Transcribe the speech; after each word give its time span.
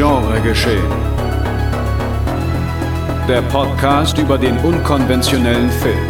Genre 0.00 0.40
geschehen. 0.40 0.90
Der 3.28 3.42
Podcast 3.52 4.16
über 4.16 4.38
den 4.38 4.56
unkonventionellen 4.60 5.68
Film. 5.68 6.06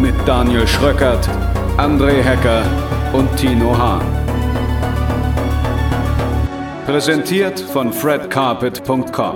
Mit 0.00 0.14
Daniel 0.24 0.68
Schröckert, 0.68 1.28
André 1.78 2.22
Hecker 2.22 2.62
und 3.12 3.28
Tino 3.36 3.76
Hahn. 3.76 4.06
Präsentiert 6.86 7.58
von 7.58 7.92
fredcarpet.com. 7.92 9.34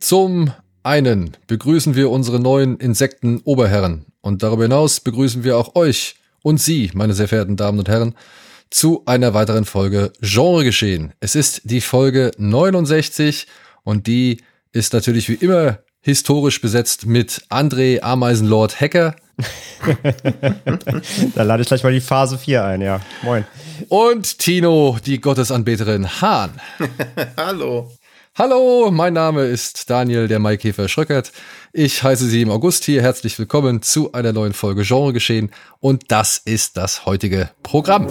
Zum 0.00 0.50
einen 0.82 1.36
begrüßen 1.46 1.94
wir 1.94 2.10
unsere 2.10 2.40
neuen 2.40 2.78
Insekten-Oberherren 2.78 4.06
und 4.24 4.42
darüber 4.42 4.62
hinaus 4.62 5.00
begrüßen 5.00 5.44
wir 5.44 5.58
auch 5.58 5.74
euch 5.74 6.14
und 6.42 6.58
Sie, 6.58 6.90
meine 6.94 7.12
sehr 7.12 7.28
verehrten 7.28 7.56
Damen 7.56 7.78
und 7.78 7.88
Herren, 7.90 8.14
zu 8.70 9.02
einer 9.04 9.34
weiteren 9.34 9.66
Folge 9.66 10.12
Genre 10.22 10.64
geschehen. 10.64 11.12
Es 11.20 11.34
ist 11.34 11.60
die 11.64 11.82
Folge 11.82 12.30
69 12.38 13.46
und 13.82 14.06
die 14.06 14.42
ist 14.72 14.94
natürlich 14.94 15.28
wie 15.28 15.34
immer 15.34 15.80
historisch 16.00 16.62
besetzt 16.62 17.04
mit 17.04 17.42
André 17.50 18.00
Ameisenlord 18.00 18.80
Hacker. 18.80 19.14
da 21.34 21.42
lade 21.42 21.62
ich 21.62 21.68
gleich 21.68 21.82
mal 21.82 21.92
die 21.92 22.00
Phase 22.00 22.38
4 22.38 22.64
ein, 22.64 22.80
ja. 22.80 23.02
Moin. 23.22 23.44
Und 23.88 24.38
Tino, 24.38 24.96
die 25.04 25.20
Gottesanbeterin 25.20 26.22
Hahn. 26.22 26.58
Hallo. 27.36 27.92
Hallo, 28.36 28.90
mein 28.90 29.12
Name 29.12 29.42
ist 29.42 29.88
Daniel, 29.90 30.26
der 30.26 30.40
Maikäfer 30.40 30.88
Schröckert. 30.88 31.30
Ich 31.72 32.02
heiße 32.02 32.26
Sie 32.26 32.42
im 32.42 32.50
August 32.50 32.82
hier. 32.84 33.00
Herzlich 33.00 33.38
willkommen 33.38 33.80
zu 33.80 34.12
einer 34.12 34.32
neuen 34.32 34.54
Folge 34.54 34.82
Genre 34.82 35.12
geschehen. 35.12 35.52
Und 35.78 36.10
das 36.10 36.38
ist 36.38 36.76
das 36.76 37.06
heutige 37.06 37.50
Programm. 37.62 38.08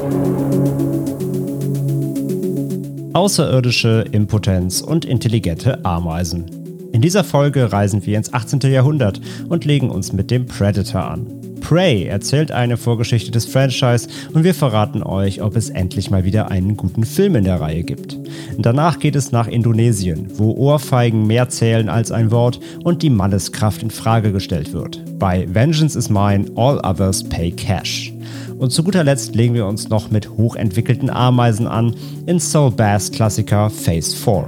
Außerirdische 3.12 4.06
Impotenz 4.14 4.80
und 4.80 5.04
intelligente 5.04 5.84
Ameisen. 5.84 6.46
In 6.94 7.02
dieser 7.02 7.26
Folge 7.26 7.74
reisen 7.74 8.06
wir 8.06 8.18
ins 8.18 8.32
18. 8.32 8.62
Jahrhundert 8.72 9.20
und 9.50 9.66
legen 9.66 9.90
uns 9.90 10.14
mit 10.14 10.32
dem 10.32 10.46
Predator 10.46 11.04
an. 11.04 11.43
Prey 11.64 12.04
erzählt 12.04 12.52
eine 12.52 12.76
Vorgeschichte 12.76 13.32
des 13.32 13.46
Franchise 13.46 14.10
und 14.34 14.44
wir 14.44 14.54
verraten 14.54 15.02
euch, 15.02 15.42
ob 15.42 15.56
es 15.56 15.70
endlich 15.70 16.12
mal 16.12 16.26
wieder 16.26 16.52
einen 16.52 16.76
guten 16.76 17.06
Film 17.06 17.36
in 17.38 17.46
der 17.46 17.62
Reihe 17.62 17.84
gibt. 17.84 18.20
Danach 18.58 19.00
geht 19.00 19.16
es 19.16 19.32
nach 19.32 19.48
Indonesien, 19.48 20.28
wo 20.36 20.52
Ohrfeigen 20.52 21.26
mehr 21.26 21.48
zählen 21.48 21.88
als 21.88 22.12
ein 22.12 22.32
Wort 22.32 22.60
und 22.84 23.02
die 23.02 23.10
Manneskraft 23.10 23.82
in 23.82 23.92
Frage 23.92 24.34
gestellt 24.34 24.74
wird. 24.74 25.02
Bei 25.18 25.48
Vengeance 25.52 25.98
is 25.98 26.10
Mine, 26.10 26.46
All 26.56 26.80
Others 26.80 27.24
Pay 27.24 27.52
Cash. 27.52 28.14
Und 28.60 28.72
zu 28.72 28.84
guter 28.84 29.06
Letzt 29.06 29.34
legen 29.34 29.54
wir 29.54 29.66
uns 29.66 29.88
noch 29.88 30.12
mit 30.12 30.30
hochentwickelten 30.30 31.10
Ameisen 31.10 31.68
an 31.68 31.96
in 32.26 32.40
Soul 32.42 32.72
Bass 32.72 33.10
Klassiker 33.10 33.70
Phase 33.70 34.16
4. 34.16 34.46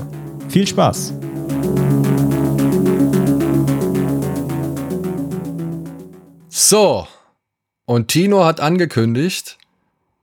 Viel 0.49 0.67
Spaß! 0.67 1.13
So, 6.67 7.07
und 7.85 8.07
Tino 8.07 8.43
hat 8.43 8.59
angekündigt, 8.59 9.59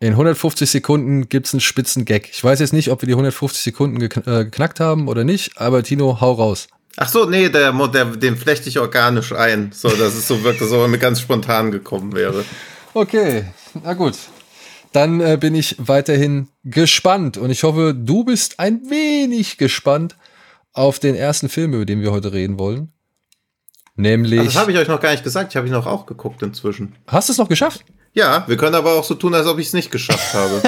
in 0.00 0.14
150 0.14 0.68
Sekunden 0.68 1.28
gibt's 1.28 1.54
einen 1.54 1.60
spitzen 1.60 2.04
Gag. 2.04 2.30
Ich 2.32 2.42
weiß 2.42 2.58
jetzt 2.58 2.72
nicht, 2.72 2.90
ob 2.90 3.00
wir 3.00 3.06
die 3.06 3.12
150 3.12 3.62
Sekunden 3.62 4.00
gekn 4.00 4.24
äh, 4.26 4.44
geknackt 4.46 4.80
haben 4.80 5.06
oder 5.06 5.22
nicht, 5.22 5.56
aber 5.58 5.84
Tino, 5.84 6.20
hau 6.20 6.32
raus. 6.32 6.66
Ach 6.96 7.08
so, 7.08 7.26
nee, 7.26 7.48
der, 7.48 7.70
der, 7.70 8.04
den 8.06 8.36
flechte 8.36 8.68
ich 8.68 8.80
organisch 8.80 9.32
ein, 9.32 9.70
so 9.72 9.88
dass 9.88 10.14
es 10.14 10.26
so 10.26 10.42
wirkt, 10.42 10.60
als 10.60 10.72
ob 10.72 10.80
er 10.80 10.88
mir 10.88 10.98
ganz 10.98 11.20
spontan 11.20 11.70
gekommen 11.70 12.12
wäre. 12.12 12.44
Okay, 12.92 13.44
na 13.80 13.94
gut. 13.94 14.16
Dann 14.90 15.20
äh, 15.20 15.38
bin 15.40 15.54
ich 15.54 15.76
weiterhin 15.78 16.48
gespannt 16.64 17.36
und 17.36 17.50
ich 17.50 17.62
hoffe, 17.62 17.94
du 17.96 18.24
bist 18.24 18.58
ein 18.58 18.90
wenig 18.90 19.58
gespannt 19.58 20.16
auf 20.72 20.98
den 20.98 21.14
ersten 21.14 21.48
Film, 21.48 21.72
über 21.74 21.84
den 21.84 22.00
wir 22.00 22.10
heute 22.10 22.32
reden 22.32 22.58
wollen. 22.58 22.91
Nämlich. 23.94 24.40
Ach, 24.40 24.44
das 24.44 24.56
habe 24.56 24.72
ich 24.72 24.78
euch 24.78 24.88
noch 24.88 25.00
gar 25.00 25.12
nicht 25.12 25.24
gesagt. 25.24 25.52
Ich 25.52 25.56
habe 25.56 25.66
ich 25.66 25.72
noch 25.72 25.86
auch 25.86 26.06
geguckt 26.06 26.42
inzwischen. 26.42 26.96
Hast 27.06 27.28
du 27.28 27.32
es 27.32 27.38
noch 27.38 27.48
geschafft? 27.48 27.84
Ja, 28.14 28.44
wir 28.46 28.56
können 28.56 28.74
aber 28.74 28.94
auch 28.94 29.04
so 29.04 29.14
tun, 29.14 29.34
als 29.34 29.46
ob 29.46 29.58
ich 29.58 29.68
es 29.68 29.72
nicht 29.72 29.90
geschafft 29.90 30.34
habe. 30.34 30.62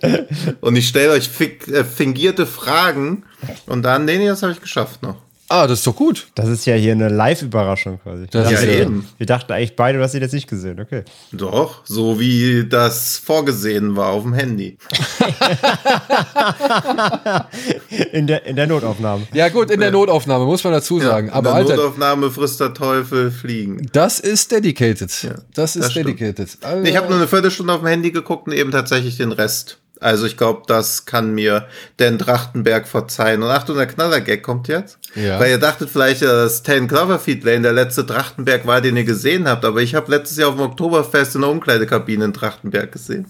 und 0.60 0.76
ich 0.76 0.88
stelle 0.88 1.12
euch 1.12 1.28
äh, 1.40 1.84
fingierte 1.84 2.46
Fragen 2.46 3.24
und 3.66 3.82
dann, 3.82 4.06
nee, 4.06 4.16
nee, 4.18 4.26
das 4.26 4.42
habe 4.42 4.52
ich 4.52 4.60
geschafft 4.60 5.02
noch. 5.02 5.25
Ah, 5.48 5.68
das 5.68 5.78
ist 5.78 5.86
doch 5.86 5.94
gut. 5.94 6.26
Das 6.34 6.48
ist 6.48 6.66
ja 6.66 6.74
hier 6.74 6.92
eine 6.92 7.08
Live-Überraschung 7.08 8.00
quasi. 8.02 8.26
Das 8.30 8.50
ja, 8.50 8.62
eben. 8.62 9.06
Wir 9.16 9.26
dachten 9.26 9.52
eigentlich 9.52 9.76
beide, 9.76 9.98
du 9.98 10.04
hast 10.04 10.14
ihn 10.14 10.20
jetzt 10.20 10.32
nicht 10.32 10.48
gesehen, 10.48 10.80
okay. 10.80 11.04
Doch, 11.30 11.82
so 11.84 12.18
wie 12.18 12.68
das 12.68 13.18
vorgesehen 13.18 13.94
war 13.94 14.08
auf 14.08 14.24
dem 14.24 14.34
Handy. 14.34 14.76
in, 18.12 18.26
der, 18.26 18.44
in 18.44 18.56
der 18.56 18.66
Notaufnahme. 18.66 19.28
Ja, 19.32 19.48
gut, 19.48 19.70
in 19.70 19.78
der 19.78 19.92
Notaufnahme, 19.92 20.46
muss 20.46 20.64
man 20.64 20.72
dazu 20.72 20.98
sagen. 20.98 21.28
Ja, 21.28 21.34
Aber 21.34 21.50
in 21.50 21.54
der 21.54 21.54
Alter, 21.54 21.76
Notaufnahme 21.76 22.30
frisst 22.32 22.58
der 22.58 22.74
Teufel 22.74 23.30
fliegen. 23.30 23.88
Das 23.92 24.18
ist 24.18 24.50
dedicated. 24.50 25.22
Ja, 25.22 25.34
das 25.54 25.76
ist 25.76 25.86
das 25.86 25.94
dedicated. 25.94 26.58
Also, 26.62 26.84
ich 26.84 26.96
habe 26.96 27.06
nur 27.06 27.18
eine 27.18 27.28
Viertelstunde 27.28 27.72
auf 27.72 27.80
dem 27.80 27.88
Handy 27.88 28.10
geguckt 28.10 28.48
und 28.48 28.52
eben 28.52 28.72
tatsächlich 28.72 29.16
den 29.16 29.30
Rest. 29.30 29.78
Also 30.00 30.26
ich 30.26 30.36
glaube, 30.36 30.62
das 30.66 31.04
kann 31.06 31.34
mir 31.34 31.66
Dan 31.96 32.18
Trachtenberg 32.18 32.86
verzeihen. 32.86 33.42
Und 33.42 33.50
Achtung, 33.50 33.76
der 33.76 33.86
Knallergag 33.86 34.42
kommt 34.42 34.68
jetzt. 34.68 34.98
Ja. 35.14 35.40
Weil 35.40 35.50
ihr 35.50 35.58
dachtet 35.58 35.90
vielleicht, 35.90 36.22
dass 36.22 36.62
Ten 36.62 36.88
Cloverfield 36.88 37.44
Lane 37.44 37.62
der 37.62 37.72
letzte 37.72 38.04
Trachtenberg 38.06 38.66
war, 38.66 38.80
den 38.80 38.96
ihr 38.96 39.04
gesehen 39.04 39.48
habt. 39.48 39.64
Aber 39.64 39.80
ich 39.80 39.94
habe 39.94 40.10
letztes 40.10 40.36
Jahr 40.38 40.50
auf 40.50 40.56
dem 40.56 40.64
Oktoberfest 40.64 41.34
in 41.36 41.40
der 41.42 41.50
Umkleidekabine 41.50 42.26
in 42.26 42.32
Trachtenberg 42.32 42.92
gesehen. 42.92 43.26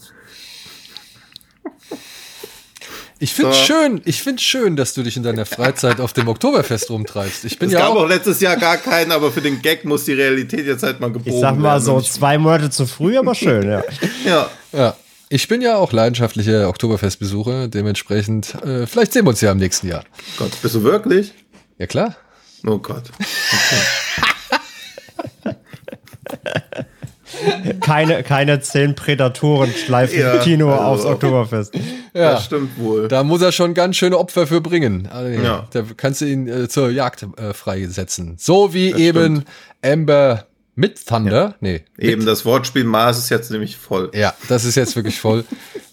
Ich 3.18 3.32
finde 3.32 3.52
So. 3.54 3.58
schön, 3.64 4.02
ich 4.04 4.22
finde 4.22 4.42
schön, 4.42 4.76
dass 4.76 4.92
du 4.92 5.02
dich 5.02 5.16
in 5.16 5.22
deiner 5.22 5.46
Freizeit 5.46 6.00
auf 6.00 6.12
dem 6.12 6.28
Oktoberfest 6.28 6.90
rumtreibst. 6.90 7.46
Ich 7.46 7.58
bin 7.58 7.68
Es 7.68 7.72
ja 7.72 7.80
gab 7.80 7.92
auch, 7.92 8.02
auch 8.02 8.08
letztes 8.08 8.40
Jahr 8.40 8.56
gar 8.56 8.76
keinen, 8.76 9.10
aber 9.10 9.32
für 9.32 9.40
den 9.40 9.62
Gag 9.62 9.86
muss 9.86 10.04
die 10.04 10.12
Realität 10.12 10.66
jetzt 10.66 10.82
halt 10.82 11.00
mal 11.00 11.10
gebogen 11.10 11.32
Ich 11.32 11.40
sag 11.40 11.56
mal 11.56 11.70
werden. 11.72 11.82
so 11.82 12.00
zwei 12.02 12.36
Monate 12.36 12.68
zu 12.68 12.84
früh, 12.86 13.16
aber 13.16 13.34
schön, 13.34 13.66
ja. 13.70 13.82
Ja. 14.26 14.50
ja, 14.72 14.96
ich 15.28 15.48
bin 15.48 15.60
ja 15.60 15.76
auch 15.76 15.92
leidenschaftlicher 15.92 16.68
Oktoberfestbesucher. 16.68 17.68
Dementsprechend, 17.68 18.54
äh, 18.64 18.86
vielleicht 18.86 19.12
sehen 19.12 19.24
wir 19.24 19.30
uns 19.30 19.40
ja 19.40 19.52
im 19.52 19.58
nächsten 19.58 19.88
Jahr. 19.88 20.04
Gott, 20.38 20.50
bist 20.62 20.74
du 20.74 20.82
wirklich? 20.82 21.32
Ja 21.78 21.86
klar. 21.86 22.16
Oh 22.66 22.78
Gott. 22.78 23.04
Keine, 27.80 28.22
keine 28.22 28.60
zehn 28.60 28.94
Prädatoren 28.94 29.70
schleifen 29.72 30.18
Ja, 30.18 30.38
Kino 30.38 30.70
also- 30.70 30.82
aufs 30.84 31.04
Oktoberfest. 31.04 31.74
Ja, 32.14 32.32
Das 32.32 32.46
stimmt 32.46 32.78
wohl. 32.78 33.08
da 33.08 33.22
muss 33.24 33.42
er 33.42 33.52
schon 33.52 33.74
ganz 33.74 33.96
schöne 33.96 34.16
Opfer 34.16 34.46
für 34.46 34.62
bringen. 34.62 35.06
Also, 35.12 35.38
Ja. 35.42 35.68
Da 35.70 35.82
kannst 35.98 36.22
du 36.22 36.24
ihn 36.24 36.48
äh, 36.48 36.66
zur 36.66 36.88
Jagd 36.88 37.26
äh, 37.36 37.52
freisetzen. 37.52 38.36
So 38.38 38.72
wie 38.72 38.92
Das 38.92 39.00
eben 39.00 39.44
Amber 39.84 40.46
mit 40.76 41.04
Thunder. 41.06 41.56
Nee, 41.60 41.82
Eben 41.98 42.24
das 42.26 42.44
Wortspiel 42.44 42.84
Mars 42.84 43.18
ist 43.18 43.30
jetzt 43.30 43.50
nämlich 43.50 43.76
voll. 43.76 44.10
Ja, 44.14 44.34
das 44.48 44.64
ist 44.64 44.76
jetzt 44.76 44.94
wirklich 44.94 45.18
voll. 45.18 45.44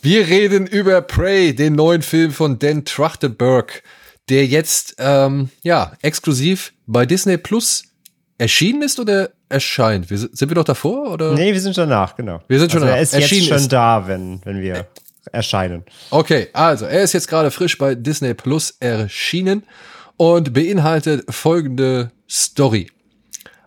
Wir 0.01 0.27
reden 0.27 0.67
über 0.67 1.01
Prey, 1.01 1.55
den 1.55 1.73
neuen 1.73 2.01
Film 2.03 2.31
von 2.31 2.59
Dan 2.59 2.85
Trachtenberg, 2.85 3.81
der 4.29 4.45
jetzt 4.45 4.95
ähm, 4.99 5.49
ja 5.63 5.93
exklusiv 6.01 6.73
bei 6.85 7.05
Disney 7.05 7.37
Plus 7.37 7.83
erschienen 8.37 8.81
ist 8.83 8.99
oder 8.99 9.31
erscheint. 9.49 10.09
Wir, 10.09 10.17
sind 10.17 10.41
wir 10.49 10.55
doch 10.55 10.63
davor 10.65 11.11
oder? 11.11 11.33
Nee, 11.33 11.53
wir 11.53 11.61
sind 11.61 11.75
schon 11.75 11.89
nach, 11.89 12.15
genau. 12.15 12.41
Wir 12.47 12.59
sind 12.59 12.71
schon 12.71 12.81
also 12.83 12.91
nach. 12.91 12.97
Er 12.97 13.01
ist 13.03 13.13
Erschienen 13.13 13.41
jetzt 13.41 13.49
schon 13.49 13.57
ist- 13.59 13.71
da, 13.73 14.07
wenn, 14.07 14.41
wenn 14.43 14.61
wir 14.61 14.87
erscheinen. 15.31 15.83
Okay, 16.09 16.49
also 16.51 16.85
er 16.85 17.03
ist 17.03 17.13
jetzt 17.13 17.27
gerade 17.29 17.51
frisch 17.51 17.77
bei 17.77 17.95
Disney 17.95 18.33
Plus 18.33 18.75
erschienen 18.81 19.63
und 20.17 20.51
beinhaltet 20.53 21.23
folgende 21.33 22.11
Story. 22.29 22.89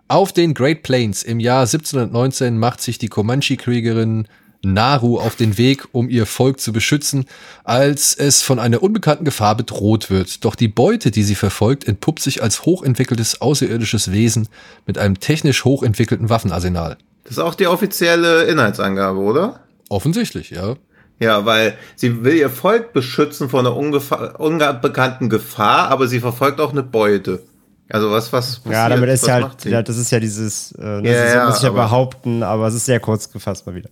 Auf 0.08 0.32
den 0.32 0.54
Great 0.54 0.84
Plains 0.84 1.24
im 1.24 1.40
Jahr 1.40 1.62
1719 1.62 2.56
macht 2.58 2.80
sich 2.80 2.98
die 2.98 3.08
Comanche-Kriegerin 3.08 4.28
Naru 4.62 5.18
auf 5.18 5.34
den 5.34 5.58
Weg, 5.58 5.88
um 5.90 6.08
ihr 6.08 6.26
Volk 6.26 6.60
zu 6.60 6.72
beschützen, 6.72 7.24
als 7.64 8.14
es 8.14 8.40
von 8.40 8.60
einer 8.60 8.84
unbekannten 8.84 9.24
Gefahr 9.24 9.56
bedroht 9.56 10.08
wird. 10.08 10.44
Doch 10.44 10.54
die 10.54 10.68
Beute, 10.68 11.10
die 11.10 11.24
sie 11.24 11.34
verfolgt, 11.34 11.88
entpuppt 11.88 12.22
sich 12.22 12.40
als 12.40 12.64
hochentwickeltes 12.64 13.40
außerirdisches 13.40 14.12
Wesen 14.12 14.46
mit 14.86 14.96
einem 14.96 15.18
technisch 15.18 15.64
hochentwickelten 15.64 16.30
Waffenarsenal. 16.30 16.98
Das 17.24 17.32
ist 17.32 17.38
auch 17.40 17.56
die 17.56 17.66
offizielle 17.66 18.44
Inhaltsangabe, 18.44 19.18
oder? 19.18 19.58
Offensichtlich, 19.88 20.50
ja. 20.50 20.76
Ja, 21.18 21.46
weil 21.46 21.76
sie 21.96 22.22
will 22.22 22.34
ihr 22.34 22.50
Volk 22.50 22.92
beschützen 22.92 23.48
vor 23.48 23.58
einer 23.58 23.74
unbekannten 23.74 25.30
Gefahr, 25.30 25.88
aber 25.88 26.06
sie 26.06 26.20
verfolgt 26.20 26.60
auch 26.60 26.70
eine 26.70 26.84
Beute. 26.84 27.42
Also 27.88 28.10
was, 28.10 28.32
was 28.32 28.56
passiert? 28.56 28.72
Ja, 28.74 28.88
damit 28.88 29.08
ist 29.10 29.22
was 29.22 29.28
ja 29.28 29.34
halt, 29.34 29.64
ja, 29.64 29.82
das 29.82 29.96
ist 29.96 30.10
ja 30.10 30.18
dieses, 30.20 30.72
äh, 30.72 30.82
ne, 31.00 31.12
Ja, 31.12 31.28
sie 31.28 31.34
ja, 31.36 31.44
muss 31.46 31.54
sich 31.56 31.62
ja 31.64 31.70
aber- 31.70 31.82
behaupten, 31.84 32.42
aber 32.42 32.66
es 32.66 32.74
ist 32.74 32.86
sehr 32.86 33.00
kurz 33.00 33.30
gefasst 33.30 33.66
mal 33.66 33.74
wieder. 33.74 33.90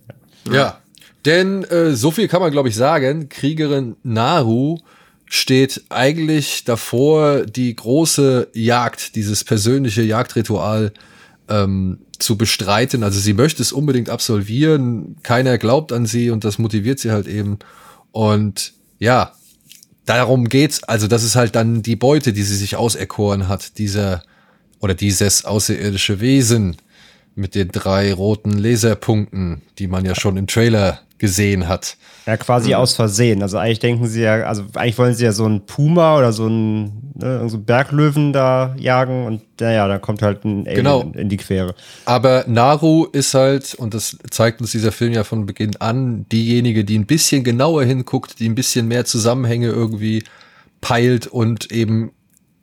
Ja, 0.51 0.79
denn 1.25 1.63
äh, 1.65 1.95
so 1.95 2.11
viel 2.11 2.27
kann 2.27 2.41
man, 2.41 2.51
glaube 2.51 2.69
ich, 2.69 2.75
sagen. 2.75 3.29
Kriegerin 3.29 3.95
Naru 4.03 4.77
steht 5.25 5.83
eigentlich 5.89 6.65
davor, 6.65 7.45
die 7.45 7.75
große 7.75 8.49
Jagd, 8.53 9.15
dieses 9.15 9.43
persönliche 9.43 10.03
Jagdritual 10.03 10.91
ähm, 11.49 11.99
zu 12.19 12.37
bestreiten. 12.37 13.03
Also 13.03 13.19
sie 13.19 13.33
möchte 13.33 13.61
es 13.61 13.71
unbedingt 13.71 14.09
absolvieren, 14.09 15.15
keiner 15.23 15.57
glaubt 15.57 15.91
an 15.93 16.05
sie 16.05 16.29
und 16.29 16.43
das 16.43 16.59
motiviert 16.59 16.99
sie 16.99 17.11
halt 17.11 17.27
eben. 17.27 17.57
Und 18.11 18.73
ja, 18.99 19.31
darum 20.05 20.49
geht's. 20.49 20.83
Also 20.83 21.07
das 21.07 21.23
ist 21.23 21.35
halt 21.35 21.55
dann 21.55 21.81
die 21.81 21.95
Beute, 21.95 22.33
die 22.33 22.43
sie 22.43 22.55
sich 22.55 22.75
auserkoren 22.75 23.47
hat, 23.47 23.77
dieser 23.77 24.23
oder 24.79 24.93
dieses 24.93 25.45
außerirdische 25.45 26.19
Wesen 26.19 26.77
mit 27.35 27.55
den 27.55 27.69
drei 27.69 28.13
roten 28.13 28.51
Laserpunkten, 28.51 29.61
die 29.79 29.87
man 29.87 30.05
ja 30.05 30.15
schon 30.15 30.37
im 30.37 30.47
Trailer 30.47 31.01
gesehen 31.17 31.67
hat. 31.67 31.97
Ja, 32.25 32.37
quasi 32.37 32.69
mhm. 32.69 32.75
aus 32.75 32.93
Versehen. 32.93 33.41
Also 33.41 33.57
eigentlich 33.57 33.79
denken 33.79 34.07
sie 34.07 34.21
ja, 34.21 34.43
also 34.43 34.63
eigentlich 34.73 34.97
wollen 34.97 35.13
sie 35.13 35.23
ja 35.23 35.31
so 35.31 35.45
einen 35.45 35.65
Puma 35.65 36.17
oder 36.17 36.33
so 36.33 36.45
einen, 36.45 37.13
ne, 37.15 37.47
so 37.47 37.57
einen 37.57 37.65
Berglöwen 37.65 38.33
da 38.33 38.75
jagen 38.77 39.25
und 39.25 39.41
naja, 39.61 39.87
dann 39.87 40.01
kommt 40.01 40.21
halt 40.21 40.43
ein 40.43 40.65
Alien 40.65 40.75
genau. 40.75 41.01
in 41.13 41.29
die 41.29 41.37
Quere. 41.37 41.75
Aber 42.05 42.43
Naru 42.47 43.05
ist 43.05 43.33
halt, 43.33 43.75
und 43.75 43.93
das 43.93 44.17
zeigt 44.29 44.59
uns 44.59 44.71
dieser 44.71 44.91
Film 44.91 45.13
ja 45.13 45.23
von 45.23 45.45
Beginn 45.45 45.75
an, 45.77 46.25
diejenige, 46.29 46.83
die 46.83 46.97
ein 46.97 47.05
bisschen 47.05 47.43
genauer 47.43 47.83
hinguckt, 47.83 48.39
die 48.39 48.49
ein 48.49 48.55
bisschen 48.55 48.87
mehr 48.87 49.05
Zusammenhänge 49.05 49.67
irgendwie 49.67 50.23
peilt 50.81 51.27
und 51.27 51.71
eben 51.71 52.11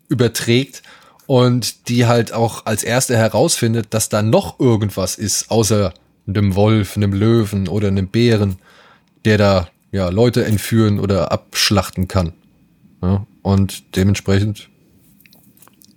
überträgt 0.08 0.82
und 1.26 1.88
die 1.88 2.06
halt 2.06 2.32
auch 2.32 2.66
als 2.66 2.82
erste 2.82 3.16
herausfindet, 3.16 3.94
dass 3.94 4.08
da 4.08 4.22
noch 4.22 4.60
irgendwas 4.60 5.14
ist, 5.14 5.50
außer 5.50 5.94
einem 6.26 6.54
Wolf, 6.54 6.96
einem 6.96 7.12
Löwen 7.12 7.68
oder 7.68 7.88
einem 7.88 8.08
Bären, 8.08 8.56
der 9.24 9.38
da 9.38 9.68
ja 9.90 10.08
Leute 10.08 10.44
entführen 10.44 10.98
oder 10.98 11.32
abschlachten 11.32 12.08
kann. 12.08 12.32
Ja, 13.02 13.26
und 13.42 13.96
dementsprechend 13.96 14.68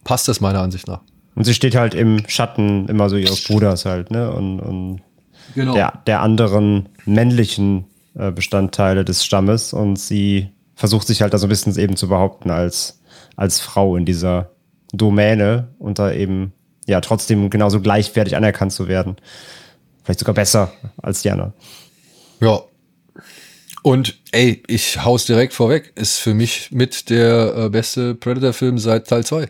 passt 0.04 0.27
das 0.27 0.42
meiner 0.42 0.62
Ansicht 0.62 0.88
nach. 0.88 1.01
Und 1.36 1.44
sie 1.44 1.54
steht 1.54 1.75
halt 1.75 1.94
im 1.94 2.24
Schatten 2.27 2.88
immer 2.88 3.10
so 3.10 3.18
ihres 3.18 3.44
Bruders 3.44 3.86
halt, 3.86 4.10
ne? 4.10 4.31
Und, 4.31 4.60
und 4.60 5.01
genau. 5.54 5.74
der, 5.74 6.01
der 6.07 6.22
anderen 6.22 6.89
männlichen 7.06 7.86
äh, 8.16 8.31
Bestandteile 8.31 9.04
des 9.04 9.25
Stammes 9.25 9.74
und 9.74 10.00
sie 10.00 10.50
versucht 10.75 11.07
sich 11.07 11.22
halt 11.22 11.33
da 11.33 11.38
so 11.38 11.48
ein 11.48 11.50
bisschen 11.50 11.77
eben 11.77 11.95
zu 11.95 12.07
behaupten 12.07 12.50
als, 12.51 13.01
als 13.36 13.60
Frau 13.60 13.95
in 13.95 14.06
dieser 14.06 14.51
Domäne 14.94 15.69
und 15.80 16.00
da 16.00 16.12
eben 16.12 16.54
ja 16.88 17.01
trotzdem 17.01 17.50
genauso 17.50 17.81
gleichwertig 17.81 18.36
anerkannt 18.36 18.72
zu 18.72 18.88
werden. 18.88 19.18
Vielleicht 20.05 20.19
sogar 20.19 20.35
besser 20.35 20.71
als 21.01 21.23
die 21.23 21.31
anderen. 21.31 21.53
Ja. 22.39 22.61
Und 23.81 24.19
ey, 24.31 24.63
ich 24.67 25.03
hau's 25.03 25.25
direkt 25.25 25.53
vorweg, 25.53 25.91
ist 25.95 26.17
für 26.17 26.33
mich 26.33 26.71
mit 26.71 27.09
der 27.09 27.55
äh, 27.57 27.69
beste 27.69 28.13
Predator-Film 28.15 28.77
seit 28.77 29.07
Teil 29.07 29.25
2. 29.25 29.49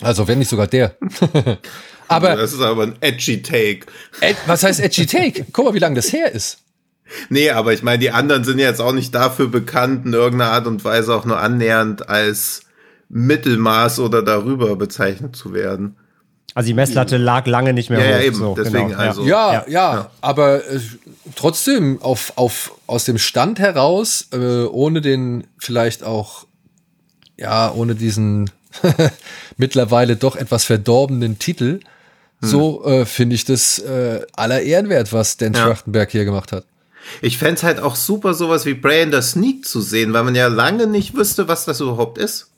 Also 0.00 0.28
wenn 0.28 0.38
nicht 0.38 0.48
sogar 0.48 0.68
der. 0.68 0.96
aber 2.08 2.36
das 2.36 2.52
ist 2.52 2.60
aber 2.60 2.84
ein 2.84 2.96
edgy 3.00 3.42
Take. 3.42 3.86
Ed, 4.20 4.36
was 4.46 4.62
heißt 4.62 4.80
edgy 4.80 5.06
Take? 5.06 5.46
Guck 5.52 5.64
mal, 5.64 5.74
wie 5.74 5.80
lange 5.80 5.96
das 5.96 6.12
her 6.12 6.32
ist. 6.32 6.58
Nee, 7.28 7.50
aber 7.50 7.72
ich 7.72 7.82
meine, 7.82 7.98
die 7.98 8.12
anderen 8.12 8.44
sind 8.44 8.60
jetzt 8.60 8.80
auch 8.80 8.92
nicht 8.92 9.14
dafür 9.14 9.48
bekannt, 9.48 10.06
in 10.06 10.12
irgendeiner 10.12 10.52
Art 10.52 10.66
und 10.68 10.84
Weise 10.84 11.12
auch 11.12 11.24
nur 11.24 11.40
annähernd 11.40 12.08
als 12.08 12.62
Mittelmaß 13.08 13.98
oder 13.98 14.22
darüber 14.22 14.76
bezeichnet 14.76 15.34
zu 15.34 15.52
werden. 15.52 15.96
Also 16.54 16.66
die 16.66 16.74
Messlatte 16.74 17.16
lag 17.16 17.46
lange 17.46 17.72
nicht 17.72 17.90
mehr 17.90 18.00
ja, 18.00 18.06
hoch. 18.06 18.10
Ja, 18.10 18.20
eben, 18.20 18.36
so, 18.36 18.54
deswegen 18.56 18.88
genau. 18.88 18.98
also. 18.98 19.24
Ja, 19.24 19.52
ja, 19.52 19.64
ja, 19.68 20.10
aber 20.20 20.64
äh, 20.68 20.80
trotzdem 21.36 22.02
auf, 22.02 22.32
auf, 22.36 22.74
aus 22.86 23.04
dem 23.04 23.18
Stand 23.18 23.58
heraus, 23.58 24.28
äh, 24.32 24.64
ohne 24.64 25.00
den 25.00 25.46
vielleicht 25.58 26.02
auch, 26.02 26.46
ja, 27.36 27.72
ohne 27.72 27.94
diesen 27.94 28.50
mittlerweile 29.56 30.16
doch 30.16 30.36
etwas 30.36 30.64
verdorbenen 30.64 31.38
Titel, 31.38 31.80
hm. 32.40 32.48
so 32.48 32.84
äh, 32.84 33.06
finde 33.06 33.36
ich 33.36 33.44
das 33.44 33.78
äh, 33.78 34.22
aller 34.32 34.62
Ehrenwert, 34.62 35.12
was 35.12 35.36
Dan 35.36 35.54
ja. 35.54 35.66
Trachtenberg 35.66 36.10
hier 36.10 36.24
gemacht 36.24 36.52
hat. 36.52 36.64
Ich 37.22 37.38
fände 37.38 37.62
halt 37.62 37.80
auch 37.80 37.96
super, 37.96 38.34
sowas 38.34 38.66
wie 38.66 38.74
Bray 38.74 39.02
in 39.02 39.12
the 39.12 39.22
Sneak 39.22 39.66
zu 39.66 39.80
sehen, 39.80 40.12
weil 40.12 40.24
man 40.24 40.34
ja 40.34 40.48
lange 40.48 40.86
nicht 40.86 41.14
wüsste, 41.14 41.48
was 41.48 41.64
das 41.64 41.80
überhaupt 41.80 42.18
ist. 42.18 42.48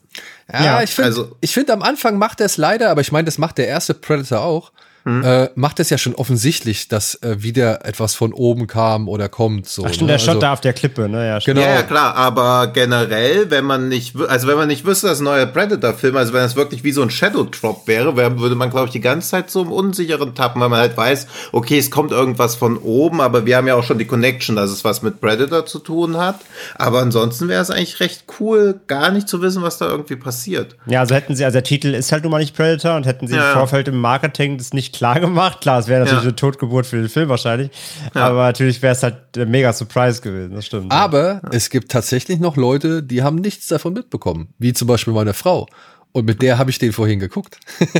Ja, 0.51 0.63
ja 0.63 0.83
ich 0.83 0.91
finde, 0.91 1.07
also, 1.07 1.35
ich 1.41 1.53
finde 1.53 1.73
am 1.73 1.81
Anfang 1.81 2.17
macht 2.17 2.39
er 2.39 2.45
es 2.45 2.57
leider, 2.57 2.89
aber 2.89 3.01
ich 3.01 3.11
meine, 3.11 3.25
das 3.25 3.37
macht 3.37 3.57
der 3.57 3.67
erste 3.67 3.93
Predator 3.93 4.41
auch 4.41 4.71
hm. 5.05 5.23
äh, 5.23 5.49
macht 5.55 5.79
es 5.79 5.89
ja 5.89 5.97
schon 5.97 6.15
offensichtlich, 6.15 6.87
dass 6.87 7.15
äh, 7.23 7.41
wieder 7.43 7.85
etwas 7.85 8.15
von 8.15 8.31
oben 8.31 8.67
kam 8.67 9.09
oder 9.09 9.27
kommt. 9.27 9.67
So, 9.67 9.83
Ach 9.85 9.89
stimmt, 9.89 10.07
ne? 10.07 10.13
der 10.13 10.19
Shot 10.19 10.29
also, 10.29 10.39
da 10.39 10.53
auf 10.53 10.61
der 10.61 10.73
Klippe, 10.73 11.09
ne? 11.09 11.27
Ja, 11.27 11.39
genau. 11.39 11.61
ja, 11.61 11.73
ja, 11.75 11.83
klar, 11.83 12.15
aber 12.15 12.67
generell, 12.67 13.51
wenn 13.51 13.65
man 13.65 13.89
nicht, 13.89 14.15
also 14.27 14.47
wenn 14.47 14.55
man 14.55 14.67
nicht 14.67 14.85
wüsste, 14.85 15.07
dass 15.07 15.19
ein 15.19 15.25
neuer 15.25 15.45
Predator-Film, 15.45 16.15
also 16.15 16.33
wenn 16.33 16.43
es 16.43 16.55
wirklich 16.55 16.83
wie 16.83 16.91
so 16.91 17.01
ein 17.01 17.09
Shadow 17.09 17.43
Drop 17.43 17.87
wäre, 17.87 18.15
würde 18.15 18.55
man, 18.55 18.69
glaube 18.69 18.87
ich, 18.87 18.91
die 18.91 19.01
ganze 19.01 19.29
Zeit 19.29 19.49
so 19.49 19.61
im 19.61 19.71
Unsicheren 19.71 20.35
tappen, 20.35 20.61
weil 20.61 20.69
man 20.69 20.79
halt 20.79 20.95
weiß, 20.95 21.27
okay, 21.51 21.77
es 21.77 21.91
kommt 21.91 22.11
irgendwas 22.11 22.55
von 22.55 22.77
oben, 22.77 23.19
aber 23.19 23.45
wir 23.45 23.57
haben 23.57 23.67
ja 23.67 23.75
auch 23.75 23.83
schon 23.83 23.97
die 23.97 24.05
Connection, 24.05 24.55
dass 24.55 24.69
es 24.69 24.83
was 24.83 25.01
mit 25.01 25.19
Predator 25.19 25.65
zu 25.65 25.79
tun 25.79 26.17
hat. 26.17 26.39
Aber 26.75 26.99
ansonsten 27.01 27.49
wäre 27.49 27.61
es 27.61 27.69
eigentlich 27.69 27.99
recht 27.99 28.25
cool, 28.39 28.79
gar 28.87 29.11
nicht 29.11 29.27
zu 29.27 29.41
wissen, 29.41 29.63
was 29.63 29.77
da 29.77 29.89
irgendwie 29.89 30.15
passiert. 30.15 30.75
Ja, 30.85 31.01
also 31.01 31.13
hätten 31.15 31.35
sie, 31.35 31.43
also 31.43 31.55
der 31.55 31.63
Titel 31.63 31.93
ist 31.93 32.11
halt 32.11 32.23
nun 32.23 32.31
mal 32.31 32.39
nicht 32.39 32.55
Predator 32.55 32.95
und 32.95 33.05
hätten 33.05 33.27
sie 33.27 33.35
ja. 33.35 33.49
im 33.49 33.57
Vorfeld 33.57 33.87
im 33.87 33.97
Marketing 33.97 34.57
das 34.57 34.73
nicht 34.73 34.92
klar 34.93 35.19
gemacht. 35.19 35.61
Klar, 35.61 35.79
es 35.79 35.87
wäre 35.87 36.01
natürlich 36.01 36.23
ja. 36.23 36.29
eine 36.29 36.35
Totgeburt 36.35 36.85
für 36.85 36.97
den 36.97 37.09
Film 37.09 37.29
wahrscheinlich. 37.29 37.71
Ja. 38.15 38.27
Aber 38.27 38.43
natürlich 38.43 38.81
wäre 38.81 38.93
es 38.93 39.03
halt 39.03 39.37
ein 39.37 39.49
mega 39.51 39.73
Surprise 39.73 40.21
gewesen, 40.21 40.55
das 40.55 40.65
stimmt. 40.65 40.91
Aber 40.91 41.41
ja. 41.43 41.49
es 41.51 41.69
gibt 41.69 41.91
tatsächlich 41.91 42.39
noch 42.39 42.55
Leute, 42.55 43.03
die 43.03 43.23
haben 43.23 43.37
nichts 43.37 43.67
davon 43.67 43.93
mitbekommen. 43.93 44.53
Wie 44.59 44.73
zum 44.73 44.87
Beispiel 44.87 45.13
meine 45.13 45.33
Frau. 45.33 45.67
Und 46.11 46.25
mit 46.25 46.41
der 46.41 46.57
habe 46.57 46.69
ich 46.69 46.77
den 46.77 46.93
vorhin 46.93 47.19
geguckt. 47.19 47.57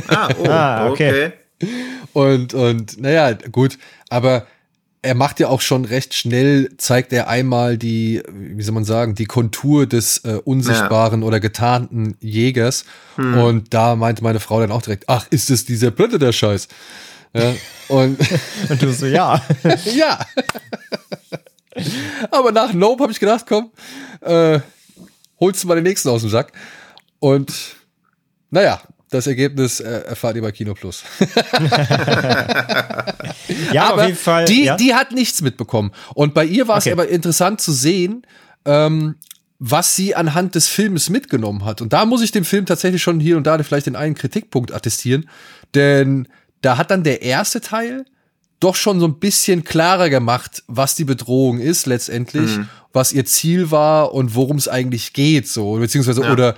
Ah, 0.08 0.28
oh, 0.38 0.44
ah 0.48 0.88
okay. 0.88 1.32
okay. 1.58 1.68
Und, 2.12 2.54
und 2.54 3.00
naja, 3.00 3.32
gut. 3.50 3.78
Aber 4.08 4.46
er 5.04 5.14
macht 5.14 5.38
ja 5.38 5.48
auch 5.48 5.60
schon 5.60 5.84
recht 5.84 6.14
schnell, 6.14 6.70
zeigt 6.78 7.12
er 7.12 7.28
einmal 7.28 7.76
die, 7.76 8.22
wie 8.32 8.62
soll 8.62 8.74
man 8.74 8.84
sagen, 8.84 9.14
die 9.14 9.26
Kontur 9.26 9.86
des 9.86 10.24
äh, 10.24 10.40
unsichtbaren 10.42 11.20
ja. 11.20 11.26
oder 11.26 11.40
getarnten 11.40 12.16
Jägers. 12.20 12.86
Hm. 13.16 13.38
Und 13.38 13.74
da 13.74 13.96
meinte 13.96 14.24
meine 14.24 14.40
Frau 14.40 14.60
dann 14.60 14.72
auch 14.72 14.80
direkt, 14.80 15.04
ach, 15.08 15.26
ist 15.28 15.50
es 15.50 15.66
dieser 15.66 15.90
Predator-Scheiß? 15.90 16.68
Ja, 17.34 17.54
und, 17.88 18.18
und 18.70 18.82
du 18.82 18.92
so, 18.92 19.04
ja. 19.04 19.42
ja. 19.94 20.18
Aber 22.30 22.50
nach 22.50 22.72
Nope 22.72 23.02
habe 23.02 23.12
ich 23.12 23.20
gedacht, 23.20 23.44
komm, 23.46 23.70
äh, 24.22 24.60
holst 25.38 25.62
du 25.62 25.68
mal 25.68 25.74
den 25.74 25.84
nächsten 25.84 26.08
aus 26.08 26.22
dem 26.22 26.30
Sack. 26.30 26.52
Und 27.18 27.52
naja, 28.50 28.80
das 29.14 29.26
Ergebnis 29.26 29.80
äh, 29.80 29.88
erfahrt 29.88 30.36
ihr 30.36 30.42
bei 30.42 30.52
Kino 30.52 30.74
Plus. 30.74 31.04
ja, 33.72 33.90
aber 33.90 34.02
auf 34.02 34.08
jeden 34.08 34.18
Fall. 34.18 34.44
Die, 34.44 34.64
ja. 34.64 34.76
die 34.76 34.94
hat 34.94 35.12
nichts 35.12 35.40
mitbekommen. 35.40 35.92
Und 36.14 36.34
bei 36.34 36.44
ihr 36.44 36.68
war 36.68 36.78
es 36.78 36.84
okay. 36.84 36.92
aber 36.92 37.08
interessant 37.08 37.60
zu 37.60 37.72
sehen, 37.72 38.26
ähm, 38.64 39.14
was 39.58 39.94
sie 39.96 40.14
anhand 40.14 40.54
des 40.56 40.68
Films 40.68 41.08
mitgenommen 41.08 41.64
hat. 41.64 41.80
Und 41.80 41.92
da 41.92 42.04
muss 42.04 42.22
ich 42.22 42.32
dem 42.32 42.44
Film 42.44 42.66
tatsächlich 42.66 43.02
schon 43.02 43.20
hier 43.20 43.36
und 43.36 43.46
da 43.46 43.62
vielleicht 43.62 43.86
den 43.86 43.96
einen 43.96 44.14
Kritikpunkt 44.14 44.74
attestieren. 44.74 45.28
Denn 45.74 46.28
da 46.60 46.76
hat 46.76 46.90
dann 46.90 47.04
der 47.04 47.22
erste 47.22 47.60
Teil 47.60 48.04
doch 48.60 48.74
schon 48.74 48.98
so 48.98 49.06
ein 49.06 49.18
bisschen 49.18 49.64
klarer 49.64 50.10
gemacht, 50.10 50.64
was 50.66 50.96
die 50.96 51.04
Bedrohung 51.04 51.60
ist 51.60 51.86
letztendlich, 51.86 52.56
mhm. 52.56 52.68
was 52.92 53.12
ihr 53.12 53.24
Ziel 53.26 53.70
war 53.70 54.12
und 54.12 54.34
worum 54.34 54.56
es 54.56 54.68
eigentlich 54.68 55.12
geht, 55.12 55.48
so, 55.48 55.74
beziehungsweise 55.74 56.22
ja. 56.22 56.32
oder 56.32 56.56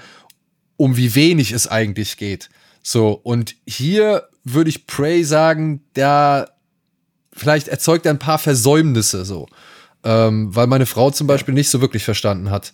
um 0.77 0.97
wie 0.97 1.15
wenig 1.15 1.53
es 1.53 1.69
eigentlich 1.69 2.17
geht. 2.17 2.51
So, 2.83 3.13
und 3.23 3.57
hier 3.67 4.29
würde 4.45 4.71
ich 4.71 4.87
Prey 4.87 5.25
sagen, 5.25 5.83
der 5.97 6.51
vielleicht 7.33 7.69
erzeugt 7.69 8.07
er 8.07 8.13
ein 8.13 8.19
paar 8.19 8.39
Versäumnisse 8.39 9.25
so. 9.25 9.47
Ähm, 10.05 10.55
weil 10.55 10.69
meine 10.69 10.87
Frau 10.87 11.11
zum 11.11 11.27
Beispiel 11.27 11.53
nicht 11.53 11.69
so 11.69 11.81
wirklich 11.81 12.05
verstanden 12.05 12.51
hat, 12.51 12.73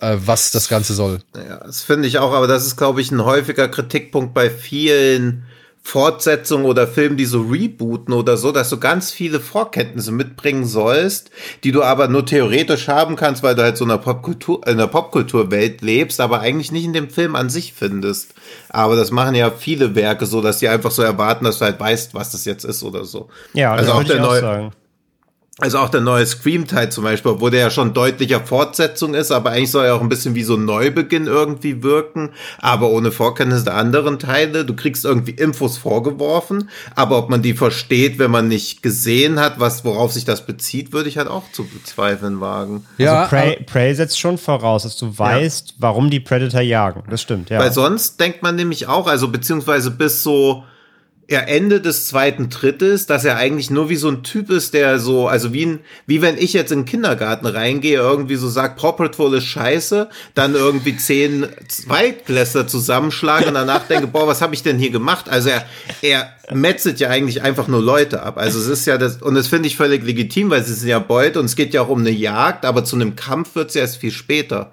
äh, 0.00 0.16
was 0.18 0.50
das 0.50 0.68
Ganze 0.68 0.92
soll. 0.92 1.20
Ja, 1.34 1.64
das 1.64 1.82
finde 1.82 2.06
ich 2.06 2.18
auch, 2.18 2.32
aber 2.32 2.46
das 2.46 2.66
ist, 2.66 2.76
glaube 2.76 3.00
ich, 3.00 3.10
ein 3.10 3.24
häufiger 3.24 3.68
Kritikpunkt 3.68 4.34
bei 4.34 4.50
vielen 4.50 5.44
Fortsetzungen 5.86 6.66
oder 6.66 6.88
Filmen, 6.88 7.16
die 7.16 7.26
so 7.26 7.42
rebooten 7.42 8.12
oder 8.12 8.36
so, 8.36 8.50
dass 8.50 8.70
du 8.70 8.78
ganz 8.78 9.12
viele 9.12 9.38
Vorkenntnisse 9.38 10.10
mitbringen 10.10 10.64
sollst, 10.64 11.30
die 11.62 11.70
du 11.70 11.84
aber 11.84 12.08
nur 12.08 12.26
theoretisch 12.26 12.88
haben 12.88 13.14
kannst, 13.14 13.44
weil 13.44 13.54
du 13.54 13.62
halt 13.62 13.76
so 13.76 13.84
in 13.84 13.92
einer 13.92 14.00
Popkultur, 14.00 14.66
in 14.66 14.78
der 14.78 14.88
Popkulturwelt 14.88 15.82
lebst, 15.82 16.20
aber 16.20 16.40
eigentlich 16.40 16.72
nicht 16.72 16.86
in 16.86 16.92
dem 16.92 17.08
Film 17.08 17.36
an 17.36 17.50
sich 17.50 17.72
findest. 17.72 18.34
Aber 18.68 18.96
das 18.96 19.12
machen 19.12 19.36
ja 19.36 19.48
viele 19.52 19.94
Werke 19.94 20.26
so, 20.26 20.42
dass 20.42 20.58
die 20.58 20.68
einfach 20.68 20.90
so 20.90 21.02
erwarten, 21.02 21.44
dass 21.44 21.60
du 21.60 21.66
halt 21.66 21.78
weißt, 21.78 22.14
was 22.14 22.32
das 22.32 22.44
jetzt 22.46 22.64
ist 22.64 22.82
oder 22.82 23.04
so. 23.04 23.28
Ja, 23.52 23.72
also 23.72 23.92
auch 23.92 24.02
der 24.02 24.20
neue, 24.20 24.72
also 25.58 25.78
auch 25.78 25.88
der 25.88 26.02
neue 26.02 26.26
Scream-Teil 26.26 26.92
zum 26.92 27.04
Beispiel, 27.04 27.40
wo 27.40 27.48
der 27.48 27.60
ja 27.60 27.70
schon 27.70 27.94
deutlicher 27.94 28.40
Fortsetzung 28.40 29.14
ist, 29.14 29.30
aber 29.30 29.52
eigentlich 29.52 29.70
soll 29.70 29.86
er 29.86 29.94
auch 29.94 30.02
ein 30.02 30.10
bisschen 30.10 30.34
wie 30.34 30.42
so 30.42 30.54
ein 30.54 30.66
Neubeginn 30.66 31.26
irgendwie 31.26 31.82
wirken, 31.82 32.32
aber 32.58 32.90
ohne 32.90 33.10
Vorkenntnis 33.10 33.64
der 33.64 33.74
anderen 33.74 34.18
Teile. 34.18 34.66
Du 34.66 34.76
kriegst 34.76 35.06
irgendwie 35.06 35.30
Infos 35.30 35.78
vorgeworfen, 35.78 36.68
aber 36.94 37.16
ob 37.16 37.30
man 37.30 37.40
die 37.40 37.54
versteht, 37.54 38.18
wenn 38.18 38.30
man 38.30 38.48
nicht 38.48 38.82
gesehen 38.82 39.40
hat, 39.40 39.58
was, 39.58 39.82
worauf 39.82 40.12
sich 40.12 40.26
das 40.26 40.44
bezieht, 40.44 40.92
würde 40.92 41.08
ich 41.08 41.16
halt 41.16 41.28
auch 41.28 41.50
zu 41.52 41.64
bezweifeln 41.64 42.42
wagen. 42.42 42.84
Ja, 42.98 43.20
also 43.20 43.30
Prey, 43.30 43.64
Prey 43.64 43.94
setzt 43.94 44.20
schon 44.20 44.36
voraus, 44.36 44.82
dass 44.82 44.98
du 44.98 45.18
weißt, 45.18 45.68
ja. 45.68 45.74
warum 45.78 46.10
die 46.10 46.20
Predator 46.20 46.60
jagen. 46.60 47.02
Das 47.08 47.22
stimmt, 47.22 47.48
ja. 47.48 47.60
Weil 47.60 47.72
sonst 47.72 48.20
denkt 48.20 48.42
man 48.42 48.56
nämlich 48.56 48.88
auch, 48.88 49.06
also 49.06 49.28
beziehungsweise 49.28 49.90
bis 49.90 50.22
so, 50.22 50.64
er 51.28 51.48
Ende 51.48 51.80
des 51.80 52.06
zweiten 52.06 52.50
Drittes, 52.50 53.06
dass 53.06 53.24
er 53.24 53.36
eigentlich 53.36 53.70
nur 53.70 53.88
wie 53.88 53.96
so 53.96 54.08
ein 54.08 54.22
Typ 54.22 54.48
ist, 54.48 54.74
der 54.74 55.00
so, 55.00 55.26
also 55.26 55.52
wie 55.52 55.66
ein, 55.66 55.80
wie 56.06 56.22
wenn 56.22 56.38
ich 56.38 56.52
jetzt 56.52 56.70
in 56.70 56.80
den 56.80 56.84
Kindergarten 56.84 57.46
reingehe, 57.46 57.98
irgendwie 57.98 58.36
so 58.36 58.48
sagt, 58.48 58.80
Patrol 58.80 59.34
ist 59.34 59.44
scheiße, 59.44 60.08
dann 60.34 60.54
irgendwie 60.54 60.96
zehn 60.96 61.46
Zweitklässler 61.68 62.68
zusammenschlagen 62.68 63.48
und 63.48 63.54
danach 63.54 63.88
denke, 63.88 64.06
boah, 64.06 64.28
was 64.28 64.40
habe 64.40 64.54
ich 64.54 64.62
denn 64.62 64.78
hier 64.78 64.90
gemacht? 64.90 65.28
Also 65.28 65.48
er, 65.48 65.64
er 66.02 66.32
metzelt 66.54 67.00
ja 67.00 67.08
eigentlich 67.08 67.42
einfach 67.42 67.66
nur 67.66 67.82
Leute 67.82 68.22
ab. 68.22 68.38
Also 68.38 68.60
es 68.60 68.68
ist 68.68 68.86
ja 68.86 68.96
das, 68.96 69.20
und 69.20 69.34
das 69.34 69.48
finde 69.48 69.66
ich 69.66 69.76
völlig 69.76 70.04
legitim, 70.04 70.50
weil 70.50 70.62
sie 70.62 70.74
sind 70.74 70.88
ja 70.88 71.00
Beute 71.00 71.40
und 71.40 71.46
es 71.46 71.56
geht 71.56 71.74
ja 71.74 71.82
auch 71.82 71.88
um 71.88 72.00
eine 72.00 72.10
Jagd, 72.10 72.64
aber 72.64 72.84
zu 72.84 72.94
einem 72.94 73.16
Kampf 73.16 73.56
wird 73.56 73.70
es 73.70 73.76
erst 73.76 73.96
viel 73.96 74.12
später. 74.12 74.72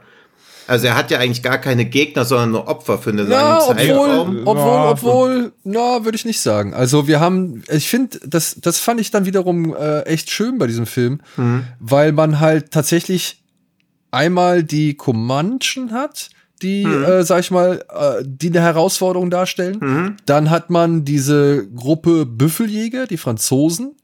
Also 0.67 0.87
er 0.87 0.95
hat 0.95 1.11
ja 1.11 1.19
eigentlich 1.19 1.43
gar 1.43 1.57
keine 1.57 1.85
Gegner, 1.85 2.25
sondern 2.25 2.51
nur 2.51 2.67
Opfer 2.67 2.97
für 2.97 3.09
eine 3.09 3.23
Ja, 3.23 3.59
lange 3.59 3.63
obwohl, 3.63 3.75
Zeitraum. 4.09 4.41
obwohl, 4.45 4.79
obwohl, 4.91 5.51
na, 5.63 6.05
würde 6.05 6.15
ich 6.15 6.25
nicht 6.25 6.39
sagen. 6.41 6.73
Also 6.73 7.07
wir 7.07 7.19
haben, 7.19 7.63
ich 7.69 7.89
finde, 7.89 8.19
das, 8.25 8.55
das 8.61 8.79
fand 8.79 8.99
ich 9.01 9.11
dann 9.11 9.25
wiederum 9.25 9.75
äh, 9.75 10.01
echt 10.03 10.29
schön 10.31 10.57
bei 10.57 10.67
diesem 10.67 10.85
Film, 10.85 11.19
weil 11.79 12.11
man 12.13 12.39
halt 12.39 12.71
tatsächlich 12.71 13.43
einmal 14.11 14.63
die 14.63 14.93
Comanchen 14.95 15.91
hat, 15.91 16.29
die, 16.61 16.83
äh, 16.83 17.23
sag 17.23 17.41
ich 17.41 17.51
mal, 17.51 17.83
äh, 17.89 18.23
die 18.25 18.47
eine 18.47 18.61
Herausforderung 18.61 19.29
darstellen. 19.29 20.15
Dann 20.25 20.49
hat 20.49 20.69
man 20.69 21.03
diese 21.03 21.67
Gruppe 21.75 22.25
Büffeljäger, 22.25 23.05
die 23.07 23.17
Franzosen, 23.17 23.95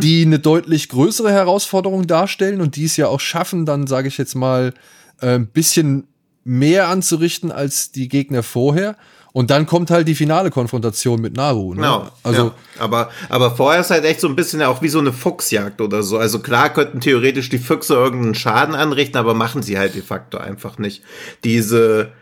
die 0.00 0.24
eine 0.24 0.38
deutlich 0.38 0.88
größere 0.88 1.30
Herausforderung 1.30 2.06
darstellen 2.06 2.62
und 2.62 2.76
die 2.76 2.84
es 2.86 2.96
ja 2.96 3.08
auch 3.08 3.20
schaffen, 3.20 3.66
dann 3.66 3.86
sage 3.86 4.08
ich 4.08 4.16
jetzt 4.16 4.34
mal, 4.34 4.72
ein 5.20 5.46
bisschen 5.46 6.06
mehr 6.44 6.88
anzurichten 6.88 7.50
als 7.50 7.90
die 7.92 8.08
Gegner 8.08 8.42
vorher. 8.42 8.96
Und 9.32 9.50
dann 9.50 9.66
kommt 9.66 9.90
halt 9.90 10.08
die 10.08 10.14
finale 10.14 10.50
Konfrontation 10.50 11.20
mit 11.20 11.36
Naru. 11.36 11.74
Ne? 11.74 11.82
Genau. 11.82 12.08
also 12.22 12.42
ja. 12.46 12.54
aber, 12.78 13.10
aber 13.28 13.54
vorher 13.54 13.82
ist 13.82 13.90
halt 13.90 14.06
echt 14.06 14.18
so 14.20 14.28
ein 14.28 14.36
bisschen 14.36 14.62
auch 14.62 14.80
wie 14.80 14.88
so 14.88 14.98
eine 14.98 15.12
Fuchsjagd 15.12 15.82
oder 15.82 16.02
so. 16.02 16.16
Also 16.16 16.38
klar 16.38 16.72
könnten 16.72 17.00
theoretisch 17.00 17.50
die 17.50 17.58
Füchse 17.58 17.92
irgendeinen 17.92 18.34
Schaden 18.34 18.74
anrichten, 18.74 19.18
aber 19.18 19.34
machen 19.34 19.62
sie 19.62 19.76
halt 19.78 19.94
de 19.94 20.00
facto 20.00 20.38
einfach 20.38 20.78
nicht. 20.78 21.02
Diese, 21.44 22.12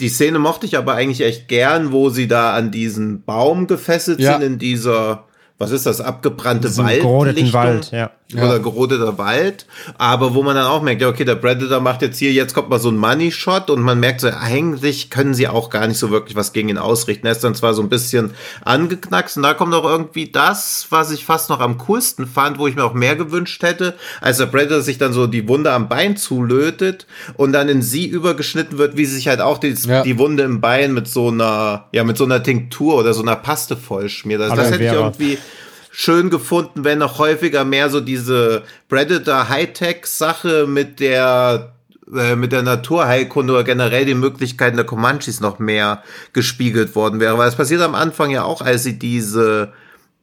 die 0.00 0.08
Szene 0.08 0.40
mochte 0.40 0.66
ich 0.66 0.76
aber 0.76 0.94
eigentlich 0.94 1.20
echt 1.20 1.46
gern, 1.46 1.92
wo 1.92 2.10
sie 2.10 2.26
da 2.26 2.54
an 2.54 2.72
diesen 2.72 3.22
Baum 3.22 3.68
gefesselt 3.68 4.18
Ja. 4.18 4.32
sind 4.32 4.42
in 4.42 4.58
dieser, 4.58 5.22
was 5.58 5.70
ist 5.70 5.86
das, 5.86 6.00
abgebrannte 6.00 6.66
Diesem 6.66 6.84
Wald? 6.84 7.52
Wald, 7.52 7.92
ja. 7.92 8.10
Oder 8.34 8.58
gerodeter 8.58 9.18
Wald, 9.18 9.66
aber 9.98 10.34
wo 10.34 10.42
man 10.42 10.56
dann 10.56 10.66
auch 10.66 10.82
merkt, 10.82 11.00
ja, 11.00 11.08
okay, 11.08 11.24
der 11.24 11.36
Predator 11.36 11.78
macht 11.78 12.02
jetzt 12.02 12.18
hier, 12.18 12.32
jetzt 12.32 12.54
kommt 12.54 12.68
mal 12.68 12.80
so 12.80 12.88
ein 12.88 12.96
Money-Shot 12.96 13.70
und 13.70 13.80
man 13.82 14.00
merkt 14.00 14.20
so, 14.20 14.28
eigentlich 14.28 15.10
können 15.10 15.32
sie 15.32 15.46
auch 15.46 15.70
gar 15.70 15.86
nicht 15.86 15.98
so 15.98 16.10
wirklich 16.10 16.34
was 16.34 16.52
gegen 16.52 16.68
ihn 16.68 16.76
ausrichten. 16.76 17.24
Er 17.26 17.32
ist 17.32 17.44
dann 17.44 17.54
zwar 17.54 17.72
so 17.72 17.82
ein 17.82 17.88
bisschen 17.88 18.32
angeknackst 18.64 19.36
und 19.36 19.44
da 19.44 19.54
kommt 19.54 19.72
auch 19.74 19.84
irgendwie 19.84 20.28
das, 20.28 20.86
was 20.90 21.12
ich 21.12 21.24
fast 21.24 21.50
noch 21.50 21.60
am 21.60 21.78
coolsten 21.78 22.26
fand, 22.26 22.58
wo 22.58 22.66
ich 22.66 22.74
mir 22.74 22.82
auch 22.84 22.94
mehr 22.94 23.14
gewünscht 23.14 23.62
hätte, 23.62 23.94
als 24.20 24.38
der 24.38 24.46
Predator 24.46 24.80
sich 24.80 24.98
dann 24.98 25.12
so 25.12 25.28
die 25.28 25.46
Wunde 25.48 25.70
am 25.72 25.88
Bein 25.88 26.16
zulötet 26.16 27.06
und 27.36 27.52
dann 27.52 27.68
in 27.68 27.80
sie 27.80 28.06
übergeschnitten 28.06 28.76
wird, 28.76 28.96
wie 28.96 29.04
sie 29.06 29.14
sich 29.14 29.28
halt 29.28 29.40
auch 29.40 29.58
die, 29.58 29.72
Ja. 29.86 30.02
die 30.02 30.18
Wunde 30.18 30.42
im 30.42 30.60
Bein 30.60 30.94
mit 30.94 31.06
so 31.06 31.28
einer, 31.28 31.86
ja, 31.92 32.02
mit 32.02 32.16
so 32.18 32.24
einer 32.24 32.42
Tinktur 32.42 32.96
oder 32.96 33.14
so 33.14 33.22
einer 33.22 33.36
Paste 33.36 33.76
vollschmiert. 33.76 34.40
Also 34.42 34.56
das 34.56 34.72
hätte 34.72 34.84
ich 34.84 34.92
irgendwie 34.92 35.38
schön 35.98 36.28
gefunden, 36.28 36.84
wenn 36.84 36.98
noch 36.98 37.18
häufiger 37.18 37.64
mehr 37.64 37.88
so 37.88 38.00
diese 38.00 38.64
Predator 38.90 39.48
Hightech 39.48 40.04
Sache 40.04 40.66
mit 40.68 41.00
der 41.00 41.72
äh, 42.14 42.36
mit 42.36 42.52
der 42.52 42.62
Naturheilkunde 42.62 43.54
oder 43.54 43.64
generell 43.64 44.04
die 44.04 44.14
Möglichkeiten 44.14 44.76
der 44.76 44.84
Comanches 44.84 45.40
noch 45.40 45.58
mehr 45.58 46.02
gespiegelt 46.34 46.94
worden 46.96 47.18
wäre. 47.18 47.38
Weil 47.38 47.48
es 47.48 47.56
passiert 47.56 47.80
am 47.80 47.94
Anfang 47.94 48.30
ja 48.30 48.44
auch, 48.44 48.60
als 48.60 48.82
sie 48.82 48.98
diese 48.98 49.72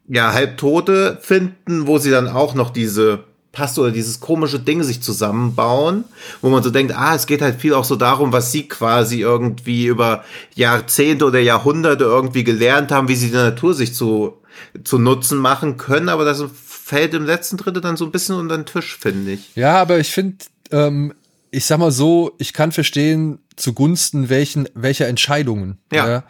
ja 0.08 0.32
Halbtote 0.32 1.18
finden, 1.24 1.88
wo 1.88 1.98
sie 1.98 2.12
dann 2.12 2.28
auch 2.28 2.54
noch 2.54 2.70
diese 2.70 3.24
Paste 3.52 3.82
oder 3.82 3.92
dieses 3.92 4.20
komische 4.20 4.60
Ding 4.60 4.84
sich 4.84 5.02
zusammenbauen, 5.02 6.04
wo 6.42 6.50
man 6.50 6.62
so 6.62 6.70
denkt, 6.70 6.96
ah, 6.96 7.16
es 7.16 7.26
geht 7.26 7.42
halt 7.42 7.60
viel 7.60 7.74
auch 7.74 7.84
so 7.84 7.96
darum, 7.96 8.32
was 8.32 8.52
sie 8.52 8.68
quasi 8.68 9.22
irgendwie 9.22 9.88
über 9.88 10.24
Jahrzehnte 10.54 11.26
oder 11.26 11.40
Jahrhunderte 11.40 12.04
irgendwie 12.04 12.44
gelernt 12.44 12.92
haben, 12.92 13.08
wie 13.08 13.16
sie 13.16 13.30
die 13.30 13.36
Natur 13.36 13.74
sich 13.74 13.96
zu, 13.96 14.38
zu 14.84 15.00
Nutzen 15.00 15.38
machen 15.38 15.78
können, 15.78 16.10
aber 16.10 16.26
das 16.26 16.44
fällt 16.54 17.14
im 17.14 17.26
letzten 17.26 17.58
Drittel 17.58 17.82
dann 17.82 17.98
so 17.98 18.06
ein 18.06 18.12
bisschen 18.12 18.36
unter 18.36 18.58
den 18.58 18.66
Tisch, 18.66 18.98
finde 18.98 19.32
ich. 19.32 19.56
Ja, 19.56 19.82
aber 19.82 20.00
ich 20.00 20.12
finde, 20.12 20.38
ähm, 20.72 21.14
ich 21.52 21.66
sag 21.66 21.80
mal 21.80 21.92
so, 21.92 22.34
ich 22.40 22.54
kann 22.54 22.72
verstehen 22.72 23.40
zugunsten 23.56 24.30
welchen, 24.30 24.68
welcher 24.74 25.08
Entscheidungen. 25.08 25.78
Ja. 25.92 26.24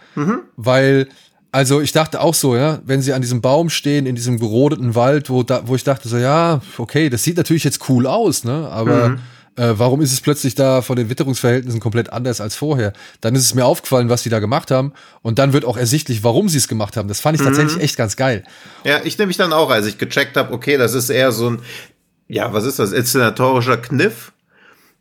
Weil, 0.58 1.08
also 1.51 1.82
ich 1.82 1.92
dachte 1.92 2.20
auch 2.22 2.34
so, 2.34 2.56
ja, 2.56 2.80
wenn 2.86 3.01
sie 3.01 3.13
an 3.13 3.22
diesem 3.22 3.42
Baum 3.42 3.70
stehen, 3.70 4.06
in 4.06 4.15
diesem 4.15 4.39
gerodeten 4.39 4.96
Wald, 4.96 5.30
wo, 5.30 5.44
da, 5.44 5.68
wo 5.68 5.75
ich 5.75 5.84
dachte 5.84 6.10
so, 6.10 6.18
ja, 6.18 6.62
okay, 6.77 7.10
das 7.10 7.24
sieht 7.24 7.38
natürlich 7.38 7.63
jetzt 7.63 7.89
cool 7.89 8.06
aus, 8.06 8.44
ne? 8.44 8.68
Aber 8.70 9.18
äh, 9.55 9.74
warum 9.77 10.01
ist 10.01 10.12
es 10.12 10.22
plötzlich 10.22 10.55
da 10.55 10.81
von 10.81 10.95
den 10.95 11.10
Witterungsverhältnissen 11.10 11.79
komplett 11.79 12.12
anders 12.12 12.41
als 12.41 12.55
vorher? 12.55 12.93
Dann 13.22 13.36
ist 13.36 13.43
es 13.43 13.53
mir 13.53 13.65
aufgefallen, 13.65 14.10
was 14.10 14.24
die 14.24 14.29
da 14.29 14.39
gemacht 14.39 14.72
haben. 14.72 14.93
Und 15.22 15.39
dann 15.39 15.53
wird 15.53 15.65
auch 15.65 15.77
ersichtlich, 15.77 16.24
warum 16.24 16.50
sie 16.50 16.57
es 16.57 16.67
gemacht 16.67 16.98
haben. 16.98 17.07
Das 17.07 17.19
fand 17.19 17.38
ich 17.38 17.45
tatsächlich 17.45 17.81
echt 17.81 17.98
ganz 17.98 18.15
geil. 18.15 18.43
Ja, 18.83 19.01
ich 19.03 19.17
nehme 19.17 19.27
mich 19.27 19.38
dann 19.38 19.53
auch, 19.53 19.69
als 19.69 19.86
ich 19.86 19.98
gecheckt 19.98 20.38
habe, 20.38 20.53
okay, 20.53 20.77
das 20.77 20.93
ist 20.93 21.10
eher 21.10 21.31
so 21.31 21.51
ein, 21.51 21.60
ja, 22.27 22.53
was 22.53 22.65
ist 22.65 22.79
das, 22.79 22.91
inszenatorischer 22.91 23.77
Kniff. 23.77 24.31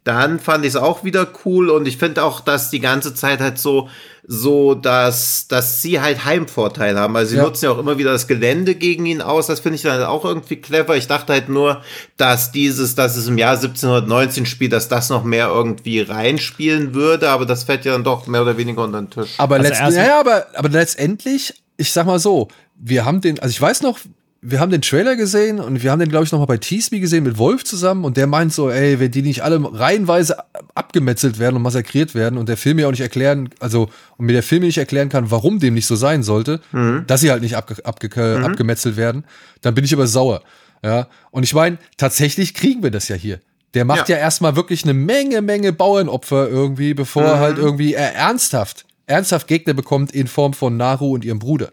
Dann 0.05 0.41
fand 0.41 0.65
ich 0.65 0.71
es 0.71 0.77
auch 0.77 1.05
wieder 1.05 1.29
cool 1.45 1.71
und 1.71 1.87
ich 1.87 1.97
finde 1.97 2.25
auch, 2.25 2.41
dass 2.41 2.71
die 2.71 2.81
ganze 2.81 3.15
Zeit 3.15 3.39
halt 3.39 3.57
so, 3.59 3.89
so, 4.27 4.75
dass, 4.75 5.47
dass 5.47 5.81
sie 5.81 6.01
halt 6.01 6.25
Heimvorteil 6.25 6.99
haben. 6.99 7.15
Also 7.17 7.31
sie 7.31 7.37
Ja. 7.37 7.45
nutzen 7.45 7.67
ja 7.67 7.71
auch 7.71 7.79
immer 7.79 7.99
wieder 7.99 8.11
das 8.11 8.27
Gelände 8.27 8.75
gegen 8.75 9.07
ihn 9.07 9.21
aus. 9.23 9.47
Das 9.47 9.61
finde 9.61 9.77
ich 9.77 9.83
dann 9.83 10.03
auch 10.03 10.25
irgendwie 10.25 10.57
clever. 10.57 10.97
Ich 10.97 11.07
dachte 11.07 11.33
halt 11.33 11.49
nur, 11.49 11.83
dass 12.17 12.51
dieses, 12.51 12.97
dass 12.97 13.17
es 13.17 13.29
im 13.29 13.39
Jahr 13.39 13.53
1719 13.57 14.45
spielt, 14.47 14.73
dass 14.73 14.89
das 14.89 15.09
noch 15.09 15.23
mehr 15.23 15.47
irgendwie 15.49 16.01
reinspielen 16.01 16.95
würde, 16.95 17.31
aber 17.31 17.47
das 17.47 17.63
fällt 17.65 17.85
ja 17.85 17.93
dann 17.93 18.03
doch 18.05 18.27
mehr 18.27 18.43
oder 18.43 18.57
weniger 18.57 18.83
unter 18.83 19.01
den 19.03 19.11
Tisch. 19.11 19.35
Aber, 19.39 19.57
Also 19.57 19.69
letzt, 19.69 19.81
erst- 19.81 19.97
ja, 19.97 20.19
aber, 20.19 20.47
aber 20.57 20.69
letztendlich, 20.69 21.55
ich 21.77 21.93
sag 21.93 22.07
mal 22.07 22.19
so, 22.19 22.49
wir 22.77 23.05
haben 23.05 23.21
den, 23.21 23.39
also 23.39 23.51
ich 23.51 23.61
weiß 23.61 23.83
noch, 23.83 23.99
wir 24.45 24.59
haben 24.59 24.73
den 24.73 24.83
Trailer 24.83 25.15
gesehen 25.15 25.61
und 25.61 25.85
wir 25.85 25.93
haben 25.93 26.01
den, 26.01 26.09
glaube 26.09 26.25
ich, 26.25 26.33
noch 26.33 26.41
mal 26.41 26.47
bei 26.47 26.57
Teasby 26.57 26.99
gesehen 26.99 27.23
mit 27.23 27.39
Wolf 27.39 27.63
zusammen 27.63 28.05
und 28.05 28.17
der 28.17 28.27
meint 28.27 28.53
so, 28.53 28.71
ey, 28.71 28.99
wenn 28.99 29.13
die 29.13 29.23
nicht 29.23 29.43
alle 29.45 29.61
reihenweise 29.63 30.37
abgemetzelt 30.75 31.39
werden 31.39 31.55
und 31.57 31.63
massakriert 31.63 32.17
werden 32.17 32.37
und 32.39 32.49
der 32.49 32.57
Film 32.57 32.77
mir 32.77 32.89
auch 32.89 32.91
nicht 32.91 33.03
erklären, 33.03 33.51
also 33.61 33.89
und 34.17 34.27
mir 34.27 34.33
der 34.33 34.43
Film 34.43 34.63
nicht 34.63 34.79
erklären 34.79 35.09
kann, 35.11 35.31
warum 35.31 35.61
dem 35.61 35.75
nicht 35.75 35.87
so 35.87 35.95
sein 35.95 36.25
sollte, 36.25 36.61
dass 37.07 37.21
sie 37.21 37.31
halt 37.31 37.43
nicht 37.43 37.57
abge, 37.57 37.77
abge, 37.85 38.43
abgemetzelt 38.45 38.97
werden, 38.97 39.25
dann 39.61 39.75
bin 39.75 39.85
ich 39.85 39.95
aber 39.95 40.09
sauer. 40.09 40.43
Ja, 40.85 41.07
und 41.31 41.45
ich 41.45 41.55
meine, 41.55 41.79
tatsächlich 41.97 42.55
kriegen 42.55 42.83
wir 42.83 42.91
das 42.91 43.07
ja 43.07 43.15
hier. 43.15 43.39
Der 43.75 43.85
macht 43.85 44.09
ja, 44.09 44.17
Ja. 44.17 44.23
erstmal 44.23 44.57
wirklich 44.57 44.83
eine 44.83 44.93
Menge, 44.95 45.41
Menge 45.41 45.73
Bauernopfer 45.73 46.49
irgendwie, 46.49 46.95
bevor 46.95 47.23
er 47.23 47.39
halt 47.39 47.59
irgendwie 47.59 47.95
er 47.95 48.15
ernsthaft, 48.17 48.87
ernsthaft 49.07 49.47
Gegner 49.47 49.73
bekommt 49.75 50.11
in 50.11 50.27
Form 50.27 50.53
von 50.53 50.77
Naru 50.77 51.15
und 51.15 51.25
ihrem 51.25 51.39
Bruder. 51.39 51.71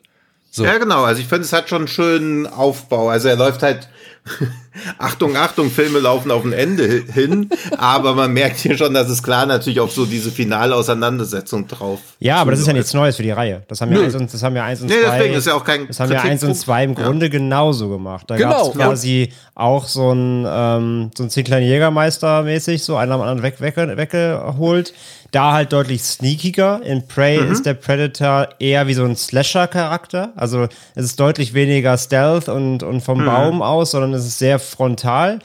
So. 0.51 0.63
Ja, 0.63 0.77
genau. 0.77 1.03
Also 1.03 1.21
ich 1.21 1.27
finde, 1.27 1.43
es 1.43 1.53
hat 1.53 1.69
schon 1.69 1.79
einen 1.79 1.87
schönen 1.87 2.47
Aufbau. 2.47 3.09
Also 3.09 3.27
er 3.27 3.35
läuft 3.35 3.61
halt, 3.63 3.87
Achtung, 4.97 5.35
Achtung, 5.35 5.69
Filme 5.71 5.99
laufen 5.99 6.31
auf 6.31 6.43
ein 6.45 6.53
Ende 6.53 6.87
hi- 6.87 7.11
hin, 7.11 7.49
aber 7.77 8.13
man 8.13 8.31
merkt 8.33 8.57
hier 8.59 8.77
schon, 8.77 8.93
dass 8.93 9.09
es 9.09 9.23
klar 9.23 9.45
natürlich 9.45 9.79
auf 9.79 9.91
so 9.91 10.05
diese 10.05 10.31
finale 10.31 10.75
Auseinandersetzung 10.75 11.67
drauf. 11.67 11.99
Ja, 12.19 12.37
aber 12.37 12.51
das 12.51 12.59
ist 12.61 12.67
ja 12.67 12.73
nichts 12.73 12.93
Neues 12.93 13.15
für 13.15 13.23
die 13.23 13.31
Reihe. 13.31 13.63
Das 13.67 13.81
haben 13.81 13.91
ja 13.91 13.97
Nö. 13.99 14.03
eins 14.05 14.15
und, 14.15 14.33
das 14.33 14.43
haben 14.43 14.55
ja 14.55 14.63
eins 14.65 14.81
und 14.81 14.87
Nee, 14.87 14.95
zwei. 15.03 15.17
deswegen 15.17 15.33
ist 15.35 15.47
ja 15.47 15.53
auch 15.55 15.63
kein 15.63 15.87
Das 15.87 15.99
haben 15.99 16.11
ja 16.11 16.21
eins 16.21 16.43
und 16.43 16.55
zwei 16.55 16.83
im 16.83 16.93
Ja. 16.93 17.03
Grunde 17.03 17.29
genauso 17.29 17.89
gemacht. 17.89 18.25
Da 18.29 18.35
Genau, 18.37 18.49
gab 18.51 18.67
es 18.67 18.73
quasi 18.77 19.33
auch 19.55 19.87
so 19.87 20.11
ein, 20.11 20.45
ähm, 20.47 21.11
so 21.17 21.23
ein 21.23 21.29
zehn 21.29 21.43
kleinen 21.43 21.65
Jägermeister 21.67 22.43
mäßig, 22.43 22.83
so 22.83 22.95
einer 22.95 23.15
am 23.15 23.21
anderen 23.21 23.41
weg, 23.43 23.59
weg, 23.61 23.75
weggeholt. 23.75 24.93
Da 25.31 25.51
halt 25.53 25.73
deutlich 25.73 26.01
sneakiger. 26.01 26.81
In 26.83 27.07
Prey 27.07 27.39
Mhm. 27.39 27.51
ist 27.51 27.65
der 27.65 27.75
Predator 27.75 28.49
eher 28.57 28.87
wie 28.87 28.95
so 28.95 29.03
ein 29.05 29.15
Slasher-Charakter. 29.15 30.33
Also 30.35 30.63
es 30.95 31.05
ist 31.05 31.19
deutlich 31.19 31.53
weniger 31.53 31.97
Stealth 31.97 32.49
und, 32.49 32.81
und 32.83 32.95
Mhm. 32.95 33.01
vom 33.01 33.23
Baum 33.25 33.61
aus, 33.61 33.91
sondern 33.91 34.13
es 34.13 34.25
ist 34.25 34.39
sehr 34.39 34.58
frontal. 34.59 35.39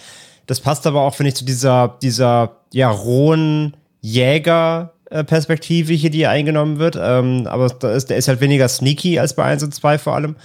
Das 0.47 0.61
passt 0.61 0.87
aber 0.87 1.01
auch, 1.01 1.15
finde 1.15 1.29
ich, 1.29 1.37
zu 1.37 1.45
dieser, 1.45 1.97
dieser 2.03 2.57
ja, 2.73 2.91
rohen 2.91 3.77
Jäger-Perspektive 4.03 5.95
hier, 5.95 6.11
die 6.11 6.27
eingenommen 6.27 6.79
wird. 6.79 6.99
Ähm, 7.01 7.47
aber 7.47 7.69
da 7.69 7.93
ist, 7.93 8.11
der 8.11 8.19
ist 8.19 8.29
halt 8.29 8.41
weniger 8.41 8.69
sneaky 8.69 9.19
als 9.19 9.35
bei 9.35 9.45
1 9.45 9.63
und 9.63 9.75
2 9.75 9.99
vor 9.99 10.15
allem. 10.15 10.37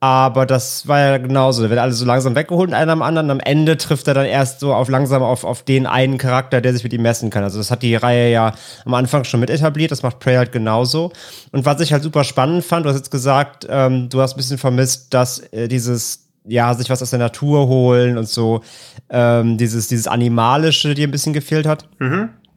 Aber 0.00 0.46
das 0.46 0.86
war 0.86 1.00
ja 1.00 1.18
genauso. 1.18 1.62
Da 1.62 1.70
wird 1.70 1.80
alles 1.80 1.98
so 1.98 2.04
langsam 2.04 2.36
weggeholt, 2.36 2.72
einer 2.72 2.92
am 2.92 3.02
anderen. 3.02 3.30
Am 3.30 3.40
Ende 3.40 3.76
trifft 3.76 4.06
er 4.06 4.14
dann 4.14 4.26
erst 4.26 4.60
so 4.60 4.72
auf 4.72 4.88
langsam 4.88 5.22
auf, 5.22 5.42
auf 5.42 5.64
den 5.64 5.86
einen 5.86 6.18
Charakter, 6.18 6.60
der 6.60 6.72
sich 6.72 6.84
mit 6.84 6.92
ihm 6.92 7.02
messen 7.02 7.30
kann. 7.30 7.42
Also 7.42 7.58
das 7.58 7.72
hat 7.72 7.82
die 7.82 7.96
Reihe 7.96 8.30
ja 8.30 8.54
am 8.84 8.94
Anfang 8.94 9.24
schon 9.24 9.40
mit 9.40 9.50
etabliert. 9.50 9.90
Das 9.90 10.04
macht 10.04 10.20
Prey 10.20 10.36
halt 10.36 10.52
genauso. 10.52 11.10
Und 11.50 11.64
was 11.64 11.80
ich 11.80 11.92
halt 11.92 12.04
super 12.04 12.22
spannend 12.22 12.64
fand, 12.64 12.86
du 12.86 12.90
hast 12.90 12.96
jetzt 12.96 13.10
gesagt, 13.10 13.66
ähm, 13.68 14.08
du 14.08 14.20
hast 14.20 14.34
ein 14.34 14.36
bisschen 14.36 14.58
vermisst, 14.58 15.14
dass 15.14 15.40
äh, 15.52 15.66
dieses 15.66 16.27
ja, 16.48 16.74
sich 16.74 16.90
was 16.90 17.02
aus 17.02 17.10
der 17.10 17.18
Natur 17.18 17.68
holen 17.68 18.18
und 18.18 18.28
so, 18.28 18.62
ähm, 19.10 19.58
dieses, 19.58 19.88
dieses 19.88 20.06
Animalische, 20.08 20.94
die 20.94 21.04
ein 21.04 21.10
bisschen 21.10 21.32
gefehlt 21.32 21.66
hat. 21.66 21.88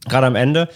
Gerade 0.07 0.27
am 0.27 0.35
Ende. 0.35 0.69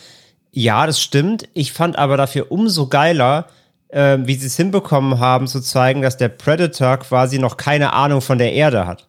Ja, 0.51 0.85
das 0.85 1.01
stimmt. 1.01 1.47
Ich 1.53 1.73
fand 1.73 1.97
aber 1.97 2.17
dafür 2.17 2.51
umso 2.51 2.87
geiler, 2.87 3.47
äh, 3.89 4.17
wie 4.21 4.35
sie 4.35 4.47
es 4.47 4.55
hinbekommen 4.57 5.19
haben, 5.19 5.47
zu 5.47 5.59
zeigen, 5.61 6.01
dass 6.01 6.17
der 6.17 6.29
Predator 6.29 6.97
quasi 6.97 7.39
noch 7.39 7.57
keine 7.57 7.93
Ahnung 7.93 8.21
von 8.21 8.37
der 8.37 8.53
Erde 8.53 8.85
hat. 8.85 9.07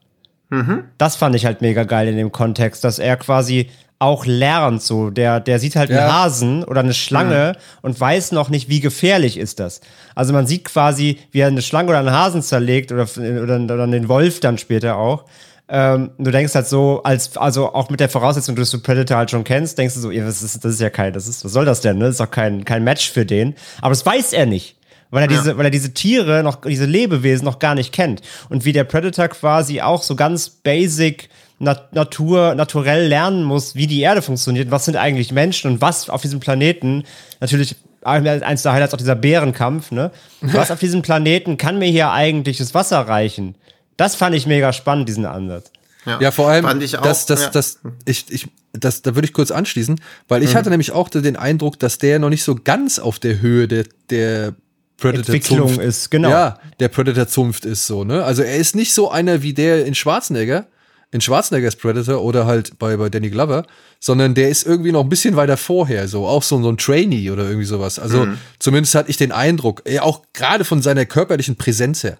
Das 0.99 1.17
fand 1.17 1.35
ich 1.35 1.45
halt 1.45 1.61
mega 1.61 1.85
geil 1.85 2.09
in 2.09 2.17
dem 2.17 2.31
Kontext, 2.33 2.85
dass 2.85 2.99
er 2.99 3.17
quasi 3.17 3.69
auch 3.99 4.27
lernt, 4.27 4.83
so. 4.83 5.11
Der, 5.11 5.41
der 5.41 5.59
sieht 5.59 5.77
halt 5.77 5.91
Ja. 5.91 6.01
einen 6.01 6.13
Hasen 6.13 6.65
oder 6.65 6.81
eine 6.81 6.95
Schlange 6.95 7.57
und 7.83 7.99
weiß 7.99 8.33
noch 8.33 8.51
nicht, 8.51 8.69
wie 8.69 8.81
gefährlich 8.81 9.39
ist 9.39 9.59
das. 9.59 9.81
Also 10.15 10.33
man 10.33 10.47
sieht 10.47 10.65
quasi, 10.65 11.19
wie 11.33 11.41
er 11.41 11.49
eine 11.49 11.63
Schlange 11.63 11.89
oder 11.89 12.01
einen 12.01 12.13
Hasen 12.13 12.43
zerlegt 12.43 12.93
oder, 12.93 13.07
oder, 13.17 13.57
oder 13.61 13.87
den 13.87 14.09
Wolf 14.09 14.41
dann 14.41 14.59
später 14.59 14.97
auch. 14.97 15.25
Ähm, 15.69 16.11
du 16.19 16.31
denkst 16.31 16.55
halt 16.55 16.69
so, 16.69 17.03
als, 17.03 17.37
also 17.37 17.73
auch 17.75 17.91
mit 17.91 17.99
der 17.99 18.09
Voraussetzung, 18.09 18.55
dass 18.55 18.71
du 18.71 18.81
Predator 18.81 19.17
halt 19.17 19.31
schon 19.33 19.43
kennst, 19.43 19.79
denkst 19.79 19.95
du 19.95 20.01
so, 20.01 20.13
das 20.13 20.43
ist, 20.43 20.65
das 20.65 20.75
ist 20.75 20.81
ja 20.81 20.91
kein, 20.91 21.13
das 21.13 21.27
ist, 21.27 21.45
was 21.45 21.53
soll 21.53 21.65
das 21.65 21.81
denn, 21.81 21.99
ne? 21.99 22.05
Das 22.05 22.13
ist 22.13 22.21
doch 22.21 22.31
kein, 22.31 22.65
kein 22.65 22.85
Match 22.85 23.11
für 23.11 23.27
den. 23.27 23.55
Aber 23.81 23.91
das 23.91 24.07
weiß 24.07 24.33
er 24.33 24.47
nicht. 24.47 24.77
Weil 25.11 25.23
er 25.23 25.29
diese, 25.29 25.57
weil 25.57 25.65
er 25.67 25.71
diese 25.71 25.95
Tiere 25.95 26.43
noch, 26.43 26.63
diese 26.63 26.85
Lebewesen 26.85 27.45
noch 27.45 27.61
gar 27.61 27.75
nicht 27.77 27.93
kennt. 27.93 28.23
Und 28.49 28.65
wie 28.65 28.73
der 28.73 28.85
Predator 28.85 29.29
quasi 29.29 29.81
auch 29.81 30.03
so 30.03 30.17
ganz 30.17 30.49
basic 30.51 31.29
Nat 31.59 31.95
Natur, 31.95 32.55
naturell 32.55 33.07
lernen 33.09 33.43
muss, 33.43 33.75
wie 33.75 33.87
die 33.87 34.01
Erde 34.01 34.21
funktioniert, 34.21 34.71
was 34.71 34.85
sind 34.85 34.97
eigentlich 34.97 35.33
Menschen 35.33 35.71
und 35.71 35.81
was 35.81 36.11
auf 36.11 36.23
diesem 36.23 36.41
Planeten, 36.41 37.05
natürlich 37.41 37.77
eins 38.03 38.63
der 38.63 38.73
Highlights 38.73 38.95
auch 38.95 38.99
dieser 38.99 39.17
Bärenkampf, 39.17 39.91
ne? 39.91 40.13
Was 40.41 40.71
auf 40.71 40.79
diesem 40.79 41.03
Planeten 41.03 41.57
kann 41.57 41.79
mir 41.79 41.89
hier 41.89 42.11
eigentlich 42.13 42.59
das 42.59 42.73
Wasser 42.75 43.01
reichen? 43.01 43.57
Das 43.97 44.15
fand 44.15 44.37
ich 44.37 44.47
mega 44.47 44.73
spannend, 44.73 45.09
diesen 45.09 45.25
Ansatz. 45.25 45.73
Ja, 46.21 46.31
vor 46.31 46.49
allem, 46.49 46.65
Fand 46.65 46.83
ich 46.85 46.97
auch, 46.99 47.03
das, 47.03 47.27
das, 47.27 47.43
ja. 47.43 47.51
das, 47.51 47.81
ich, 48.05 48.27
ich, 48.31 48.47
das, 48.73 49.03
da 49.03 49.17
würde 49.17 49.27
ich 49.27 49.33
kurz 49.33 49.51
anschließen, 49.51 50.01
weil 50.29 50.41
Mhm. 50.41 50.47
ich 50.47 50.55
hatte 50.55 50.71
nämlich 50.71 50.93
auch 50.93 51.09
den 51.09 51.37
Eindruck, 51.37 51.81
dass 51.81 51.99
der 51.99 52.21
noch 52.21 52.29
nicht 52.29 52.45
so 52.45 52.55
ganz 52.55 53.01
auf 53.01 53.19
der 53.19 53.41
Höhe 53.41 53.67
der, 53.67 53.87
der 54.11 54.55
Predator 54.99 55.35
Entwicklung 55.35 55.81
ist, 55.81 56.11
genau. 56.11 56.31
Ja, 56.31 56.61
der 56.79 56.89
Predator 56.89 57.27
Zunft 57.27 57.65
ist 57.65 57.87
so, 57.89 58.05
ne? 58.05 58.23
Also 58.25 58.43
er 58.43 58.57
ist 58.57 58.77
nicht 58.77 58.95
so 58.95 59.11
einer 59.11 59.43
wie 59.43 59.53
der 59.53 59.85
in 59.85 59.97
Schwarzenegger, 59.97 60.67
in 61.13 61.21
Schwarzeneggers 61.21 61.77
Predator 61.77 62.21
oder 62.23 62.47
halt 62.47 62.79
bei, 62.79 62.97
bei 62.97 63.09
Danny 63.09 63.31
Glover, 63.31 63.65
sondern 64.01 64.35
der 64.35 64.49
ist 64.51 64.67
irgendwie 64.67 64.93
noch 64.93 65.03
ein 65.03 65.09
bisschen 65.09 65.37
weiter 65.37 65.57
vorher, 65.57 66.09
so 66.09 66.27
auch 66.27 66.43
so, 66.43 66.61
so 66.63 66.69
ein 66.69 66.77
Trainee 66.79 67.31
oder 67.31 67.45
irgendwie 67.45 67.65
sowas. 67.65 67.99
Also 67.99 68.27
Mhm. 68.27 68.39
zumindest 68.59 68.95
hatte 68.95 69.11
ich 69.11 69.17
den 69.17 69.33
Eindruck, 69.33 69.83
eh, 69.87 70.01
auch 70.01 70.23
gerade 70.33 70.65
von 70.65 70.83
seiner 70.83 71.07
körperlichen 71.07 71.57
Präsenz 71.57 72.03
her. 72.05 72.19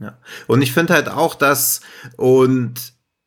Ja. 0.00 0.16
Und 0.46 0.62
ich 0.62 0.72
finde 0.72 0.94
halt 0.94 1.08
auch, 1.08 1.34
dass, 1.34 1.80
und 2.16 2.74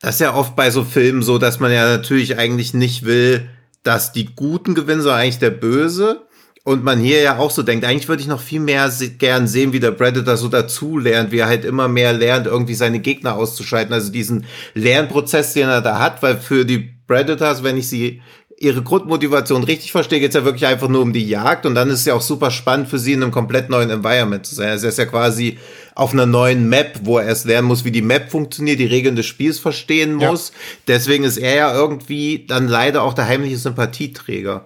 das 0.02 0.16
ist 0.16 0.22
ja 0.22 0.36
oft 0.36 0.56
bei 0.56 0.70
so 0.72 0.84
Filmen 0.84 1.24
so, 1.24 1.38
dass 1.38 1.60
man 1.60 1.72
ja 1.72 1.86
natürlich 1.90 2.38
eigentlich 2.38 2.74
nicht 2.74 3.06
will, 3.06 3.50
dass 3.84 4.12
die 4.12 4.26
Guten 4.36 4.76
gewinnen, 4.76 5.02
sondern 5.02 5.22
eigentlich 5.22 5.40
der 5.40 5.52
Böse. 5.52 6.22
Und 6.66 6.84
man 6.84 7.00
hier 7.00 7.22
ja 7.22 7.38
auch 7.38 7.52
so 7.52 7.62
denkt, 7.62 7.86
eigentlich 7.86 8.08
würde 8.08 8.24
ich 8.24 8.28
noch 8.28 8.42
viel 8.42 8.60
mehr 8.60 8.90
se 8.90 9.12
gern 9.12 9.48
sehen, 9.48 9.72
wie 9.72 9.80
der 9.80 9.92
Predator 9.92 10.36
so 10.36 10.48
dazu 10.48 10.98
lernt, 10.98 11.32
wie 11.32 11.38
er 11.38 11.46
halt 11.46 11.64
immer 11.64 11.88
mehr 11.88 12.12
lernt, 12.12 12.48
irgendwie 12.48 12.74
seine 12.74 13.00
Gegner 13.00 13.36
auszuschalten. 13.36 13.94
Also 13.94 14.12
diesen 14.12 14.46
Lernprozess, 14.74 15.54
den 15.54 15.70
er 15.70 15.82
da 15.82 16.00
hat, 16.00 16.24
weil 16.24 16.38
für 16.38 16.66
die 16.66 16.90
Predators, 17.06 17.64
wenn 17.64 17.78
ich 17.78 17.88
sie 17.88 18.20
ihre 18.58 18.82
Grundmotivation 18.82 19.64
richtig 19.64 19.92
verstehe, 19.92 20.20
geht's 20.20 20.34
ja 20.34 20.44
wirklich 20.44 20.66
einfach 20.66 20.88
nur 20.88 21.04
um 21.04 21.14
die 21.14 21.28
Jagd 21.28 21.68
und 21.68 21.76
dann 21.76 21.90
ist 21.92 22.00
es 22.00 22.06
ja 22.06 22.16
auch 22.16 22.22
super 22.22 22.50
spannend 22.50 22.88
für 22.88 22.98
sie 22.98 23.14
in 23.14 23.22
einem 23.22 23.32
komplett 23.32 23.70
neuen 23.70 23.92
Environment 23.92 24.44
zu 24.44 24.56
sein. 24.56 24.70
Also 24.70 24.88
er 24.88 24.90
ist 24.90 24.98
ja 24.98 25.06
quasi 25.06 25.60
auf 25.94 26.14
einer 26.14 26.26
neuen 26.26 26.68
Map, 26.68 27.02
wo 27.04 27.20
er 27.20 27.28
erst 27.28 27.46
lernen 27.46 27.68
muss, 27.68 27.86
wie 27.86 27.92
die 27.92 28.02
Map 28.02 28.32
funktioniert, 28.32 28.80
die 28.80 28.86
Regeln 28.86 29.16
des 29.16 29.28
Spiels 29.28 29.60
verstehen 29.60 30.16
muss. 30.16 30.52
Deswegen 30.88 31.26
ist 31.26 31.38
er 31.38 31.56
ja 31.56 31.76
irgendwie 31.76 32.46
dann 32.48 32.68
leider 32.68 33.04
auch 33.04 33.14
der 33.14 33.28
heimliche 33.28 33.58
Sympathieträger. 33.58 34.66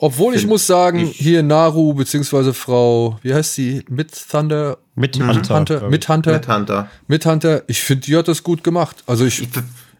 Obwohl 0.00 0.34
ich 0.34 0.46
muss 0.46 0.66
sagen, 0.66 0.98
hier 0.98 1.42
Naru 1.42 1.94
beziehungsweise 1.94 2.52
Frau, 2.52 3.18
wie 3.22 3.32
heißt 3.32 3.54
sie, 3.54 3.84
Mit 3.88 4.10
Thunder, 4.30 4.78
Mit 4.96 5.16
Hunter, 5.16 5.56
Hunter, 5.56 5.82
ich. 5.84 5.90
mit 5.90 6.08
Hunter, 6.08 6.32
Mit 6.32 6.48
Hunter. 6.48 6.88
mit 7.06 7.26
Hunter. 7.26 7.62
Ich 7.68 7.80
finde, 7.80 8.04
die 8.06 8.16
hat 8.16 8.28
das 8.28 8.42
gut 8.42 8.64
gemacht. 8.64 8.96
Also 9.06 9.24
ich, 9.24 9.46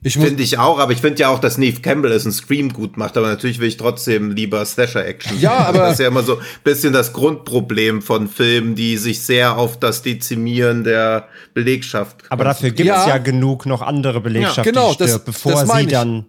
ich 0.03 0.17
muss, 0.19 0.27
Finde 0.27 0.43
ich 0.43 0.59
auch, 0.59 0.79
aber 0.81 0.93
ich 0.93 0.99
finde 1.01 1.21
ja 1.21 1.29
auch, 1.29 1.39
dass 1.39 1.57
Neve 1.57 1.81
Campbell 1.81 2.13
es 2.13 2.27
in 2.27 2.33
Scream 2.33 2.73
gut 2.73 2.97
macht, 2.99 3.17
aber 3.17 3.29
natürlich 3.29 3.59
will 3.61 3.69
ich 3.69 3.77
trotzdem 3.79 4.33
lieber 4.33 4.63
Slasher-Action. 4.67 5.41
Ja, 5.41 5.53
aber- 5.69 5.79
Das 5.79 5.93
ist 5.95 6.01
ja 6.01 6.09
immer 6.09 6.23
so 6.25 6.39
ein 6.39 6.45
bisschen 6.65 6.93
das 6.93 7.13
Grundproblem 7.15 8.03
von 8.03 8.29
Filmen, 8.29 8.75
die 8.75 8.97
sich 8.99 9.23
sehr 9.23 9.57
auf 9.57 9.79
das 9.79 10.03
Dezimieren 10.03 10.85
der 10.85 11.29
Belegschaft. 11.55 12.17
Aber 12.29 12.45
dafür 12.45 12.71
gibt 12.71 12.81
es 12.91 12.97
Ja. 12.97 13.09
ja. 13.09 13.19
genug 13.19 13.65
noch 13.65 13.81
andere 13.81 14.21
Belegschaft, 14.21 14.59
Ja, 14.59 14.63
genau, 14.65 14.89
die 14.89 14.95
stirbt, 14.95 15.11
das- 15.13 15.25
bevor 15.25 15.53
das 15.53 15.71
sie 15.71 15.81
ich. 15.83 15.87
dann 15.89 16.27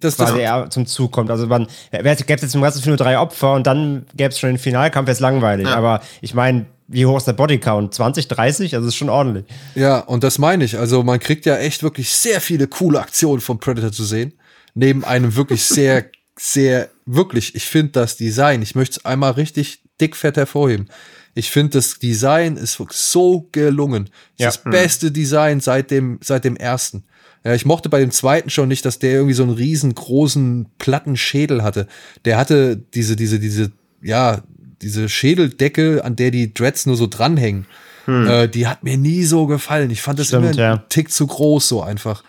das, 0.00 0.16
das, 0.16 0.30
quasi 0.30 0.42
er 0.42 0.70
zum 0.70 0.86
Zug 0.86 1.12
kommt. 1.12 1.30
Also 1.30 1.46
man 1.46 1.66
gäbe 1.90 2.08
es 2.08 2.24
jetzt 2.26 2.54
im 2.54 2.62
ganzen 2.62 2.82
Film 2.82 2.92
nur 2.92 2.96
drei 2.96 3.18
Opfer 3.18 3.54
und 3.54 3.66
dann 3.66 4.06
gäbe 4.14 4.30
es 4.30 4.38
schon 4.38 4.50
den 4.50 4.58
Finalkampf, 4.58 5.06
wäre 5.06 5.14
es 5.14 5.20
langweilig. 5.20 5.66
Aber 5.66 6.00
ich 6.20 6.34
meine, 6.34 6.66
wie 6.86 7.04
hoch 7.04 7.18
ist 7.18 7.26
der 7.26 7.34
Bodycount? 7.34 7.92
20, 7.92 8.28
30? 8.28 8.74
Also 8.74 8.88
ist 8.88 8.96
schon 8.96 9.10
ordentlich. 9.10 9.44
ja, 9.74 9.98
und 9.98 10.24
das 10.24 10.38
meine 10.38 10.64
ich. 10.64 10.78
Also 10.78 11.02
man 11.02 11.18
kriegt 11.18 11.46
ja 11.46 11.56
echt 11.56 11.82
wirklich 11.82 12.10
sehr 12.10 12.40
viele 12.40 12.66
coole 12.66 13.00
Aktionen 13.00 13.40
vom 13.40 13.58
Predator 13.58 13.92
zu 13.92 14.04
sehen. 14.04 14.32
Neben 14.74 15.04
einem 15.04 15.36
wirklich 15.36 15.64
sehr, 15.64 16.06
sehr, 16.38 16.88
wirklich, 17.04 17.54
ich 17.54 17.66
finde 17.66 17.92
das 17.92 18.16
Design, 18.16 18.62
ich 18.62 18.74
möchte 18.74 19.00
es 19.00 19.04
einmal 19.04 19.32
richtig 19.32 19.82
dickfett 20.00 20.36
hervorheben. 20.36 20.88
Ich 21.34 21.50
finde, 21.50 21.74
das 21.74 21.98
Design 21.98 22.56
ist 22.56 22.80
wirklich 22.80 22.98
so 22.98 23.48
gelungen. 23.52 24.10
Ja. 24.38 24.46
das 24.46 24.62
beste 24.62 25.12
Design 25.12 25.60
seit 25.60 25.90
dem, 25.90 26.18
seit 26.22 26.44
dem 26.44 26.56
ersten. 26.56 27.04
Ja, 27.44 27.54
ich 27.54 27.64
mochte 27.64 27.88
bei 27.88 28.00
dem 28.00 28.10
zweiten 28.10 28.50
schon 28.50 28.68
nicht, 28.68 28.84
dass 28.84 28.98
der 28.98 29.12
irgendwie 29.12 29.34
so 29.34 29.42
einen 29.44 29.52
riesengroßen 29.52 30.66
platten 30.78 31.16
Schädel 31.16 31.62
hatte. 31.62 31.86
Der 32.24 32.36
hatte 32.36 32.76
diese, 32.76 33.16
diese, 33.16 33.38
diese, 33.38 33.72
ja, 34.02 34.42
diese 34.82 35.08
Schädeldecke, 35.08 36.04
an 36.04 36.16
der 36.16 36.30
die 36.30 36.52
Dreads 36.52 36.86
nur 36.86 36.96
so 36.96 37.06
dranhängen. 37.06 37.66
Äh, 38.08 38.48
die 38.48 38.66
hat 38.66 38.84
mir 38.84 38.96
nie 38.96 39.24
so 39.24 39.46
gefallen. 39.46 39.90
Ich 39.90 40.00
fand 40.00 40.18
das 40.18 40.28
Stimmt, 40.28 40.42
immer 40.42 40.50
einen 40.50 40.58
ja. 40.58 40.76
Tick 40.88 41.12
zu 41.12 41.26
groß 41.26 41.68
so 41.68 41.82
einfach. 41.82 42.24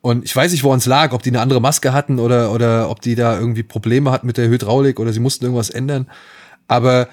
Und 0.00 0.24
ich 0.24 0.34
weiß 0.34 0.52
nicht, 0.52 0.62
woran 0.62 0.78
es 0.78 0.86
lag, 0.86 1.12
ob 1.12 1.22
die 1.24 1.30
eine 1.30 1.40
andere 1.40 1.60
Maske 1.60 1.92
hatten 1.92 2.20
oder, 2.20 2.52
oder 2.52 2.90
ob 2.90 3.00
die 3.00 3.16
da 3.16 3.38
irgendwie 3.38 3.64
Probleme 3.64 4.12
hatten 4.12 4.28
mit 4.28 4.36
der 4.36 4.48
Hydraulik 4.48 5.00
oder 5.00 5.12
sie 5.12 5.18
mussten 5.18 5.44
irgendwas 5.44 5.68
ändern. 5.70 6.08
Aber 6.68 7.08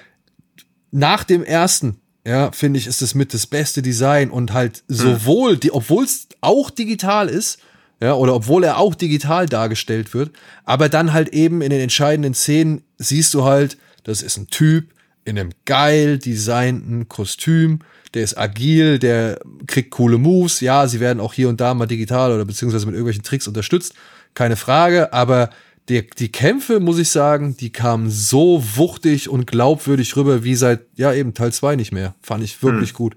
nach 0.92 1.24
dem 1.24 1.44
ersten, 1.44 2.00
ja, 2.26 2.52
finde 2.52 2.80
ich, 2.80 2.88
ist 2.88 3.02
es 3.02 3.16
mit 3.16 3.34
das 3.34 3.48
beste 3.48 3.82
Design 3.82 4.30
und 4.30 4.54
halt 4.54 4.84
sowohl, 4.88 5.58
die, 5.58 5.74
obwohl 5.74 6.06
es 6.06 6.28
auch 6.42 6.70
digital 6.70 7.28
ist, 7.28 7.60
ja, 8.02 8.14
oder 8.14 8.36
obwohl 8.36 8.64
er 8.64 8.78
auch 8.78 8.96
digital 8.96 9.46
dargestellt 9.46 10.14
wird, 10.14 10.32
aber 10.64 10.90
dann 10.90 11.14
halt 11.14 11.30
eben 11.30 11.62
in 11.62 11.70
den 11.70 11.82
entscheidenden 11.82 12.34
Szenen 12.34 12.82
siehst 12.98 13.34
du 13.34 13.44
halt, 13.44 13.78
das 14.04 14.22
ist 14.22 14.38
ein 14.38 14.48
Typ 14.48 14.94
in 15.26 15.40
einem 15.40 15.52
geil 15.66 16.18
designten 16.18 17.08
Kostüm, 17.08 17.80
der 18.14 18.24
ist 18.24 18.38
agil, 18.38 19.00
der 19.00 19.40
kriegt 19.68 19.92
coole 19.92 20.18
Moves, 20.18 20.60
ja, 20.60 20.88
sie 20.88 21.00
werden 21.00 21.20
auch 21.20 21.34
hier 21.34 21.50
und 21.50 21.60
da 21.60 21.74
mal 21.74 21.88
digital 21.88 22.32
oder 22.32 22.46
beziehungsweise 22.46 22.86
mit 22.86 22.94
irgendwelchen 22.94 23.24
Tricks 23.24 23.48
unterstützt, 23.48 23.94
keine 24.34 24.56
Frage, 24.56 25.14
aber 25.14 25.50
die, 25.90 26.08
die 26.08 26.32
Kämpfe, 26.32 26.80
muss 26.80 26.98
ich 26.98 27.10
sagen, 27.10 27.58
die 27.58 27.70
kamen 27.72 28.10
so 28.10 28.64
wuchtig 28.76 29.28
und 29.30 29.48
glaubwürdig 29.48 30.16
rüber 30.16 30.44
wie 30.44 30.56
seit, 30.56 30.82
ja, 30.96 31.14
eben 31.14 31.34
Teil 31.34 31.52
2 31.52 31.76
nicht 31.76 31.92
mehr. 31.92 32.16
Fand 32.22 32.44
ich 32.44 32.62
wirklich 32.64 32.94
gut. 32.94 33.16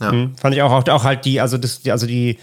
Mhm. 0.00 0.32
Fand 0.36 0.54
ich 0.56 0.62
auch, 0.62 0.72
auch, 0.72 0.88
auch 0.88 1.04
halt 1.04 1.24
die, 1.24 1.40
also 1.40 1.56
das, 1.56 1.82
die- 1.82 1.92
also 1.92 2.06
die, 2.06 2.38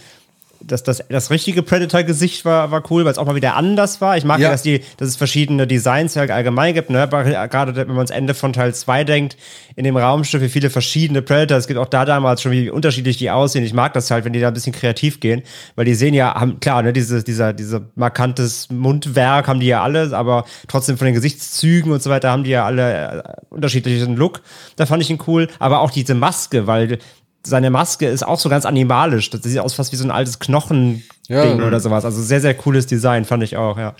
das, 0.66 0.82
das, 0.82 1.02
das 1.08 1.30
richtige 1.30 1.62
Predator-Gesicht 1.62 2.44
war, 2.44 2.70
war 2.70 2.82
cool, 2.90 3.04
weil 3.04 3.12
es 3.12 3.18
auch 3.18 3.26
mal 3.26 3.34
wieder 3.34 3.56
anders 3.56 4.00
war. 4.00 4.16
Ich 4.16 4.24
mag 4.24 4.38
ja, 4.38 4.46
Ja. 4.46 4.50
dass, 4.52 4.62
die, 4.62 4.80
dass 4.96 5.08
es 5.08 5.16
verschiedene 5.16 5.66
Designs 5.66 6.16
halt 6.16 6.30
allgemein 6.30 6.74
gibt, 6.74 6.90
ne? 6.90 7.08
Gerade 7.08 7.74
wenn 7.76 7.88
man 7.88 7.96
ans 7.98 8.10
Ende 8.10 8.34
von 8.34 8.52
Teil 8.52 8.74
2 8.74 9.04
denkt, 9.04 9.36
in 9.76 9.84
dem 9.84 9.96
Raumschiff, 9.96 10.42
wie 10.42 10.48
viele 10.48 10.70
verschiedene 10.70 11.22
Predator, 11.22 11.56
es 11.56 11.66
gibt 11.66 11.78
auch 11.78 11.86
da 11.88 12.04
damals 12.04 12.42
schon, 12.42 12.52
wie 12.52 12.70
unterschiedlich 12.70 13.16
die 13.16 13.30
aussehen. 13.30 13.64
Ich 13.64 13.74
mag 13.74 13.92
das 13.94 14.10
halt, 14.10 14.24
wenn 14.24 14.32
die 14.32 14.40
da 14.40 14.48
ein 14.48 14.54
bisschen 14.54 14.72
kreativ 14.72 15.20
gehen, 15.20 15.42
weil 15.76 15.84
die 15.84 15.94
sehen 15.94 16.14
ja, 16.14 16.34
haben, 16.34 16.60
klar, 16.60 16.82
ne, 16.82 16.92
diese, 16.92 17.22
dieser, 17.22 17.52
dieser 17.52 17.82
markantes 17.94 18.68
Mundwerk 18.70 19.48
haben 19.48 19.60
die 19.60 19.66
ja 19.66 19.82
alle, 19.82 20.16
aber 20.16 20.44
trotzdem 20.68 20.98
von 20.98 21.06
den 21.06 21.14
Gesichtszügen 21.14 21.92
und 21.92 22.02
so 22.02 22.10
weiter 22.10 22.30
haben 22.30 22.44
die 22.44 22.50
ja 22.50 22.64
alle 22.66 23.22
äh, 23.22 23.22
unterschiedlichen 23.50 24.16
Look. 24.16 24.42
Da 24.76 24.86
fand 24.86 25.02
ich 25.02 25.10
ihn 25.10 25.18
cool. 25.26 25.48
Aber 25.58 25.80
auch 25.80 25.90
diese 25.90 26.14
Maske, 26.14 26.66
weil 26.66 26.98
seine 27.44 27.70
Maske 27.70 28.06
ist 28.06 28.24
auch 28.26 28.38
so 28.38 28.48
ganz 28.48 28.64
animalisch. 28.66 29.30
Das 29.30 29.42
sieht 29.42 29.58
aus 29.58 29.74
fast 29.74 29.92
wie 29.92 29.96
so 29.96 30.04
ein 30.04 30.10
altes 30.10 30.38
Knochending 30.38 31.02
Ja. 31.28 31.54
oder 31.54 31.80
sowas. 31.80 32.04
Also 32.04 32.22
sehr, 32.22 32.40
sehr 32.40 32.54
cooles 32.54 32.86
Design, 32.86 33.24
fand 33.24 33.42
ich 33.42 33.56
auch, 33.56 33.78
ja. 33.78 33.94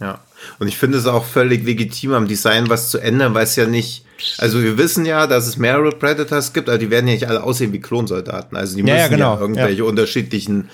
Ja. 0.00 0.20
Und 0.58 0.68
ich 0.68 0.76
finde 0.76 0.98
es 0.98 1.06
auch 1.06 1.24
völlig 1.24 1.64
legitim, 1.64 2.12
am 2.12 2.28
Design 2.28 2.68
was 2.68 2.90
zu 2.90 2.98
ändern, 2.98 3.32
weil 3.34 3.44
es 3.44 3.56
ja 3.56 3.66
nicht. 3.66 4.04
Also 4.38 4.62
wir 4.62 4.76
wissen 4.78 5.04
ja, 5.06 5.26
dass 5.26 5.46
es 5.46 5.56
mehrere 5.56 5.90
Predators 5.90 6.52
gibt, 6.52 6.68
aber 6.68 6.78
die 6.78 6.90
werden 6.90 7.06
ja 7.08 7.14
nicht 7.14 7.28
alle 7.28 7.42
aussehen 7.42 7.72
wie 7.72 7.80
Klonsoldaten. 7.80 8.56
Also 8.56 8.76
die 8.76 8.80
Ja, 8.80 8.84
müssen 8.84 8.96
ja, 8.96 9.02
ja, 9.02 9.08
genau. 9.08 9.38
irgendwelche 9.38 9.84
unterschiedlichen 9.84 10.68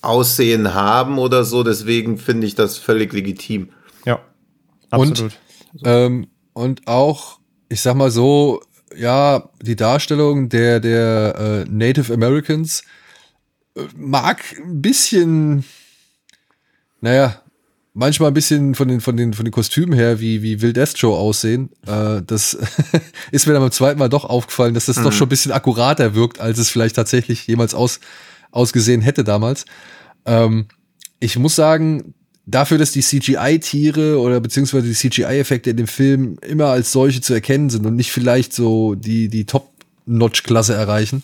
Aussehen 0.00 0.74
haben 0.74 1.18
oder 1.18 1.44
so. 1.44 1.62
Deswegen 1.62 2.18
finde 2.18 2.46
ich 2.46 2.54
das 2.54 2.78
völlig 2.78 3.12
legitim. 3.12 3.68
Ja. 4.04 4.18
Und- 4.90 5.10
Absolut. 5.10 5.32
Ähm, 5.84 6.26
und 6.52 6.86
auch, 6.86 7.38
ich 7.68 7.80
sag 7.80 7.94
mal 7.96 8.10
so, 8.10 8.62
ja, 8.96 9.48
die 9.60 9.76
Darstellung 9.76 10.48
der, 10.48 10.80
der 10.80 11.64
äh, 11.66 11.70
Native 11.70 12.12
Americans 12.12 12.82
äh, 13.76 13.82
mag 13.96 14.42
ein 14.58 14.82
bisschen, 14.82 15.64
naja, 17.00 17.40
manchmal 17.94 18.30
ein 18.30 18.34
bisschen 18.34 18.74
von 18.74 18.88
den, 18.88 19.00
von 19.00 19.16
den, 19.16 19.34
von 19.34 19.44
den 19.44 19.52
Kostümen 19.52 19.92
her 19.92 20.20
wie, 20.20 20.42
wie 20.42 20.62
Wild 20.62 20.76
Death 20.76 20.98
Show 20.98 21.14
aussehen. 21.14 21.70
Äh, 21.86 22.22
das 22.26 22.56
ist 23.32 23.46
mir 23.46 23.52
dann 23.52 23.62
beim 23.62 23.70
zweiten 23.70 23.98
Mal 23.98 24.08
doch 24.08 24.24
aufgefallen, 24.24 24.74
dass 24.74 24.86
das 24.86 24.98
mhm. 24.98 25.04
doch 25.04 25.12
schon 25.12 25.26
ein 25.26 25.30
bisschen 25.30 25.52
akkurater 25.52 26.14
wirkt, 26.14 26.40
als 26.40 26.58
es 26.58 26.70
vielleicht 26.70 26.96
tatsächlich 26.96 27.46
jemals 27.46 27.74
aus, 27.74 28.00
ausgesehen 28.50 29.02
hätte 29.02 29.24
damals. 29.24 29.66
Ähm, 30.24 30.66
ich 31.20 31.38
muss 31.38 31.54
sagen, 31.54 32.14
dafür, 32.46 32.78
dass 32.78 32.92
die 32.92 33.02
CGI-Tiere 33.02 34.20
oder 34.20 34.40
beziehungsweise 34.40 34.86
die 34.88 34.94
CGI-Effekte 34.94 35.70
in 35.70 35.76
dem 35.76 35.86
Film 35.86 36.38
immer 36.42 36.66
als 36.66 36.92
solche 36.92 37.20
zu 37.20 37.34
erkennen 37.34 37.70
sind 37.70 37.86
und 37.86 37.96
nicht 37.96 38.12
vielleicht 38.12 38.52
so 38.52 38.94
die, 38.94 39.28
die 39.28 39.44
Top-Notch-Klasse 39.44 40.74
erreichen, 40.74 41.22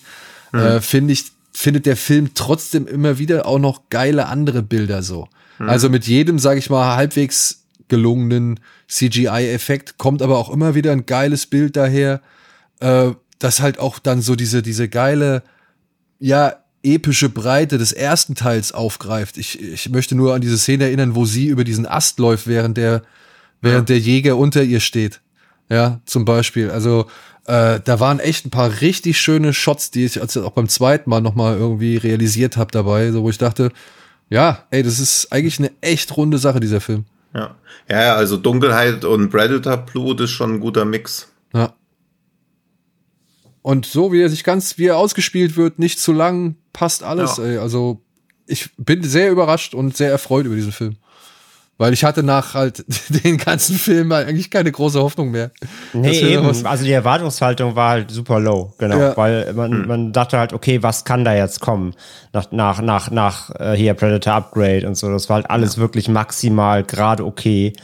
mhm. 0.52 0.59
äh, 0.59 0.81
finde 0.81 1.12
ich, 1.12 1.24
findet 1.52 1.87
der 1.87 1.96
Film 1.96 2.31
trotzdem 2.35 2.87
immer 2.87 3.18
wieder 3.18 3.46
auch 3.46 3.59
noch 3.59 3.88
geile 3.90 4.26
andere 4.26 4.62
Bilder 4.62 5.02
so. 5.02 5.28
Mhm. 5.59 5.68
Also 5.68 5.90
mit 5.90 6.07
jedem, 6.07 6.38
sage 6.38 6.61
ich 6.61 6.70
mal, 6.70 6.96
halbwegs 6.96 7.64
gelungenen 7.88 8.61
CGI-Effekt 8.88 9.98
kommt 9.98 10.22
aber 10.22 10.38
auch 10.38 10.50
immer 10.50 10.74
wieder 10.74 10.92
ein 10.92 11.07
geiles 11.07 11.46
Bild 11.46 11.76
daher, 11.76 12.20
äh, 12.81 13.11
das 13.38 13.61
halt 13.61 13.78
auch 13.78 13.98
dann 13.98 14.20
so 14.20 14.37
diese, 14.37 14.62
diese 14.62 14.88
geile, 14.88 15.42
ja, 16.18 16.57
epische 16.83 17.29
Breite 17.29 17.79
des 17.79 17.93
ersten 17.93 18.35
Teils 18.35 18.73
aufgreift. 18.73 19.37
Ich, 19.37 19.61
ich 19.61 19.88
möchte 19.91 20.14
nur 20.14 20.35
an 20.35 20.41
diese 20.41 20.59
Szene 20.59 20.85
erinnern, 20.85 21.14
wo 21.14 21.25
sie 21.25 21.47
über 21.47 21.64
diesen 21.64 21.87
Ast 21.87 22.19
läuft, 22.19 22.47
während 22.47 22.77
der, 22.77 23.03
während 23.61 23.88
ja. 23.88 23.97
der 23.97 23.99
Jäger 23.99 24.37
unter 24.37 24.62
ihr 24.62 24.81
steht. 24.81 25.21
Ja, 25.69 26.01
zum 26.07 26.25
Beispiel. 26.25 26.71
Also 26.71 27.07
äh, 27.47 27.81
da 27.83 28.01
waren 28.01 28.21
echt 28.21 28.47
ein 28.47 28.51
paar 28.51 28.81
richtig 28.81 29.21
schöne 29.21 29.53
Shots, 29.53 29.91
die 29.91 30.05
ich 30.05 30.21
also 30.21 30.45
auch 30.45 30.53
beim 30.53 30.69
zweiten 30.69 31.11
Mal 31.11 31.21
nochmal 31.21 31.57
irgendwie 31.57 31.97
realisiert 31.97 32.57
habe 32.57 32.71
dabei, 32.71 33.11
so 33.11 33.23
wo 33.23 33.31
ich 33.31 33.38
dachte, 33.38 33.71
ja, 34.31 34.64
ey, 34.71 34.83
das 34.83 35.01
ist 35.01 35.33
eigentlich 35.33 35.59
eine 35.59 35.71
echt 35.81 36.17
runde 36.17 36.38
Sache, 36.38 36.61
dieser 36.61 36.81
Film. 36.81 37.05
Ja, 37.35 37.55
ja, 37.88 38.14
also 38.14 38.37
Dunkelheit 38.37 39.05
und 39.05 39.31
Predator-Blut 39.31 40.21
ist 40.21 40.31
schon 40.31 40.55
ein 40.55 40.61
guter 40.61 40.85
Mix. 40.85 41.29
Ja. 41.55 41.75
Und 43.68 43.85
so 43.85 44.12
wie 44.12 44.22
er 44.22 44.31
sich 44.31 44.44
ganz, 44.44 44.78
wie 44.78 44.87
er 44.87 44.96
ausgespielt 44.96 45.59
wird, 45.59 45.78
nicht 45.78 46.00
zu 46.00 46.14
lang, 46.14 46.57
passt 46.72 47.02
alles. 47.02 47.37
Ja. 47.37 47.44
Ey. 47.44 47.59
Also 47.59 48.00
ich 48.46 48.70
bin 48.78 49.02
sehr 49.02 49.31
überrascht 49.31 49.74
und 49.74 49.94
sehr 49.94 50.11
erfreut 50.11 50.46
über 50.46 50.54
diesen 50.54 50.72
Film. 50.72 50.96
Weil 51.76 51.92
ich 51.92 52.02
hatte 52.02 52.22
nach 52.22 52.54
halt 52.54 52.83
den 53.24 53.37
ganzen 53.37 53.76
Film 53.76 54.11
eigentlich 54.12 54.50
keine 54.50 54.72
große 54.72 54.98
Hoffnung 55.02 55.33
mehr. 55.33 55.50
Nee, 55.92 56.18
eben. 56.18 56.46
Also 56.64 56.83
die 56.83 56.92
Erwartungshaltung 56.92 57.76
war 57.76 57.90
halt 57.90 58.11
super 58.11 58.40
low, 58.40 58.72
genau. 58.78 58.98
Ja. 58.98 59.16
Weil 59.18 59.52
man, 59.52 59.70
hm. 59.70 59.87
man 59.87 60.12
dachte 60.14 60.38
halt, 60.38 60.54
okay, 60.54 60.83
was 60.83 61.04
kann 61.04 61.26
da 61.26 61.35
jetzt 61.35 61.61
kommen? 61.61 61.92
Nach, 62.33 62.50
nach, 62.50 62.81
nach, 62.81 63.11
nach 63.11 63.50
äh, 63.61 63.74
hier 63.74 63.92
Predator 63.92 64.33
Upgrade 64.33 64.87
und 64.87 64.94
so. 64.94 65.11
Das 65.11 65.28
war 65.28 65.35
halt 65.35 65.50
alles 65.50 65.76
ja. 65.76 65.83
wirklich 65.83 66.09
maximal 66.09 66.85
gerade 66.85 67.22
okay. 67.22 67.74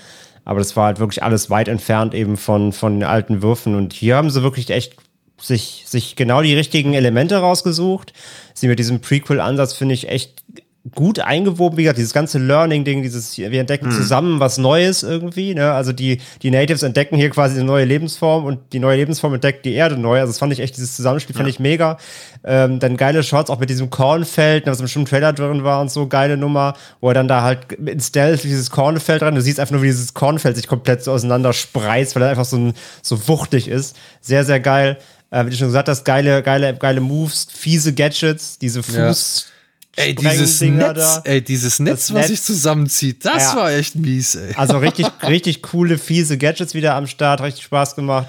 Aber 0.47 0.61
das 0.61 0.77
war 0.77 0.87
halt 0.87 0.99
wirklich 0.99 1.23
alles 1.23 1.51
weit 1.51 1.69
entfernt 1.69 2.15
eben 2.15 2.39
von, 2.39 2.73
von 2.73 3.01
den 3.01 3.05
alten 3.05 3.43
Würfen. 3.43 3.75
Und 3.75 3.93
hier 3.93 4.17
haben 4.17 4.31
sie 4.31 4.43
wirklich 4.43 4.71
echt 4.71 5.04
sich, 5.47 5.85
sich 5.87 6.17
genau 6.17 6.43
die 6.43 6.55
richtigen 6.55 6.95
Elemente 6.95 7.37
rausgesucht. 7.37 8.13
Sie 8.55 8.69
mit 8.69 8.79
diesem 8.79 9.01
Prequel-Ansatz 9.01 9.75
finde 9.75 9.95
ich 9.95 10.09
echt 10.09 10.43
gut 10.93 11.19
eingewoben, 11.19 11.79
wie 11.79 11.85
gesagt, 11.85 11.99
dieses 11.99 12.13
ganze 12.13 12.39
Learning-Ding, 12.39 13.03
dieses, 13.03 13.39
wir 13.39 13.59
entdecken 13.59 13.87
mhm. 13.87 13.93
zusammen 13.93 14.39
was 14.39 14.59
Neues 14.59 15.03
irgendwie, 15.03 15.55
ne? 15.55 15.73
Also 15.73 15.95
die, 15.95 16.21
die 16.43 16.51
Natives 16.51 16.83
entdecken 16.83 17.17
hier 17.17 17.31
quasi 17.31 17.57
eine 17.57 17.65
neue 17.65 17.87
Lebensform 17.87 18.45
und 18.45 18.59
die 18.75 18.81
neue 18.81 18.99
Lebensform 18.99 19.33
entdeckt 19.33 19.65
die 19.65 19.73
Erde 19.73 19.97
neu. 19.97 20.21
Also 20.21 20.31
das 20.31 20.39
fand 20.39 20.53
ich 20.53 20.61
echt, 20.61 20.77
dieses 20.77 20.95
Zusammenspiel 20.95 21.35
ja. 21.35 21.39
fand 21.39 21.49
ich 21.49 21.59
mega. 21.59 21.97
Ähm, 22.45 22.81
dann 22.81 22.99
geile 22.99 23.23
Shots, 23.23 23.49
auch 23.49 23.59
mit 23.59 23.71
diesem 23.71 23.89
Kornfeld, 23.89 24.67
ne, 24.67 24.73
was 24.73 24.79
im 24.81 24.85
bestimmten 24.85 25.09
Trailer 25.09 25.33
drin 25.33 25.65
war 25.65 25.81
und 25.81 25.91
so, 25.91 26.07
geile 26.07 26.37
Nummer, 26.37 26.75
wo 27.01 27.09
er 27.09 27.15
dann 27.15 27.29
da 27.29 27.41
halt 27.41 27.73
in 27.73 28.01
Stealth 28.01 28.45
dieses 28.45 28.69
Kornfeld 28.71 29.23
dran, 29.23 29.35
du 29.35 29.41
siehst 29.41 29.61
einfach 29.61 29.73
nur, 29.73 29.83
wie 29.83 29.87
dieses 29.87 30.13
Kornfeld 30.13 30.57
sich 30.57 30.67
komplett 30.67 31.03
so 31.03 31.13
auseinander 31.13 31.55
spreizt, 31.55 32.15
weil 32.15 32.25
er 32.25 32.29
einfach 32.29 32.45
so, 32.45 32.59
ein, 32.59 32.75
so 33.01 33.27
wuchtig 33.27 33.69
ist. 33.69 33.97
Sehr, 34.21 34.45
sehr 34.45 34.61
geil. 34.61 34.99
Äh, 35.31 35.47
wie 35.47 35.51
du 35.51 35.57
schon 35.57 35.69
gesagt 35.69 35.89
hast, 35.89 36.05
geile, 36.05 36.43
geile, 36.43 36.75
geile 36.75 37.01
Moves, 37.01 37.47
fiese 37.51 37.95
Gadgets, 37.95 38.59
diese 38.59 38.81
Fuß- 38.81 39.47
ja 39.47 39.54
Ey, 39.97 40.15
dieses 40.15 40.61
Netz, 40.61 41.21
ey, 41.25 41.41
dieses 41.41 41.79
Netz, 41.79 42.13
was 42.13 42.23
Netz. 42.23 42.29
sich 42.29 42.43
zusammenzieht, 42.43 43.25
das 43.25 43.53
ja. 43.53 43.57
war 43.57 43.73
echt 43.73 43.95
mies, 43.95 44.35
ey. 44.35 44.55
Also 44.57 44.79
richtig, 44.79 45.07
richtig 45.23 45.63
coole, 45.63 45.99
fiese 45.99 46.37
Gadgets 46.37 46.75
wieder 46.75 46.95
am 46.95 47.07
Start, 47.07 47.41
richtig 47.43 47.65
Spaß 47.65 47.95
gemacht. 47.95 48.27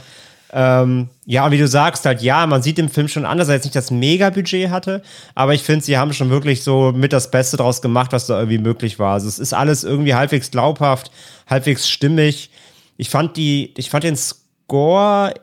Ähm, 0.54 1.10
ja, 1.26 1.46
und 1.46 1.52
wie 1.52 1.58
du 1.58 1.68
sagst, 1.68 2.06
halt, 2.06 2.22
ja, 2.22 2.46
man 2.46 2.62
sieht 2.62 2.80
im 2.80 2.90
Film 2.90 3.08
schon 3.08 3.26
an, 3.26 3.38
dass 3.38 3.50
er 3.50 3.56
jetzt 3.56 3.66
nicht 3.66 3.76
das 3.76 3.92
Mega-Budget 3.92 4.70
hatte, 4.70 5.02
aber 5.34 5.54
ich 5.54 5.64
finde, 5.64 5.84
sie 5.84 5.98
haben 5.98 6.14
schon 6.14 6.30
wirklich 6.30 6.64
so 6.64 6.94
mit 6.96 7.12
das 7.12 7.32
Beste 7.32 7.58
draus 7.58 7.82
gemacht, 7.82 8.14
was 8.14 8.28
da 8.28 8.38
irgendwie 8.38 8.60
möglich 8.60 9.00
war. 9.00 9.14
Also 9.14 9.28
es 9.28 9.40
ist 9.40 9.54
alles 9.54 9.84
irgendwie 9.84 10.14
halbwegs 10.14 10.52
glaubhaft, 10.52 11.12
halbwegs 11.48 11.90
stimmig. 11.90 12.52
Ich 12.96 13.10
fand 13.10 13.36
die, 13.38 13.74
ich 13.76 13.90
fand 13.90 14.04
den 14.04 14.16
Score 14.16 15.34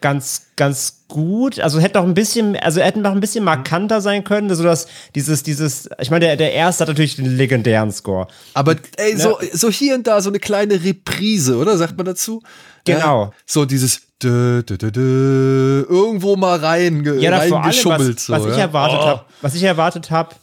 ganz, 0.00 0.48
ganz 0.56 1.04
gut. 1.08 1.60
Also 1.60 1.80
hätte 1.80 1.98
noch 1.98 2.04
ein 2.04 2.14
bisschen, 2.14 2.56
also 2.56 2.80
hätten 2.80 3.02
noch 3.02 3.12
ein 3.12 3.20
bisschen 3.20 3.44
markanter 3.44 4.00
sein 4.00 4.24
können, 4.24 4.54
so 4.54 4.62
dass 4.62 4.86
dieses, 5.14 5.42
dieses, 5.42 5.88
ich 6.00 6.10
meine, 6.10 6.26
der, 6.26 6.36
der 6.36 6.52
erste 6.52 6.82
hat 6.82 6.88
natürlich 6.88 7.16
den 7.16 7.36
legendären 7.36 7.92
Score. 7.92 8.28
Aber 8.54 8.76
ey, 8.96 9.14
ne? 9.14 9.20
so, 9.20 9.38
so 9.52 9.70
hier 9.70 9.94
und 9.94 10.06
da 10.06 10.20
so 10.20 10.30
eine 10.30 10.38
kleine 10.38 10.82
Reprise, 10.84 11.56
oder? 11.56 11.76
Sagt 11.76 11.96
man 11.96 12.06
dazu? 12.06 12.42
Genau. 12.84 13.24
Ja, 13.24 13.32
so 13.46 13.64
dieses 13.64 14.02
dö, 14.22 14.62
dö, 14.62 14.76
dö, 14.76 15.86
irgendwo 15.88 16.36
mal 16.36 16.58
rein, 16.58 17.04
ja, 17.20 17.36
reingeschummelt. 17.36 18.16
Was, 18.16 18.28
was 18.28 18.42
so, 18.42 18.48
ich 18.48 18.56
ja? 18.56 18.62
erwartet 18.62 18.98
oh. 19.00 19.06
habe, 19.06 19.24
was 19.42 19.54
ich 19.54 19.62
erwartet 19.62 20.10
habe, 20.10 20.34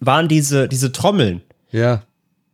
waren 0.00 0.28
diese, 0.28 0.68
diese 0.68 0.92
Trommeln. 0.92 1.42
Ja. 1.70 2.02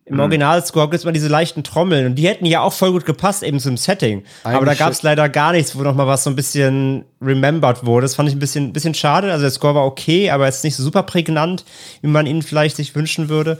Im 0.06 0.20
Originalscore 0.20 0.86
gibt 0.86 0.98
es 0.98 1.04
mal 1.06 1.12
diese 1.12 1.28
leichten 1.28 1.64
Trommeln 1.64 2.04
und 2.04 2.16
die 2.16 2.28
hätten 2.28 2.44
ja 2.44 2.60
auch 2.60 2.74
voll 2.74 2.92
gut 2.92 3.06
gepasst 3.06 3.42
eben 3.42 3.58
zum 3.58 3.78
Setting. 3.78 4.22
Eigentlich 4.42 4.56
Aber 4.56 4.66
da 4.66 4.74
gab 4.74 4.92
es 4.92 5.02
leider 5.02 5.30
gar 5.30 5.52
nichts, 5.52 5.76
wo 5.76 5.82
noch 5.82 5.94
mal 5.94 6.06
was 6.06 6.24
so 6.24 6.30
ein 6.30 6.36
bisschen 6.36 7.06
remembered 7.22 7.86
wurde. 7.86 8.04
Das 8.04 8.14
fand 8.14 8.28
ich 8.28 8.34
ein 8.34 8.38
bisschen, 8.38 8.74
bisschen 8.74 8.92
schade. 8.92 9.32
Also 9.32 9.42
der 9.42 9.50
Score 9.50 9.74
war 9.74 9.86
okay, 9.86 10.28
aber 10.28 10.44
jetzt 10.44 10.62
nicht 10.62 10.76
so 10.76 10.82
super 10.82 11.04
prägnant, 11.04 11.64
wie 12.02 12.08
man 12.08 12.26
ihn 12.26 12.42
vielleicht 12.42 12.76
sich 12.76 12.94
wünschen 12.94 13.30
würde. 13.30 13.58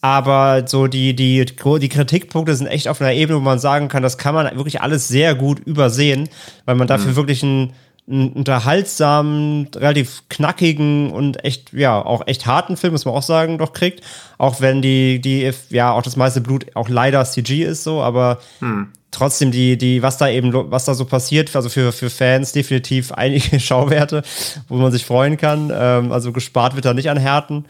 Aber 0.00 0.66
so 0.66 0.86
die, 0.86 1.14
die, 1.14 1.44
die 1.44 1.88
Kritikpunkte 1.88 2.56
sind 2.56 2.68
echt 2.68 2.88
auf 2.88 3.00
einer 3.02 3.12
Ebene, 3.12 3.38
wo 3.38 3.42
man 3.42 3.58
sagen 3.58 3.88
kann, 3.88 4.02
das 4.02 4.16
kann 4.16 4.34
man 4.34 4.56
wirklich 4.56 4.80
alles 4.80 5.08
sehr 5.08 5.34
gut 5.34 5.60
übersehen, 5.60 6.30
weil 6.64 6.74
man 6.74 6.88
dafür 6.88 7.12
mhm. 7.12 7.16
wirklich 7.16 7.42
ein 7.42 7.74
einen 8.08 8.32
unterhaltsamen, 8.32 9.68
relativ 9.76 10.24
knackigen 10.28 11.12
und 11.12 11.44
echt, 11.44 11.72
ja, 11.72 12.04
auch 12.04 12.26
echt 12.26 12.46
harten 12.46 12.76
Film, 12.76 12.92
muss 12.92 13.04
man 13.04 13.14
auch 13.14 13.22
sagen, 13.22 13.58
doch 13.58 13.72
kriegt. 13.72 14.02
Auch 14.38 14.60
wenn 14.60 14.82
die, 14.82 15.20
die, 15.20 15.50
ja, 15.70 15.92
auch 15.92 16.02
das 16.02 16.16
meiste 16.16 16.40
Blut 16.40 16.66
auch 16.74 16.88
leider 16.88 17.24
CG 17.24 17.62
ist 17.62 17.84
so, 17.84 18.02
aber 18.02 18.40
hm. 18.58 18.88
trotzdem 19.12 19.52
die, 19.52 19.78
die, 19.78 20.02
was 20.02 20.18
da 20.18 20.28
eben, 20.28 20.52
was 20.52 20.84
da 20.84 20.94
so 20.94 21.04
passiert, 21.04 21.54
also 21.54 21.68
für, 21.68 21.92
für 21.92 22.10
Fans 22.10 22.50
definitiv 22.52 23.12
einige 23.12 23.60
Schauwerte, 23.60 24.22
wo 24.68 24.76
man 24.76 24.90
sich 24.90 25.04
freuen 25.04 25.36
kann. 25.36 25.70
Ähm, 25.72 26.10
also 26.10 26.32
gespart 26.32 26.74
wird 26.74 26.84
da 26.84 26.94
nicht 26.94 27.08
an 27.08 27.18
Härten. 27.18 27.66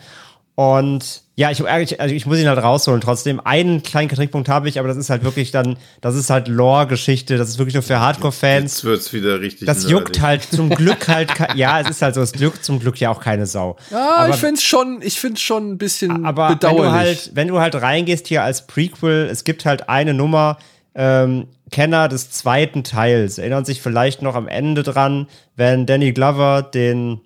Und 0.62 1.22
ja, 1.35 1.51
ich, 1.51 1.61
also 2.01 2.14
ich 2.14 2.25
muss 2.25 2.38
ihn 2.38 2.46
halt 2.46 2.62
rausholen. 2.62 3.01
Trotzdem, 3.01 3.40
einen 3.40 3.83
kleinen 3.83 4.09
Kritikpunkt 4.09 4.48
habe 4.48 4.68
ich, 4.68 4.79
aber 4.79 4.87
das 4.87 4.96
ist 4.96 5.11
halt 5.11 5.25
wirklich 5.25 5.51
dann, 5.51 5.77
das 6.01 6.14
ist 6.14 6.31
halt 6.31 6.46
Lore-Geschichte. 6.46 7.37
Das 7.37 7.48
ist 7.48 7.59
wirklich 7.59 7.75
nur 7.75 7.83
für 7.83 7.98
Hardcore-Fans. 7.98 8.75
Jetzt 8.75 8.85
wird's 8.85 9.12
wieder 9.12 9.40
richtig. 9.40 9.66
Das 9.66 9.90
juckt 9.90 10.20
halt 10.20 10.42
zum 10.44 10.70
Glück 10.77 11.09
halt, 11.09 11.33
ja, 11.57 11.81
es 11.81 11.90
ist 11.90 12.03
halt 12.03 12.14
so, 12.14 12.20
es 12.20 12.33
juckt 12.38 12.64
zum 12.64 12.79
Glück 12.79 13.01
ja 13.01 13.11
auch 13.11 13.20
keine 13.20 13.46
Sau. 13.46 13.77
Ja, 13.90 14.16
aber, 14.18 14.29
ich 14.29 14.37
find's 14.37 14.62
schon, 14.62 15.01
ich 15.03 15.18
find's 15.18 15.40
schon 15.40 15.72
ein 15.72 15.79
bisschen 15.79 16.25
aber 16.25 16.51
bedauerlich. 16.51 16.85
Wenn 16.85 16.92
du 16.92 16.92
halt, 16.92 17.31
wenn 17.35 17.48
du 17.48 17.61
halt 17.61 17.75
reingehst 17.75 18.29
hier 18.29 18.44
als 18.44 18.68
Prequel, 18.68 19.29
es 19.29 19.42
gibt 19.42 19.64
halt 19.64 19.88
eine 19.88 20.14
Nummer, 20.14 20.59
ähm, 20.94 21.48
Kenner 21.72 22.09
des 22.09 22.31
zweiten 22.31 22.85
Teils 22.85 23.38
erinnern 23.38 23.64
sich 23.64 23.81
vielleicht 23.81 24.22
noch 24.22 24.37
am 24.37 24.46
Ende 24.46 24.83
dran, 24.83 25.27
wenn 25.57 25.87
Danny 25.87 26.12
Glover 26.12 26.62
den 26.62 27.22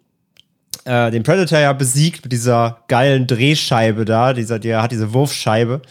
äh, 0.84 1.10
den 1.10 1.22
Predator 1.22 1.58
ja 1.58 1.72
besiegt 1.72 2.24
mit 2.24 2.32
dieser 2.32 2.78
geilen 2.88 3.26
Drehscheibe 3.26 4.04
da, 4.04 4.32
dieser, 4.32 4.58
der 4.58 4.82
hat 4.82 4.92
diese 4.92 5.12
Wurfscheibe. 5.12 5.82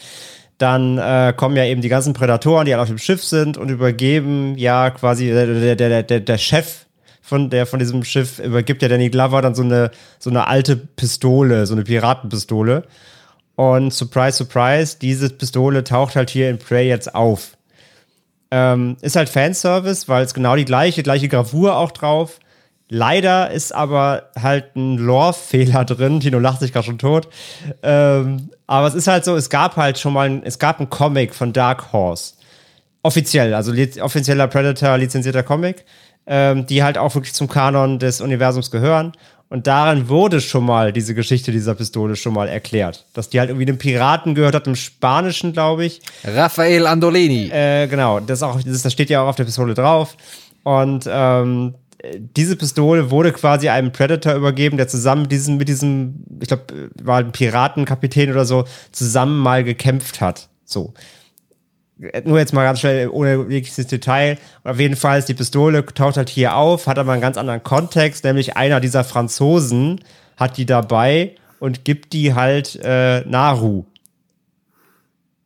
Dann 0.57 0.97
äh, 0.97 1.33
kommen 1.35 1.57
ja 1.57 1.65
eben 1.65 1.81
die 1.81 1.89
ganzen 1.89 2.13
Prädatoren, 2.13 2.65
die 2.65 2.73
alle 2.73 2.83
auf 2.83 2.89
dem 2.89 2.97
Schiff 2.97 3.23
sind 3.23 3.57
und 3.57 3.69
übergeben 3.69 4.57
ja 4.57 4.89
quasi 4.89 5.27
der, 5.27 5.75
der, 5.75 6.03
der, 6.03 6.19
der 6.21 6.37
Chef 6.37 6.85
von 7.21 7.49
der 7.49 7.65
von 7.65 7.79
diesem 7.79 8.03
Schiff 8.03 8.39
übergibt 8.39 8.83
ja 8.83 8.87
Danny 8.87 9.09
Glover 9.09 9.41
dann 9.41 9.55
so 9.55 9.63
eine 9.63 9.89
so 10.19 10.29
eine 10.29 10.47
alte 10.47 10.77
Pistole, 10.77 11.65
so 11.65 11.73
eine 11.73 11.83
Piratenpistole. 11.83 12.83
Und 13.55 13.93
surprise, 13.93 14.37
surprise, 14.37 14.97
diese 15.01 15.29
Pistole 15.29 15.83
taucht 15.83 16.15
halt 16.15 16.29
hier 16.29 16.49
in 16.49 16.59
Prey 16.59 16.87
jetzt 16.87 17.15
auf. 17.15 17.57
Ähm, 18.51 18.97
ist 19.01 19.15
halt 19.15 19.29
Fanservice, 19.29 20.07
weil 20.07 20.23
es 20.23 20.33
genau 20.33 20.55
die 20.55 20.65
gleiche, 20.65 21.03
gleiche 21.03 21.27
Gravur 21.27 21.77
auch 21.77 21.91
drauf. 21.91 22.39
Leider 22.87 23.49
ist 23.49 23.73
aber 23.73 24.29
halt 24.39 24.75
ein 24.75 24.97
Lore-Fehler 24.97 25.85
drin. 25.85 26.19
Tino 26.19 26.37
lacht 26.37 26.59
sich 26.59 26.71
gerade 26.71 26.85
schon 26.85 26.99
tot. 26.99 27.27
Ähm, 27.81 28.49
aber 28.67 28.87
es 28.87 28.93
ist 28.93 29.07
halt 29.07 29.25
so, 29.25 29.35
es 29.35 29.49
gab 29.49 29.75
halt 29.75 29.97
schon 29.97 30.13
mal, 30.13 30.29
ein, 30.29 30.43
es 30.43 30.59
gab 30.59 30.79
einen 30.79 30.89
Comic 30.89 31.33
von 31.33 31.51
Dark 31.51 31.91
Horse. 31.93 32.33
Offiziell, 33.01 33.53
also 33.53 33.71
offizieller 34.01 34.47
Predator, 34.47 34.97
lizenzierter 34.97 35.43
Comic, 35.43 35.85
ähm, 36.27 36.65
die 36.65 36.83
halt 36.83 36.97
auch 36.97 37.13
wirklich 37.15 37.33
zum 37.33 37.47
Kanon 37.47 37.99
des 37.99 38.21
Universums 38.21 38.71
gehören. 38.71 39.13
Und 39.49 39.67
daran 39.67 40.09
wurde 40.09 40.41
schon 40.41 40.65
mal 40.65 40.91
diese 40.91 41.13
Geschichte 41.13 41.51
dieser 41.51 41.75
Pistole 41.75 42.15
schon 42.15 42.33
mal 42.33 42.47
erklärt. 42.47 43.05
Dass 43.13 43.29
die 43.29 43.39
halt 43.39 43.49
irgendwie 43.49 43.67
einem 43.67 43.77
Piraten 43.77 44.33
gehört 44.33 44.55
hat, 44.55 44.67
im 44.67 44.75
Spanischen, 44.75 45.53
glaube 45.53 45.85
ich. 45.85 46.01
Rafael 46.23 46.87
Andolini. 46.87 47.49
Äh, 47.51 47.87
genau, 47.87 48.19
das, 48.19 48.41
auch, 48.41 48.59
das, 48.61 48.81
das 48.81 48.93
steht 48.93 49.09
ja 49.09 49.21
auch 49.21 49.27
auf 49.27 49.35
der 49.35 49.43
Pistole 49.43 49.75
drauf. 49.75 50.17
Und 50.63 51.07
ähm, 51.07 51.75
diese 52.17 52.55
Pistole 52.55 53.11
wurde 53.11 53.31
quasi 53.31 53.69
einem 53.69 53.91
Predator 53.91 54.33
übergeben, 54.33 54.77
der 54.77 54.87
zusammen 54.87 55.23
mit 55.23 55.31
diesem, 55.31 55.57
mit 55.57 55.67
diesem, 55.67 56.25
ich 56.41 56.47
glaube, 56.47 56.89
war 57.01 57.19
ein 57.19 57.31
Piratenkapitän 57.31 58.31
oder 58.31 58.45
so, 58.45 58.65
zusammen 58.91 59.39
mal 59.39 59.63
gekämpft 59.63 60.21
hat. 60.21 60.49
So. 60.65 60.93
Nur 62.25 62.39
jetzt 62.39 62.53
mal 62.53 62.63
ganz 62.63 62.81
schnell, 62.81 63.07
ohne 63.09 63.45
jegliches 63.49 63.87
Detail. 63.87 64.37
Auf 64.63 64.79
jeden 64.79 64.97
Fall 64.97 65.19
ist 65.19 65.29
die 65.29 65.33
Pistole, 65.33 65.85
taucht 65.85 66.17
halt 66.17 66.29
hier 66.29 66.55
auf, 66.55 66.87
hat 66.87 66.99
aber 66.99 67.13
einen 67.13 67.21
ganz 67.21 67.37
anderen 67.37 67.63
Kontext, 67.63 68.23
nämlich 68.25 68.57
einer 68.57 68.81
dieser 68.81 69.03
Franzosen 69.03 70.01
hat 70.35 70.57
die 70.57 70.65
dabei 70.65 71.35
und 71.59 71.85
gibt 71.85 72.11
die 72.13 72.33
halt 72.33 72.77
äh, 72.83 73.21
Naru. 73.21 73.85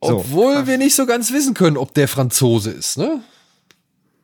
So. 0.02 0.18
Obwohl 0.18 0.66
wir 0.66 0.78
nicht 0.78 0.94
so 0.94 1.06
ganz 1.06 1.32
wissen 1.32 1.54
können, 1.54 1.76
ob 1.76 1.94
der 1.94 2.08
Franzose 2.08 2.70
ist, 2.70 2.98
ne? 2.98 3.20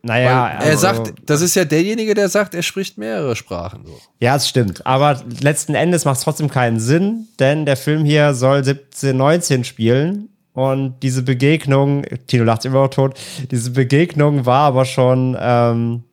Naja, 0.07 0.55
Weil 0.59 0.67
er 0.67 0.71
also, 0.71 0.79
sagt, 0.79 1.15
das 1.27 1.41
ist 1.41 1.57
ja 1.57 1.65
derjenige, 1.65 2.15
der 2.15 2.29
sagt, 2.29 2.55
er 2.55 2.63
spricht 2.63 2.97
mehrere 2.97 3.35
Sprachen. 3.35 3.85
So. 3.85 3.99
Ja, 4.21 4.37
es 4.37 4.49
stimmt. 4.49 4.87
Aber 4.87 5.21
letzten 5.41 5.75
Endes 5.75 6.05
macht 6.05 6.19
es 6.19 6.23
trotzdem 6.23 6.49
keinen 6.49 6.79
Sinn, 6.79 7.27
denn 7.41 7.67
der 7.67 7.77
Film 7.77 8.05
hier 8.05 8.33
soll 8.35 8.63
17, 8.63 9.17
19 9.17 9.65
spielen. 9.65 10.29
Und 10.53 11.03
diese 11.03 11.23
Begegnung, 11.23 12.05
Tino 12.29 12.45
lacht 12.45 12.65
immer 12.65 12.83
noch 12.83 12.89
tot, 12.89 13.19
diese 13.51 13.73
Begegnung 13.73 14.47
war 14.47 14.63
aber 14.63 14.87
schon 14.87 15.37
ähm, 15.39 16.05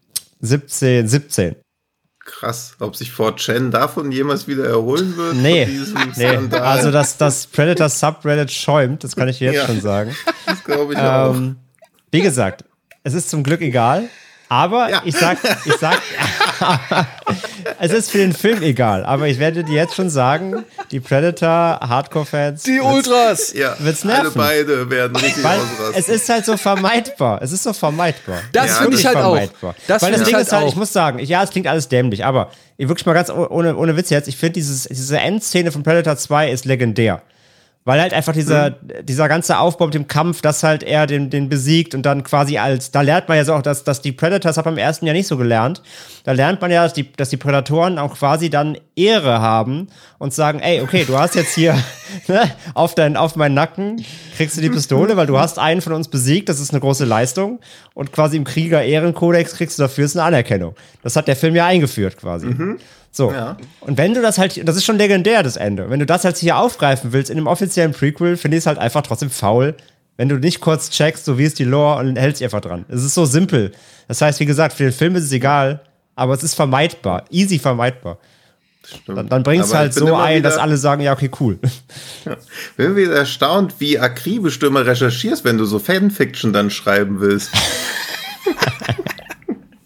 17, 0.42 1.08
17. 1.08 1.56
Krass, 2.26 2.76
ob 2.80 2.96
sich 2.96 3.12
Fort 3.12 3.40
Chen 3.40 3.70
davon 3.70 4.12
jemals 4.12 4.48
wieder 4.48 4.66
erholen 4.66 5.16
wird? 5.16 5.36
Nee, 5.36 5.68
nee. 6.16 6.58
also 6.58 6.90
das, 6.92 7.18
das 7.18 7.48
Predator 7.48 7.90
Subreddit 7.90 8.52
schäumt, 8.52 9.04
das 9.04 9.16
kann 9.16 9.28
ich 9.28 9.40
jetzt 9.40 9.56
ja, 9.56 9.66
schon 9.66 9.82
sagen. 9.82 10.16
Das 10.46 10.64
glaube 10.64 10.94
ich 10.94 11.00
ähm, 11.00 11.06
auch. 11.06 11.36
Wie 12.12 12.22
gesagt, 12.22 12.66
es 13.04 13.14
ist 13.14 13.30
zum 13.30 13.44
Glück 13.44 13.62
egal. 13.62 14.10
Aber 14.50 14.90
ja. 14.90 15.02
ich 15.04 15.16
sag, 15.16 15.40
ich 15.66 15.74
sag, 15.80 16.00
es 17.80 17.92
ist 17.92 18.12
für 18.12 18.20
den 18.20 18.34
Film 18.34 18.62
egal. 18.62 19.04
Aber 19.04 19.28
ich 19.28 19.40
werde 19.40 19.64
dir 19.64 19.74
jetzt 19.74 19.96
schon 19.96 20.12
sagen, 20.12 20.64
die 20.92 21.00
Predator 21.00 21.80
Hardcore-Fans, 21.82 22.62
die 22.62 22.80
Ultras, 22.80 23.54
ja, 23.54 23.76
wird's 23.80 24.04
nerven. 24.04 24.40
Alle 24.40 24.64
beide 24.64 24.90
werden 24.92 25.16
richtig 25.16 25.44
Weil 25.44 25.58
ausrasten. 25.58 25.96
Es 25.96 26.08
ist 26.08 26.30
halt 26.30 26.46
so 26.46 26.56
vermeidbar. 26.56 27.42
Es 27.42 27.52
ist 27.52 27.64
so 27.64 27.74
vermeidbar. 27.74 28.42
Das 28.52 28.68
ja, 28.68 28.74
finde 28.76 28.98
ich 28.98 29.06
halt 29.06 29.18
vermeidbar. 29.18 29.72
auch. 29.72 29.88
Das 29.88 30.04
Weil 30.04 30.12
das 30.12 30.24
Ding 30.24 30.36
halt 30.36 30.46
ist 30.46 30.54
halt, 30.54 30.66
auch. 30.66 30.70
ich 30.70 30.76
muss 30.76 30.94
sagen, 30.94 31.18
ich, 31.18 31.30
ja, 31.30 31.42
es 31.42 31.50
klingt 31.50 31.66
alles 31.66 31.88
dämlich, 31.88 32.24
aber 32.24 32.52
ich 32.78 32.88
wirklich 32.88 33.08
mal 33.08 33.14
ganz 33.14 33.32
ohne, 33.32 33.76
ohne 33.76 33.98
Witz 33.98 34.12
jetzt, 34.12 34.28
ich 34.28 34.38
finde 34.38 34.54
diese 34.60 35.18
Endszene 35.18 35.72
von 35.72 35.82
Predator 35.82 36.16
2 36.16 36.52
ist 36.52 36.66
legendär. 36.66 37.24
Weil 37.86 38.00
halt 38.00 38.14
einfach 38.14 38.32
dieser, 38.32 38.72
mhm. 38.72 39.06
dieser 39.06 39.28
ganze 39.28 39.58
Aufbau 39.58 39.86
mit 39.86 39.94
dem 39.94 40.08
Kampf, 40.08 40.42
das 40.42 40.64
halt 40.64 40.84
er 40.84 41.06
den, 41.06 41.30
den 41.30 41.50
besiegt 41.50 41.94
und 41.94 42.06
dann 42.06 42.24
quasi 42.24 42.58
als, 42.58 42.92
da 42.92 43.02
lernt 43.02 43.28
man 43.28 43.38
ja 43.38 43.44
so 43.44 43.54
auch, 43.54 43.62
dass, 43.62 43.84
dass 43.84 44.02
die 44.02 44.14
Predators, 44.14 44.56
hat 44.56 44.66
man 44.66 44.76
im 44.76 44.78
ersten 44.78 45.06
Jahr 45.06 45.14
nicht 45.14 45.28
so 45.28 45.36
gelernt. 45.36 45.82
Da 46.24 46.32
lernt 46.32 46.62
man 46.62 46.72
ja, 46.72 46.84
dass 46.84 46.94
die, 46.94 47.12
dass 47.12 47.30
die 47.30 47.38
Prädatoren 47.38 48.00
auch 48.00 48.16
quasi 48.18 48.50
dann 48.50 48.78
Ehre 48.96 49.42
haben 49.42 49.88
und 50.18 50.34
sagen, 50.34 50.60
ey, 50.60 50.82
okay, 50.82 51.04
du 51.06 51.18
hast 51.18 51.36
jetzt 51.36 51.56
hier 51.56 51.78
ne, 52.28 52.50
auf, 52.74 52.96
dein, 52.96 53.18
auf 53.18 53.36
meinen 53.36 53.54
Nacken, 53.54 54.06
kriegst 54.38 54.56
du 54.56 54.62
die 54.62 54.70
Pistole, 54.70 55.18
weil 55.18 55.28
du 55.28 55.38
hast 55.38 55.60
einen 55.60 55.82
von 55.82 55.92
uns 55.92 56.08
besiegt, 56.08 56.48
das 56.48 56.62
ist 56.62 56.72
eine 56.72 56.80
große 56.80 57.04
Leistung. 57.04 57.60
Und 57.94 58.14
quasi 58.14 58.38
im 58.38 58.46
Krieger-Ehrenkodex 58.46 59.56
kriegst 59.56 59.78
du 59.78 59.84
dafür 59.84 60.06
ist 60.06 60.16
eine 60.16 60.26
Anerkennung. 60.26 60.76
Das 61.02 61.16
hat 61.16 61.28
der 61.28 61.36
Film 61.36 61.56
ja 61.56 61.66
eingeführt 61.66 62.18
quasi. 62.18 62.48
Mhm. 62.48 62.80
So. 63.16 63.32
Ja. 63.32 63.58
Und 63.82 64.00
wenn 64.00 64.16
du 64.16 64.22
das 64.22 64.40
halt, 64.40 64.68
das 64.68 64.76
ist 64.76 64.84
schon 64.84 64.98
legendär, 64.98 65.44
das 65.44 65.56
Ende. 65.56 65.90
Wenn 65.90 66.00
du 66.00 66.06
das 66.06 66.26
halt 66.26 66.36
hier 66.38 66.58
aufgreifen 66.58 67.14
willst 67.14 67.30
in 67.30 67.38
einem 67.38 67.46
offiziellen 67.46 67.94
Prequel, 67.94 68.38
finde 68.38 68.58
ich 68.58 68.64
es 68.64 68.68
halt 68.68 68.80
einfach 68.80 69.04
trotzdem 69.04 69.30
faul, 69.30 69.76
wenn 70.18 70.30
du 70.30 70.38
nicht 70.38 70.62
kurz 70.62 70.90
checkst, 70.90 71.24
so 71.24 71.38
wie 71.38 71.44
ist 71.44 71.60
die 71.60 71.64
Lore 71.64 72.00
und 72.00 72.16
hältst 72.16 72.42
dich 72.42 72.46
einfach 72.46 72.62
dran. 72.62 72.86
Es 72.90 73.04
ist 73.04 73.14
so 73.14 73.26
simpel. 73.26 73.72
Das 74.08 74.20
heißt, 74.20 74.40
wie 74.40 74.48
gesagt, 74.48 74.74
für 74.74 74.84
den 74.84 74.92
Film 74.92 75.16
ist 75.16 75.26
es 75.26 75.32
egal, 75.32 75.82
aber 76.16 76.34
es 76.34 76.42
ist 76.42 76.56
vermeidbar. 76.56 77.26
Easy 77.30 77.60
vermeidbar. 77.60 78.18
Dann, 79.06 79.30
dann 79.30 79.44
bringt 79.44 79.64
es 79.64 79.74
halt 79.74 79.94
so 79.94 80.16
ein, 80.16 80.42
dass 80.42 80.58
alle 80.58 80.78
sagen, 80.78 81.04
ja, 81.04 81.14
okay, 81.14 81.30
cool. 81.40 81.60
Ja. 82.26 82.36
Bin 82.78 82.96
wieder 82.96 83.16
erstaunt, 83.16 83.76
wie 83.78 84.00
akribisch 84.00 84.58
du 84.60 84.68
immer 84.68 84.86
recherchierst, 84.86 85.46
wenn 85.46 85.58
du 85.58 85.66
so 85.66 85.78
Fanfiction 85.78 86.52
dann 86.52 86.72
schreiben 86.72 87.22
willst. 87.22 87.52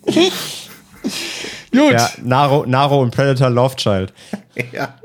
Gut. 1.77 1.93
Ja, 1.93 2.11
Naro, 2.23 2.65
Naro 2.65 3.01
und 3.01 3.11
Predator 3.11 3.49
Love 3.49 3.75
Child. 3.75 4.13
Ja. 4.71 4.99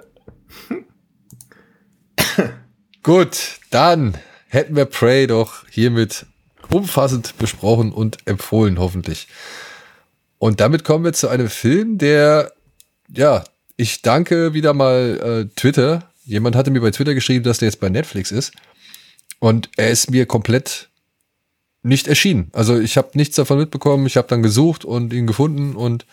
Gut, 3.02 3.58
dann 3.70 4.16
hätten 4.48 4.76
wir 4.76 4.86
Prey 4.86 5.26
doch 5.26 5.68
hiermit 5.68 6.24
umfassend 6.70 7.36
besprochen 7.36 7.92
und 7.92 8.18
empfohlen, 8.26 8.78
hoffentlich. 8.78 9.28
Und 10.38 10.60
damit 10.60 10.84
kommen 10.84 11.04
wir 11.04 11.12
zu 11.12 11.28
einem 11.28 11.50
Film, 11.50 11.98
der, 11.98 12.52
ja, 13.14 13.44
ich 13.76 14.02
danke 14.02 14.54
wieder 14.54 14.72
mal 14.72 15.48
äh, 15.50 15.54
Twitter. 15.54 16.10
Jemand 16.24 16.56
hatte 16.56 16.70
mir 16.70 16.80
bei 16.80 16.90
Twitter 16.92 17.14
geschrieben, 17.14 17.44
dass 17.44 17.58
der 17.58 17.68
jetzt 17.68 17.80
bei 17.80 17.88
Netflix 17.88 18.30
ist. 18.30 18.52
Und 19.38 19.68
er 19.76 19.90
ist 19.90 20.10
mir 20.10 20.24
komplett 20.24 20.88
nicht 21.82 22.06
erschienen. 22.06 22.50
Also 22.52 22.78
ich 22.78 22.96
habe 22.96 23.10
nichts 23.14 23.36
davon 23.36 23.58
mitbekommen. 23.58 24.06
Ich 24.06 24.16
habe 24.16 24.28
dann 24.28 24.42
gesucht 24.42 24.84
und 24.84 25.12
ihn 25.12 25.26
gefunden 25.26 25.74
und 25.74 26.06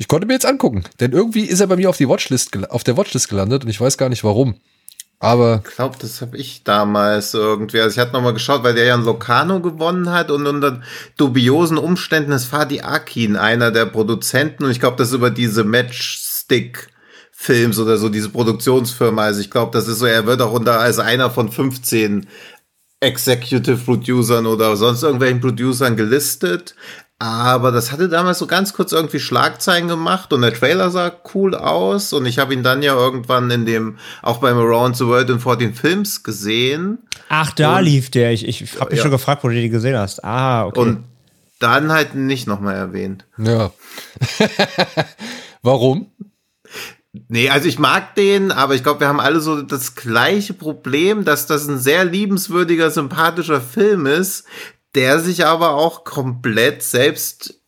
ich 0.00 0.08
konnte 0.08 0.26
mir 0.26 0.32
jetzt 0.32 0.46
angucken, 0.46 0.84
denn 0.98 1.12
irgendwie 1.12 1.44
ist 1.44 1.60
er 1.60 1.66
bei 1.66 1.76
mir 1.76 1.90
auf, 1.90 1.98
die 1.98 2.08
Watchlist, 2.08 2.70
auf 2.70 2.84
der 2.84 2.96
Watchlist 2.96 3.28
gelandet 3.28 3.64
und 3.64 3.68
ich 3.68 3.78
weiß 3.78 3.98
gar 3.98 4.08
nicht 4.08 4.24
warum. 4.24 4.54
Aber. 5.18 5.62
Ich 5.68 5.74
glaube, 5.76 5.98
das 6.00 6.22
habe 6.22 6.38
ich 6.38 6.64
damals 6.64 7.34
irgendwie. 7.34 7.80
Also 7.80 7.92
ich 7.92 7.98
hatte 7.98 8.14
nochmal 8.14 8.32
geschaut, 8.32 8.64
weil 8.64 8.72
der 8.72 8.86
ja 8.86 8.94
ein 8.94 9.04
Locano 9.04 9.60
gewonnen 9.60 10.10
hat 10.10 10.30
und 10.30 10.46
unter 10.46 10.80
dubiosen 11.18 11.76
Umständen 11.76 12.32
ist 12.32 12.46
Fadi 12.46 12.80
Akin 12.80 13.36
einer 13.36 13.72
der 13.72 13.84
Produzenten 13.84 14.64
und 14.64 14.70
ich 14.70 14.80
glaube, 14.80 14.96
das 14.96 15.08
ist 15.08 15.14
über 15.14 15.28
diese 15.28 15.64
Matchstick 15.64 16.88
Films 17.30 17.78
oder 17.78 17.98
so, 17.98 18.08
diese 18.08 18.30
Produktionsfirma. 18.30 19.24
Also 19.24 19.42
ich 19.42 19.50
glaube, 19.50 19.72
das 19.72 19.86
ist 19.86 19.98
so, 19.98 20.06
er 20.06 20.24
wird 20.24 20.40
auch 20.40 20.52
unter 20.52 20.80
als 20.80 20.98
einer 20.98 21.28
von 21.28 21.52
15 21.52 22.26
Executive 23.00 23.76
Producern 23.76 24.46
oder 24.46 24.76
sonst 24.76 25.02
irgendwelchen 25.02 25.42
Producern 25.42 25.94
gelistet. 25.94 26.74
Aber 27.22 27.70
das 27.70 27.92
hatte 27.92 28.08
damals 28.08 28.38
so 28.38 28.46
ganz 28.46 28.72
kurz 28.72 28.92
irgendwie 28.92 29.20
Schlagzeilen 29.20 29.88
gemacht 29.88 30.32
und 30.32 30.40
der 30.40 30.54
Trailer 30.54 30.90
sah 30.90 31.12
cool 31.34 31.54
aus 31.54 32.14
und 32.14 32.24
ich 32.24 32.38
habe 32.38 32.54
ihn 32.54 32.62
dann 32.62 32.80
ja 32.80 32.94
irgendwann 32.94 33.50
in 33.50 33.66
dem, 33.66 33.98
auch 34.22 34.38
beim 34.38 34.56
Around 34.56 34.96
the 34.96 35.04
World 35.04 35.28
in 35.28 35.38
14 35.38 35.74
Films 35.74 36.22
gesehen. 36.22 36.96
Ach, 37.28 37.52
da 37.52 37.76
und, 37.76 37.84
lief 37.84 38.10
der. 38.10 38.32
Ich, 38.32 38.48
ich 38.48 38.80
habe 38.80 38.88
mich 38.88 38.96
ja. 38.96 39.02
schon 39.02 39.10
gefragt, 39.10 39.44
wo 39.44 39.48
du 39.48 39.54
den 39.54 39.70
gesehen 39.70 39.98
hast. 39.98 40.24
Ah, 40.24 40.64
okay. 40.64 40.80
Und 40.80 41.04
dann 41.58 41.92
halt 41.92 42.14
nicht 42.14 42.46
nochmal 42.46 42.76
erwähnt. 42.76 43.26
Ja. 43.36 43.70
Warum? 45.62 46.10
Nee, 47.28 47.50
also 47.50 47.68
ich 47.68 47.78
mag 47.78 48.14
den, 48.14 48.50
aber 48.50 48.76
ich 48.76 48.82
glaube, 48.82 49.00
wir 49.00 49.08
haben 49.08 49.20
alle 49.20 49.40
so 49.40 49.60
das 49.60 49.94
gleiche 49.94 50.54
Problem, 50.54 51.26
dass 51.26 51.46
das 51.46 51.68
ein 51.68 51.78
sehr 51.78 52.06
liebenswürdiger, 52.06 52.90
sympathischer 52.90 53.60
Film 53.60 54.06
ist, 54.06 54.46
der 54.94 55.20
sich 55.20 55.46
aber 55.46 55.74
auch 55.74 56.04
komplett 56.04 56.82
selbst 56.82 57.60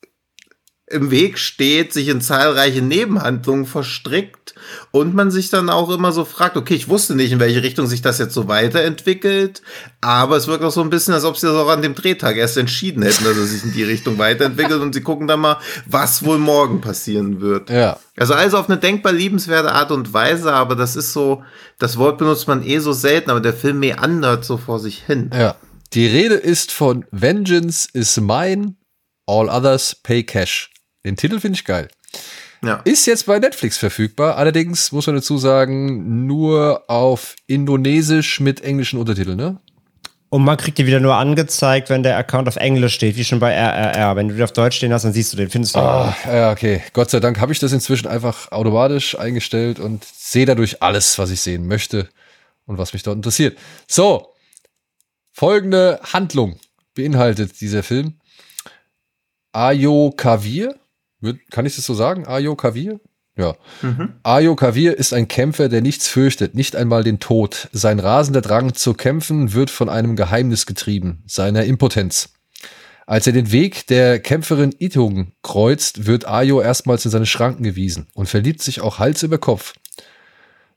im 0.92 1.11
Weg 1.11 1.38
steht, 1.38 1.92
sich 1.92 2.08
in 2.08 2.20
zahlreiche 2.20 2.82
Nebenhandlungen 2.82 3.64
verstrickt 3.64 4.54
und 4.90 5.14
man 5.14 5.30
sich 5.30 5.48
dann 5.48 5.70
auch 5.70 5.90
immer 5.90 6.12
so 6.12 6.24
fragt, 6.24 6.56
okay, 6.56 6.74
ich 6.74 6.88
wusste 6.88 7.14
nicht, 7.14 7.32
in 7.32 7.40
welche 7.40 7.62
Richtung 7.62 7.87
sich 7.87 8.02
das 8.02 8.18
jetzt 8.18 8.35
so 8.35 8.46
weiterentwickelt, 8.46 9.62
aber 10.02 10.37
es 10.37 10.48
wirkt 10.48 10.62
auch 10.62 10.70
so 10.70 10.82
ein 10.82 10.90
bisschen, 10.90 11.14
als 11.14 11.24
ob 11.24 11.38
sie 11.38 11.46
das 11.46 11.56
auch 11.56 11.70
an 11.70 11.80
dem 11.80 11.94
Drehtag 11.94 12.37
erst 12.37 12.58
entschieden 12.58 13.02
hätten, 13.02 13.24
dass 13.24 13.37
es 13.37 13.52
sich 13.52 13.64
in 13.64 13.72
die 13.72 13.85
Richtung 13.85 14.18
weiterentwickelt 14.18 14.82
und 14.82 14.92
sie 14.92 15.00
gucken 15.00 15.26
dann 15.26 15.40
mal, 15.40 15.58
was 15.87 16.24
wohl 16.24 16.38
morgen 16.38 16.82
passieren 16.82 17.40
wird. 17.40 17.70
Ja. 17.70 17.98
Also 18.16 18.35
also 18.35 18.58
auf 18.58 18.68
eine 18.68 18.78
denkbar 18.78 19.12
liebenswerte 19.12 19.72
Art 19.72 19.90
und 19.90 20.12
Weise, 20.12 20.52
aber 20.52 20.76
das 20.76 20.96
ist 20.96 21.14
so, 21.14 21.42
das 21.78 21.96
Wort 21.96 22.18
benutzt 22.18 22.46
man 22.48 22.62
eh 22.62 22.78
so 22.80 22.92
selten, 22.92 23.30
aber 23.30 23.40
der 23.40 23.54
Film 23.54 23.78
meandert 23.80 24.44
so 24.44 24.58
vor 24.58 24.78
sich 24.78 25.02
hin. 25.06 25.30
Ja. 25.32 25.56
Die 25.94 26.07
Rede 26.07 26.37
ist 26.37 26.72
von 26.72 27.05
Vengeance 27.11 27.87
is 27.92 28.18
mine, 28.18 28.76
all 29.26 29.50
others 29.50 29.94
pay 29.94 30.22
cash. 30.22 30.70
Den 31.05 31.16
Titel 31.16 31.38
finde 31.38 31.57
ich 31.57 31.66
geil. 31.66 31.88
Ja. 32.64 32.81
Ist 32.85 33.07
jetzt 33.07 33.26
bei 33.26 33.38
Netflix 33.38 33.76
verfügbar, 33.76 34.37
allerdings 34.37 34.90
muss 34.92 35.07
man 35.07 35.16
dazu 35.16 35.37
sagen, 35.37 36.26
nur 36.26 36.85
auf 36.88 37.35
Indonesisch 37.46 38.40
mit 38.40 38.62
englischen 38.62 38.98
Untertiteln, 38.98 39.37
ne? 39.37 39.61
Und 40.31 40.44
man 40.44 40.57
kriegt 40.57 40.78
die 40.78 40.87
wieder 40.87 41.00
nur 41.00 41.16
angezeigt, 41.16 41.90
wenn 41.90 42.02
der 42.02 42.16
Account 42.16 42.48
auf 42.48 42.57
Englisch 42.57 42.94
steht, 42.94 43.16
wie 43.16 43.24
schon 43.24 43.38
bei 43.38 43.52
RRR. 43.52 44.16
Wenn 44.16 44.28
du 44.28 44.35
die 44.35 44.42
auf 44.42 44.52
Deutsch 44.52 44.78
stehen 44.78 44.94
hast, 44.94 45.02
dann 45.02 45.12
siehst 45.12 45.35
du 45.35 45.37
den, 45.37 45.50
findest 45.50 45.74
du. 45.74 45.81
Ah, 45.81 46.16
ja, 46.24 46.52
okay. 46.52 46.83
Gott 46.94 47.11
sei 47.11 47.20
Dank 47.20 47.38
habe 47.38 47.52
ich 47.52 47.59
das 47.59 47.72
inzwischen 47.72 48.07
einfach 48.07 48.50
automatisch 48.50 49.18
eingestellt 49.18 49.78
und 49.78 50.07
sehe 50.07 50.46
dadurch 50.46 50.83
alles, 50.83 51.18
was 51.18 51.31
ich 51.31 51.42
sehen 51.42 51.66
möchte 51.66 52.09
und 52.64 52.78
was 52.78 52.94
mich 52.94 53.02
dort 53.02 53.16
interessiert. 53.16 53.59
So, 53.87 54.32
Folgende 55.33 56.01
Handlung 56.03 56.59
beinhaltet 56.95 57.61
dieser 57.61 57.83
Film. 57.83 58.14
Ayo 59.53 60.12
Kavir, 60.16 60.77
kann 61.51 61.66
ich 61.66 61.77
das 61.77 61.87
so 61.87 61.95
sagen? 61.95 62.27
Ayo 62.27 62.55
Kavir? 62.55 63.01
Ja. 63.37 63.57
Ayo 64.23 64.57
Kavir 64.57 64.99
ist 64.99 65.14
ein 65.14 65.29
Kämpfer, 65.29 65.68
der 65.68 65.81
nichts 65.81 66.07
fürchtet, 66.07 66.55
nicht 66.55 66.77
einmal 66.77 67.03
den 67.03 67.18
Tod. 67.18 67.68
Sein 67.73 67.99
rasender 67.99 68.42
Drang 68.42 68.75
zu 68.75 68.92
kämpfen 68.92 69.55
wird 69.55 69.71
von 69.71 69.88
einem 69.88 70.16
Geheimnis 70.16 70.66
getrieben, 70.66 71.23
seiner 71.27 71.64
Impotenz. 71.64 72.31
Als 73.07 73.27
er 73.27 73.33
den 73.33 73.51
Weg 73.51 73.87
der 73.88 74.21
Kämpferin 74.21 74.75
Itung 74.79 75.33
kreuzt, 75.42 76.07
wird 76.07 76.27
Ayo 76.27 76.61
erstmals 76.61 77.05
in 77.05 77.11
seine 77.11 77.27
Schranken 77.27 77.62
gewiesen 77.62 78.07
und 78.14 78.29
verliebt 78.29 78.62
sich 78.62 78.81
auch 78.81 78.99
Hals 78.99 79.23
über 79.23 79.38
Kopf. 79.38 79.75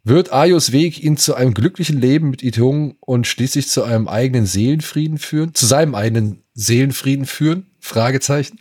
Wird 0.08 0.32
Ayos 0.32 0.72
Weg 0.72 1.04
ihn 1.04 1.18
zu 1.18 1.34
einem 1.34 1.56
glücklichen 1.56 2.00
Leben 2.00 2.30
mit 2.30 2.44
Itung 2.44 2.96
und 3.00 3.26
schließlich 3.26 3.68
zu 3.68 3.82
einem 3.82 4.08
eigenen 4.08 4.46
Seelenfrieden 4.46 5.18
führen? 5.18 5.56
Zu 5.56 5.65
seinem 5.65 5.96
eigenen 5.96 6.44
Seelenfrieden 6.54 7.26
führen? 7.26 7.65
Fragezeichen. 7.80 8.60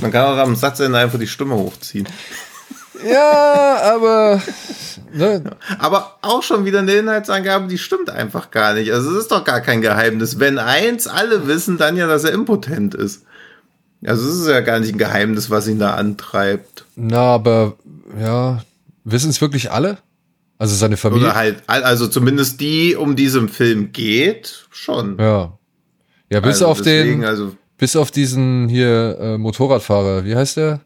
Man 0.00 0.10
kann 0.10 0.24
auch 0.24 0.38
am 0.38 0.56
Satzende 0.56 0.96
einfach 0.96 1.18
die 1.18 1.26
Stimme 1.26 1.56
hochziehen. 1.56 2.08
Ja, 3.06 3.82
aber 3.82 4.40
ne, 5.12 5.42
Aber 5.78 6.16
auch 6.22 6.42
schon 6.42 6.64
wieder 6.64 6.78
eine 6.78 6.92
Inhaltsangabe, 6.92 7.68
die 7.68 7.76
stimmt 7.76 8.08
einfach 8.08 8.50
gar 8.50 8.72
nicht. 8.72 8.94
Also 8.94 9.10
es 9.10 9.24
ist 9.24 9.30
doch 9.30 9.44
gar 9.44 9.60
kein 9.60 9.82
Geheimnis. 9.82 10.40
Wenn 10.40 10.58
eins 10.58 11.06
alle 11.06 11.48
wissen, 11.48 11.76
dann 11.76 11.98
ja, 11.98 12.06
dass 12.06 12.24
er 12.24 12.32
impotent 12.32 12.94
ist. 12.94 13.26
Also 14.06 14.26
es 14.26 14.40
ist 14.40 14.48
ja 14.48 14.60
gar 14.60 14.80
nicht 14.80 14.94
ein 14.94 14.98
Geheimnis, 14.98 15.50
was 15.50 15.68
ihn 15.68 15.78
da 15.78 15.96
antreibt. 15.96 16.86
na, 16.96 17.34
aber 17.34 17.76
ja, 18.18 18.64
wissen 19.04 19.28
es 19.28 19.42
wirklich 19.42 19.70
alle? 19.70 19.98
Also 20.58 20.76
seine 20.76 20.96
Familie? 20.96 21.26
Oder 21.26 21.34
halt, 21.34 21.62
also 21.66 22.06
zumindest 22.06 22.60
die, 22.60 22.94
um 22.94 23.16
die 23.16 23.24
es 23.24 23.34
im 23.34 23.48
Film 23.48 23.92
geht, 23.92 24.66
schon. 24.70 25.18
Ja. 25.18 25.58
Ja, 26.30 26.40
bis 26.40 26.54
Also 26.54 26.66
auf 26.68 26.78
deswegen, 26.78 27.20
den, 27.20 27.28
Also, 27.28 27.56
bis 27.76 27.96
auf 27.96 28.10
diesen 28.10 28.68
hier 28.68 29.18
äh, 29.20 29.38
Motorradfahrer. 29.38 30.24
Wie 30.24 30.36
heißt 30.36 30.56
der? 30.56 30.80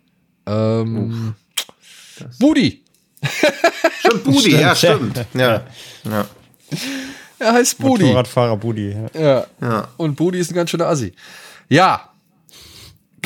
Ähm, 0.46 1.34
Budi. 2.38 2.82
stimmt, 4.00 4.24
Budi, 4.24 4.52
ja, 4.52 4.74
stimmt. 4.74 5.24
Ja, 5.34 5.64
ja, 6.04 6.26
Er 7.38 7.52
heißt 7.52 7.78
Budi. 7.78 8.04
Motorradfahrer 8.04 8.56
Budi. 8.56 8.96
Ja. 9.14 9.20
Ja. 9.20 9.46
ja. 9.60 9.88
Und 9.98 10.16
Budi 10.16 10.38
ist 10.38 10.50
ein 10.50 10.54
ganz 10.54 10.70
schöner 10.70 10.86
Assi. 10.86 11.12
Ja. 11.68 12.10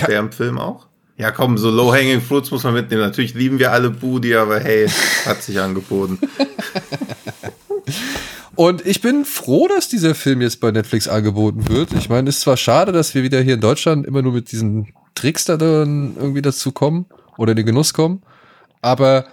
Der 0.07 0.18
im 0.18 0.33
Film 0.33 0.59
auch? 0.59 0.89
Ja, 1.20 1.30
komm, 1.33 1.59
so 1.59 1.68
Low-Hanging 1.68 2.22
Fruits 2.22 2.50
muss 2.50 2.64
man 2.64 2.72
mitnehmen. 2.72 3.02
Natürlich 3.02 3.35
lieben 3.35 3.59
wir 3.59 3.72
alle 3.72 3.90
Budi, 3.90 4.35
aber 4.35 4.59
hey, 4.59 4.88
hat 5.26 5.42
sich 5.42 5.61
angeboten. 5.61 6.18
Und 8.56 8.87
ich 8.87 9.02
bin 9.02 9.26
froh, 9.26 9.68
dass 9.68 9.90
dieser 9.90 10.14
Film 10.14 10.40
jetzt 10.40 10.61
bei 10.61 10.70
Netflix 10.70 11.09
angeboten 11.09 11.68
wird. 11.68 11.92
Ich 11.92 12.09
meine, 12.09 12.30
es 12.30 12.37
ist 12.37 12.40
zwar 12.40 12.56
schade, 12.56 12.92
dass 12.92 13.14
wir 13.14 13.22
wieder 13.22 13.42
hier 13.42 13.52
in 13.52 13.61
Deutschland 13.61 14.06
immer 14.06 14.22
nur 14.22 14.33
mit 14.33 14.50
diesen 14.50 14.94
Tricks 15.14 15.44
da 15.44 15.59
dann 15.59 16.16
irgendwie 16.16 16.40
dazu 16.40 16.72
kommen 16.72 17.04
oder 17.37 17.50
in 17.50 17.56
den 17.56 17.66
Genuss 17.66 17.92
kommen. 17.92 18.22
Aber 18.80 19.26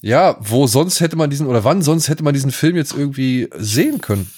ja, 0.00 0.38
wo 0.40 0.66
sonst 0.66 1.00
hätte 1.00 1.16
man 1.16 1.28
diesen 1.28 1.48
oder 1.48 1.64
wann 1.64 1.82
sonst 1.82 2.08
hätte 2.08 2.24
man 2.24 2.32
diesen 2.32 2.50
Film 2.50 2.76
jetzt 2.76 2.96
irgendwie 2.96 3.50
sehen 3.58 4.00
können? 4.00 4.30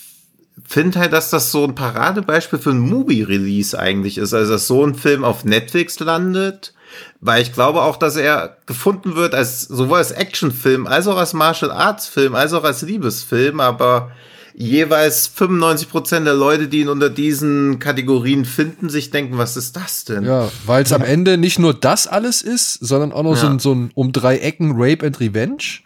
finde 0.67 0.99
halt, 0.99 1.13
dass 1.13 1.31
das 1.31 1.53
so 1.53 1.63
ein 1.63 1.77
Paradebeispiel 1.77 2.59
für 2.59 2.71
ein 2.71 2.81
Movie-Release 2.81 3.79
eigentlich 3.79 4.19
ist. 4.19 4.35
Also, 4.35 4.53
dass 4.53 4.67
so 4.67 4.85
ein 4.85 4.97
Film 4.97 5.23
auf 5.23 5.45
Netflix 5.45 6.01
landet. 6.01 6.75
Weil 7.21 7.43
ich 7.43 7.53
glaube 7.53 7.83
auch, 7.83 7.97
dass 7.97 8.17
er 8.17 8.57
gefunden 8.67 9.15
wird 9.17 9.35
als 9.35 9.63
sowohl 9.63 9.99
als 9.99 10.11
Actionfilm, 10.13 10.87
als 10.87 11.07
auch 11.07 11.17
als 11.17 11.33
Martial 11.35 11.71
Arts 11.71 12.07
Film, 12.07 12.35
als 12.35 12.53
auch 12.53 12.65
als 12.65 12.83
Liebesfilm, 12.83 13.61
aber 13.61 14.11
jeweils 14.55 15.29
95 15.29 15.89
Prozent 15.89 16.27
der 16.27 16.35
Leute, 16.35 16.67
die 16.67 16.81
ihn 16.81 16.89
unter 16.89 17.11
diesen 17.11 17.79
Kategorien 17.79 18.45
finden, 18.45 18.89
sich 18.89 19.11
denken, 19.11 19.39
was 19.39 19.57
ist 19.57 19.77
das 19.77 20.05
denn? 20.05 20.25
Ja, 20.25 20.51
weil 20.67 20.83
es 20.83 20.93
am 20.93 21.03
Ende 21.03 21.39
nicht 21.39 21.59
nur 21.61 21.75
das 21.75 22.09
alles 22.09 22.43
ist, 22.43 22.75
sondern 22.75 23.13
auch 23.13 23.23
noch 23.23 23.37
so, 23.37 23.47
Ja. 23.47 23.53
ein, 23.53 23.59
so 23.61 23.73
ein 23.75 23.91
um 23.95 24.11
drei 24.13 24.39
Ecken 24.39 24.73
Rape 24.77 25.07
and 25.07 25.21
Revenge. 25.21 25.81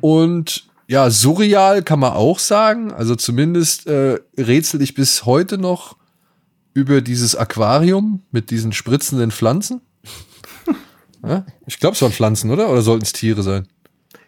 Und 0.00 0.64
ja, 0.88 1.08
surreal 1.10 1.82
kann 1.82 2.00
man 2.00 2.12
auch 2.12 2.38
sagen. 2.38 2.92
Also 2.92 3.14
zumindest 3.14 3.86
äh, 3.86 4.18
rätsel 4.36 4.82
ich 4.82 4.94
bis 4.94 5.24
heute 5.24 5.56
noch 5.58 5.96
über 6.74 7.00
dieses 7.00 7.36
Aquarium 7.36 8.22
mit 8.30 8.50
diesen 8.50 8.72
spritzenden 8.72 9.30
Pflanzen. 9.30 9.80
ja? 11.24 11.44
Ich 11.66 11.78
glaube, 11.78 11.94
es 11.94 12.02
waren 12.02 12.12
Pflanzen, 12.12 12.50
oder? 12.50 12.70
Oder 12.70 12.82
sollten 12.82 13.04
es 13.04 13.12
Tiere 13.12 13.42
sein? 13.42 13.68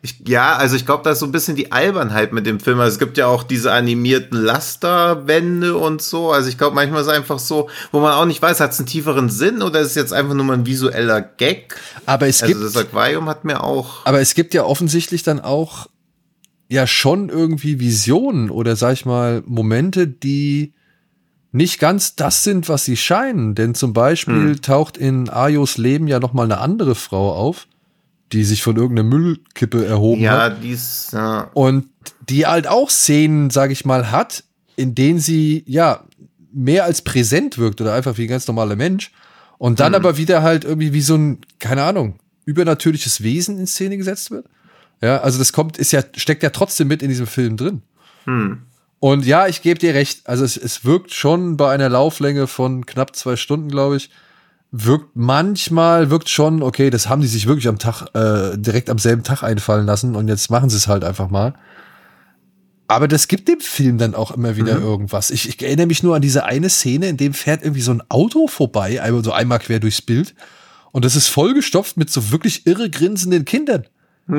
Ich, 0.05 0.17
ja, 0.29 0.57
also 0.57 0.77
ich 0.77 0.85
glaube, 0.85 1.03
da 1.03 1.13
ist 1.13 1.21
so 1.21 1.25
ein 1.27 1.33
bisschen 1.33 1.57
die 1.57 1.73
Albernheit 1.73 2.35
mit 2.35 2.45
dem 2.45 2.61
Film. 2.61 2.79
Also 2.79 2.93
es 2.93 2.99
gibt 2.99 3.17
ja 3.17 3.27
auch 3.27 3.43
diese 3.43 3.73
animierten 3.73 4.39
Lasterwände 4.39 5.77
und 5.79 6.03
so. 6.03 6.31
Also 6.31 6.51
ich 6.51 6.59
glaube, 6.59 6.75
manchmal 6.75 7.01
ist 7.01 7.07
es 7.07 7.13
einfach 7.15 7.39
so, 7.39 7.71
wo 7.91 8.01
man 8.01 8.13
auch 8.13 8.27
nicht 8.27 8.43
weiß, 8.43 8.61
hat 8.61 8.73
es 8.73 8.79
einen 8.79 8.87
tieferen 8.87 9.31
Sinn 9.31 9.63
oder 9.63 9.81
ist 9.81 9.89
es 9.89 9.95
jetzt 9.95 10.13
einfach 10.13 10.35
nur 10.35 10.45
mal 10.45 10.59
ein 10.59 10.67
visueller 10.67 11.23
Gag? 11.23 11.77
Aber 12.05 12.27
es 12.27 12.43
Also 12.43 12.53
gibt 12.53 12.67
das 12.67 12.77
Aquarium 12.77 13.31
hat 13.31 13.47
mir 13.47 13.65
auch. 13.65 14.05
Aber 14.05 14.21
es 14.21 14.35
gibt 14.35 14.53
ja 14.53 14.65
offensichtlich 14.65 15.23
dann 15.23 15.41
auch 15.41 15.87
ja 16.69 16.87
schon 16.87 17.31
irgendwie 17.31 17.81
Visionen 17.81 18.51
oder 18.51 18.77
sag 18.77 18.93
ich 18.93 19.07
mal 19.07 19.43
Momente, 19.47 20.07
die 20.07 20.75
nicht 21.55 21.79
ganz 21.79 22.17
das 22.17 22.43
sind, 22.43 22.69
was 22.69 22.85
sie 22.85 22.97
scheinen. 22.97 23.55
Denn 23.55 23.77
zum 23.77 23.93
Beispiel 23.93 24.59
taucht 24.59 24.97
in 24.97 25.31
Ayos 25.31 25.79
Leben 25.79 26.09
ja 26.09 26.19
noch 26.19 26.33
mal 26.33 26.43
eine 26.43 26.59
andere 26.59 26.97
Frau 26.97 27.33
auf, 27.33 27.69
die 28.33 28.43
sich 28.43 28.63
von 28.63 28.77
irgendeiner 28.77 29.09
Müllkippe 29.09 29.87
erhoben 29.87 30.21
Ja, 30.21 30.43
hat 30.43 30.65
dies, 30.65 31.11
ja. 31.13 31.51
und 31.55 31.87
die 32.29 32.47
halt 32.47 32.67
auch 32.67 32.91
Szenen, 32.91 33.51
sag 33.51 33.71
ich 33.71 33.85
mal, 33.85 34.11
hat, 34.11 34.43
in 34.75 34.97
denen 34.97 35.21
sie 35.21 35.63
ja 35.69 36.03
mehr 36.53 36.85
als 36.85 37.03
präsent 37.03 37.57
wirkt 37.57 37.81
oder 37.81 37.95
einfach 37.95 38.19
wie 38.19 38.23
ein 38.25 38.29
ganz 38.29 38.49
normaler 38.49 38.75
Mensch 38.75 39.13
und 39.57 39.79
dann 39.79 39.95
aber 39.95 40.17
wieder 40.17 40.43
halt 40.43 40.65
irgendwie 40.65 40.93
wie 40.93 41.03
so 41.03 41.15
ein, 41.15 41.39
keine 41.61 41.85
Ahnung, 41.85 42.19
übernatürliches 42.47 43.23
Wesen 43.23 43.61
in 43.61 43.69
Szene 43.69 43.97
gesetzt 43.97 44.33
wird. 44.33 44.47
Ja, 45.01 45.21
also 45.21 45.39
das 45.39 45.53
kommt, 45.53 45.79
ist 45.79 45.93
ja, 45.93 46.03
steckt 46.17 46.43
ja 46.43 46.51
trotzdem 46.51 46.89
mit 46.89 47.01
in 47.03 47.11
diesem 47.11 47.29
Film 47.29 47.57
drin. 47.57 47.83
Und 49.05 49.27
ja, 49.27 49.49
ich 49.49 49.61
gebe 49.61 49.79
dir 49.79 49.93
recht, 49.93 50.27
also 50.27 50.47
es, 50.47 50.57
es 50.57 50.87
wirkt 50.87 51.13
schon 51.13 51.59
bei 51.59 51.71
einer 51.71 51.91
Lauflänge 51.91 52.47
von 52.47 52.87
knapp 52.87 53.15
zwei 53.15 53.37
Stunden, 53.37 53.69
glaube 53.69 53.99
ich, 53.99 54.09
wirkt 54.71 55.15
manchmal, 55.15 56.09
wirkt 56.09 56.31
schon, 56.31 56.63
okay, 56.63 56.89
das 56.89 57.07
haben 57.07 57.21
die 57.21 57.29
sich 57.29 57.47
wirklich 57.47 57.69
am 57.69 57.79
Tag, 57.79 58.07
äh, 58.15 58.57
direkt 58.57 58.89
am 58.89 58.97
selben 58.97 59.23
Tag 59.23 59.43
einfallen 59.43 59.85
lassen 59.85 60.17
und 60.17 60.29
jetzt 60.29 60.51
machen 60.51 60.71
sie 60.71 60.79
es 60.79 60.89
halt 60.89 61.05
einfach 61.05 61.29
mal. 61.29 61.53
Aber 62.89 63.07
das 63.07 63.29
gibt 63.29 63.47
dem 63.47 63.61
Film 63.61 63.99
dann 63.99 64.15
auch 64.15 64.31
immer 64.31 64.57
wieder 64.57 64.81
irgendwas. 64.81 65.31
Ich, 65.31 65.51
ich 65.51 65.63
erinnere 65.63 65.87
mich 65.87 66.03
nur 66.03 66.17
an 66.17 66.23
diese 66.23 66.47
eine 66.47 66.71
Szene, 66.71 67.09
in 67.09 67.19
dem 67.19 67.35
fährt 67.35 67.61
irgendwie 67.61 67.83
so 67.83 67.93
ein 67.93 68.03
Auto 68.09 68.47
vorbei, 68.47 69.03
einmal 69.03 69.23
so 69.23 69.33
einmal 69.33 69.59
quer 69.59 69.81
durchs 69.81 70.01
Bild. 70.01 70.35
Und 70.93 71.05
das 71.05 71.15
ist 71.15 71.29
vollgestopft 71.29 71.99
mit 71.99 72.09
so 72.09 72.31
wirklich 72.33 72.67
irre 72.67 72.89
grinsenden 72.89 73.45
Kindern. 73.45 73.85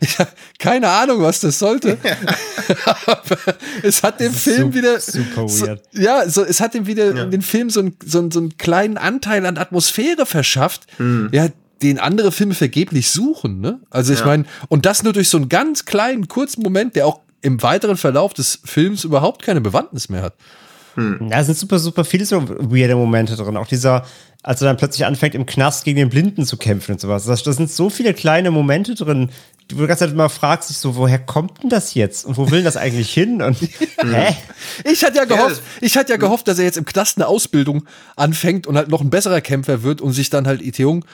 ich 0.00 0.18
habe 0.18 0.30
keine 0.58 0.88
Ahnung, 0.88 1.20
was 1.22 1.40
das 1.40 1.58
sollte. 1.58 1.98
Aber 2.84 3.36
es 3.82 4.02
hat 4.02 4.20
dem 4.20 4.32
Film 4.32 4.68
Sup- 4.68 4.74
wieder 4.74 5.00
super 5.00 5.48
so, 5.48 5.66
weird. 5.66 5.82
ja, 5.92 6.28
so 6.28 6.44
es 6.44 6.60
hat 6.60 6.74
dem 6.74 6.86
wieder 6.86 7.26
den 7.26 7.42
Film 7.42 7.70
so, 7.70 7.80
ein, 7.80 7.96
so, 8.04 8.20
ein, 8.20 8.30
so 8.30 8.40
einen 8.40 8.56
kleinen 8.58 8.96
Anteil 8.98 9.44
an 9.46 9.58
Atmosphäre 9.58 10.26
verschafft, 10.26 10.86
ja, 11.32 11.48
den 11.82 11.98
andere 11.98 12.30
Filme 12.30 12.54
vergeblich 12.54 13.10
suchen. 13.10 13.60
Ne? 13.60 13.80
Also 13.90 14.12
ich 14.12 14.20
Ja. 14.20 14.26
meine, 14.26 14.44
und 14.68 14.86
das 14.86 15.02
nur 15.02 15.12
durch 15.12 15.28
so 15.28 15.36
einen 15.38 15.48
ganz 15.48 15.84
kleinen 15.84 16.28
kurzen 16.28 16.62
Moment, 16.62 16.94
der 16.94 17.06
auch 17.06 17.20
im 17.40 17.60
weiteren 17.62 17.96
Verlauf 17.96 18.34
des 18.34 18.60
Films 18.64 19.02
überhaupt 19.02 19.42
keine 19.42 19.60
Bewandtnis 19.60 20.08
mehr 20.08 20.22
hat. 20.22 20.34
Da 20.94 21.42
sind 21.42 21.56
super, 21.56 21.78
super 21.78 22.04
viele 22.04 22.26
so 22.26 22.46
weirde 22.46 22.94
Momente 22.94 23.34
drin. 23.34 23.56
Auch 23.56 23.66
dieser, 23.66 24.04
als 24.42 24.60
er 24.60 24.66
dann 24.66 24.76
plötzlich 24.76 25.06
anfängt, 25.06 25.34
im 25.34 25.46
Knast 25.46 25.84
gegen 25.84 25.98
den 25.98 26.08
Blinden 26.08 26.44
zu 26.46 26.56
kämpfen 26.56 26.92
und 26.92 27.00
sowas. 27.00 27.24
Da 27.24 27.34
da 27.34 27.52
sind 27.52 27.70
so 27.70 27.90
viele 27.90 28.12
kleine 28.14 28.50
Momente 28.50 28.94
drin, 28.94 29.30
wo 29.72 29.76
du 29.76 29.82
die 29.82 29.86
ganze 29.88 30.04
Zeit 30.04 30.12
immer 30.12 30.28
fragst 30.28 30.68
dich 30.68 30.76
so, 30.78 30.96
woher 30.96 31.18
kommt 31.18 31.62
denn 31.62 31.70
das 31.70 31.94
jetzt? 31.94 32.24
Und 32.26 32.36
wo 32.36 32.50
will 32.50 32.62
das 32.62 32.76
eigentlich 32.76 33.12
hin? 33.12 33.40
Und 33.40 33.56
hä? 34.02 34.36
Ich 34.90 35.04
hatte 35.04 35.16
ja 35.18 35.24
gehofft, 35.24 35.50
das- 35.56 35.62
ich 35.80 35.96
hatte 35.96 36.10
ja 36.12 36.18
gehofft, 36.18 36.48
dass 36.48 36.58
er 36.58 36.64
jetzt 36.64 36.76
im 36.76 36.84
Knast 36.84 37.16
eine 37.18 37.26
Ausbildung 37.26 37.84
anfängt 38.16 38.66
und 38.66 38.76
halt 38.76 38.88
noch 38.88 39.00
ein 39.00 39.10
besserer 39.10 39.40
Kämpfer 39.40 39.82
wird 39.82 40.00
und 40.00 40.12
sich 40.12 40.28
dann 40.30 40.46
halt 40.46 40.60
Iteung 40.60 41.04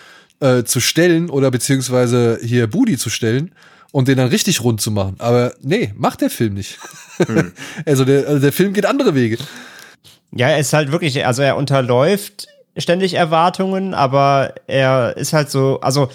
äh, 0.41 0.65
zu 0.65 0.81
stellen 0.81 1.31
oder 1.31 1.51
beziehungsweise 1.51 2.39
hier 2.43 2.67
Budi 2.67 2.97
zu 2.97 3.11
stellen 3.11 3.53
und 3.93 4.09
den 4.09 4.17
dann 4.17 4.29
richtig 4.29 4.63
rund 4.63 4.81
zu 4.81 4.91
machen. 4.91 5.17
Aber 5.19 5.53
nee, 5.63 5.93
macht 5.97 6.21
der 6.23 6.31
Film 6.31 6.55
nicht. 6.55 6.79
also, 7.85 8.05
der, 8.05 8.27
also 8.27 8.41
der 8.41 8.53
Film 8.53 8.73
geht 8.73 8.87
andere 8.87 9.15
Wege. 9.15 9.39
Ja, 10.33 10.49
er 10.49 10.59
ist 10.59 10.73
halt 10.73 10.91
wirklich, 10.93 11.25
also 11.27 11.43
er 11.43 11.57
unterläuft 11.57 12.49
ständig 12.79 13.15
Erwartungen, 13.15 13.95
aber 13.95 14.55
er 14.67 15.17
ist 15.17 15.33
halt 15.33 15.51
so, 15.51 15.81
also 15.81 16.09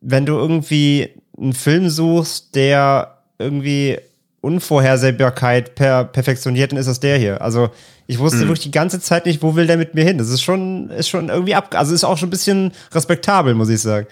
wenn 0.00 0.26
du 0.26 0.34
irgendwie 0.34 1.10
einen 1.38 1.52
Film 1.52 1.88
suchst, 1.88 2.54
der 2.54 3.18
irgendwie 3.38 3.98
Unvorhersehbarkeit 4.40 5.74
per 5.76 6.04
perfektioniert, 6.04 6.72
dann 6.72 6.78
ist 6.78 6.88
das 6.88 7.00
der 7.00 7.16
hier. 7.16 7.40
Also 7.40 7.70
ich 8.08 8.18
wusste 8.18 8.40
wirklich 8.40 8.60
die 8.60 8.72
ganze 8.72 9.00
Zeit 9.00 9.24
nicht, 9.24 9.42
wo 9.42 9.54
will 9.54 9.68
der 9.68 9.76
mit 9.76 9.94
mir 9.94 10.04
hin. 10.04 10.18
Das 10.18 10.28
ist 10.28 10.42
schon, 10.42 10.90
ist 10.90 11.08
schon 11.08 11.28
irgendwie 11.28 11.54
ab, 11.54 11.74
also 11.76 11.94
ist 11.94 12.04
auch 12.04 12.18
schon 12.18 12.28
ein 12.28 12.32
bisschen 12.32 12.72
respektabel, 12.92 13.54
muss 13.54 13.68
ich 13.68 13.80
sagen. 13.80 14.06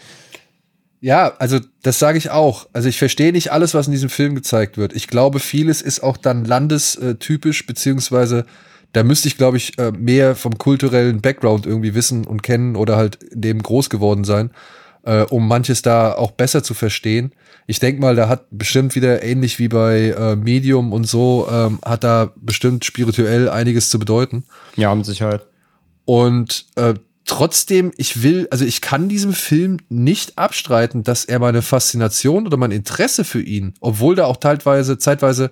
Ja, 1.00 1.32
also 1.38 1.58
das 1.82 1.98
sage 1.98 2.18
ich 2.18 2.30
auch. 2.30 2.68
Also 2.72 2.88
ich 2.88 2.98
verstehe 2.98 3.32
nicht 3.32 3.50
alles, 3.52 3.74
was 3.74 3.86
in 3.86 3.92
diesem 3.92 4.10
Film 4.10 4.34
gezeigt 4.34 4.76
wird. 4.76 4.92
Ich 4.94 5.08
glaube, 5.08 5.40
vieles 5.40 5.82
ist 5.82 6.02
auch 6.02 6.16
dann 6.16 6.44
landestypisch, 6.44 7.66
beziehungsweise 7.66 8.44
da 8.92 9.02
müsste 9.04 9.28
ich, 9.28 9.36
glaube 9.36 9.56
ich, 9.56 9.78
äh, 9.78 9.92
mehr 9.92 10.34
vom 10.34 10.58
kulturellen 10.58 11.20
Background 11.20 11.66
irgendwie 11.66 11.94
wissen 11.94 12.26
und 12.26 12.42
kennen 12.42 12.76
oder 12.76 12.96
halt 12.96 13.18
dem 13.32 13.62
groß 13.62 13.90
geworden 13.90 14.24
sein. 14.24 14.50
äh, 15.02 15.22
um 15.22 15.48
manches 15.48 15.82
da 15.82 16.12
auch 16.12 16.32
besser 16.32 16.62
zu 16.62 16.74
verstehen. 16.74 17.32
Ich 17.66 17.78
denke 17.78 18.00
mal, 18.00 18.16
da 18.16 18.28
hat 18.28 18.46
bestimmt 18.50 18.94
wieder 18.94 19.22
ähnlich 19.22 19.58
wie 19.58 19.68
bei 19.68 20.10
äh, 20.10 20.36
Medium 20.36 20.92
und 20.92 21.04
so, 21.04 21.48
ähm, 21.50 21.78
hat 21.84 22.04
da 22.04 22.32
bestimmt 22.36 22.84
spirituell 22.84 23.48
einiges 23.48 23.90
zu 23.90 23.98
bedeuten. 23.98 24.44
Ja, 24.76 24.94
mit 24.94 25.06
Sicherheit. 25.06 25.46
Und 26.04 26.66
äh, 26.74 26.94
trotzdem, 27.24 27.92
ich 27.96 28.22
will, 28.22 28.48
also 28.50 28.64
ich 28.64 28.80
kann 28.80 29.08
diesem 29.08 29.32
Film 29.32 29.78
nicht 29.88 30.36
abstreiten, 30.36 31.04
dass 31.04 31.24
er 31.24 31.38
meine 31.38 31.62
Faszination 31.62 32.46
oder 32.46 32.56
mein 32.56 32.72
Interesse 32.72 33.24
für 33.24 33.42
ihn, 33.42 33.74
obwohl 33.80 34.16
da 34.16 34.24
auch 34.24 34.38
teilweise, 34.38 34.98
zeitweise 34.98 35.50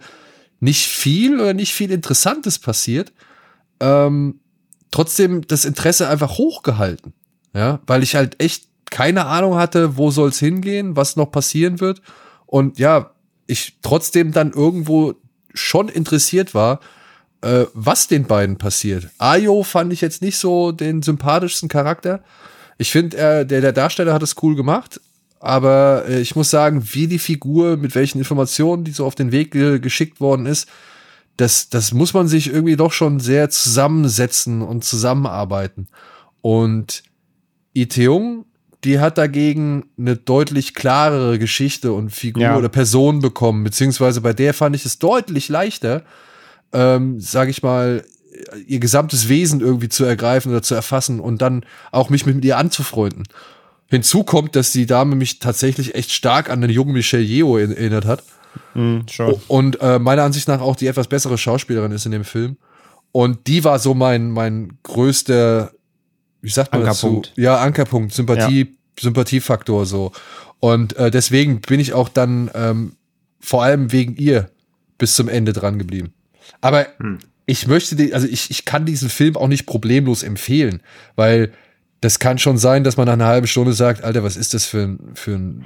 nicht 0.60 0.86
viel 0.86 1.40
oder 1.40 1.54
nicht 1.54 1.72
viel 1.72 1.92
Interessantes 1.92 2.58
passiert, 2.58 3.12
ähm, 3.80 4.40
trotzdem 4.90 5.46
das 5.46 5.64
Interesse 5.64 6.08
einfach 6.08 6.38
hochgehalten. 6.38 7.12
Ja, 7.54 7.80
weil 7.86 8.02
ich 8.02 8.14
halt 8.14 8.42
echt 8.42 8.68
keine 8.90 9.26
Ahnung 9.26 9.56
hatte, 9.56 9.96
wo 9.96 10.10
soll's 10.10 10.38
hingehen, 10.38 10.96
was 10.96 11.16
noch 11.16 11.30
passieren 11.30 11.80
wird. 11.80 12.00
Und 12.46 12.78
ja, 12.78 13.10
ich 13.46 13.78
trotzdem 13.82 14.32
dann 14.32 14.52
irgendwo 14.52 15.14
schon 15.54 15.88
interessiert 15.88 16.54
war, 16.54 16.80
äh, 17.42 17.64
was 17.74 18.08
den 18.08 18.24
beiden 18.24 18.58
passiert. 18.58 19.08
Ayo 19.18 19.62
fand 19.62 19.92
ich 19.92 20.00
jetzt 20.00 20.22
nicht 20.22 20.38
so 20.38 20.72
den 20.72 21.02
sympathischsten 21.02 21.68
Charakter. 21.68 22.22
Ich 22.78 22.90
finde, 22.90 23.44
der, 23.44 23.60
der 23.60 23.72
Darsteller 23.72 24.12
hat 24.12 24.22
es 24.22 24.36
cool 24.42 24.54
gemacht, 24.54 25.00
aber 25.40 26.04
äh, 26.08 26.20
ich 26.20 26.36
muss 26.36 26.50
sagen, 26.50 26.82
wie 26.92 27.06
die 27.06 27.18
Figur, 27.18 27.76
mit 27.76 27.94
welchen 27.94 28.18
Informationen 28.18 28.84
die 28.84 28.92
so 28.92 29.04
auf 29.04 29.14
den 29.14 29.32
Weg 29.32 29.50
ge 29.52 29.78
geschickt 29.78 30.20
worden 30.20 30.46
ist, 30.46 30.68
das, 31.38 31.70
das 31.70 31.92
muss 31.94 32.12
man 32.12 32.28
sich 32.28 32.48
irgendwie 32.52 32.76
doch 32.76 32.92
schon 32.92 33.18
sehr 33.20 33.48
zusammensetzen 33.48 34.60
und 34.60 34.84
zusammenarbeiten. 34.84 35.88
Und 36.42 37.02
Iteung, 37.72 38.44
die 38.84 38.98
hat 39.00 39.18
dagegen 39.18 39.86
eine 39.98 40.16
deutlich 40.16 40.74
klarere 40.74 41.38
Geschichte 41.38 41.92
und 41.92 42.10
Figur 42.10 42.42
Ja. 42.42 42.56
oder 42.56 42.68
Person 42.68 43.20
bekommen, 43.20 43.64
beziehungsweise 43.64 44.20
bei 44.20 44.32
der 44.32 44.52
fand 44.54 44.76
ich 44.76 44.84
es 44.84 44.98
deutlich 44.98 45.48
leichter, 45.48 46.02
ähm, 46.72 47.18
sage 47.20 47.50
ich 47.50 47.62
mal, 47.62 48.04
ihr 48.66 48.78
gesamtes 48.78 49.28
Wesen 49.28 49.60
irgendwie 49.60 49.88
zu 49.88 50.04
ergreifen 50.04 50.50
oder 50.52 50.62
zu 50.62 50.74
erfassen 50.74 51.18
und 51.18 51.40
dann 51.42 51.64
auch 51.92 52.10
mich 52.10 52.26
mit 52.26 52.44
ihr 52.44 52.56
anzufreunden. 52.58 53.24
Hinzu 53.86 54.22
kommt, 54.22 54.54
dass 54.54 54.70
die 54.70 54.86
Dame 54.86 55.16
mich 55.16 55.38
tatsächlich 55.38 55.94
echt 55.94 56.12
stark 56.12 56.50
an 56.50 56.60
den 56.60 56.70
jungen 56.70 56.92
Michelle 56.92 57.22
Yeoh 57.24 57.56
in- 57.58 57.72
erinnert 57.72 58.04
hat. 58.04 58.22
Mhm. 58.74 59.04
Und 59.48 59.80
äh, 59.80 59.98
meiner 59.98 60.22
Ansicht 60.22 60.48
nach 60.48 60.60
auch 60.60 60.76
die 60.76 60.86
etwas 60.86 61.08
bessere 61.08 61.38
Schauspielerin 61.38 61.92
ist 61.92 62.06
in 62.06 62.12
dem 62.12 62.24
Film. 62.24 62.56
Und 63.12 63.46
die 63.46 63.64
war 63.64 63.78
so 63.78 63.94
mein, 63.94 64.30
mein 64.30 64.78
größter, 64.82 65.72
wie 66.42 66.50
sagt 66.50 66.72
man 66.72 66.82
Ankerpunkt. 66.82 67.30
dazu? 67.30 67.40
Ja, 67.40 67.58
Ankerpunkt, 67.58 68.12
Sympathie, 68.12 68.76
Sympathiefaktor 68.98 69.86
so. 69.86 70.12
Und 70.60 70.96
äh, 70.96 71.10
deswegen 71.10 71.60
bin 71.60 71.80
ich 71.80 71.92
auch 71.92 72.08
dann 72.08 72.50
ähm, 72.54 72.92
vor 73.40 73.62
allem 73.62 73.92
wegen 73.92 74.16
ihr 74.16 74.50
bis 74.98 75.14
zum 75.14 75.28
Ende 75.28 75.52
dran 75.52 75.78
geblieben. 75.78 76.12
Aber 76.60 76.86
ich 77.46 77.66
möchte, 77.66 77.96
die, 77.96 78.12
also 78.12 78.26
ich, 78.26 78.50
ich 78.50 78.64
kann 78.64 78.84
diesen 78.84 79.08
Film 79.08 79.36
auch 79.36 79.48
nicht 79.48 79.66
problemlos 79.66 80.22
empfehlen, 80.22 80.80
weil 81.16 81.52
das 82.00 82.18
kann 82.18 82.38
schon 82.38 82.58
sein, 82.58 82.84
dass 82.84 82.96
man 82.96 83.06
nach 83.06 83.14
einer 83.14 83.26
halben 83.26 83.46
Stunde 83.46 83.72
sagt, 83.72 84.04
Alter, 84.04 84.22
was 84.22 84.36
ist 84.36 84.54
das 84.54 84.66
für 84.66 84.82
ein, 84.82 84.98
für 85.14 85.32
ein 85.32 85.64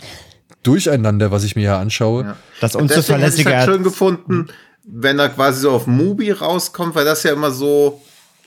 Durcheinander, 0.63 1.31
was 1.31 1.45
ich 1.45 1.57
mir 1.57 1.63
hier 1.63 1.77
anschaue. 1.77 2.25
Ja. 2.25 2.37
Das 2.61 2.75
hätte 2.75 2.85
ich 2.85 2.91
unzuverlässige 2.91 3.57
halt 3.57 3.69
schön 3.69 3.83
gefunden, 3.83 4.49
wenn 4.85 5.19
er 5.19 5.29
quasi 5.29 5.61
so 5.61 5.71
auf 5.71 5.87
Mubi 5.87 6.31
rauskommt, 6.31 6.95
weil 6.95 7.05
das 7.05 7.23
ja 7.23 7.33
immer 7.33 7.51
so, 7.51 8.01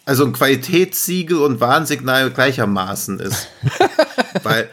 also 0.06 0.26
ein 0.26 0.34
Qualitätssiegel 0.34 1.38
und 1.38 1.60
Warnsignal 1.60 2.32
gleichermaßen 2.32 3.20
ist. 3.20 3.48
weil, 4.44 4.70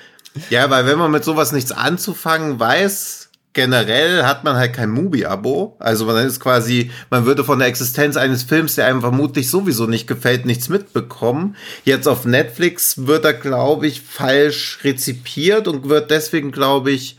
ja, 0.50 0.70
weil 0.70 0.86
wenn 0.86 0.98
man 0.98 1.10
mit 1.10 1.24
sowas 1.24 1.52
nichts 1.52 1.72
anzufangen 1.72 2.60
weiß, 2.60 3.22
generell 3.52 4.24
hat 4.24 4.44
man 4.44 4.56
halt 4.56 4.72
kein 4.72 4.90
Mubi-Abo. 4.90 5.76
Also 5.78 6.06
man 6.06 6.26
ist 6.26 6.40
quasi, 6.40 6.90
man 7.10 7.26
würde 7.26 7.44
von 7.44 7.58
der 7.58 7.68
Existenz 7.68 8.16
eines 8.16 8.42
Films, 8.42 8.76
der 8.76 8.86
einem 8.86 9.00
vermutlich 9.00 9.50
sowieso 9.50 9.86
nicht 9.86 10.06
gefällt, 10.06 10.46
nichts 10.46 10.68
mitbekommen. 10.68 11.56
Jetzt 11.84 12.08
auf 12.08 12.24
Netflix 12.24 13.06
wird 13.06 13.24
er, 13.24 13.34
glaube 13.34 13.86
ich, 13.86 14.00
falsch 14.00 14.78
rezipiert 14.84 15.68
und 15.68 15.88
wird 15.88 16.10
deswegen, 16.10 16.50
glaube 16.50 16.92
ich, 16.92 17.18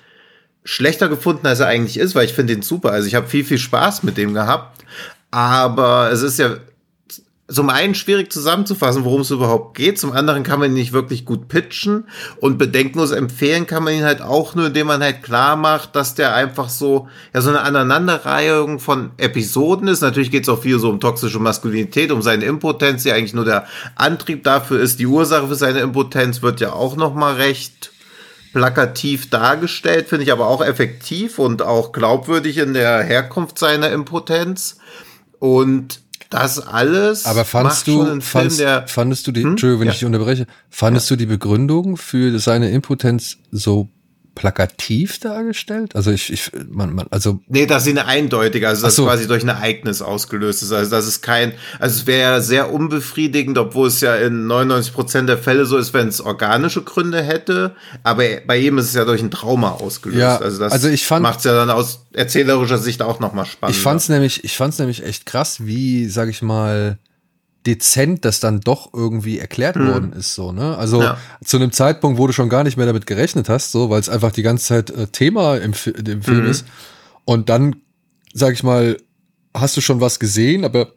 schlechter 0.64 1.10
gefunden, 1.10 1.48
als 1.48 1.60
er 1.60 1.68
eigentlich 1.68 1.98
ist, 1.98 2.16
weil 2.16 2.26
ich 2.26 2.34
finde 2.34 2.54
ihn 2.54 2.62
super. 2.62 2.92
Also 2.92 3.08
ich 3.08 3.16
habe 3.16 3.28
viel, 3.28 3.44
viel 3.44 3.58
Spaß 3.58 4.04
mit 4.04 4.18
dem 4.18 4.34
gehabt. 4.34 4.84
Aber 5.32 6.12
es 6.12 6.22
ist 6.22 6.40
ja 6.40 6.58
zum 7.50 7.70
einen 7.70 7.94
schwierig 7.94 8.32
zusammenzufassen, 8.32 9.04
worum 9.04 9.22
es 9.22 9.32
überhaupt 9.32 9.76
geht. 9.76 10.00
Zum 10.00 10.14
anderen 10.14 10.44
kann 10.44 10.60
man 10.60 10.70
ihn 10.70 10.76
nicht 10.76 10.94
wirklich 10.94 11.26
gut 11.26 11.50
pitchen. 11.50 12.06
Und 12.40 12.58
bedenkenlos 12.58 13.12
empfehlen 13.12 13.68
kann 13.68 13.84
man 13.84 13.94
ihn 13.94 14.06
halt 14.06 14.22
auch 14.22 14.56
nur, 14.56 14.68
indem 14.68 14.88
man 14.88 15.04
halt 15.04 15.24
klar 15.24 15.56
macht, 15.56 15.96
dass 15.96 16.16
der 16.16 16.34
einfach 16.34 16.70
so, 16.70 17.10
ja, 17.34 17.42
so 17.42 17.50
eine 17.50 17.62
Aneinanderreihung 17.62 18.80
von 18.80 19.12
Episoden 19.18 19.88
ist. 19.88 20.02
Natürlich 20.02 20.32
geht 20.32 20.44
es 20.44 20.50
auch 20.50 20.62
viel 20.62 20.80
so 20.80 20.90
um 20.90 21.00
toxische 21.00 21.40
Maskulinität, 21.40 22.12
um 22.12 22.22
seine 22.22 22.46
Impotenz, 22.46 23.04
die 23.04 23.12
eigentlich 23.12 23.34
nur 23.34 23.46
der 23.46 23.68
Antrieb 23.96 24.44
dafür 24.44 24.80
ist. 24.80 25.00
Die 25.00 25.08
Ursache 25.08 25.48
für 25.48 25.56
seine 25.56 25.80
Impotenz 25.80 26.42
wird 26.42 26.62
ja 26.62 26.72
auch 26.72 26.96
noch 26.96 27.14
mal 27.14 27.36
recht 27.36 27.93
plakativ 28.54 29.30
dargestellt, 29.30 30.08
finde 30.10 30.24
ich 30.26 30.32
aber 30.32 30.48
auch 30.48 30.64
effektiv 30.64 31.40
und 31.40 31.62
auch 31.62 31.92
glaubwürdig 31.92 32.58
in 32.60 32.74
der 32.74 33.04
Herkunft 33.04 33.58
seiner 33.60 33.90
Impotenz. 33.92 34.78
Und 35.40 36.02
das 36.30 36.60
alles 36.66 37.26
Aber 37.26 37.46
fandest 37.46 37.88
du, 37.88 38.04
Film, 38.06 38.22
fandest, 38.22 38.60
der 38.60 38.88
fandest 38.88 39.28
du 39.28 39.32
die, 39.32 39.44
Hm? 39.44 39.52
Entschuldigung, 39.52 39.82
wenn 39.82 39.88
Ja. 39.88 39.94
ich 39.94 40.00
dich 40.00 40.06
unterbreche, 40.06 40.48
fandest 40.70 41.10
du 41.12 41.16
die 41.16 41.26
Begründung 41.26 41.98
für 41.98 42.40
seine 42.40 42.70
Impotenz 42.72 43.38
so 43.52 43.90
plakativ 44.36 45.20
dargestellt? 45.20 45.96
Also 45.96 46.12
ich, 46.12 46.32
ich, 46.32 46.52
man, 46.70 46.94
man, 46.94 47.08
also 47.12 47.40
Nee, 47.48 47.66
dass 47.66 47.84
sie 47.84 47.92
eine 47.92 48.06
eindeutige, 48.06 48.68
also 48.68 48.84
dass 48.84 48.94
Ach 48.94 48.98
so. 48.98 49.06
quasi 49.06 49.28
durch 49.28 49.44
ein 49.44 49.50
Ereignis 49.50 50.02
ausgelöst 50.02 50.64
ist. 50.64 50.72
Also 50.72 50.90
das 50.90 51.08
ist 51.08 51.22
kein, 51.22 51.54
also 51.80 51.96
es 51.96 52.08
wäre 52.08 52.42
sehr 52.42 52.74
unbefriedigend, 52.74 53.58
obwohl 53.58 53.88
es 53.88 54.02
ja 54.02 54.16
in 54.16 54.48
99 54.48 54.94
Prozent 54.94 55.30
der 55.30 55.38
Fälle 55.38 55.66
so 55.66 55.78
ist, 55.78 55.94
wenn 55.94 56.08
es 56.08 56.22
organische 56.22 56.82
Gründe 56.82 57.22
hätte. 57.22 57.76
Aber 58.04 58.24
bei 58.46 58.58
ihm 58.58 58.78
ist 58.78 58.86
es 58.86 58.94
ja 58.94 59.06
durch 59.06 59.22
ein 59.22 59.32
Trauma 59.32 59.72
ausgelöst. 59.72 60.20
Ja, 60.20 60.38
also 60.38 60.60
das 60.60 60.74
also 60.74 60.90
ich 60.90 61.10
macht 61.10 61.40
es 61.40 61.46
ja 61.46 61.54
dann 61.54 61.70
aus 61.70 62.06
erzählerischer 62.14 62.78
Sicht 62.78 63.02
auch 63.02 63.20
noch 63.20 63.34
mal 63.34 63.46
spannend. 63.46 63.76
ich 63.76 63.82
fand's 63.82 64.10
nämlich, 64.10 64.44
ich 64.44 64.56
fand's 64.56 64.80
nämlich 64.80 65.04
echt 65.04 65.26
krass, 65.26 65.66
wie, 65.66 66.08
sag 66.08 66.30
ich 66.30 66.42
mal, 66.42 66.98
dezent 67.66 68.26
das 68.26 68.40
dann 68.40 68.60
doch 68.60 68.94
irgendwie 68.94 69.40
erklärt 69.40 69.78
worden 69.80 70.14
ist, 70.14 70.36
so, 70.36 70.52
ne? 70.52 70.78
Also. 70.78 71.02
Ja. 71.02 71.18
zu 71.46 71.58
einem 71.58 71.72
Zeitpunkt, 71.72 72.18
wo 72.20 72.28
du 72.28 72.34
schon 72.34 72.50
gar 72.50 72.64
nicht 72.64 72.78
mehr 72.78 72.86
damit 72.86 73.06
gerechnet 73.06 73.50
hast, 73.50 73.72
so, 73.72 73.90
weil 73.90 74.00
es 74.00 74.10
einfach 74.10 74.32
die 74.32 74.44
ganze 74.44 74.66
Zeit 74.66 74.90
äh, 74.90 75.08
Thema 75.08 75.58
im, 75.58 75.74
im 76.06 76.22
Film 76.22 76.44
Mhm. 76.44 76.46
ist. 76.50 76.66
Und 77.26 77.50
dann, 77.50 77.78
sag 78.34 78.54
ich 78.54 78.64
mal, 78.64 78.98
hast 79.54 79.78
du 79.78 79.82
schon 79.82 80.02
was 80.02 80.20
gesehen, 80.20 80.66
aber 80.66 80.94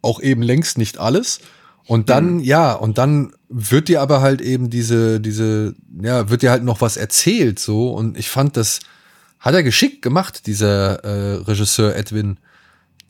auch 0.00 0.20
eben 0.20 0.42
längst 0.42 0.78
nicht 0.78 0.98
alles. 0.98 1.40
Und 1.86 2.10
dann, 2.10 2.40
ja, 2.40 2.72
und 2.72 2.98
dann 2.98 3.32
wird 3.48 3.88
dir 3.88 4.00
aber 4.02 4.20
halt 4.20 4.40
eben 4.40 4.70
diese, 4.70 5.20
diese, 5.20 5.74
ja, 6.00 6.28
wird 6.30 6.42
dir 6.42 6.50
halt 6.50 6.64
noch 6.64 6.80
was 6.80 6.96
erzählt, 6.96 7.58
so. 7.58 7.90
Und 7.92 8.16
ich 8.16 8.30
fand, 8.30 8.56
das 8.56 8.80
hat 9.38 9.54
er 9.54 9.62
geschickt 9.62 10.02
gemacht, 10.02 10.46
dieser 10.46 11.04
äh, 11.04 11.34
Regisseur 11.42 11.94
Edwin. 11.96 12.38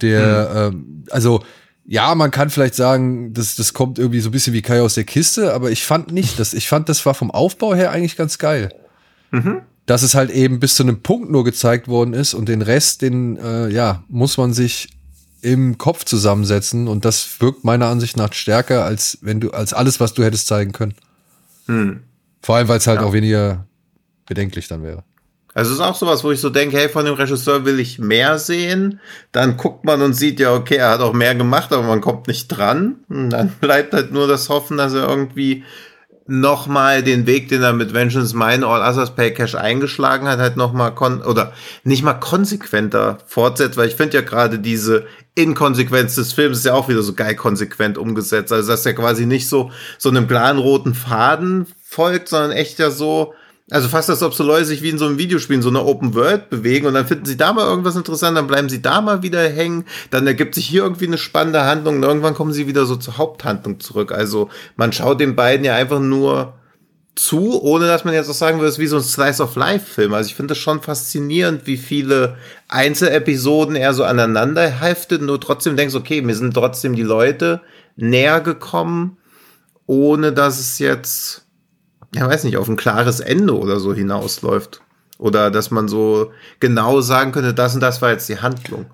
Der, 0.00 0.70
ähm, 0.72 1.04
also, 1.10 1.44
ja, 1.84 2.14
man 2.14 2.30
kann 2.30 2.50
vielleicht 2.50 2.74
sagen, 2.74 3.34
das, 3.34 3.56
das 3.56 3.74
kommt 3.74 3.98
irgendwie 3.98 4.20
so 4.20 4.28
ein 4.28 4.32
bisschen 4.32 4.52
wie 4.52 4.62
Kai 4.62 4.82
aus 4.82 4.94
der 4.94 5.04
Kiste, 5.04 5.52
aber 5.52 5.70
ich 5.70 5.84
fand 5.84 6.12
nicht, 6.12 6.38
das, 6.38 6.54
ich 6.54 6.68
fand, 6.68 6.88
das 6.88 7.04
war 7.04 7.14
vom 7.14 7.30
Aufbau 7.30 7.74
her 7.74 7.90
eigentlich 7.90 8.16
ganz 8.16 8.38
geil. 8.38 8.72
Dass 9.86 10.02
es 10.02 10.14
halt 10.14 10.30
eben 10.30 10.60
bis 10.60 10.76
zu 10.76 10.84
einem 10.84 11.02
Punkt 11.02 11.30
nur 11.30 11.44
gezeigt 11.44 11.88
worden 11.88 12.14
ist 12.14 12.34
und 12.34 12.48
den 12.48 12.62
Rest, 12.62 13.02
den, 13.02 13.36
äh, 13.36 13.68
ja, 13.68 14.04
muss 14.08 14.36
man 14.36 14.52
sich 14.52 14.90
im 15.40 15.76
Kopf 15.76 16.04
zusammensetzen 16.04 16.86
und 16.86 17.04
das 17.04 17.40
wirkt 17.40 17.64
meiner 17.64 17.86
Ansicht 17.86 18.16
nach 18.16 18.32
stärker 18.32 18.84
als 18.84 19.18
wenn 19.22 19.40
du 19.40 19.50
als 19.50 19.72
alles, 19.72 19.98
was 19.98 20.14
du 20.14 20.22
hättest 20.22 20.46
zeigen 20.46 20.70
können. 20.70 20.94
Vor 22.42 22.56
allem, 22.56 22.68
weil 22.68 22.78
es 22.78 22.86
halt 22.86 23.00
auch 23.00 23.12
weniger 23.12 23.66
bedenklich 24.26 24.68
dann 24.68 24.84
wäre. 24.84 25.02
Also 25.54 25.72
es 25.72 25.78
ist 25.78 25.84
auch 25.84 25.94
sowas, 25.94 26.24
wo 26.24 26.30
ich 26.30 26.40
so 26.40 26.48
denke, 26.48 26.78
hey, 26.78 26.88
von 26.88 27.04
dem 27.04 27.14
Regisseur 27.14 27.64
will 27.64 27.78
ich 27.78 27.98
mehr 27.98 28.38
sehen. 28.38 29.00
Dann 29.32 29.56
guckt 29.56 29.84
man 29.84 30.00
und 30.00 30.14
sieht 30.14 30.40
ja, 30.40 30.54
okay, 30.54 30.76
er 30.76 30.90
hat 30.90 31.00
auch 31.00 31.12
mehr 31.12 31.34
gemacht, 31.34 31.72
aber 31.72 31.82
man 31.82 32.00
kommt 32.00 32.26
nicht 32.26 32.48
dran. 32.48 32.96
Und 33.08 33.30
dann 33.30 33.48
bleibt 33.60 33.92
halt 33.92 34.12
nur 34.12 34.26
das 34.26 34.48
Hoffen, 34.48 34.78
dass 34.78 34.94
er 34.94 35.08
irgendwie 35.08 35.64
nochmal 36.26 37.02
den 37.02 37.26
Weg, 37.26 37.48
den 37.48 37.62
er 37.62 37.72
mit 37.72 37.92
Vengeance 37.92 38.34
Mine 38.34 38.66
All 38.66 38.80
Others 38.80 39.14
Pay 39.14 39.34
Cash 39.34 39.54
eingeschlagen 39.54 40.28
hat, 40.28 40.38
halt 40.38 40.56
nochmal 40.56 40.94
kon 40.94 41.20
oder 41.20 41.52
nicht 41.84 42.02
mal 42.02 42.14
konsequenter 42.14 43.18
fortsetzt, 43.26 43.76
weil 43.76 43.88
ich 43.88 43.96
finde 43.96 44.18
ja 44.18 44.22
gerade 44.22 44.58
diese 44.58 45.04
Inkonsequenz 45.34 46.14
des 46.14 46.32
Films 46.32 46.58
ist 46.58 46.66
ja 46.66 46.74
auch 46.74 46.88
wieder 46.88 47.02
so 47.02 47.14
geil 47.14 47.34
konsequent 47.34 47.98
umgesetzt. 47.98 48.52
Also 48.52 48.70
dass 48.70 48.86
er 48.86 48.94
quasi 48.94 49.26
nicht 49.26 49.48
so, 49.48 49.72
so 49.98 50.10
einem 50.10 50.28
klaren 50.28 50.58
roten 50.58 50.94
Faden 50.94 51.66
folgt, 51.82 52.28
sondern 52.28 52.52
echt 52.52 52.78
ja 52.78 52.90
so, 52.90 53.34
also 53.72 53.88
fast 53.88 54.10
als 54.10 54.22
ob 54.22 54.34
so 54.34 54.44
Leute 54.44 54.66
sich 54.66 54.82
wie 54.82 54.90
in 54.90 54.98
so 54.98 55.06
einem 55.06 55.18
Videospiel 55.18 55.56
in 55.56 55.62
so 55.62 55.70
einer 55.70 55.84
Open 55.84 56.14
World 56.14 56.50
bewegen 56.50 56.86
und 56.86 56.94
dann 56.94 57.06
finden 57.06 57.24
sie 57.24 57.36
da 57.36 57.52
mal 57.52 57.66
irgendwas 57.66 57.96
interessant, 57.96 58.36
dann 58.36 58.46
bleiben 58.46 58.68
sie 58.68 58.82
da 58.82 59.00
mal 59.00 59.22
wieder 59.22 59.48
hängen, 59.48 59.84
dann 60.10 60.26
ergibt 60.26 60.54
sich 60.54 60.66
hier 60.66 60.82
irgendwie 60.82 61.06
eine 61.06 61.18
spannende 61.18 61.64
Handlung 61.64 61.96
und 61.96 62.02
irgendwann 62.02 62.34
kommen 62.34 62.52
sie 62.52 62.66
wieder 62.66 62.84
so 62.84 62.96
zur 62.96 63.18
Haupthandlung 63.18 63.80
zurück. 63.80 64.12
Also 64.12 64.50
man 64.76 64.92
schaut 64.92 65.20
den 65.20 65.36
beiden 65.36 65.64
ja 65.64 65.74
einfach 65.74 66.00
nur 66.00 66.54
zu, 67.14 67.62
ohne 67.62 67.86
dass 67.86 68.04
man 68.04 68.14
jetzt 68.14 68.30
auch 68.30 68.34
sagen 68.34 68.58
würde, 68.58 68.68
es 68.68 68.74
ist 68.74 68.80
wie 68.80 68.86
so 68.86 68.96
ein 68.96 69.02
Slice 69.02 69.42
of 69.42 69.56
Life-Film. 69.56 70.14
Also 70.14 70.28
ich 70.28 70.34
finde 70.34 70.52
es 70.52 70.58
schon 70.58 70.80
faszinierend, 70.80 71.66
wie 71.66 71.76
viele 71.76 72.36
Einzelepisoden 72.68 73.76
er 73.76 73.92
so 73.92 74.04
aneinander 74.04 74.66
heftet, 74.66 75.20
nur 75.20 75.40
trotzdem 75.40 75.76
denkst, 75.76 75.94
okay, 75.94 76.22
mir 76.22 76.34
sind 76.34 76.54
trotzdem 76.54 76.94
die 76.96 77.02
Leute 77.02 77.60
näher 77.96 78.40
gekommen, 78.40 79.18
ohne 79.86 80.32
dass 80.32 80.58
es 80.58 80.78
jetzt, 80.78 81.41
ja 82.14 82.28
weiß 82.28 82.44
nicht, 82.44 82.56
auf 82.56 82.68
ein 82.68 82.76
klares 82.76 83.20
Ende 83.20 83.56
oder 83.56 83.80
so 83.80 83.94
hinausläuft. 83.94 84.82
Oder 85.18 85.50
dass 85.50 85.70
man 85.70 85.88
so 85.88 86.32
genau 86.58 87.00
sagen 87.00 87.32
könnte, 87.32 87.54
das 87.54 87.74
und 87.74 87.80
das 87.80 88.02
war 88.02 88.10
jetzt 88.10 88.28
die 88.28 88.40
Handlung. 88.40 88.86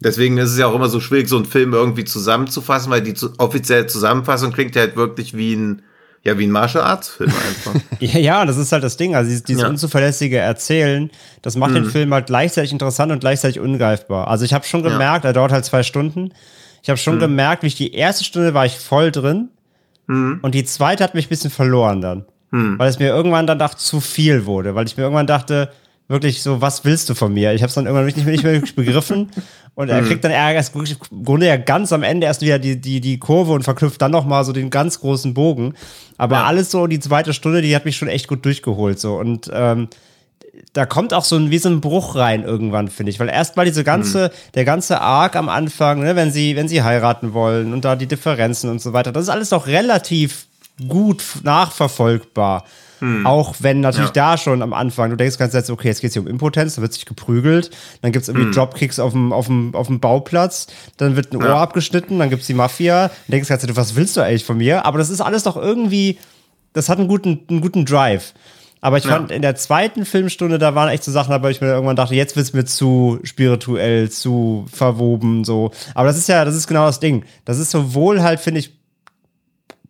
Deswegen 0.00 0.38
ist 0.38 0.50
es 0.50 0.58
ja 0.58 0.66
auch 0.66 0.74
immer 0.74 0.88
so 0.88 1.00
schwierig, 1.00 1.28
so 1.28 1.36
einen 1.36 1.44
Film 1.44 1.72
irgendwie 1.72 2.04
zusammenzufassen, 2.04 2.90
weil 2.90 3.02
die 3.02 3.14
zu 3.14 3.32
offizielle 3.38 3.86
Zusammenfassung 3.86 4.52
klingt 4.52 4.74
ja 4.74 4.82
halt 4.82 4.96
wirklich 4.96 5.36
wie 5.36 5.54
ein 5.54 5.82
ja, 6.24 6.38
wie 6.38 6.46
ein 6.46 6.50
Martial 6.50 6.82
Arts 6.82 7.10
Film 7.10 7.30
einfach. 7.30 7.74
ja, 8.00 8.18
ja, 8.18 8.46
das 8.46 8.56
ist 8.56 8.72
halt 8.72 8.82
das 8.82 8.96
Ding. 8.96 9.14
Also 9.14 9.28
dieses, 9.28 9.44
dieses 9.44 9.62
ja. 9.62 9.68
unzuverlässige 9.68 10.38
Erzählen, 10.38 11.10
das 11.42 11.54
macht 11.54 11.72
mhm. 11.72 11.74
den 11.74 11.84
Film 11.84 12.14
halt 12.14 12.26
gleichzeitig 12.26 12.72
interessant 12.72 13.12
und 13.12 13.20
gleichzeitig 13.20 13.60
ungreifbar. 13.60 14.28
Also 14.28 14.46
ich 14.46 14.54
habe 14.54 14.64
schon 14.64 14.82
gemerkt, 14.82 15.24
ja. 15.24 15.30
er 15.30 15.34
dauert 15.34 15.52
halt 15.52 15.66
zwei 15.66 15.82
Stunden. 15.82 16.32
Ich 16.82 16.88
habe 16.88 16.96
schon 16.96 17.16
mhm. 17.16 17.20
gemerkt, 17.20 17.62
wie 17.62 17.66
ich 17.66 17.74
die 17.74 17.92
erste 17.94 18.24
Stunde 18.24 18.54
war 18.54 18.64
ich 18.64 18.78
voll 18.78 19.10
drin 19.10 19.50
mhm. 20.06 20.38
und 20.40 20.54
die 20.54 20.64
zweite 20.64 21.04
hat 21.04 21.14
mich 21.14 21.26
ein 21.26 21.28
bisschen 21.28 21.50
verloren 21.50 22.00
dann. 22.00 22.24
Mhm. 22.54 22.78
Weil 22.78 22.88
es 22.88 23.00
mir 23.00 23.08
irgendwann 23.08 23.48
dann 23.48 23.58
doch 23.58 23.74
zu 23.74 24.00
viel 24.00 24.46
wurde, 24.46 24.76
weil 24.76 24.86
ich 24.86 24.96
mir 24.96 25.02
irgendwann 25.02 25.26
dachte, 25.26 25.70
wirklich 26.06 26.40
so, 26.40 26.60
was 26.60 26.84
willst 26.84 27.08
du 27.10 27.14
von 27.14 27.34
mir? 27.34 27.52
Ich 27.52 27.62
habe 27.62 27.68
es 27.68 27.74
dann 27.74 27.86
irgendwann 27.86 28.06
nicht 28.06 28.16
mehr, 28.16 28.26
nicht 28.26 28.44
mehr 28.44 28.60
begriffen 28.76 29.30
und 29.74 29.88
er 29.88 30.02
mhm. 30.02 30.06
kriegt 30.06 30.22
dann 30.22 30.30
erst 30.30 30.72
im 30.76 31.24
Grunde 31.24 31.48
ja 31.48 31.56
ganz 31.56 31.92
am 31.92 32.04
Ende 32.04 32.28
erst 32.28 32.42
wieder 32.42 32.60
die, 32.60 32.80
die, 32.80 33.00
die 33.00 33.18
Kurve 33.18 33.52
und 33.52 33.64
verknüpft 33.64 34.00
dann 34.00 34.12
noch 34.12 34.24
mal 34.24 34.44
so 34.44 34.52
den 34.52 34.70
ganz 34.70 35.00
großen 35.00 35.34
Bogen. 35.34 35.74
Aber 36.16 36.36
ja. 36.36 36.44
alles 36.44 36.70
so 36.70 36.86
die 36.86 37.00
zweite 37.00 37.34
Stunde, 37.34 37.60
die 37.60 37.74
hat 37.74 37.86
mich 37.86 37.96
schon 37.96 38.06
echt 38.06 38.28
gut 38.28 38.44
durchgeholt 38.44 39.00
so 39.00 39.16
und 39.16 39.50
ähm, 39.52 39.88
da 40.72 40.86
kommt 40.86 41.12
auch 41.12 41.24
so 41.24 41.34
ein, 41.34 41.50
wie 41.50 41.58
so 41.58 41.68
ein 41.68 41.80
Bruch 41.80 42.14
rein 42.14 42.44
irgendwann, 42.44 42.86
finde 42.86 43.10
ich. 43.10 43.18
Weil 43.18 43.28
erstmal 43.28 43.66
diese 43.66 43.82
ganze, 43.82 44.28
mhm. 44.28 44.52
der 44.54 44.64
ganze 44.64 45.00
Arc 45.00 45.34
am 45.34 45.48
Anfang, 45.48 46.00
ne, 46.00 46.14
wenn 46.14 46.30
sie, 46.30 46.54
wenn 46.54 46.68
sie 46.68 46.84
heiraten 46.84 47.32
wollen 47.32 47.72
und 47.72 47.84
da 47.84 47.96
die 47.96 48.06
Differenzen 48.06 48.70
und 48.70 48.80
so 48.80 48.92
weiter, 48.92 49.10
das 49.10 49.24
ist 49.24 49.28
alles 49.30 49.50
noch 49.50 49.66
relativ 49.66 50.46
gut 50.88 51.24
nachverfolgbar. 51.42 52.64
Hm. 53.00 53.26
Auch 53.26 53.56
wenn 53.60 53.80
natürlich 53.80 54.14
ja. 54.14 54.32
da 54.32 54.38
schon 54.38 54.62
am 54.62 54.72
Anfang, 54.72 55.10
du 55.10 55.16
denkst 55.16 55.38
ganz 55.38 55.52
jetzt, 55.52 55.70
okay, 55.70 55.88
jetzt 55.88 56.00
geht 56.00 56.08
es 56.08 56.14
hier 56.14 56.22
um 56.22 56.28
Impotenz, 56.28 56.76
da 56.76 56.82
wird 56.82 56.92
sich 56.92 57.06
geprügelt, 57.06 57.70
dann 58.02 58.12
gibt 58.12 58.22
es 58.22 58.28
irgendwie 58.28 58.46
hm. 58.46 58.52
Dropkicks 58.52 58.98
auf 58.98 59.12
dem, 59.12 59.32
auf, 59.32 59.46
dem, 59.46 59.74
auf 59.74 59.88
dem 59.88 60.00
Bauplatz, 60.00 60.68
dann 60.96 61.16
wird 61.16 61.32
ein 61.32 61.36
Ohr 61.36 61.48
ja. 61.48 61.62
abgeschnitten, 61.62 62.18
dann 62.18 62.30
gibt 62.30 62.42
es 62.42 62.46
die 62.46 62.54
Mafia, 62.54 63.08
du 63.08 63.32
denkst 63.32 63.48
ganz 63.48 63.62
jetzt, 63.62 63.76
was 63.76 63.96
willst 63.96 64.16
du 64.16 64.20
eigentlich 64.20 64.44
von 64.44 64.56
mir? 64.56 64.84
Aber 64.84 64.98
das 64.98 65.10
ist 65.10 65.20
alles 65.20 65.42
doch 65.42 65.56
irgendwie, 65.56 66.18
das 66.72 66.88
hat 66.88 66.98
einen 66.98 67.08
guten, 67.08 67.40
einen 67.48 67.60
guten 67.60 67.84
Drive. 67.84 68.32
Aber 68.80 68.98
ich 68.98 69.06
fand, 69.06 69.30
in 69.30 69.40
der 69.40 69.56
zweiten 69.56 70.04
Filmstunde, 70.04 70.58
da 70.58 70.74
waren 70.74 70.90
echt 70.90 71.04
so 71.04 71.10
Sachen 71.10 71.30
dabei, 71.30 71.50
ich 71.50 71.62
mir 71.62 71.68
irgendwann 71.68 71.96
dachte, 71.96 72.14
jetzt 72.14 72.36
wird 72.36 72.46
es 72.46 72.52
mir 72.52 72.66
zu 72.66 73.18
spirituell, 73.22 74.10
zu 74.10 74.66
verwoben, 74.70 75.42
so. 75.44 75.70
Aber 75.94 76.08
das 76.08 76.18
ist 76.18 76.28
ja, 76.28 76.44
das 76.44 76.54
ist 76.54 76.66
genau 76.66 76.84
das 76.84 77.00
Ding. 77.00 77.24
Das 77.46 77.58
ist 77.58 77.70
sowohl 77.70 78.22
halt, 78.22 78.40
finde 78.40 78.60
ich, 78.60 78.72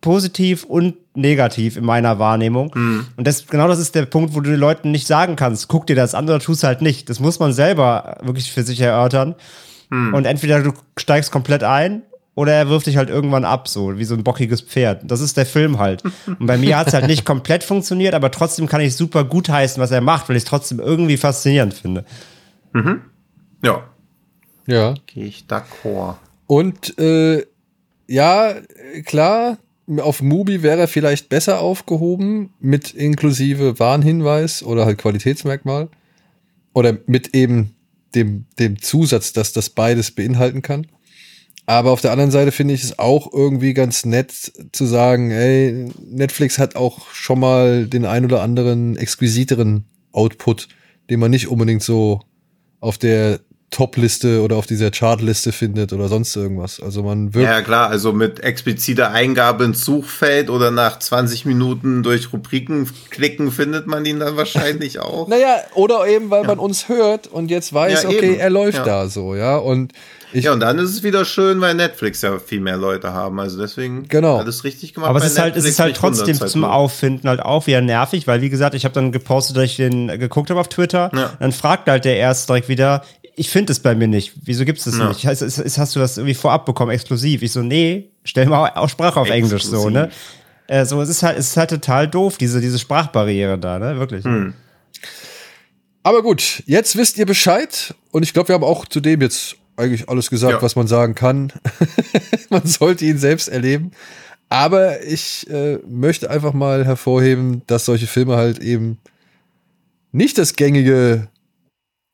positiv 0.05 0.65
und 0.65 0.97
negativ 1.15 1.77
in 1.77 1.83
meiner 1.83 2.19
Wahrnehmung. 2.19 2.71
Mhm. 2.75 3.07
Und 3.17 3.25
das, 3.25 3.47
genau 3.47 3.67
das 3.67 3.79
ist 3.79 3.95
der 3.95 4.05
Punkt, 4.05 4.35
wo 4.35 4.39
du 4.39 4.51
den 4.51 4.59
Leuten 4.59 4.91
nicht 4.91 5.07
sagen 5.07 5.35
kannst, 5.35 5.67
guck 5.67 5.87
dir 5.87 5.95
das 5.95 6.13
an 6.13 6.25
oder 6.25 6.39
tust 6.39 6.63
halt 6.63 6.83
nicht. 6.83 7.09
Das 7.09 7.19
muss 7.19 7.39
man 7.39 7.53
selber 7.53 8.19
wirklich 8.21 8.51
für 8.51 8.61
sich 8.61 8.79
erörtern. 8.79 9.33
Mhm. 9.89 10.13
Und 10.13 10.25
entweder 10.25 10.61
du 10.61 10.73
steigst 10.95 11.31
komplett 11.31 11.63
ein 11.63 12.03
oder 12.35 12.53
er 12.53 12.69
wirft 12.69 12.85
dich 12.85 12.97
halt 12.97 13.09
irgendwann 13.09 13.45
ab, 13.45 13.67
so 13.67 13.97
wie 13.97 14.03
so 14.03 14.13
ein 14.13 14.23
bockiges 14.23 14.61
Pferd. 14.61 15.01
Das 15.09 15.21
ist 15.21 15.37
der 15.37 15.47
Film 15.47 15.79
halt. 15.79 16.03
Und 16.27 16.45
bei 16.45 16.59
mir 16.59 16.77
hat 16.77 16.85
es 16.85 16.93
halt 16.93 17.07
nicht 17.07 17.25
komplett 17.25 17.63
funktioniert, 17.63 18.13
aber 18.13 18.29
trotzdem 18.29 18.67
kann 18.67 18.81
ich 18.81 18.95
super 18.95 19.23
gut 19.23 19.49
heißen, 19.49 19.81
was 19.81 19.89
er 19.89 20.01
macht, 20.01 20.29
weil 20.29 20.35
ich 20.35 20.43
es 20.43 20.49
trotzdem 20.49 20.79
irgendwie 20.79 21.17
faszinierend 21.17 21.73
finde. 21.73 22.05
Mhm. 22.73 23.01
Ja. 23.63 23.85
Ja. 24.67 24.93
Gehe 25.07 25.25
ich 25.25 25.45
d'accord. 25.49 26.17
Und 26.45 26.99
äh, 26.99 27.43
ja, 28.05 28.53
klar, 29.05 29.57
auf 29.97 30.21
Mubi 30.21 30.63
wäre 30.63 30.81
er 30.81 30.87
vielleicht 30.87 31.29
besser 31.29 31.59
aufgehoben 31.59 32.53
mit 32.59 32.93
inklusive 32.93 33.79
Warnhinweis 33.79 34.63
oder 34.63 34.85
halt 34.85 34.97
Qualitätsmerkmal. 34.97 35.89
Oder 36.73 36.97
mit 37.05 37.33
eben 37.35 37.75
dem, 38.15 38.45
dem 38.59 38.81
Zusatz, 38.81 39.33
dass 39.33 39.53
das 39.53 39.69
beides 39.69 40.11
beinhalten 40.11 40.61
kann. 40.61 40.87
Aber 41.67 41.91
auf 41.91 42.01
der 42.01 42.11
anderen 42.11 42.31
Seite 42.31 42.51
finde 42.51 42.73
ich 42.73 42.83
es 42.83 42.99
auch 42.99 43.31
irgendwie 43.33 43.73
ganz 43.73 44.05
nett 44.05 44.31
zu 44.71 44.85
sagen, 44.85 45.31
ey, 45.31 45.89
Netflix 46.05 46.59
hat 46.59 46.75
auch 46.75 47.11
schon 47.11 47.39
mal 47.39 47.87
den 47.87 48.05
ein 48.05 48.25
oder 48.25 48.41
anderen 48.41 48.97
exquisiteren 48.97 49.85
Output, 50.11 50.67
den 51.09 51.19
man 51.19 51.31
nicht 51.31 51.47
unbedingt 51.47 51.81
so 51.81 52.21
auf 52.79 52.97
der 52.97 53.39
Top-Liste 53.75 54.41
oder 54.41 54.55
auf 54.55 54.67
dieser 54.67 54.89
Chartliste 54.89 55.51
findet 55.51 55.91
oder 55.91 56.07
sonst 56.07 56.33
irgendwas. 56.33 56.79
Also 56.79 57.03
man 57.03 57.33
wird. 57.33 57.43
Ja, 57.43 57.61
klar, 57.61 57.89
also 57.89 58.13
mit 58.13 58.39
expliziter 58.39 59.11
Eingabe 59.11 59.65
ins 59.65 59.83
Suchfeld 59.83 60.49
oder 60.49 60.71
nach 60.71 60.97
20 60.97 61.45
Minuten 61.45 62.01
durch 62.01 62.31
Rubriken 62.31 62.89
klicken 63.09 63.51
findet 63.51 63.85
man 63.85 64.05
ihn 64.05 64.21
dann 64.21 64.37
wahrscheinlich 64.37 64.99
auch. 65.01 65.27
naja, 65.27 65.57
oder 65.73 66.07
eben, 66.07 66.29
weil 66.29 66.43
ja. 66.43 66.47
man 66.47 66.59
uns 66.59 66.87
hört 66.87 67.27
und 67.27 67.51
jetzt 67.51 67.73
weiß, 67.73 68.03
ja, 68.03 68.09
okay, 68.09 68.37
er 68.37 68.49
läuft 68.49 68.77
ja. 68.77 68.85
da 68.85 69.09
so, 69.09 69.35
ja. 69.35 69.57
Und 69.57 69.91
ich, 70.31 70.45
ja, 70.45 70.53
und 70.53 70.61
dann 70.61 70.79
ist 70.79 70.91
es 70.91 71.03
wieder 71.03 71.25
schön, 71.25 71.59
weil 71.59 71.75
Netflix 71.75 72.21
ja 72.21 72.39
viel 72.39 72.61
mehr 72.61 72.77
Leute 72.77 73.11
haben. 73.11 73.39
Also 73.41 73.59
deswegen 73.59 74.07
genau. 74.07 74.37
alles 74.37 74.63
richtig 74.63 74.93
gemacht. 74.93 75.09
Aber 75.09 75.19
es 75.19 75.25
ist 75.25 75.39
halt, 75.39 75.57
es 75.57 75.65
ist 75.65 75.79
halt 75.79 75.97
trotzdem 75.97 76.35
zum 76.35 76.63
Auffinden 76.63 77.27
halt 77.27 77.41
auch 77.41 77.67
wieder 77.67 77.81
nervig, 77.81 78.25
weil 78.25 78.41
wie 78.41 78.49
gesagt, 78.49 78.73
ich 78.73 78.85
habe 78.85 78.93
dann 78.93 79.11
gepostet, 79.11 79.57
dass 79.57 79.65
ich 79.65 79.75
den 79.75 80.07
geguckt 80.07 80.49
habe 80.49 80.61
auf 80.61 80.69
Twitter. 80.69 81.11
Ja. 81.13 81.33
Dann 81.39 81.51
fragt 81.51 81.89
halt 81.89 82.05
der 82.05 82.17
erst 82.17 82.47
direkt 82.47 82.69
wieder, 82.69 83.03
ich 83.35 83.49
finde 83.49 83.71
es 83.73 83.79
bei 83.79 83.95
mir 83.95 84.07
nicht. 84.07 84.33
Wieso 84.43 84.65
gibt 84.65 84.79
es 84.79 84.85
das 84.85 84.97
ja. 84.97 85.09
nicht? 85.09 85.25
Heißt, 85.25 85.41
hast 85.77 85.95
du 85.95 85.99
das 85.99 86.17
irgendwie 86.17 86.33
vorab 86.33 86.65
bekommen, 86.65 86.91
exklusiv? 86.91 87.41
Ich 87.41 87.51
so, 87.51 87.61
nee, 87.61 88.09
stell 88.23 88.45
mal 88.47 88.71
auch 88.75 88.89
Sprache 88.89 89.19
auf 89.19 89.29
exklusiv. 89.29 89.51
Englisch 89.51 89.65
so, 89.65 89.89
ne? 89.89 90.09
Äh, 90.67 90.85
so, 90.85 91.01
es 91.01 91.09
ist 91.09 91.21
halt, 91.21 91.37
es 91.37 91.49
ist 91.49 91.57
halt 91.57 91.69
total 91.69 92.07
doof, 92.07 92.37
diese, 92.37 92.61
diese 92.61 92.79
Sprachbarriere 92.79 93.57
da, 93.57 93.77
ne? 93.77 93.99
Wirklich. 93.99 94.25
Hm. 94.25 94.53
Aber 96.03 96.21
gut, 96.21 96.63
jetzt 96.65 96.95
wisst 96.97 97.17
ihr 97.17 97.25
Bescheid 97.25 97.93
und 98.11 98.23
ich 98.23 98.33
glaube, 98.33 98.49
wir 98.49 98.55
haben 98.55 98.63
auch 98.63 98.85
zu 98.85 98.99
dem 98.99 99.21
jetzt 99.21 99.57
eigentlich 99.77 100.07
alles 100.07 100.29
gesagt, 100.29 100.53
ja. 100.53 100.61
was 100.61 100.75
man 100.75 100.87
sagen 100.87 101.15
kann. 101.15 101.51
man 102.49 102.65
sollte 102.65 103.05
ihn 103.05 103.17
selbst 103.17 103.47
erleben. 103.47 103.91
Aber 104.49 105.03
ich 105.03 105.49
äh, 105.49 105.79
möchte 105.87 106.29
einfach 106.29 106.53
mal 106.53 106.85
hervorheben, 106.85 107.63
dass 107.67 107.85
solche 107.85 108.07
Filme 108.07 108.35
halt 108.35 108.59
eben 108.59 108.99
nicht 110.11 110.37
das 110.37 110.55
gängige 110.55 111.27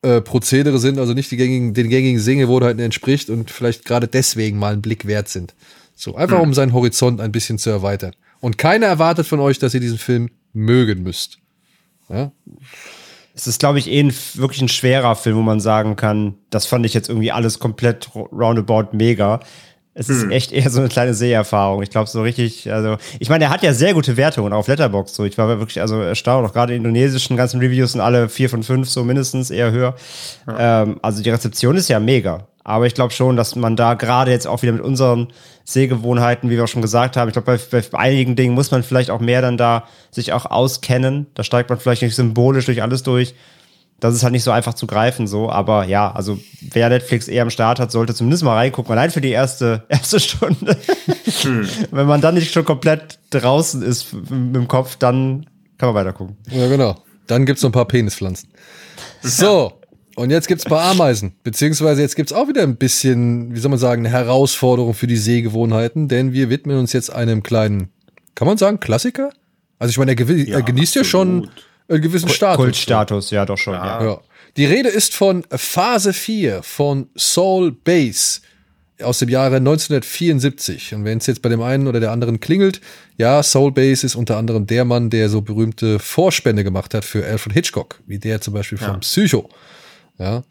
äh, 0.01 0.21
Prozedere 0.21 0.79
sind, 0.79 0.99
also 0.99 1.13
nicht 1.13 1.29
die 1.31 1.37
gängigen, 1.37 1.73
den 1.73 1.89
gängigen 1.89 2.19
Sehgewohnheiten 2.19 2.79
entspricht 2.79 3.29
und 3.29 3.51
vielleicht 3.51 3.85
gerade 3.85 4.07
deswegen 4.07 4.57
mal 4.57 4.73
einen 4.73 4.81
Blick 4.81 5.05
wert 5.05 5.29
sind. 5.29 5.53
So, 5.95 6.15
einfach 6.15 6.37
mhm. 6.37 6.43
um 6.43 6.53
seinen 6.53 6.73
Horizont 6.73 7.21
ein 7.21 7.31
bisschen 7.31 7.59
zu 7.59 7.69
erweitern. 7.69 8.15
Und 8.39 8.57
keiner 8.57 8.87
erwartet 8.87 9.27
von 9.27 9.39
euch, 9.39 9.59
dass 9.59 9.73
ihr 9.73 9.79
diesen 9.79 9.99
Film 9.99 10.29
mögen 10.53 11.03
müsst. 11.03 11.37
Ja? 12.09 12.31
Es 13.35 13.47
ist, 13.47 13.59
glaube 13.59 13.79
ich, 13.79 13.87
eh 13.87 13.99
ein, 13.99 14.13
wirklich 14.33 14.61
ein 14.61 14.67
schwerer 14.67 15.15
Film, 15.15 15.37
wo 15.37 15.41
man 15.41 15.59
sagen 15.59 15.95
kann, 15.95 16.35
das 16.49 16.65
fand 16.65 16.85
ich 16.85 16.93
jetzt 16.93 17.07
irgendwie 17.07 17.31
alles 17.31 17.59
komplett 17.59 18.09
roundabout 18.15 18.95
mega. 18.95 19.39
Es 19.93 20.07
ist 20.07 20.23
hm. 20.23 20.31
echt 20.31 20.53
eher 20.53 20.69
so 20.69 20.79
eine 20.79 20.87
kleine 20.87 21.13
Seherfahrung. 21.13 21.83
Ich 21.83 21.89
glaube, 21.89 22.09
so 22.09 22.21
richtig, 22.21 22.71
also, 22.71 22.95
ich 23.19 23.29
meine, 23.29 23.45
er 23.45 23.49
hat 23.49 23.61
ja 23.61 23.73
sehr 23.73 23.93
gute 23.93 24.15
Wertungen 24.15 24.53
auf 24.53 24.67
Letterbox. 24.67 25.13
So, 25.13 25.25
ich 25.25 25.37
war 25.37 25.49
wirklich 25.49 25.81
also 25.81 25.99
erstaunt. 25.99 26.47
Auch 26.47 26.53
gerade 26.53 26.73
indonesischen 26.73 27.35
ganzen 27.35 27.59
Reviews 27.59 27.91
sind 27.91 28.01
alle 28.01 28.29
vier 28.29 28.49
von 28.49 28.63
fünf, 28.63 28.89
so 28.89 29.03
mindestens, 29.03 29.49
eher 29.49 29.71
höher. 29.71 29.95
Ja. 30.47 30.83
Ähm, 30.83 30.99
also 31.01 31.21
die 31.21 31.29
Rezeption 31.29 31.75
ist 31.75 31.89
ja 31.89 31.99
mega. 31.99 32.47
Aber 32.63 32.85
ich 32.85 32.93
glaube 32.93 33.11
schon, 33.11 33.35
dass 33.35 33.55
man 33.55 33.75
da 33.75 33.95
gerade 33.95 34.31
jetzt 34.31 34.47
auch 34.47 34.61
wieder 34.61 34.71
mit 34.71 34.83
unseren 34.83 35.27
Sehgewohnheiten, 35.65 36.49
wie 36.49 36.55
wir 36.55 36.63
auch 36.63 36.69
schon 36.69 36.81
gesagt 36.81 37.17
haben, 37.17 37.27
ich 37.27 37.33
glaube, 37.33 37.59
bei, 37.71 37.81
bei, 37.81 37.99
einigen 37.99 38.37
Dingen 38.37 38.53
muss 38.53 38.71
man 38.71 38.83
vielleicht 38.83 39.09
auch 39.09 39.19
mehr 39.19 39.41
dann 39.41 39.57
da 39.57 39.83
sich 40.11 40.31
auch 40.31 40.45
auskennen. 40.45 41.25
Da 41.33 41.43
steigt 41.43 41.69
man 41.69 41.79
vielleicht 41.79 42.01
nicht 42.01 42.15
symbolisch 42.15 42.65
durch 42.65 42.81
alles 42.81 43.03
durch. 43.03 43.35
Das 44.01 44.15
ist 44.15 44.23
halt 44.23 44.33
nicht 44.33 44.43
so 44.43 44.51
einfach 44.51 44.73
zu 44.73 44.87
greifen, 44.87 45.27
so. 45.27 45.49
Aber 45.49 45.85
ja, 45.85 46.11
also 46.11 46.39
wer 46.59 46.89
Netflix 46.89 47.27
eher 47.27 47.43
am 47.43 47.51
Start 47.51 47.79
hat, 47.79 47.91
sollte 47.91 48.15
zumindest 48.15 48.43
mal 48.43 48.55
reingucken. 48.55 48.91
Allein 48.91 49.11
für 49.11 49.21
die 49.21 49.29
erste, 49.29 49.85
erste 49.89 50.19
Stunde. 50.19 50.75
Hm. 51.41 51.69
Wenn 51.91 52.07
man 52.07 52.19
dann 52.19 52.33
nicht 52.33 52.51
schon 52.51 52.65
komplett 52.65 53.19
draußen 53.29 53.81
ist 53.83 54.11
mit 54.13 54.55
dem 54.55 54.67
Kopf, 54.67 54.95
dann 54.95 55.45
kann 55.77 55.89
man 55.89 55.95
weiter 55.95 56.13
gucken. 56.13 56.35
Ja, 56.49 56.67
genau. 56.67 56.95
Dann 57.27 57.45
gibt's 57.45 57.61
noch 57.61 57.69
ein 57.69 57.73
paar 57.73 57.87
Penispflanzen. 57.87 58.49
So. 59.21 59.73
Und 60.15 60.31
jetzt 60.31 60.47
gibt's 60.47 60.65
ein 60.65 60.69
paar 60.69 60.91
Ameisen. 60.91 61.33
Beziehungsweise 61.43 62.01
jetzt 62.01 62.15
gibt's 62.15 62.33
auch 62.33 62.47
wieder 62.47 62.63
ein 62.63 62.75
bisschen, 62.75 63.55
wie 63.55 63.59
soll 63.59 63.69
man 63.69 63.79
sagen, 63.79 64.05
eine 64.05 64.13
Herausforderung 64.13 64.93
für 64.93 65.07
die 65.07 65.15
Sehgewohnheiten, 65.15 66.07
denn 66.07 66.33
wir 66.33 66.49
widmen 66.49 66.77
uns 66.77 66.91
jetzt 66.91 67.13
einem 67.13 67.43
kleinen, 67.43 67.89
kann 68.35 68.47
man 68.47 68.57
sagen, 68.57 68.79
Klassiker? 68.79 69.31
Also 69.79 69.91
ich 69.91 69.97
meine, 69.97 70.11
er, 70.11 70.29
ja, 70.37 70.57
er 70.57 70.61
genießt 70.63 70.97
absolut. 70.97 71.05
ja 71.05 71.09
schon 71.09 71.49
einen 71.91 72.01
gewissen 72.01 72.29
Status. 72.29 72.57
Kultstatus, 72.57 73.31
ja, 73.31 73.45
doch 73.45 73.57
schon. 73.57 73.73
Ja. 73.73 74.03
ja. 74.03 74.21
Die 74.57 74.65
Rede 74.65 74.89
ist 74.89 75.15
von 75.15 75.43
Phase 75.49 76.13
4 76.13 76.63
von 76.63 77.09
Soul 77.17 77.71
Base. 77.71 78.41
aus 79.01 79.19
dem 79.19 79.29
Jahre 79.29 79.57
1974. 79.57 80.93
Und 80.93 81.05
wenn 81.05 81.17
es 81.17 81.27
jetzt 81.27 81.41
bei 81.41 81.49
dem 81.49 81.61
einen 81.61 81.87
oder 81.87 81.99
der 81.99 82.11
anderen 82.11 82.39
klingelt, 82.39 82.81
ja, 83.17 83.41
Soulbase 83.41 84.05
ist 84.05 84.15
unter 84.15 84.37
anderem 84.37 84.67
der 84.67 84.85
Mann, 84.85 85.09
der 85.09 85.29
so 85.29 85.41
berühmte 85.41 85.99
Vorspende 85.99 86.63
gemacht 86.63 86.93
hat 86.93 87.05
für 87.05 87.25
Alfred 87.25 87.53
Hitchcock, 87.53 88.01
wie 88.05 88.19
der 88.19 88.41
zum 88.41 88.53
Beispiel 88.53 88.77
von 88.77 88.99
Psycho. 88.99 89.49
Ja. 90.17 90.43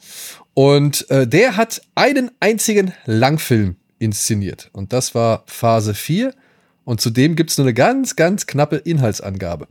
Und 0.54 1.08
äh, 1.10 1.26
der 1.26 1.56
hat 1.56 1.80
einen 1.94 2.30
einzigen 2.40 2.92
Langfilm 3.06 3.76
inszeniert. 3.98 4.68
Und 4.72 4.92
das 4.92 5.14
war 5.14 5.44
Phase 5.46 5.94
4. 5.94 6.34
Und 6.84 7.00
zudem 7.00 7.36
gibt 7.36 7.50
es 7.50 7.58
nur 7.58 7.66
eine 7.66 7.74
ganz, 7.74 8.16
ganz 8.16 8.46
knappe 8.46 8.76
Inhaltsangabe, 8.76 9.68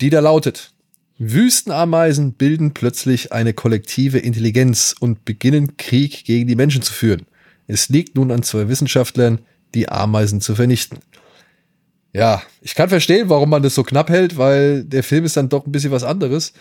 die 0.00 0.10
da 0.10 0.20
lautet. 0.20 0.72
Wüstenameisen 1.18 2.34
bilden 2.34 2.74
plötzlich 2.74 3.32
eine 3.32 3.54
kollektive 3.54 4.18
Intelligenz 4.18 4.94
und 4.98 5.24
beginnen 5.24 5.76
Krieg 5.76 6.24
gegen 6.24 6.46
die 6.46 6.56
Menschen 6.56 6.82
zu 6.82 6.92
führen. 6.92 7.26
Es 7.66 7.88
liegt 7.88 8.16
nun 8.16 8.30
an 8.30 8.42
zwei 8.42 8.68
Wissenschaftlern, 8.68 9.40
die 9.74 9.88
Ameisen 9.88 10.40
zu 10.40 10.54
vernichten. 10.54 10.98
Ja, 12.12 12.42
ich 12.60 12.74
kann 12.74 12.88
verstehen, 12.88 13.28
warum 13.28 13.50
man 13.50 13.62
das 13.62 13.74
so 13.74 13.82
knapp 13.82 14.08
hält, 14.08 14.38
weil 14.38 14.84
der 14.84 15.02
Film 15.02 15.24
ist 15.24 15.36
dann 15.36 15.48
doch 15.48 15.66
ein 15.66 15.72
bisschen 15.72 15.90
was 15.90 16.04
anderes. 16.04 16.52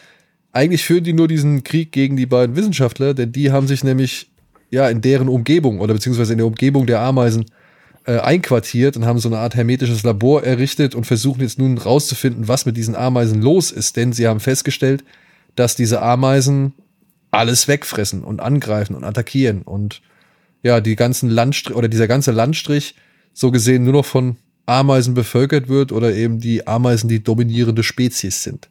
Eigentlich 0.52 0.84
führen 0.84 1.04
die 1.04 1.14
nur 1.14 1.28
diesen 1.28 1.64
Krieg 1.64 1.92
gegen 1.92 2.18
die 2.18 2.26
beiden 2.26 2.56
Wissenschaftler, 2.56 3.14
denn 3.14 3.32
die 3.32 3.52
haben 3.52 3.68
sich 3.68 3.84
nämlich 3.84 4.32
ja 4.70 4.90
in 4.90 5.02
deren 5.02 5.30
Umgebung 5.30 5.80
oder 5.80 5.94
beziehungsweise 5.94 6.34
in 6.34 6.40
der 6.40 6.48
Umgebung 6.48 6.86
der 6.86 7.02
Ameisen 7.02 7.46
äh, 8.06 8.20
einquartiert 8.20 8.98
und 8.98 9.06
haben 9.06 9.20
so 9.20 9.30
eine 9.30 9.40
Art 9.40 9.56
hermetisches 9.56 10.04
Labor 10.04 10.44
errichtet 10.44 10.96
und 10.96 11.06
versuchen 11.06 11.42
jetzt 11.42 11.60
nun 11.60 11.78
rauszufinden, 11.78 12.48
was 12.48 12.66
mit 12.66 12.78
diesen 12.78 12.96
Ameisen 12.96 13.42
los 13.42 13.72
ist, 13.72 13.96
denn 13.98 14.14
sie 14.14 14.28
haben 14.28 14.40
festgestellt, 14.40 15.04
dass 15.56 15.76
diese 15.76 16.02
Ameisen 16.02 16.74
alles 17.32 17.68
wegfressen 17.68 18.24
und 18.24 18.40
angreifen 18.42 18.96
und 18.96 19.04
attackieren 19.04 19.62
und 19.62 20.02
ja, 20.64 20.82
die 20.82 20.96
ganzen 20.96 21.30
Landstrich 21.30 21.76
oder 21.76 21.88
dieser 21.88 22.08
ganze 22.08 22.32
Landstrich 22.32 22.96
so 23.34 23.52
gesehen 23.52 23.84
nur 23.84 23.94
noch 23.94 24.06
von 24.06 24.38
Ameisen 24.66 25.14
bevölkert 25.14 25.68
wird 25.68 25.92
oder 25.92 26.14
eben 26.14 26.40
die 26.40 26.66
Ameisen 26.66 27.08
die 27.08 27.24
dominierende 27.24 27.84
Spezies 27.84 28.42
sind. 28.42 28.70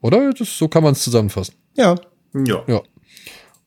Oder? 0.00 0.32
Das, 0.32 0.56
so 0.56 0.68
kann 0.68 0.82
man 0.82 0.92
es 0.92 1.02
zusammenfassen. 1.02 1.54
Ja. 1.74 1.96
Ja. 2.34 2.62
Ja. 2.66 2.82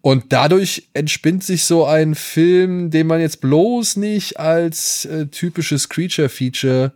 Und 0.05 0.33
dadurch 0.33 0.89
entspinnt 0.93 1.45
sich 1.45 1.63
so 1.63 1.85
ein 1.85 2.13
Film, 2.13 2.91
den 2.91 3.07
man 3.07 3.21
jetzt 3.21 3.39
bloß 3.39 3.95
nicht 3.95 4.37
als 4.37 5.05
äh, 5.05 5.27
typisches 5.27 5.87
Creature-Feature 5.87 6.91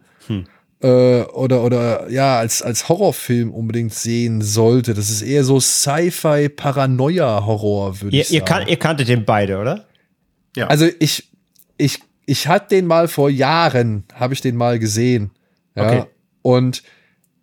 äh, 0.81 1.21
oder, 1.21 1.63
oder 1.63 2.09
ja, 2.09 2.37
als, 2.37 2.61
als 2.61 2.89
Horrorfilm 2.89 3.53
unbedingt 3.53 3.93
sehen 3.93 4.41
sollte. 4.41 4.93
Das 4.93 5.09
ist 5.09 5.21
eher 5.21 5.45
so 5.45 5.61
Sci-Fi-Paranoia-Horror, 5.61 8.01
würde 8.01 8.17
Ihr, 8.17 8.23
ich 8.23 8.31
ihr, 8.31 8.41
sagen. 8.41 8.49
kan 8.49 8.67
ihr 8.67 8.75
kanntet 8.75 9.07
den 9.07 9.23
beide, 9.23 9.59
oder? 9.59 9.87
Ja. 10.57 10.67
Also 10.67 10.89
ich, 10.99 11.29
ich, 11.77 11.99
ich 12.25 12.49
hatte 12.49 12.75
den 12.75 12.87
mal 12.87 13.07
vor 13.07 13.29
Jahren, 13.29 14.03
habe 14.15 14.33
ich 14.33 14.41
den 14.41 14.57
mal 14.57 14.79
gesehen. 14.79 15.31
Ja. 15.75 15.87
Okay. 15.87 16.03
Und 16.41 16.83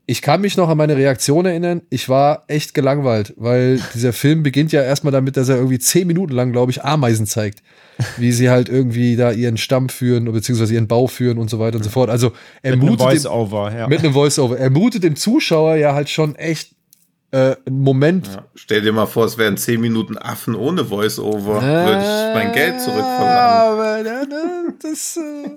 ich 0.06 0.20
kann 0.20 0.40
mich 0.42 0.56
noch 0.56 0.68
an 0.68 0.76
meine 0.76 0.96
Reaktion 0.96 1.46
erinnern. 1.46 1.82
Ich 1.88 2.08
war 2.08 2.44
echt 2.46 2.74
gelangweilt, 2.74 3.32
weil 3.36 3.80
dieser 3.94 4.12
Film 4.12 4.42
beginnt 4.42 4.70
ja 4.70 4.82
erstmal 4.82 5.12
damit, 5.12 5.36
dass 5.36 5.48
er 5.48 5.56
irgendwie 5.56 5.78
zehn 5.78 6.06
Minuten 6.06 6.32
lang, 6.32 6.52
glaube 6.52 6.70
ich, 6.70 6.84
Ameisen 6.84 7.26
zeigt. 7.26 7.62
Wie 8.18 8.32
sie 8.32 8.50
halt 8.50 8.68
irgendwie 8.68 9.16
da 9.16 9.30
ihren 9.30 9.56
Stamm 9.56 9.88
führen, 9.88 10.30
beziehungsweise 10.30 10.74
ihren 10.74 10.88
Bau 10.88 11.06
führen 11.06 11.38
und 11.38 11.48
so 11.48 11.58
weiter 11.58 11.76
und 11.76 11.84
so 11.84 11.90
fort. 11.90 12.10
Also 12.10 12.32
er 12.60 12.76
Mit 12.76 12.86
einem 12.86 12.98
Voice-Over, 12.98 13.72
ja. 13.72 13.88
mit 13.88 14.00
einem 14.00 14.12
Voice-Over. 14.12 14.58
Er 14.58 14.70
mutet 14.70 15.04
dem 15.04 15.16
Zuschauer 15.16 15.76
ja 15.76 15.94
halt 15.94 16.10
schon 16.10 16.34
echt 16.34 16.74
äh, 17.30 17.56
einen 17.66 17.80
Moment 17.80 18.26
Ja. 18.28 18.44
Stell 18.54 18.82
dir 18.82 18.92
mal 18.92 19.06
vor, 19.06 19.24
es 19.24 19.38
wären 19.38 19.56
10 19.56 19.80
Minuten 19.80 20.18
Affen 20.18 20.54
ohne 20.54 20.84
Voice-Over. 20.84 21.62
Würde 21.62 21.98
ich 21.98 22.34
mein 22.34 22.52
Geld 22.52 22.80
zurückverlangen. 22.80 23.80
Aber 23.80 24.04
da, 24.04 24.24
das, 24.82 25.16
äh, 25.16 25.50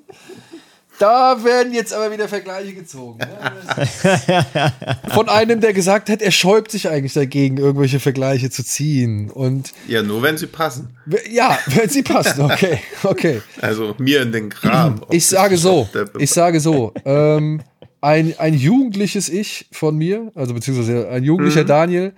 da 1.00 1.44
werden 1.44 1.74
jetzt 1.74 1.94
aber 1.94 2.12
wieder 2.12 2.28
Vergleiche 2.28 2.74
gezogen. 2.74 3.20
ne? 3.20 4.74
Von 5.14 5.30
einem, 5.30 5.62
der 5.62 5.74
gesagt 5.74 6.10
hat, 6.10 6.22
er 6.22 6.32
schäubt 6.32 6.72
sich 6.72 6.90
eigentlich 6.90 7.14
dagegen, 7.14 7.58
irgendwelche 7.58 8.00
Vergleiche 8.00 8.50
zu 8.50 8.64
ziehen. 8.64 9.30
Und 9.30 9.74
Ja, 9.88 10.02
nur 10.04 10.22
wenn 10.24 10.38
sie 10.38 10.48
passen. 10.48 10.98
ja, 11.32 11.58
wenn 11.68 11.90
sie 11.90 12.04
passen, 12.04 12.42
okay, 12.42 12.80
okay. 13.04 13.42
Also 13.62 13.96
mir 13.98 14.22
in 14.22 14.32
den 14.32 14.50
Kram. 14.50 15.02
Ich 15.10 15.26
sage 15.26 15.58
so, 15.58 15.88
ich 16.18 16.32
sage 16.32 16.60
so, 16.60 16.94
ähm, 17.06 17.62
ein, 18.02 18.34
ein 18.38 18.54
jugendliches 18.54 19.30
Ich 19.30 19.68
von 19.72 19.98
mir, 19.98 20.32
also 20.36 20.54
beziehungsweise 20.54 21.10
ein 21.10 21.24
jugendlicher 21.24 21.64
Daniel 21.64 22.14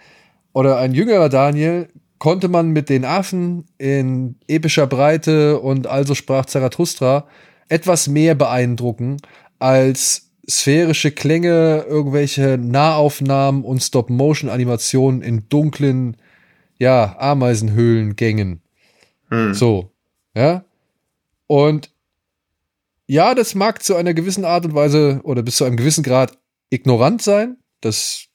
oder 0.53 0.77
ein 0.77 0.93
jüngerer 0.93 1.29
Daniel, 1.29 1.87
konnte 2.17 2.49
man 2.49 2.71
mit 2.71 2.89
den 2.89 3.05
Affen 3.05 3.65
in 3.77 4.35
epischer 4.47 4.87
Breite 4.87 5.59
und 5.59 5.87
also 5.87 6.15
sprach 6.15 6.45
Zarathustra 6.45 7.27
etwas 7.69 8.07
mehr 8.07 8.35
beeindrucken 8.35 9.17
als 9.59 10.31
sphärische 10.49 11.11
Klänge, 11.11 11.85
irgendwelche 11.87 12.57
Nahaufnahmen 12.57 13.63
und 13.63 13.81
Stop-Motion-Animationen 13.81 15.21
in 15.21 15.47
dunklen, 15.47 16.17
ja, 16.79 17.17
Ameisenhöhlengängen. 17.19 18.61
So, 19.53 19.91
ja. 20.35 20.65
Und 21.45 21.91
ja, 23.05 23.35
das 23.35 23.53
mag 23.55 23.83
zu 23.83 23.95
einer 23.95 24.13
gewissen 24.13 24.45
Art 24.45 24.65
und 24.65 24.73
Weise 24.73 25.21
oder 25.23 25.43
bis 25.43 25.57
zu 25.57 25.65
einem 25.65 25.77
gewissen 25.77 26.03
Grad 26.03 26.37
ignorant 26.71 27.21
sein. 27.21 27.57
Das 27.81 28.25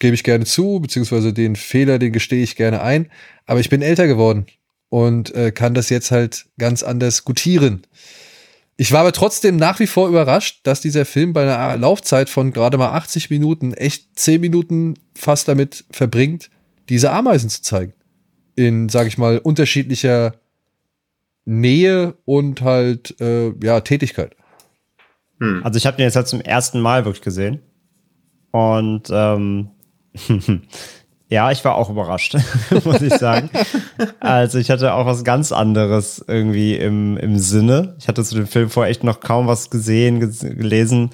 gebe 0.00 0.14
ich 0.14 0.24
gerne 0.24 0.44
zu, 0.44 0.80
beziehungsweise 0.80 1.32
den 1.32 1.56
Fehler, 1.56 1.98
den 1.98 2.12
gestehe 2.12 2.42
ich 2.42 2.56
gerne 2.56 2.82
ein. 2.82 3.10
Aber 3.44 3.60
ich 3.60 3.70
bin 3.70 3.82
älter 3.82 4.06
geworden 4.06 4.46
und 4.88 5.34
äh, 5.34 5.52
kann 5.52 5.74
das 5.74 5.90
jetzt 5.90 6.10
halt 6.10 6.46
ganz 6.58 6.82
anders 6.82 7.24
gutieren. 7.24 7.82
Ich 8.76 8.92
war 8.92 9.00
aber 9.00 9.12
trotzdem 9.12 9.56
nach 9.56 9.80
wie 9.80 9.86
vor 9.86 10.08
überrascht, 10.08 10.60
dass 10.64 10.82
dieser 10.82 11.06
Film 11.06 11.32
bei 11.32 11.42
einer 11.42 11.78
Laufzeit 11.78 12.28
von 12.28 12.52
gerade 12.52 12.76
mal 12.76 12.90
80 12.90 13.30
Minuten 13.30 13.72
echt 13.72 14.18
10 14.18 14.40
Minuten 14.40 14.94
fast 15.14 15.48
damit 15.48 15.84
verbringt, 15.90 16.50
diese 16.88 17.10
Ameisen 17.10 17.48
zu 17.48 17.62
zeigen. 17.62 17.94
In, 18.54 18.88
sag 18.88 19.06
ich 19.06 19.18
mal, 19.18 19.38
unterschiedlicher 19.38 20.34
Nähe 21.46 22.16
und 22.24 22.60
halt, 22.62 23.18
äh, 23.20 23.52
ja, 23.62 23.80
Tätigkeit. 23.80 24.36
Also 25.62 25.76
ich 25.76 25.86
habe 25.86 25.96
den 25.96 26.04
jetzt 26.04 26.16
halt 26.16 26.28
zum 26.28 26.40
ersten 26.40 26.80
Mal 26.80 27.04
wirklich 27.04 27.22
gesehen. 27.22 27.60
Und 28.50 29.04
ähm, 29.10 29.70
ja, 31.28 31.50
ich 31.50 31.64
war 31.64 31.74
auch 31.74 31.90
überrascht, 31.90 32.36
muss 32.84 33.02
ich 33.02 33.14
sagen. 33.14 33.50
Also 34.20 34.58
ich 34.58 34.70
hatte 34.70 34.94
auch 34.94 35.06
was 35.06 35.24
ganz 35.24 35.50
anderes 35.50 36.24
irgendwie 36.26 36.76
im, 36.76 37.16
im 37.16 37.38
Sinne. 37.38 37.96
Ich 37.98 38.06
hatte 38.06 38.22
zu 38.22 38.36
dem 38.36 38.46
Film 38.46 38.70
vorher 38.70 38.90
echt 38.90 39.02
noch 39.02 39.20
kaum 39.20 39.46
was 39.46 39.70
gesehen, 39.70 40.20
ges 40.20 40.40
gelesen. 40.40 41.10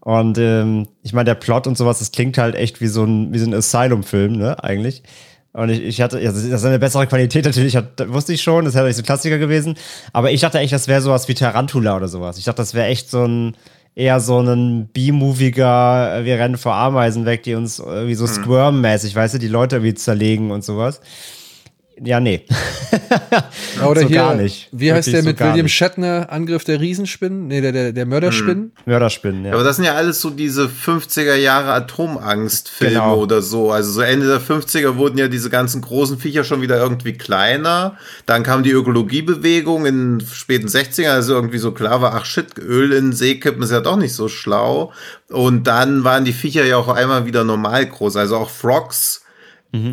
Und 0.00 0.38
ähm, 0.38 0.86
ich 1.02 1.12
meine, 1.12 1.24
der 1.24 1.34
Plot 1.34 1.66
und 1.66 1.76
sowas, 1.76 1.98
das 1.98 2.12
klingt 2.12 2.38
halt 2.38 2.54
echt 2.54 2.80
wie 2.80 2.86
so 2.86 3.02
ein, 3.02 3.32
wie 3.32 3.38
so 3.38 3.46
ein 3.50 3.54
Asylum-Film, 3.54 4.36
ne, 4.36 4.62
eigentlich. 4.62 5.02
Und 5.52 5.70
ich, 5.70 5.80
ich 5.80 6.00
hatte, 6.00 6.20
ja, 6.20 6.30
das 6.30 6.44
ist 6.44 6.64
eine 6.64 6.78
bessere 6.78 7.08
Qualität 7.08 7.44
natürlich, 7.44 7.74
hat, 7.74 8.08
wusste 8.12 8.34
ich 8.34 8.42
schon, 8.42 8.66
das 8.66 8.74
wäre 8.74 8.86
nicht 8.86 8.96
so 8.96 9.02
ein 9.02 9.06
Klassiker 9.06 9.38
gewesen. 9.38 9.74
Aber 10.12 10.30
ich 10.30 10.42
dachte 10.42 10.58
echt, 10.60 10.72
das 10.72 10.86
wäre 10.86 11.00
sowas 11.00 11.26
wie 11.26 11.34
Tarantula 11.34 11.96
oder 11.96 12.06
sowas. 12.06 12.38
Ich 12.38 12.44
dachte, 12.44 12.58
das 12.58 12.74
wäre 12.74 12.86
echt 12.86 13.10
so 13.10 13.24
ein, 13.24 13.56
eher 13.96 14.20
so 14.20 14.38
ein 14.38 14.88
B-moviger, 14.92 16.18
äh, 16.18 16.24
wir 16.24 16.38
rennen 16.38 16.58
vor 16.58 16.74
Ameisen 16.74 17.24
weg, 17.24 17.42
die 17.42 17.54
uns 17.54 17.80
irgendwie 17.80 18.14
so 18.14 18.26
Squirm-mäßig, 18.26 19.16
weißt 19.16 19.34
du, 19.34 19.38
die 19.38 19.48
Leute 19.48 19.76
irgendwie 19.76 19.94
zerlegen 19.94 20.52
und 20.52 20.62
sowas. 20.62 21.00
Ja, 22.04 22.20
nee. 22.20 22.44
Oder 23.86 24.02
So 24.02 24.08
hier, 24.08 24.16
gar 24.18 24.34
nicht. 24.34 24.68
wie 24.72 24.92
heißt 24.92 25.06
Wirklich 25.08 25.14
der 25.14 25.22
so 25.22 25.44
mit 25.46 25.52
William. 25.54 25.68
Shatner, 25.68 26.26
Angriff 26.30 26.64
der 26.64 26.80
Riesenspinnen? 26.80 27.46
Nee, 27.46 27.60
der, 27.62 27.72
der, 27.72 27.92
der 27.92 28.04
Mörderspinnen. 28.06 28.72
Mörderspinnen, 28.84 29.46
ja. 29.46 29.52
Aber 29.54 29.64
das 29.64 29.76
sind 29.76 29.86
ja 29.86 29.94
alles 29.94 30.20
so 30.20 30.28
diese 30.30 30.66
50er 30.66 31.36
Jahre 31.36 31.72
Atomangstfilme 31.72 32.94
Genau. 32.94 33.16
oder 33.16 33.40
so. 33.42 33.70
Also 33.70 33.90
so 33.92 34.00
Ende 34.02 34.26
der 34.26 34.40
50er 34.40 34.96
wurden 34.96 35.16
ja 35.18 35.28
diese 35.28 35.48
ganzen 35.50 35.80
großen 35.80 36.18
Viecher 36.18 36.44
schon 36.44 36.60
wieder 36.60 36.76
irgendwie 36.78 37.14
kleiner. 37.14 37.96
Dann 38.26 38.42
kam 38.42 38.62
die 38.62 38.72
Ökologiebewegung 38.72 39.86
in 39.86 40.18
den 40.18 40.26
späten 40.26 40.68
60er, 40.68 41.08
also 41.10 41.34
irgendwie 41.34 41.58
so 41.58 41.72
klar 41.72 42.02
war, 42.02 42.14
ach 42.14 42.24
shit, 42.26 42.58
Öl 42.58 42.92
in 42.92 43.06
den 43.06 43.12
See 43.12 43.36
kippen 43.40 43.62
ist 43.62 43.70
ja 43.72 43.80
doch 43.80 43.96
nicht 43.96 44.12
so 44.14 44.28
schlau. 44.28 44.92
Und 45.30 45.66
dann 45.66 46.04
waren 46.04 46.24
die 46.24 46.32
Viecher 46.32 46.64
ja 46.64 46.76
auch 46.76 46.88
einmal 46.88 47.26
wieder 47.26 47.42
normal 47.44 47.86
groß. 47.86 48.16
Also 48.16 48.36
auch 48.36 48.50
Frogs 48.50 49.22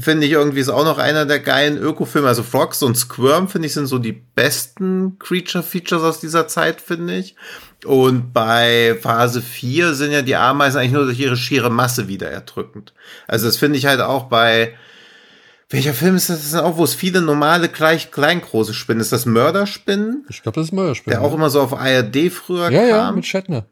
finde 0.01 0.25
ich 0.25 0.31
irgendwie 0.31 0.59
ist 0.61 0.69
auch 0.69 0.85
noch 0.85 0.97
einer 0.97 1.25
der 1.25 1.39
geilen 1.39 1.77
Ökofilme. 1.77 2.27
Also 2.27 2.41
Frogs 2.43 2.81
und 2.83 2.95
Squirm, 2.97 3.49
finde 3.49 3.67
ich, 3.67 3.73
sind 3.73 3.87
so 3.87 3.99
die 3.99 4.13
besten 4.13 5.17
Creature-Features 5.19 6.03
aus 6.03 6.19
dieser 6.21 6.47
Zeit, 6.47 6.79
finde 6.79 7.15
ich. 7.17 7.35
Und 7.85 8.31
bei 8.31 8.97
Phase 9.01 9.41
4 9.41 9.93
sind 9.93 10.11
ja 10.11 10.21
die 10.21 10.35
Ameisen 10.37 10.79
eigentlich 10.79 10.93
nur 10.93 11.03
durch 11.05 11.19
ihre 11.19 11.35
schiere 11.35 11.69
Masse 11.69 12.07
wieder 12.07 12.29
erdrückend. 12.31 12.93
Also 13.27 13.45
das 13.47 13.57
finde 13.57 13.77
ich 13.77 13.85
halt 13.85 13.99
auch 13.99 14.23
bei 14.29 14.73
welcher 15.69 15.93
Film 15.95 16.15
ist 16.15 16.29
das? 16.29 16.37
Das 16.37 16.45
ist 16.47 16.55
auch, 16.55 16.77
wo 16.77 16.83
es 16.83 16.93
viele 16.93 17.19
normale, 17.19 17.67
gleich 17.67 18.11
kleingroße 18.11 18.73
Spinnen. 18.75 19.01
Ist 19.01 19.11
das 19.11 19.25
Mörderspinnen? 19.25 20.23
Ich 20.29 20.43
glaube, 20.43 20.59
das 20.59 20.67
ist 20.67 20.71
Mörderspinnen. 20.71 21.19
Der 21.19 21.27
auch 21.27 21.33
immer 21.33 21.49
so 21.49 21.61
auf 21.61 21.73
ARD 21.73 22.29
früher 22.31 22.69
ja, 22.69 22.79
kam. 22.81 22.89
ja, 22.89 23.11
mit 23.11 23.25
Shatner. 23.25 23.65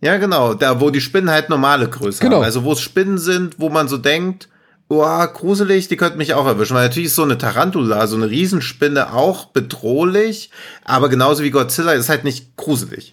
Ja, 0.00 0.16
genau. 0.16 0.54
Da, 0.54 0.80
wo 0.80 0.90
die 0.90 1.00
Spinnen 1.02 1.28
halt 1.28 1.50
normale 1.50 1.88
Größe 1.88 2.22
Genau. 2.22 2.36
haben. 2.36 2.44
Also, 2.44 2.64
wo 2.64 2.72
es 2.72 2.80
Spinnen 2.80 3.18
sind, 3.18 3.60
wo 3.60 3.68
man 3.68 3.88
so 3.88 3.98
denkt, 3.98 4.48
Boah, 4.88 5.26
gruselig, 5.26 5.88
die 5.88 5.98
könnte 5.98 6.16
mich 6.16 6.32
auch 6.32 6.46
erwischen. 6.46 6.74
Weil 6.74 6.86
natürlich 6.86 7.08
ist 7.08 7.14
so 7.14 7.22
eine 7.22 7.36
Tarantula, 7.36 8.06
so 8.06 8.16
eine 8.16 8.30
Riesenspinne 8.30 9.12
auch 9.12 9.46
bedrohlich, 9.46 10.50
aber 10.82 11.10
genauso 11.10 11.42
wie 11.42 11.50
Godzilla 11.50 11.92
ist 11.92 12.08
halt 12.08 12.24
nicht 12.24 12.56
gruselig. 12.56 13.12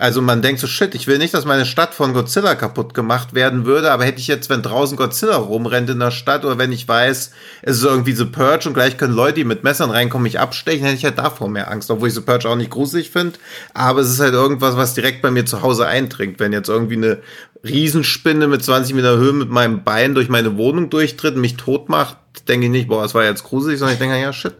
Also 0.00 0.22
man 0.22 0.40
denkt 0.40 0.62
so, 0.62 0.66
shit, 0.66 0.94
ich 0.94 1.06
will 1.06 1.18
nicht, 1.18 1.34
dass 1.34 1.44
meine 1.44 1.66
Stadt 1.66 1.92
von 1.92 2.14
Godzilla 2.14 2.54
kaputt 2.54 2.94
gemacht 2.94 3.34
werden 3.34 3.66
würde, 3.66 3.92
aber 3.92 4.06
hätte 4.06 4.18
ich 4.18 4.28
jetzt, 4.28 4.48
wenn 4.48 4.62
draußen 4.62 4.96
Godzilla 4.96 5.36
rumrennt 5.36 5.90
in 5.90 6.00
der 6.00 6.10
Stadt 6.10 6.46
oder 6.46 6.56
wenn 6.56 6.72
ich 6.72 6.88
weiß, 6.88 7.32
es 7.60 7.76
ist 7.76 7.84
irgendwie 7.84 8.14
so 8.14 8.30
Purge 8.30 8.66
und 8.66 8.72
gleich 8.72 8.96
können 8.96 9.12
Leute, 9.12 9.34
die 9.34 9.44
mit 9.44 9.62
Messern 9.62 9.90
reinkommen, 9.90 10.22
mich 10.22 10.40
abstechen, 10.40 10.86
hätte 10.86 10.96
ich 10.96 11.04
halt 11.04 11.18
davor 11.18 11.50
mehr 11.50 11.70
Angst, 11.70 11.90
obwohl 11.90 12.08
ich 12.08 12.14
so 12.14 12.22
Purge 12.22 12.48
auch 12.48 12.56
nicht 12.56 12.70
gruselig 12.70 13.10
finde. 13.10 13.38
Aber 13.74 14.00
es 14.00 14.08
ist 14.08 14.20
halt 14.20 14.32
irgendwas, 14.32 14.74
was 14.74 14.94
direkt 14.94 15.20
bei 15.20 15.30
mir 15.30 15.44
zu 15.44 15.60
Hause 15.60 15.86
eindringt. 15.86 16.40
Wenn 16.40 16.54
jetzt 16.54 16.70
irgendwie 16.70 16.96
eine 16.96 17.18
Riesenspinne 17.62 18.48
mit 18.48 18.64
20 18.64 18.94
Meter 18.94 19.18
Höhe 19.18 19.34
mit 19.34 19.50
meinem 19.50 19.84
Bein 19.84 20.14
durch 20.14 20.30
meine 20.30 20.56
Wohnung 20.56 20.88
durchtritt 20.88 21.34
und 21.34 21.42
mich 21.42 21.58
tot 21.58 21.90
macht, 21.90 22.16
denke 22.48 22.64
ich 22.64 22.72
nicht, 22.72 22.88
boah, 22.88 23.02
das 23.02 23.14
war 23.14 23.24
jetzt 23.24 23.44
gruselig, 23.44 23.78
sondern 23.78 23.92
ich 23.92 24.00
denke, 24.00 24.18
ja, 24.18 24.32
shit. 24.32 24.54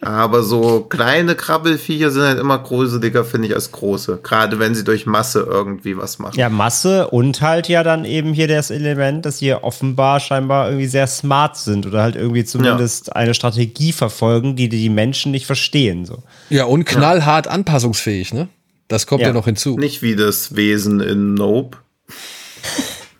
Aber 0.00 0.42
so 0.42 0.80
kleine 0.80 1.34
Krabbelfiecher 1.34 2.10
sind 2.10 2.22
halt 2.22 2.38
immer 2.38 2.58
gruseliger, 2.58 3.24
finde 3.24 3.48
ich, 3.48 3.54
als 3.54 3.72
große. 3.72 4.20
Gerade 4.22 4.58
wenn 4.58 4.74
sie 4.74 4.84
durch 4.84 5.06
Masse 5.06 5.46
irgendwie 5.48 5.96
was 5.96 6.18
machen. 6.18 6.38
Ja, 6.38 6.48
Masse 6.48 7.08
und 7.08 7.40
halt 7.40 7.68
ja 7.68 7.82
dann 7.82 8.04
eben 8.04 8.32
hier 8.32 8.48
das 8.48 8.70
Element, 8.70 9.26
dass 9.26 9.38
sie 9.38 9.52
offenbar 9.54 10.20
scheinbar 10.20 10.68
irgendwie 10.68 10.86
sehr 10.86 11.06
smart 11.06 11.56
sind 11.56 11.86
oder 11.86 12.02
halt 12.02 12.16
irgendwie 12.16 12.44
zumindest 12.44 13.08
ja. 13.08 13.12
eine 13.14 13.34
Strategie 13.34 13.92
verfolgen, 13.92 14.56
die 14.56 14.68
die 14.68 14.88
Menschen 14.88 15.32
nicht 15.32 15.46
verstehen. 15.46 16.04
So. 16.04 16.22
Ja, 16.50 16.64
und 16.64 16.84
knallhart 16.84 17.46
ja. 17.46 17.52
anpassungsfähig, 17.52 18.32
ne? 18.34 18.48
Das 18.88 19.06
kommt 19.06 19.22
ja. 19.22 19.28
ja 19.28 19.34
noch 19.34 19.46
hinzu. 19.46 19.76
Nicht 19.78 20.02
wie 20.02 20.14
das 20.14 20.54
Wesen 20.54 21.00
in 21.00 21.34
Nope. 21.34 21.78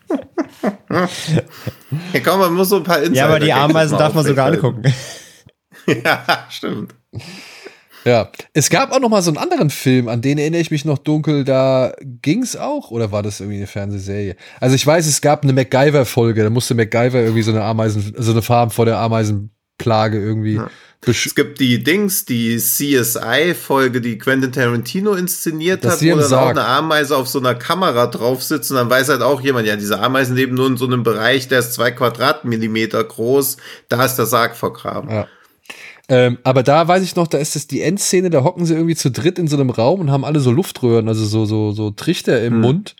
ja, 0.90 2.20
komm, 2.24 2.38
man 2.40 2.54
muss 2.54 2.68
so 2.68 2.76
ein 2.76 2.84
paar 2.84 2.98
Insider 2.98 3.16
Ja, 3.16 3.26
aber 3.26 3.40
die 3.40 3.52
Ameisen 3.52 3.98
darf 3.98 4.14
man 4.14 4.24
sogar 4.24 4.46
angucken. 4.52 4.82
ja, 6.04 6.46
stimmt. 6.50 6.94
Ja, 8.06 8.30
es 8.52 8.70
gab 8.70 8.92
auch 8.92 9.00
noch 9.00 9.08
mal 9.08 9.20
so 9.20 9.32
einen 9.32 9.38
anderen 9.38 9.68
Film, 9.68 10.06
an 10.06 10.22
den 10.22 10.38
erinnere 10.38 10.60
ich 10.60 10.70
mich 10.70 10.84
noch 10.84 10.98
dunkel. 10.98 11.42
Da 11.42 11.92
ging's 12.22 12.54
auch, 12.54 12.92
oder 12.92 13.10
war 13.10 13.24
das 13.24 13.40
irgendwie 13.40 13.56
eine 13.56 13.66
Fernsehserie? 13.66 14.36
Also 14.60 14.76
ich 14.76 14.86
weiß, 14.86 15.08
es 15.08 15.20
gab 15.20 15.42
eine 15.42 15.52
MacGyver-Folge. 15.52 16.44
Da 16.44 16.50
musste 16.50 16.76
MacGyver 16.76 17.20
irgendwie 17.20 17.42
so 17.42 17.50
eine 17.50 17.64
Ameisen, 17.64 18.14
so 18.16 18.30
eine 18.30 18.42
Farm 18.42 18.70
vor 18.70 18.84
der 18.84 18.98
Ameisenplage 18.98 20.20
irgendwie. 20.20 20.54
Ja. 20.54 20.70
Es 21.04 21.34
gibt 21.34 21.60
die 21.60 21.82
Dings, 21.82 22.24
die 22.24 22.56
CSI-Folge, 22.56 24.00
die 24.00 24.18
Quentin 24.18 24.52
Tarantino 24.52 25.12
inszeniert 25.14 25.84
das 25.84 26.00
hat, 26.00 26.08
wo 26.08 26.16
dann 26.16 26.32
auch 26.32 26.48
eine 26.48 26.64
Ameise 26.64 27.16
auf 27.16 27.28
so 27.28 27.38
einer 27.38 27.54
Kamera 27.54 28.06
drauf 28.06 28.42
sitzt 28.42 28.70
und 28.70 28.76
dann 28.76 28.90
weiß 28.90 29.08
halt 29.10 29.22
auch 29.22 29.40
jemand, 29.40 29.66
ja, 29.66 29.76
diese 29.76 30.00
Ameisen 30.00 30.34
leben 30.34 30.54
nur 30.54 30.66
in 30.66 30.76
so 30.76 30.86
einem 30.86 31.02
Bereich, 31.02 31.48
der 31.48 31.60
ist 31.60 31.74
zwei 31.74 31.92
Quadratmillimeter 31.92 33.04
groß, 33.04 33.56
da 33.88 34.04
ist 34.04 34.16
der 34.16 34.26
Sarg 34.26 34.56
vergraben. 34.56 35.10
Ja. 35.10 35.28
Ähm, 36.08 36.38
aber 36.44 36.62
da 36.62 36.86
weiß 36.86 37.02
ich 37.02 37.16
noch, 37.16 37.26
da 37.26 37.38
ist 37.38 37.56
es 37.56 37.66
die 37.66 37.82
Endszene, 37.82 38.30
da 38.30 38.44
hocken 38.44 38.64
sie 38.64 38.74
irgendwie 38.74 38.94
zu 38.94 39.10
dritt 39.10 39.38
in 39.38 39.48
so 39.48 39.56
einem 39.56 39.70
Raum 39.70 40.00
und 40.00 40.10
haben 40.10 40.24
alle 40.24 40.40
so 40.40 40.50
Luftröhren, 40.52 41.08
also 41.08 41.24
so, 41.24 41.46
so, 41.46 41.72
so 41.72 41.90
Trichter 41.90 42.42
im 42.44 42.54
hm. 42.54 42.60
Mund. 42.60 42.96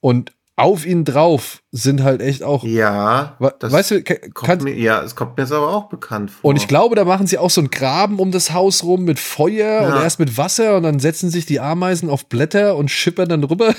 Und 0.00 0.32
auf 0.60 0.84
ihnen 0.84 1.06
drauf 1.06 1.62
sind 1.72 2.02
halt 2.02 2.20
echt 2.20 2.42
auch. 2.42 2.64
Ja. 2.64 3.36
weißt 3.38 3.90
du, 3.92 4.02
kann, 4.02 4.62
mir, 4.62 4.74
ja, 4.74 5.02
es 5.02 5.14
kommt 5.14 5.36
mir 5.36 5.44
jetzt 5.44 5.52
aber 5.52 5.74
auch 5.74 5.88
bekannt 5.88 6.30
vor. 6.30 6.50
Und 6.50 6.56
ich 6.56 6.68
glaube, 6.68 6.96
da 6.96 7.04
machen 7.04 7.26
sie 7.26 7.38
auch 7.38 7.48
so 7.48 7.62
einen 7.62 7.70
Graben 7.70 8.18
um 8.18 8.30
das 8.30 8.52
Haus 8.52 8.84
rum 8.84 9.04
mit 9.04 9.18
Feuer 9.18 9.82
ja. 9.82 9.88
und 9.88 10.02
erst 10.02 10.18
mit 10.18 10.36
Wasser 10.36 10.76
und 10.76 10.82
dann 10.82 11.00
setzen 11.00 11.30
sich 11.30 11.46
die 11.46 11.60
Ameisen 11.60 12.10
auf 12.10 12.26
Blätter 12.26 12.76
und 12.76 12.90
schippern 12.90 13.30
dann 13.30 13.44
rüber. 13.44 13.74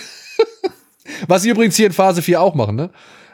Was 1.27 1.43
sie 1.43 1.49
übrigens 1.49 1.75
hier 1.75 1.85
in 1.85 1.93
Phase 1.93 2.23
4 2.23 2.41
auch 2.41 2.55
machen, 2.55 2.75
ne? 2.75 2.89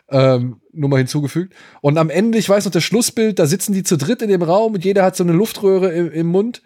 Ähm, 0.09 0.61
nur 0.71 0.89
mal 0.89 0.97
hinzugefügt. 0.97 1.53
Und 1.81 1.97
am 1.97 2.09
Ende, 2.09 2.37
ich 2.37 2.47
weiß 2.47 2.63
noch, 2.63 2.71
das 2.71 2.83
Schlussbild, 2.83 3.39
da 3.39 3.45
sitzen 3.45 3.73
die 3.73 3.83
zu 3.83 3.97
dritt 3.97 4.21
in 4.21 4.29
dem 4.29 4.41
Raum 4.41 4.75
und 4.75 4.85
jeder 4.85 5.03
hat 5.03 5.17
so 5.17 5.23
eine 5.23 5.33
Luftröhre 5.33 5.91
im, 5.91 6.11
im 6.11 6.27
Mund. 6.27 6.61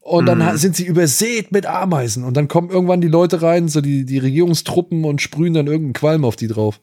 Und 0.00 0.26
dann 0.26 0.38
mhm. 0.38 0.56
sind 0.58 0.76
sie 0.76 0.84
übersät 0.84 1.50
mit 1.50 1.64
Ameisen. 1.64 2.24
Und 2.24 2.36
dann 2.36 2.46
kommen 2.46 2.68
irgendwann 2.68 3.00
die 3.00 3.08
Leute 3.08 3.40
rein, 3.40 3.68
so 3.68 3.80
die, 3.80 4.04
die 4.04 4.18
Regierungstruppen 4.18 5.04
und 5.04 5.22
sprühen 5.22 5.54
dann 5.54 5.66
irgendeinen 5.66 5.94
Qualm 5.94 6.24
auf 6.24 6.36
die 6.36 6.46
drauf. 6.46 6.78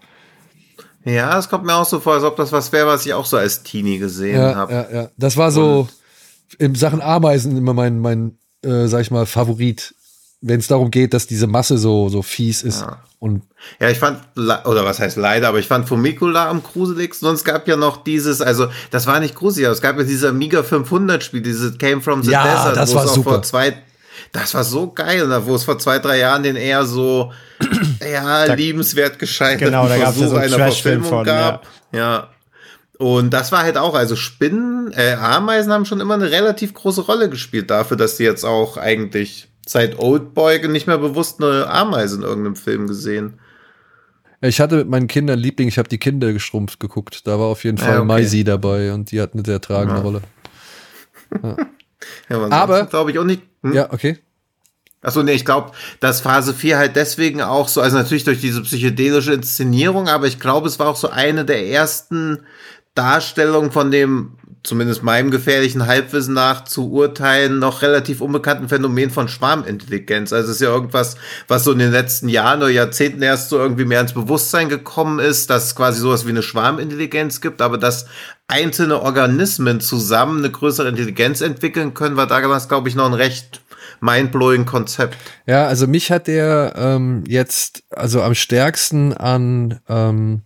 Ja, 1.06 1.38
es 1.38 1.48
kommt 1.48 1.66
mir 1.66 1.76
auch 1.76 1.86
so 1.86 2.00
vor, 2.00 2.14
als 2.14 2.24
ob 2.24 2.36
das 2.36 2.52
was 2.52 2.72
wäre, 2.72 2.88
was 2.88 3.06
ich 3.06 3.14
auch 3.14 3.26
so 3.26 3.38
als 3.38 3.64
Teenie 3.64 4.00
gesehen 4.00 4.40
ja, 4.40 4.56
habe. 4.56 4.74
Ja, 4.74 4.88
ja. 4.92 5.10
Das 5.18 5.38
war 5.38 5.52
so 5.52 5.82
und 5.82 6.60
in 6.60 6.76
Sachen 6.76 7.02
Ameisen 7.02 7.58
immer 7.58 7.74
mein, 7.74 8.00
mein 8.00 8.38
äh, 8.64 8.88
sag 8.88 9.02
ich 9.02 9.12
mal, 9.12 9.26
Favorit 9.26 9.96
wenn 10.42 10.60
es 10.60 10.68
darum 10.68 10.90
geht, 10.90 11.14
dass 11.14 11.28
diese 11.28 11.48
Masse 11.48 11.78
so, 11.78 12.10
so 12.10 12.22
fies 12.22 12.64
ist. 12.64 12.82
Ja. 12.82 12.98
Und 13.20 13.44
ja, 13.80 13.90
ich 13.90 14.00
fand, 14.00 14.20
oder 14.36 14.84
was 14.84 15.00
heißt 15.00 15.16
leider, 15.16 15.48
aber 15.48 15.60
ich 15.60 15.68
fand 15.68 15.88
Fumicula 15.88 16.50
am 16.50 16.64
gruseligsten. 16.64 17.28
Sonst 17.28 17.44
gab 17.44 17.68
ja 17.68 17.78
noch 17.78 18.04
dieses, 18.04 18.42
also 18.42 18.68
das 18.90 19.06
war 19.06 19.20
nicht 19.20 19.36
gruselig, 19.36 19.68
aber 19.68 19.76
es 19.76 19.82
gab 19.82 19.98
ja 19.98 20.04
dieses 20.04 20.28
Amiga 20.28 20.64
500 20.64 21.24
Spiel, 21.24 21.42
dieses 21.42 21.78
Came 21.78 22.02
from 22.02 22.24
the 22.24 22.32
ja, 22.32 22.44
Desert, 22.44 22.78
das 22.78 22.96
war 22.96 23.08
super. 23.08 23.30
vor 23.30 23.44
zwei, 23.44 23.78
das 24.32 24.56
war 24.56 24.64
so 24.64 24.92
geil, 24.92 25.30
wo 25.46 25.54
es 25.54 25.64
vor 25.64 25.78
zwei, 25.78 26.00
drei 26.00 26.18
Jahren 26.18 26.42
den 26.42 26.56
eher 26.56 26.84
so, 26.86 27.32
ja, 28.02 28.48
da, 28.48 28.54
liebenswert 28.56 29.20
gescheitert 29.20 29.68
genau, 29.68 29.88
da 29.88 29.98
gab 30.00 30.16
es 30.18 30.30
so 30.30 30.36
einer 30.36 30.58
Verfilmung 30.58 31.08
von, 31.08 31.24
gab. 31.24 31.68
Ja. 31.92 32.00
ja. 32.00 32.28
Und 32.98 33.32
das 33.32 33.52
war 33.52 33.62
halt 33.62 33.78
auch, 33.78 33.94
also 33.94 34.16
Spinnen, 34.16 34.92
äh, 34.94 35.14
Ameisen 35.14 35.72
haben 35.72 35.86
schon 35.86 36.02
immer 36.02 36.16
eine 36.16 36.32
relativ 36.32 36.74
große 36.74 37.02
Rolle 37.02 37.30
gespielt 37.30 37.70
dafür, 37.70 37.98
dass 37.98 38.18
die 38.18 38.24
jetzt 38.24 38.46
auch 38.46 38.78
eigentlich 38.78 39.51
seit 39.72 39.98
Oldboy 39.98 40.68
nicht 40.68 40.88
mehr 40.88 40.98
bewusst 40.98 41.42
eine 41.42 41.68
Ameise 41.68 42.18
in 42.18 42.24
irgendeinem 42.24 42.56
Film 42.56 42.88
gesehen. 42.88 43.40
Ich 44.42 44.60
hatte 44.60 44.78
mit 44.78 44.90
meinen 44.90 45.08
Kindern 45.08 45.40
Liebling, 45.40 45.68
ich 45.68 45.78
habe 45.78 45.88
die 45.88 46.00
Kinder 46.00 46.34
geschrumpft 46.34 46.80
geguckt. 46.80 47.26
Da 47.26 47.40
war 47.40 47.46
auf 47.48 47.64
jeden 47.64 47.78
Fall 47.78 47.94
ja, 47.94 47.98
okay. 48.00 48.08
Maisi 48.08 48.44
dabei 48.44 48.92
und 48.92 49.12
die 49.12 49.22
hat 49.22 49.34
eine 49.34 49.44
sehr 49.46 49.62
tragende 49.62 49.98
ja. 49.98 50.02
Rolle. 50.02 50.22
Ja. 51.44 51.56
ja 52.30 52.50
aber 52.50 52.88
glaube 52.88 53.12
ich 53.12 53.18
auch 53.18 53.24
nicht. 53.24 53.42
Hm? 53.64 53.72
Ja, 53.72 53.94
okay. 53.94 54.18
Achso, 55.02 55.24
nee, 55.24 55.32
ich 55.32 55.46
glaube, 55.46 55.72
dass 56.02 56.20
Phase 56.20 56.54
4 56.54 56.78
halt 56.78 56.98
deswegen 56.98 57.42
auch 57.42 57.70
so, 57.70 57.80
also 57.80 57.96
natürlich 57.96 58.26
durch 58.26 58.42
diese 58.42 58.62
psychedelische 58.64 59.32
Inszenierung, 59.32 60.10
aber 60.10 60.28
ich 60.28 60.42
glaube, 60.42 60.68
es 60.68 60.78
war 60.78 60.90
auch 60.90 60.98
so 60.98 61.10
eine 61.10 61.46
der 61.46 61.68
ersten 61.68 62.40
Darstellungen 62.96 63.72
von 63.72 63.92
dem 63.92 64.34
zumindest 64.64 65.02
meinem 65.02 65.32
gefährlichen 65.32 65.88
Halbwissen 65.88 66.36
nach 66.36 66.66
zu 66.66 66.92
urteilen, 66.92 67.60
noch 67.60 67.82
relativ 67.82 68.22
unbekannten 68.22 68.70
Phänomen 68.70 69.10
von 69.10 69.28
Schwarmintelligenz. 69.28 70.32
Also 70.32 70.50
es 70.50 70.56
ist 70.58 70.62
ja 70.62 70.70
irgendwas, 70.70 71.16
was 71.48 71.64
so 71.64 71.72
in 71.72 71.80
den 71.80 71.92
letzten 71.92 72.30
Jahren 72.30 72.60
oder 72.60 72.70
Jahrzehnten 72.70 73.24
erst 73.24 73.50
so 73.50 73.58
irgendwie 73.58 73.86
mehr 73.86 74.02
ins 74.02 74.14
Bewusstsein 74.14 74.70
gekommen 74.70 75.20
ist, 75.20 75.50
dass 75.50 75.66
es 75.66 75.76
quasi 75.76 76.00
sowas 76.00 76.26
wie 76.26 76.30
eine 76.30 76.44
Schwarmintelligenz 76.44 77.42
gibt, 77.42 77.62
aber 77.62 77.80
dass 77.80 78.06
einzelne 78.48 79.02
Organismen 79.02 79.82
zusammen 79.82 80.40
eine 80.40 80.52
größere 80.52 80.90
Intelligenz 80.90 81.42
entwickeln 81.42 81.94
können, 81.94 82.18
war 82.18 82.28
damals, 82.28 82.68
glaube 82.68 82.88
ich, 82.88 82.96
noch 82.96 83.06
ein 83.06 83.14
recht 83.14 83.62
mindblowing 84.00 84.66
Konzept. 84.66 85.18
Ja, 85.48 85.66
also 85.68 85.88
mich 85.88 86.12
hat 86.12 86.28
der 86.28 86.74
ähm, 86.76 87.24
jetzt 87.28 87.84
also 87.90 88.22
am 88.22 88.36
stärksten 88.36 89.14
an 89.14 89.80
ähm, 89.88 90.42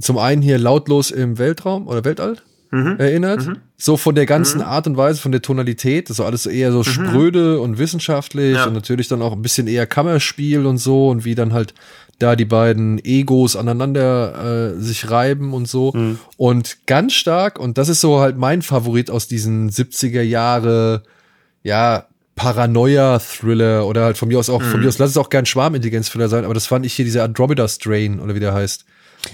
zum 0.00 0.18
einen 0.18 0.42
hier 0.42 0.58
lautlos 0.58 1.10
im 1.10 1.38
Weltraum 1.38 1.86
oder 1.86 2.04
Weltall 2.04 2.38
mhm. 2.72 2.96
erinnert. 2.98 3.46
Mhm. 3.46 3.58
So 3.76 3.96
von 3.96 4.16
der 4.16 4.26
ganzen 4.26 4.58
mhm. 4.58 4.66
Art 4.66 4.86
und 4.88 4.96
Weise, 4.96 5.20
von 5.20 5.30
der 5.30 5.42
Tonalität. 5.42 6.10
Das 6.10 6.18
war 6.18 6.26
alles 6.26 6.46
eher 6.46 6.72
so 6.72 6.78
mhm. 6.78 6.84
spröde 6.84 7.60
und 7.60 7.78
wissenschaftlich 7.78 8.56
ja. 8.56 8.66
und 8.66 8.72
natürlich 8.72 9.06
dann 9.06 9.22
auch 9.22 9.32
ein 9.32 9.42
bisschen 9.42 9.68
eher 9.68 9.86
Kammerspiel 9.86 10.66
und 10.66 10.78
so 10.78 11.08
und 11.08 11.24
wie 11.24 11.36
dann 11.36 11.52
halt 11.52 11.74
da 12.18 12.36
die 12.36 12.44
beiden 12.44 13.04
Egos 13.04 13.56
aneinander 13.56 14.74
äh, 14.74 14.80
sich 14.80 15.10
reiben 15.10 15.52
und 15.54 15.68
so. 15.68 15.92
Mhm. 15.94 16.18
Und 16.36 16.86
ganz 16.86 17.12
stark, 17.12 17.58
und 17.58 17.78
das 17.78 17.88
ist 17.88 18.00
so 18.00 18.20
halt 18.20 18.36
mein 18.36 18.62
Favorit 18.62 19.10
aus 19.10 19.28
diesen 19.28 19.70
70er 19.70 20.22
Jahre, 20.22 21.02
ja, 21.62 22.06
Paranoia-Thriller 22.34 23.86
oder 23.86 24.04
halt 24.04 24.16
von 24.16 24.28
mir 24.28 24.38
aus 24.38 24.48
auch, 24.48 24.62
von 24.62 24.80
mir 24.80 24.88
aus, 24.88 24.98
lass 24.98 25.10
es 25.10 25.16
auch 25.18 25.28
gern 25.28 25.44
Schwarmintelligenz-Thriller 25.44 26.28
sein, 26.28 26.44
aber 26.44 26.54
das 26.54 26.66
fand 26.66 26.86
ich 26.86 26.94
hier 26.94 27.04
dieser 27.04 27.24
Andromeda-Strain 27.24 28.20
oder 28.20 28.34
wie 28.34 28.40
der 28.40 28.54
heißt. 28.54 28.86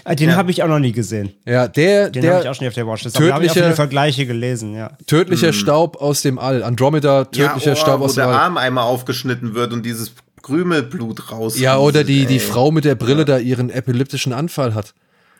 Ah, 0.04 0.14
den 0.14 0.30
ja. 0.30 0.36
habe 0.36 0.50
ich 0.50 0.62
auch 0.62 0.68
noch 0.68 0.78
nie 0.78 0.92
gesehen. 0.92 1.32
Ja, 1.46 1.68
der, 1.68 2.10
den 2.10 2.26
habe 2.28 2.42
ich 2.42 2.48
auch 2.48 2.54
schon 2.54 2.66
auf 2.66 2.74
der 2.74 2.86
Watchlist. 2.86 3.16
Tödliche, 3.16 3.34
aber 3.34 3.46
da 3.46 3.60
habe 3.60 3.70
ich 3.70 3.76
Vergleiche 3.76 4.26
gelesen, 4.26 4.74
ja. 4.74 4.90
Tödlicher 5.06 5.48
hm. 5.48 5.52
Staub 5.54 5.96
aus 6.00 6.22
dem 6.22 6.38
All, 6.38 6.62
Andromeda, 6.62 7.24
tödlicher 7.24 7.72
ja, 7.72 7.72
oh, 7.72 7.76
Staub 7.76 8.00
aus 8.00 8.14
dem 8.14 8.24
All. 8.24 8.28
Wo 8.28 8.32
der 8.32 8.40
Arm 8.40 8.56
einmal 8.56 8.84
aufgeschnitten 8.84 9.54
wird 9.54 9.72
und 9.72 9.84
dieses 9.84 10.12
Krümelblut 10.42 11.30
raus. 11.30 11.58
Ja, 11.58 11.78
oder 11.78 12.04
die, 12.04 12.26
die 12.26 12.38
Frau 12.38 12.70
mit 12.70 12.84
der 12.84 12.94
Brille 12.94 13.20
ja. 13.20 13.24
da 13.24 13.38
ihren 13.38 13.70
epileptischen 13.70 14.32
Anfall 14.32 14.74
hat. 14.74 14.94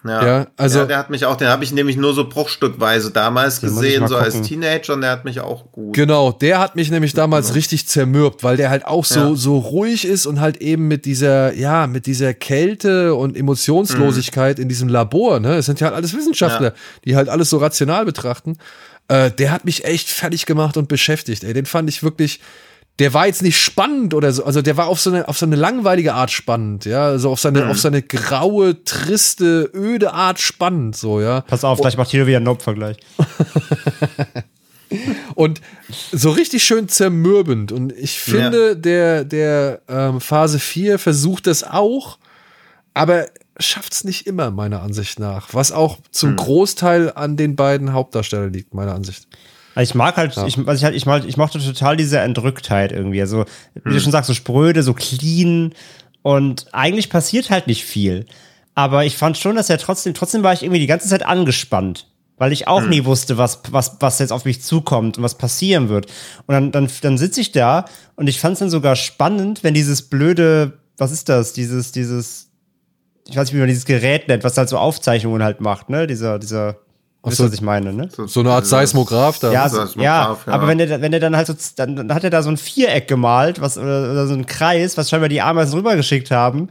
Ja, 0.05 0.25
ja, 0.25 0.47
also 0.57 0.81
ja, 0.81 0.85
der 0.87 0.99
hat 0.99 1.11
mich 1.11 1.25
auch, 1.27 1.37
den 1.37 1.49
habe 1.49 1.65
ich 1.65 1.73
nämlich 1.73 1.97
nur 1.97 2.15
so 2.15 2.29
bruchstückweise 2.29 3.11
damals 3.11 3.61
gesehen, 3.61 4.07
so 4.07 4.17
als 4.17 4.43
Teenager 4.43 4.95
und 4.95 5.01
der 5.01 5.11
hat 5.11 5.25
mich 5.25 5.41
auch 5.41 5.73
gut. 5.73 5.95
Genau, 5.95 6.31
der 6.31 6.61
hat 6.61 6.77
mich 6.77 6.91
nämlich 6.91 7.15
damals 7.15 7.57
richtig 7.57 7.89
zermürbt, 7.89 8.45
weil 8.45 8.57
der 8.57 8.71
halt 8.71 8.87
auch 8.87 9.05
so, 9.05 9.21
ja. 9.21 9.35
so 9.35 9.59
ruhig 9.59 10.05
ist 10.05 10.27
und 10.27 10.41
halt 10.41 10.59
eben 10.59 10.87
mit 10.87 11.05
dieser, 11.05 11.53
ja, 11.55 11.89
mit 11.89 12.07
dieser 12.07 12.33
Kälte 12.33 13.15
und 13.17 13.37
Emotionslosigkeit 13.37 14.59
mhm. 14.59 14.63
in 14.63 14.69
diesem 14.69 14.89
Labor, 14.89 15.41
ne? 15.41 15.57
Es 15.57 15.67
sind 15.67 15.81
ja 15.81 15.89
halt 15.89 15.97
alles 15.97 16.15
Wissenschaftler, 16.15 16.75
die 17.05 17.17
halt 17.17 17.29
alles 17.29 17.51
so 17.51 17.59
rational 17.59 18.05
betrachten. 18.05 18.57
Äh, 19.09 19.33
der 19.33 19.51
hat 19.51 19.65
mich 19.65 19.85
echt 19.85 20.11
fertig 20.11 20.47
gemacht 20.47 20.77
und 20.77 20.89
beschäftigt, 20.89 21.43
ey. 21.43 21.55
Den 21.55 21.67
fand 21.67 21.89
ich 21.89 22.05
wirklich, 22.05 22.41
der 22.99 23.15
war 23.15 23.27
jetzt 23.27 23.43
nicht 23.43 23.61
spannend 23.61 24.13
oder 24.13 24.33
so, 24.33 24.45
also 24.45 24.61
der 24.61 24.77
war 24.77 24.89
auf 24.89 25.01
so 25.01 25.11
eine, 25.11 25.29
auf 25.29 25.39
so 25.39 25.47
eine 25.47 25.57
langweilige 25.57 26.15
Art 26.15 26.31
spannend, 26.31 26.85
ja, 26.85 27.07
also 27.07 27.31
auf 27.31 27.41
seine, 27.41 27.65
mhm. 27.65 27.71
auf 27.71 27.79
seine 27.79 28.03
graue, 28.03 28.83
triste, 28.85 29.71
öde 29.73 30.13
Art 30.13 30.41
spannend, 30.41 30.97
so, 30.97 31.21
ja. 31.21 31.43
Pass 31.43 31.65
auf, 31.65 31.79
vielleicht 31.79 31.99
macht 31.99 32.11
Tino 32.11 32.27
wieder 32.27 32.39
einen 32.39 32.47
Nope-Vergleich. 32.47 32.97
und 35.35 35.61
so 36.13 36.31
richtig 36.31 36.65
schön 36.65 36.89
zermürbend. 36.89 37.73
Und 37.73 37.93
ich 37.93 38.19
finde, 38.19 38.69
ja. 38.69 38.75
der, 38.75 39.25
der 39.25 39.83
ähm, 39.89 40.21
Phase 40.21 40.59
4 40.59 40.99
versucht 40.99 41.47
das 41.47 41.63
auch, 41.63 42.19
aber 42.95 43.27
schafft 43.61 43.93
es 43.93 44.05
nicht 44.05 44.27
immer, 44.27 44.51
meiner 44.51 44.83
Ansicht 44.83 45.19
nach. 45.19 45.49
Was 45.53 45.73
auch 45.73 45.99
zum 46.11 46.31
hm. 46.31 46.37
Großteil 46.37 47.13
an 47.13 47.37
den 47.37 47.57
beiden 47.57 47.93
Hauptdarstellern 47.93 48.53
liegt, 48.53 48.75
meiner 48.75 48.95
Ansicht. 48.95 49.27
Also 49.79 49.93
ich 49.93 49.95
mag 49.95 50.17
halt, 50.17 50.35
ja. 50.35 50.45
ich, 50.45 50.59
also 50.59 50.73
ich, 50.73 50.83
halt, 50.83 50.97
ich, 50.97 51.07
mag, 51.07 51.25
ich 51.25 51.37
mochte 51.37 51.61
total 51.61 51.97
diese 51.97 52.19
Entrücktheit 52.19 52.91
irgendwie. 52.91 53.21
Also, 53.21 53.45
wie 53.75 53.85
hm. 53.85 53.93
du 53.93 54.01
schon 54.01 54.11
sagst, 54.11 54.27
so 54.27 54.35
spröde, 54.35 54.83
so 54.83 54.93
clean. 54.93 55.73
Und 56.23 56.67
eigentlich 56.73 57.11
passiert 57.11 57.49
halt 57.49 57.69
nicht 57.69 57.85
viel. 57.85 58.27
Aber 58.75 59.05
ich 59.05 59.17
fand 59.17 59.39
schon, 59.39 59.55
dass 59.55 59.71
er 59.71 59.79
trotzdem, 59.79 60.15
trotzdem 60.15 60.43
war 60.43 60.53
ich 60.53 60.65
irgendwie 60.65 60.81
die 60.81 60.89
ganze 60.89 61.09
Zeit 61.09 61.25
angespannt 61.25 62.07
weil 62.41 62.53
ich 62.53 62.69
auch 62.69 62.83
hm. 62.83 62.91
nie 62.91 63.05
wusste, 63.05 63.37
was, 63.37 63.63
was, 63.73 63.97
was 63.99 64.21
jetzt 64.21 64.31
auf 64.31 64.45
mich 64.45 64.63
zukommt 64.63 65.19
und 65.19 65.25
was 65.25 65.37
passieren 65.37 65.89
wird. 65.89 66.07
Und 66.47 66.55
dann, 66.55 66.71
dann, 66.71 66.89
dann 67.03 67.19
sitze 67.19 67.41
ich 67.41 67.51
da 67.51 67.85
und 68.15 68.29
ich 68.29 68.39
fand 68.39 68.53
es 68.53 68.59
dann 68.61 68.71
sogar 68.71 68.95
spannend, 68.95 69.65
wenn 69.65 69.75
dieses 69.75 70.03
blöde, 70.03 70.75
was 70.99 71.11
ist 71.11 71.29
das, 71.29 71.53
dieses, 71.53 71.91
dieses, 71.91 72.53
ich 73.27 73.37
weiß 73.37 73.49
nicht, 73.49 73.57
wie 73.57 73.59
man 73.59 73.67
dieses 73.67 73.87
Gerät 73.87 74.29
nennt, 74.29 74.45
was 74.45 74.57
halt 74.57 74.69
so 74.69 74.79
Aufzeichnungen 74.79 75.43
halt 75.43 75.61
macht, 75.61 75.91
ne? 75.91 76.07
Dieser, 76.07 76.39
dieser, 76.39 76.77
Ach 77.23 77.33
so, 77.33 77.45
was 77.45 77.53
ich 77.53 77.61
meine, 77.61 77.93
ne? 77.93 78.09
So 78.27 78.41
eine 78.41 78.51
Art 78.53 78.67
Seismograph 78.67 79.39
da. 79.41 79.53
Ja, 79.53 79.69
so, 79.69 79.83
ja, 79.97 80.03
ja, 80.03 80.39
aber 80.47 80.69
wenn 80.69 80.79
der, 80.79 81.01
wenn 81.01 81.11
der 81.11 81.21
dann 81.21 81.37
halt 81.37 81.49
so, 81.49 81.55
dann, 81.77 81.97
dann 81.97 82.15
hat 82.15 82.25
er 82.25 82.31
da 82.31 82.43
so 82.43 82.49
ein 82.49 82.57
Viereck 82.57 83.09
gemalt, 83.09 83.61
was, 83.61 83.77
oder, 83.77 84.13
oder 84.13 84.27
so 84.27 84.35
ein 84.35 84.47
Kreis, 84.47 84.97
was 84.97 85.11
scheinbar 85.11 85.29
die 85.29 85.43
Ameisen 85.43 85.75
rübergeschickt 85.75 86.31
haben 86.31 86.69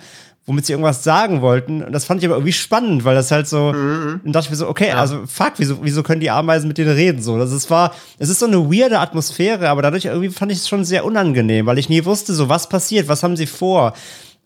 womit 0.48 0.66
sie 0.66 0.74
irgendwas 0.74 1.04
sagen 1.04 1.42
wollten. 1.42 1.84
Und 1.84 1.92
das 1.92 2.06
fand 2.06 2.22
ich 2.22 2.26
aber 2.26 2.36
irgendwie 2.36 2.54
spannend, 2.54 3.04
weil 3.04 3.16
das 3.16 3.32
halt 3.32 3.48
so, 3.48 3.74
mhm. 3.74 4.22
dann 4.24 4.34
dachte 4.34 4.46
ich 4.46 4.52
mir 4.52 4.56
so, 4.56 4.70
okay, 4.70 4.88
ja. 4.88 4.96
also 4.96 5.26
fuck, 5.28 5.54
wieso, 5.58 5.84
wieso 5.84 6.04
können 6.04 6.22
die 6.22 6.32
Ameisen 6.32 6.70
mit 6.70 6.78
denen 6.78 6.96
reden? 6.96 7.22
So, 7.22 7.38
das 7.38 7.52
ist, 7.52 7.70
war, 7.70 7.94
es 8.18 8.30
ist 8.30 8.40
so 8.40 8.48
eine 8.48 8.72
weirde 8.72 9.00
Atmosphäre, 9.00 9.68
aber 9.68 9.82
dadurch 9.82 10.06
irgendwie 10.06 10.30
fand 10.30 10.54
ich 10.54 10.60
es 10.60 10.70
schon 10.70 10.86
sehr 10.86 11.04
unangenehm, 11.04 11.66
weil 11.66 11.78
ich 11.78 11.90
nie 11.90 12.06
wusste, 12.06 12.34
so, 12.34 12.48
was 12.48 12.70
passiert, 12.70 13.10
was 13.10 13.24
haben 13.24 13.36
sie 13.36 13.46
vor? 13.46 13.94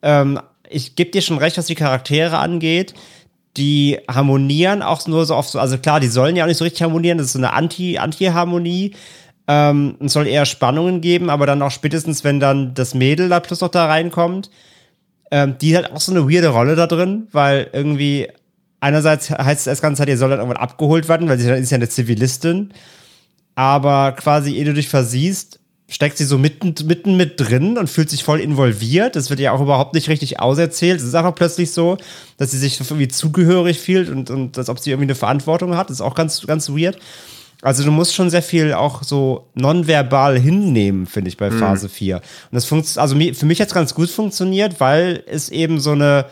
Ähm, 0.02 0.40
ich 0.70 0.96
gebe 0.96 1.12
dir 1.12 1.22
schon 1.22 1.38
recht, 1.38 1.58
was 1.58 1.68
die 1.68 1.76
Charaktere 1.76 2.40
angeht. 2.40 2.96
Die 3.58 4.00
harmonieren 4.10 4.82
auch 4.82 5.06
nur 5.08 5.26
so 5.26 5.36
oft 5.36 5.50
so, 5.50 5.60
also 5.60 5.78
klar, 5.78 6.00
die 6.00 6.08
sollen 6.08 6.36
ja 6.36 6.44
auch 6.44 6.48
nicht 6.48 6.58
so 6.58 6.64
richtig 6.64 6.82
harmonieren, 6.82 7.18
das 7.18 7.28
ist 7.28 7.34
so 7.34 7.40
eine 7.40 7.54
Anti, 7.54 7.98
Anti-Harmonie. 7.98 8.96
Ähm, 9.48 9.98
es 10.00 10.14
soll 10.14 10.28
eher 10.28 10.46
Spannungen 10.46 11.02
geben, 11.02 11.30
aber 11.30 11.46
dann 11.46 11.62
auch 11.62 11.72
spätestens, 11.72 12.24
wenn 12.24 12.40
dann 12.40 12.74
das 12.74 12.94
Mädel 12.94 13.30
da 13.30 13.40
plus 13.40 13.62
noch 13.62 13.70
da 13.70 13.88
reinkommt, 13.88 14.50
ähm, 15.32 15.56
die 15.60 15.76
hat 15.78 15.92
auch 15.92 16.00
so 16.00 16.12
eine 16.12 16.30
weirde 16.30 16.50
Rolle 16.50 16.76
da 16.76 16.88
drin, 16.88 17.28
weil 17.32 17.70
irgendwie 17.74 18.28
einerseits 18.82 19.30
heißt 19.30 19.60
es 19.60 19.66
das 19.66 19.82
ganze 19.82 20.00
Zeit, 20.00 20.10
ihr 20.10 20.18
soll 20.18 20.30
dann 20.30 20.40
irgendwann 20.40 20.62
abgeholt 20.62 21.08
werden, 21.08 21.30
weil 21.30 21.40
sie 21.40 21.50
ist 21.50 21.72
ja 21.72 21.76
eine 21.76 21.90
Zivilistin. 21.90 22.74
Aber 23.56 24.14
quasi, 24.14 24.56
ehe 24.56 24.66
du 24.66 24.74
dich 24.74 24.90
versiehst, 24.90 25.61
steckt 25.92 26.18
sie 26.18 26.24
so 26.24 26.38
mitten, 26.38 26.74
mitten 26.86 27.18
mit 27.18 27.38
drin 27.38 27.78
und 27.78 27.90
fühlt 27.90 28.10
sich 28.10 28.24
voll 28.24 28.40
involviert. 28.40 29.18
Das 29.18 29.30
wird 29.30 29.42
ja 29.42 29.52
auch 29.52 29.60
überhaupt 29.60 29.94
nicht 29.94 30.08
richtig 30.08 30.40
auserzählt. 30.40 31.02
Es 31.02 31.06
ist 31.06 31.16
einfach 31.16 31.36
plötzlich 31.36 31.72
so, 31.72 31.98
dass 32.38 32.52
sie 32.52 32.58
sich 32.58 32.80
irgendwie 32.80 33.10
zugehörig 33.10 33.78
fühlt 33.80 34.10
und, 34.10 34.30
und 34.30 34.58
als 34.58 34.70
ob 34.70 34.80
sie 34.80 34.92
irgendwie 34.92 35.08
eine 35.08 35.16
Verantwortung 35.16 35.76
hat. 35.76 35.90
Das 35.90 35.98
ist 35.98 36.02
auch 36.02 36.16
ganz, 36.16 36.48
ganz 36.48 36.70
weird. 36.70 36.98
Also 37.62 37.84
du 37.84 37.92
musst 37.92 38.16
schon 38.16 38.30
sehr 38.30 38.42
viel 38.42 38.74
auch 38.74 39.04
so 39.04 39.50
nonverbal 39.54 40.40
hinnehmen, 40.40 41.06
finde 41.08 41.28
ich, 41.28 41.36
bei 41.36 41.50
mhm. 41.50 41.60
Phase 41.60 41.88
mhm. 41.88 41.92
4. 41.92 42.16
Und 42.16 42.24
das 42.52 42.66
funktioniert, 42.66 43.02
also 43.02 43.38
für 43.38 43.46
mich 43.46 43.60
hat 43.60 43.68
es 43.68 43.74
ganz 43.74 43.94
gut 43.94 44.10
funktioniert, 44.10 44.80
weil 44.80 45.24
es 45.28 45.50
eben 45.50 45.82
so 45.82 45.92
eine, 45.92 46.26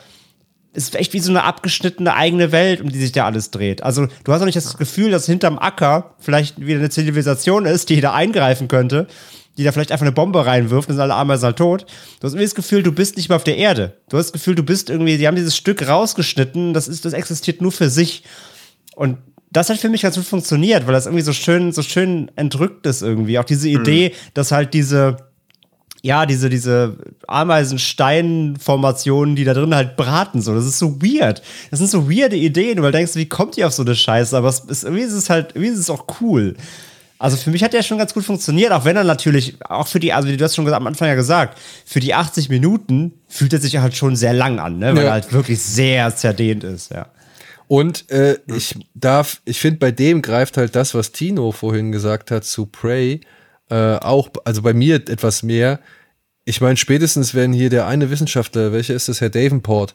es 0.73 0.85
ist 0.85 0.95
echt 0.95 1.11
wie 1.11 1.19
so 1.19 1.31
eine 1.31 1.43
abgeschnittene 1.43 2.15
eigene 2.15 2.53
Welt, 2.53 2.79
um 2.79 2.89
die 2.89 2.97
sich 2.97 3.11
da 3.11 3.25
alles 3.25 3.51
dreht. 3.51 3.83
Also 3.83 4.07
du 4.23 4.31
hast 4.31 4.41
auch 4.41 4.45
nicht 4.45 4.55
das 4.55 4.77
Gefühl, 4.77 5.11
dass 5.11 5.25
hinterm 5.25 5.59
Acker 5.59 6.15
vielleicht 6.17 6.61
wieder 6.61 6.79
eine 6.79 6.89
Zivilisation 6.89 7.65
ist, 7.65 7.89
die 7.89 7.99
da 7.99 8.13
eingreifen 8.13 8.69
könnte, 8.69 9.07
die 9.59 9.65
da 9.65 9.73
vielleicht 9.73 9.91
einfach 9.91 10.05
eine 10.05 10.13
Bombe 10.13 10.45
reinwirft 10.45 10.87
und 10.87 10.95
sind 10.95 11.01
alle 11.01 11.15
Ameisen 11.15 11.43
halt 11.43 11.57
tot. 11.57 11.81
Du 11.81 12.25
hast 12.25 12.31
irgendwie 12.31 12.45
das 12.45 12.55
Gefühl, 12.55 12.81
du 12.81 12.93
bist 12.93 13.17
nicht 13.17 13.27
mehr 13.27 13.35
auf 13.35 13.43
der 13.43 13.57
Erde. 13.57 13.97
Du 14.07 14.17
hast 14.17 14.27
das 14.27 14.33
Gefühl, 14.33 14.55
du 14.55 14.63
bist 14.63 14.89
irgendwie, 14.89 15.17
die 15.17 15.27
haben 15.27 15.35
dieses 15.35 15.57
Stück 15.57 15.85
rausgeschnitten, 15.85 16.73
das 16.73 16.87
ist, 16.87 17.03
das 17.03 17.11
existiert 17.11 17.61
nur 17.61 17.73
für 17.73 17.89
sich. 17.89 18.23
Und 18.95 19.17
das 19.51 19.69
hat 19.69 19.77
für 19.77 19.89
mich 19.89 20.03
ganz 20.03 20.15
gut 20.15 20.23
funktioniert, 20.23 20.87
weil 20.87 20.93
das 20.93 21.07
irgendwie 21.07 21.25
so 21.25 21.33
schön, 21.33 21.73
so 21.73 21.81
schön 21.81 22.31
entrückt 22.37 22.85
ist 22.85 23.01
irgendwie. 23.01 23.37
Auch 23.37 23.43
diese 23.43 23.67
mhm. 23.67 23.81
Idee, 23.81 24.09
mhm. 24.09 24.13
dass 24.33 24.53
halt 24.53 24.73
diese, 24.73 25.17
ja, 26.03 26.25
diese, 26.25 26.49
diese 26.49 26.95
Ameisensteinformationen, 27.27 29.35
die 29.35 29.43
da 29.43 29.53
drin 29.53 29.75
halt 29.75 29.97
braten, 29.97 30.41
so. 30.41 30.55
Das 30.55 30.65
ist 30.65 30.79
so 30.79 31.01
weird. 31.01 31.41
Das 31.69 31.79
sind 31.79 31.91
so 31.91 32.09
weirde 32.09 32.37
Ideen, 32.37 32.81
weil 32.81 32.93
du 32.93 32.99
denkst, 32.99 33.15
wie 33.15 33.27
kommt 33.27 33.57
ihr 33.57 33.67
auf 33.67 33.73
so 33.73 33.83
eine 33.83 33.93
Scheiße? 33.93 34.37
Aber 34.37 34.47
es 34.47 34.61
ist, 34.61 34.85
irgendwie 34.85 35.03
ist 35.03 35.11
es 35.11 35.29
halt, 35.29 35.49
irgendwie 35.55 35.73
ist 35.73 35.79
es 35.79 35.89
auch 35.89 36.05
cool. 36.21 36.55
Also 37.19 37.35
für 37.35 37.51
mich 37.51 37.61
hat 37.63 37.73
der 37.73 37.83
schon 37.83 37.97
ganz 37.97 38.13
gut 38.13 38.23
funktioniert, 38.23 38.71
auch 38.71 38.85
wenn 38.85 38.95
er 38.95 39.03
natürlich, 39.03 39.57
auch 39.65 39.87
für 39.87 39.99
die, 39.99 40.13
also 40.13 40.33
du 40.33 40.41
hast 40.41 40.55
schon 40.55 40.65
am 40.73 40.87
Anfang 40.87 41.09
ja 41.09 41.15
gesagt, 41.15 41.59
für 41.85 41.99
die 41.99 42.13
80 42.13 42.47
Minuten 42.47 43.19
fühlt 43.27 43.51
er 43.51 43.59
sich 43.59 43.75
halt 43.77 43.93
schon 43.93 44.15
sehr 44.15 44.33
lang 44.33 44.57
an, 44.59 44.79
ne? 44.79 44.95
weil 44.95 45.03
ja. 45.03 45.09
er 45.09 45.11
halt 45.11 45.33
wirklich 45.33 45.61
sehr 45.61 46.15
zerdehnt 46.15 46.63
ist, 46.63 46.91
ja. 46.91 47.07
Und 47.67 48.09
äh, 48.09 48.39
ich 48.47 48.73
darf, 48.95 49.41
ich 49.45 49.59
finde, 49.59 49.77
bei 49.77 49.91
dem 49.91 50.23
greift 50.23 50.57
halt 50.57 50.75
das, 50.75 50.95
was 50.95 51.11
Tino 51.11 51.51
vorhin 51.51 51.91
gesagt 51.91 52.31
hat 52.31 52.43
zu 52.45 52.65
Prey, 52.65 53.21
äh, 53.69 53.97
auch, 53.97 54.29
also 54.45 54.63
bei 54.63 54.73
mir 54.73 54.95
etwas 54.95 55.43
mehr. 55.43 55.79
Ich 56.45 56.61
meine, 56.61 56.77
spätestens, 56.77 57.35
wenn 57.35 57.53
hier 57.53 57.69
der 57.69 57.85
eine 57.85 58.09
Wissenschaftler, 58.09 58.71
welcher 58.71 58.95
ist 58.95 59.07
das, 59.07 59.21
Herr 59.21 59.29
Davenport, 59.29 59.93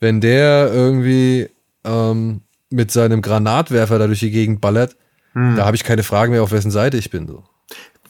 wenn 0.00 0.20
der 0.20 0.70
irgendwie 0.70 1.48
ähm, 1.84 2.42
mit 2.68 2.90
seinem 2.90 3.22
Granatwerfer 3.22 3.98
da 3.98 4.06
durch 4.06 4.20
die 4.20 4.30
Gegend 4.30 4.60
ballert, 4.60 4.96
hm. 5.34 5.56
da 5.56 5.66
habe 5.66 5.76
ich 5.76 5.84
keine 5.84 6.02
Fragen 6.02 6.32
mehr, 6.32 6.42
auf 6.42 6.52
wessen 6.52 6.70
Seite 6.70 6.96
ich 6.96 7.10
bin. 7.10 7.26
So. 7.26 7.44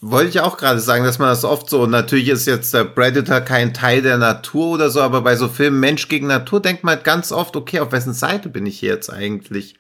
Wollte 0.01 0.29
ich 0.29 0.41
auch 0.41 0.59
gerade 0.59 0.81
sagen, 0.81 1.05
dass 1.05 1.19
man 1.19 1.29
das 1.29 1.45
oft 1.45 1.71
so, 1.71 1.87
natürlich 1.87 2.29
ist 2.29 2.47
jetzt 2.47 2.75
der 2.75 2.85
Predator 2.85 3.41
kein 3.41 3.73
Teil 3.73 4.03
der 4.03 4.19
Natur 4.19 4.75
oder 4.75 4.91
so, 4.91 5.01
aber 5.01 5.23
bei 5.23 5.35
so 5.35 5.49
Filmen 5.49 5.81
Mensch 5.81 6.09
gegen 6.09 6.27
Natur 6.27 6.61
denkt 6.61 6.85
man 6.85 6.97
halt 6.97 7.05
ganz 7.05 7.33
oft, 7.33 7.57
okay, 7.57 7.81
auf 7.81 7.93
wessen 7.93 8.13
Seite 8.13 8.51
bin 8.51 8.67
ich 8.67 8.81
hier 8.81 8.91
jetzt 8.91 9.11
eigentlich? 9.11 9.77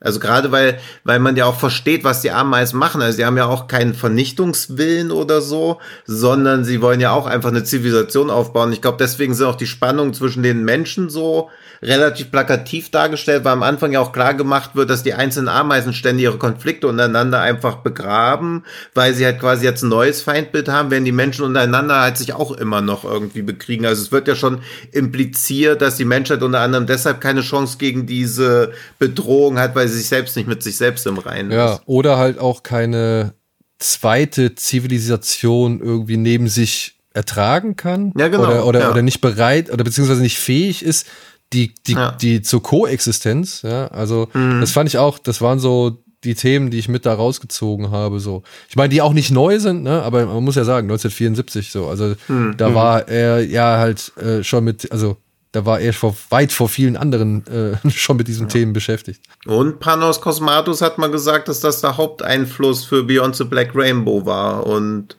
Also 0.00 0.20
gerade 0.20 0.52
weil, 0.52 0.78
weil 1.02 1.18
man 1.18 1.34
ja 1.34 1.46
auch 1.46 1.58
versteht, 1.58 2.04
was 2.04 2.20
die 2.20 2.30
Ameisen 2.30 2.78
machen. 2.78 3.02
Also 3.02 3.16
sie 3.16 3.24
haben 3.24 3.36
ja 3.36 3.46
auch 3.46 3.66
keinen 3.66 3.94
Vernichtungswillen 3.94 5.10
oder 5.10 5.40
so, 5.40 5.80
sondern 6.06 6.64
sie 6.64 6.80
wollen 6.80 7.00
ja 7.00 7.10
auch 7.10 7.26
einfach 7.26 7.48
eine 7.48 7.64
Zivilisation 7.64 8.30
aufbauen. 8.30 8.72
Ich 8.72 8.80
glaube, 8.80 8.98
deswegen 9.00 9.34
sind 9.34 9.46
auch 9.46 9.56
die 9.56 9.66
Spannungen 9.66 10.14
zwischen 10.14 10.44
den 10.44 10.64
Menschen 10.64 11.10
so 11.10 11.50
relativ 11.82 12.30
plakativ 12.30 12.90
dargestellt, 12.90 13.44
weil 13.44 13.52
am 13.52 13.62
Anfang 13.62 13.92
ja 13.92 14.00
auch 14.00 14.12
klar 14.12 14.34
gemacht 14.34 14.70
wird, 14.74 14.90
dass 14.90 15.02
die 15.02 15.14
einzelnen 15.14 15.48
Ameisenstände 15.48 16.22
ihre 16.22 16.38
Konflikte 16.38 16.88
untereinander 16.88 17.40
einfach 17.40 17.76
begraben, 17.76 18.64
weil 18.94 19.14
sie 19.14 19.24
halt 19.24 19.40
quasi 19.40 19.64
jetzt 19.64 19.82
ein 19.82 19.88
neues 19.88 20.22
Feindbild 20.22 20.68
haben, 20.68 20.90
während 20.90 21.06
die 21.06 21.12
Menschen 21.12 21.44
untereinander 21.44 22.00
halt 22.00 22.16
sich 22.16 22.32
auch 22.34 22.52
immer 22.52 22.80
noch 22.80 23.04
irgendwie 23.04 23.42
bekriegen. 23.42 23.86
Also 23.86 24.02
es 24.02 24.12
wird 24.12 24.28
ja 24.28 24.34
schon 24.34 24.60
impliziert, 24.92 25.82
dass 25.82 25.96
die 25.96 26.04
Menschheit 26.04 26.42
unter 26.42 26.60
anderem 26.60 26.86
deshalb 26.86 27.20
keine 27.20 27.42
Chance 27.42 27.78
gegen 27.78 28.06
diese 28.06 28.72
Bedrohung 28.98 29.58
hat, 29.58 29.74
weil 29.74 29.87
sie 29.88 29.98
sich 29.98 30.08
selbst 30.08 30.36
nicht 30.36 30.48
mit 30.48 30.62
sich 30.62 30.76
selbst 30.76 31.06
im 31.06 31.18
Reinen 31.18 31.50
ja, 31.50 31.74
ist. 31.74 31.82
Oder 31.86 32.18
halt 32.18 32.38
auch 32.38 32.62
keine 32.62 33.34
zweite 33.78 34.54
Zivilisation 34.54 35.80
irgendwie 35.80 36.16
neben 36.16 36.48
sich 36.48 36.98
ertragen 37.14 37.76
kann 37.76 38.12
ja, 38.16 38.28
genau, 38.28 38.44
oder, 38.44 38.66
oder, 38.66 38.80
ja. 38.80 38.90
oder 38.90 39.02
nicht 39.02 39.20
bereit 39.20 39.72
oder 39.72 39.82
beziehungsweise 39.82 40.20
nicht 40.20 40.38
fähig 40.38 40.84
ist, 40.84 41.06
die, 41.52 41.74
die, 41.86 41.94
ja. 41.94 42.12
die 42.12 42.42
zur 42.42 42.62
Koexistenz, 42.62 43.62
ja, 43.62 43.86
also 43.88 44.28
mhm. 44.34 44.60
das 44.60 44.70
fand 44.70 44.88
ich 44.88 44.98
auch, 44.98 45.18
das 45.18 45.40
waren 45.40 45.58
so 45.58 46.02
die 46.24 46.34
Themen, 46.34 46.70
die 46.70 46.78
ich 46.78 46.88
mit 46.88 47.06
da 47.06 47.14
rausgezogen 47.14 47.90
habe, 47.90 48.20
so. 48.20 48.42
Ich 48.68 48.76
meine, 48.76 48.88
die 48.90 49.00
auch 49.00 49.12
nicht 49.12 49.30
neu 49.30 49.58
sind, 49.58 49.82
ne, 49.82 50.02
aber 50.02 50.26
man 50.26 50.44
muss 50.44 50.56
ja 50.56 50.64
sagen, 50.64 50.86
1974 50.86 51.70
so, 51.70 51.86
also 51.86 52.14
mhm. 52.28 52.54
da 52.56 52.74
war 52.74 53.08
er 53.08 53.44
ja 53.44 53.78
halt 53.78 54.12
äh, 54.18 54.42
schon 54.42 54.64
mit, 54.64 54.92
also 54.92 55.16
da 55.52 55.64
war 55.64 55.80
er 55.80 55.92
vor, 55.92 56.14
weit 56.30 56.52
vor 56.52 56.68
vielen 56.68 56.96
anderen 56.96 57.46
äh, 57.46 57.90
schon 57.90 58.16
mit 58.16 58.28
diesen 58.28 58.46
ja. 58.46 58.52
Themen 58.52 58.72
beschäftigt. 58.72 59.22
Und 59.46 59.80
Panos 59.80 60.20
Cosmatos 60.20 60.82
hat 60.82 60.98
mal 60.98 61.10
gesagt, 61.10 61.48
dass 61.48 61.60
das 61.60 61.80
der 61.80 61.96
Haupteinfluss 61.96 62.84
für 62.84 63.02
Beyond 63.04 63.36
the 63.36 63.44
Black 63.44 63.70
Rainbow 63.74 64.26
war 64.26 64.66
und 64.66 65.16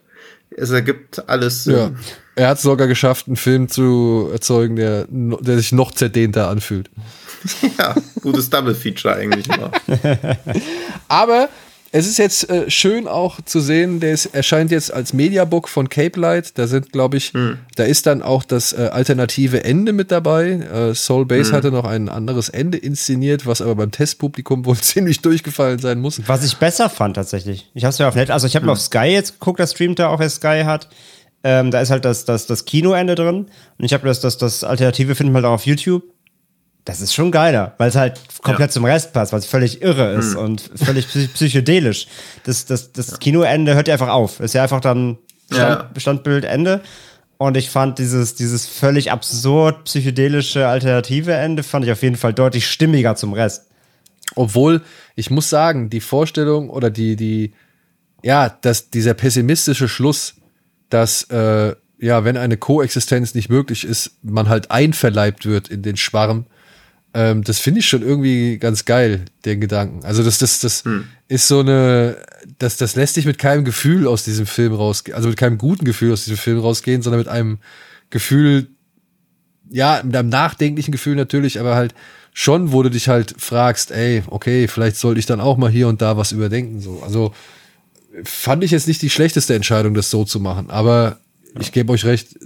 es 0.50 0.70
ergibt 0.70 1.28
alles 1.28 1.64
Sinn. 1.64 1.76
Ja. 1.76 1.90
Er 2.36 2.48
hat 2.48 2.56
es 2.56 2.62
sogar 2.62 2.86
geschafft, 2.86 3.26
einen 3.26 3.36
Film 3.36 3.68
zu 3.68 4.30
erzeugen, 4.32 4.76
der, 4.76 5.06
der 5.08 5.56
sich 5.56 5.72
noch 5.72 5.92
zerdehnter 5.92 6.48
anfühlt. 6.48 6.90
Ja, 7.78 7.94
gutes 8.20 8.50
Double-Feature 8.50 9.14
eigentlich 9.14 9.48
mal. 9.48 9.70
Aber 11.08 11.48
es 11.92 12.06
ist 12.06 12.18
jetzt 12.18 12.48
äh, 12.48 12.70
schön 12.70 13.08
auch 13.08 13.40
zu 13.40 13.58
sehen, 13.58 13.98
der 13.98 14.12
ist, 14.12 14.26
erscheint 14.26 14.70
jetzt 14.70 14.92
als 14.92 15.12
Mediabook 15.12 15.68
von 15.68 15.88
Cape 15.88 16.20
Light. 16.20 16.56
Da 16.56 16.68
sind, 16.68 16.92
glaube 16.92 17.16
ich, 17.16 17.32
hm. 17.32 17.58
da 17.74 17.82
ist 17.82 18.06
dann 18.06 18.22
auch 18.22 18.44
das 18.44 18.72
äh, 18.72 18.90
alternative 18.92 19.64
Ende 19.64 19.92
mit 19.92 20.12
dabei. 20.12 20.50
Äh, 20.50 20.94
Soul 20.94 21.26
Base 21.26 21.50
hm. 21.50 21.56
hatte 21.56 21.70
noch 21.72 21.84
ein 21.84 22.08
anderes 22.08 22.48
Ende 22.48 22.78
inszeniert, 22.78 23.44
was 23.44 23.60
aber 23.60 23.74
beim 23.74 23.90
Testpublikum 23.90 24.64
wohl 24.66 24.76
ziemlich 24.76 25.20
durchgefallen 25.20 25.80
sein 25.80 26.00
muss. 26.00 26.20
Was 26.26 26.44
ich 26.44 26.56
besser 26.58 26.88
fand 26.88 27.16
tatsächlich. 27.16 27.68
Ich 27.74 27.84
habe 27.84 27.90
es 27.90 27.98
ja 27.98 28.06
auf 28.06 28.14
Net, 28.14 28.30
also 28.30 28.46
ich 28.46 28.54
habe 28.54 28.66
hm. 28.66 28.70
auf 28.70 28.80
Sky 28.80 29.06
jetzt 29.06 29.40
geguckt, 29.40 29.58
das 29.58 29.72
streamt 29.72 29.98
da 29.98 30.08
auch, 30.08 30.20
wer 30.20 30.30
Sky 30.30 30.62
hat. 30.64 30.88
Ähm, 31.42 31.70
da 31.70 31.80
ist 31.80 31.90
halt 31.90 32.04
das, 32.04 32.24
das, 32.24 32.46
das 32.46 32.66
Kinoende 32.66 33.14
drin. 33.16 33.46
Und 33.78 33.84
ich 33.84 33.94
habe 33.94 34.06
das, 34.06 34.20
das, 34.20 34.38
das 34.38 34.62
Alternative 34.62 35.14
finden 35.14 35.34
halt 35.34 35.44
auch 35.44 35.52
auf 35.52 35.66
YouTube. 35.66 36.04
Das 36.84 37.00
ist 37.00 37.14
schon 37.14 37.30
geiler, 37.30 37.74
weil 37.78 37.90
es 37.90 37.94
halt 37.96 38.18
komplett 38.42 38.72
zum 38.72 38.84
Rest 38.84 39.12
passt, 39.12 39.32
weil 39.32 39.38
es 39.40 39.46
völlig 39.46 39.82
irre 39.82 40.14
ist 40.14 40.34
und 40.34 40.70
völlig 40.76 41.06
psy- 41.06 41.28
psychedelisch. 41.28 42.06
Das, 42.44 42.64
das, 42.64 42.92
das 42.92 43.18
Kinoende 43.18 43.74
hört 43.74 43.86
ja 43.86 43.94
einfach 43.94 44.08
auf. 44.08 44.40
Ist 44.40 44.54
ja 44.54 44.62
einfach 44.62 44.80
dann 44.80 45.18
Stand, 45.52 45.86
Ja. 45.94 46.00
Standbild 46.00 46.44
Ende. 46.44 46.80
Und 47.36 47.56
ich 47.56 47.70
fand 47.70 47.98
dieses, 47.98 48.34
dieses 48.34 48.66
völlig 48.66 49.10
absurd 49.12 49.84
psychedelische 49.84 50.66
alternative 50.68 51.32
Ende 51.34 51.62
fand 51.62 51.84
ich 51.84 51.92
auf 51.92 52.02
jeden 52.02 52.16
Fall 52.16 52.34
deutlich 52.34 52.66
stimmiger 52.68 53.14
zum 53.16 53.32
Rest. 53.34 53.66
Obwohl, 54.34 54.82
ich 55.16 55.30
muss 55.30 55.48
sagen, 55.50 55.90
die 55.90 56.00
Vorstellung 56.00 56.70
oder 56.70 56.90
die, 56.90 57.16
die, 57.16 57.52
ja, 58.22 58.48
dass 58.48 58.90
dieser 58.90 59.14
pessimistische 59.14 59.88
Schluss, 59.88 60.34
dass, 60.88 61.24
äh, 61.30 61.74
ja, 61.98 62.24
wenn 62.24 62.36
eine 62.36 62.56
Koexistenz 62.56 63.34
nicht 63.34 63.48
möglich 63.50 63.84
ist, 63.84 64.12
man 64.22 64.48
halt 64.48 64.70
einverleibt 64.70 65.46
wird 65.46 65.68
in 65.68 65.82
den 65.82 65.96
Schwarm, 65.96 66.46
ähm, 67.12 67.42
das 67.42 67.58
finde 67.58 67.80
ich 67.80 67.88
schon 67.88 68.02
irgendwie 68.02 68.58
ganz 68.58 68.84
geil, 68.84 69.24
den 69.44 69.60
Gedanken. 69.60 70.04
Also 70.04 70.22
das, 70.22 70.38
das, 70.38 70.60
das 70.60 70.84
ist 71.28 71.48
so 71.48 71.60
eine, 71.60 72.16
das, 72.58 72.76
das 72.76 72.94
lässt 72.94 73.14
sich 73.14 73.26
mit 73.26 73.38
keinem 73.38 73.64
Gefühl 73.64 74.06
aus 74.06 74.24
diesem 74.24 74.46
Film 74.46 74.72
rausgehen, 74.72 75.16
also 75.16 75.28
mit 75.28 75.36
keinem 75.36 75.58
guten 75.58 75.84
Gefühl 75.84 76.12
aus 76.12 76.24
diesem 76.24 76.36
Film 76.36 76.58
rausgehen, 76.60 77.02
sondern 77.02 77.18
mit 77.18 77.28
einem 77.28 77.58
Gefühl, 78.10 78.68
ja, 79.70 80.00
mit 80.04 80.14
einem 80.14 80.28
nachdenklichen 80.28 80.92
Gefühl 80.92 81.16
natürlich, 81.16 81.58
aber 81.58 81.74
halt 81.74 81.94
schon, 82.32 82.72
wo 82.72 82.82
du 82.82 82.90
dich 82.90 83.08
halt 83.08 83.34
fragst, 83.38 83.90
ey, 83.90 84.22
okay, 84.28 84.68
vielleicht 84.68 84.96
sollte 84.96 85.18
ich 85.18 85.26
dann 85.26 85.40
auch 85.40 85.56
mal 85.56 85.70
hier 85.70 85.88
und 85.88 86.00
da 86.00 86.16
was 86.16 86.32
überdenken. 86.32 86.80
So. 86.80 87.02
Also 87.04 87.34
fand 88.22 88.62
ich 88.62 88.70
jetzt 88.70 88.86
nicht 88.88 89.02
die 89.02 89.10
schlechteste 89.10 89.54
Entscheidung, 89.54 89.94
das 89.94 90.10
so 90.10 90.24
zu 90.24 90.38
machen, 90.38 90.70
aber 90.70 91.18
ich 91.58 91.72
gebe 91.72 91.92
euch 91.92 92.04
recht, 92.04 92.38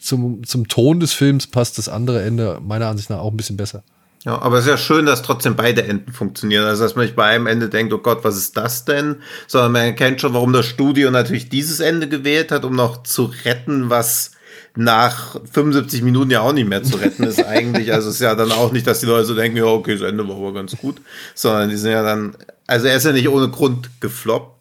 zum, 0.00 0.44
zum 0.44 0.68
Ton 0.68 1.00
des 1.00 1.12
Films 1.12 1.46
passt 1.46 1.76
das 1.76 1.90
andere 1.90 2.22
Ende 2.22 2.60
meiner 2.62 2.86
Ansicht 2.86 3.10
nach 3.10 3.18
auch 3.18 3.30
ein 3.30 3.36
bisschen 3.36 3.58
besser. 3.58 3.82
Ja, 4.26 4.42
aber 4.42 4.58
es 4.58 4.64
ist 4.64 4.70
ja 4.70 4.76
schön, 4.76 5.06
dass 5.06 5.22
trotzdem 5.22 5.54
beide 5.54 5.84
Enden 5.84 6.12
funktionieren. 6.12 6.64
Also, 6.64 6.82
dass 6.82 6.96
man 6.96 7.04
nicht 7.04 7.14
bei 7.14 7.26
einem 7.26 7.46
Ende 7.46 7.68
denkt, 7.68 7.92
oh 7.92 7.98
Gott, 7.98 8.24
was 8.24 8.36
ist 8.36 8.56
das 8.56 8.84
denn? 8.84 9.22
Sondern 9.46 9.70
man 9.70 9.82
erkennt 9.82 10.20
schon, 10.20 10.34
warum 10.34 10.52
das 10.52 10.66
Studio 10.66 11.12
natürlich 11.12 11.48
dieses 11.48 11.78
Ende 11.78 12.08
gewählt 12.08 12.50
hat, 12.50 12.64
um 12.64 12.74
noch 12.74 13.04
zu 13.04 13.32
retten, 13.44 13.88
was 13.88 14.32
nach 14.74 15.36
75 15.52 16.02
Minuten 16.02 16.32
ja 16.32 16.40
auch 16.40 16.52
nicht 16.52 16.68
mehr 16.68 16.82
zu 16.82 16.96
retten 16.96 17.22
ist 17.22 17.44
eigentlich. 17.46 17.92
Also, 17.92 18.08
es 18.08 18.16
ist 18.16 18.20
ja 18.20 18.34
dann 18.34 18.50
auch 18.50 18.72
nicht, 18.72 18.88
dass 18.88 18.98
die 18.98 19.06
Leute 19.06 19.26
so 19.26 19.36
denken, 19.36 19.58
ja, 19.58 19.66
okay, 19.66 19.96
das 19.96 20.08
Ende 20.08 20.26
war 20.26 20.34
aber 20.34 20.52
ganz 20.52 20.76
gut. 20.76 20.96
Sondern 21.36 21.68
die 21.68 21.76
sind 21.76 21.92
ja 21.92 22.02
dann, 22.02 22.36
also 22.66 22.88
er 22.88 22.96
ist 22.96 23.06
ja 23.06 23.12
nicht 23.12 23.28
ohne 23.28 23.48
Grund 23.48 23.90
gefloppt. 24.00 24.55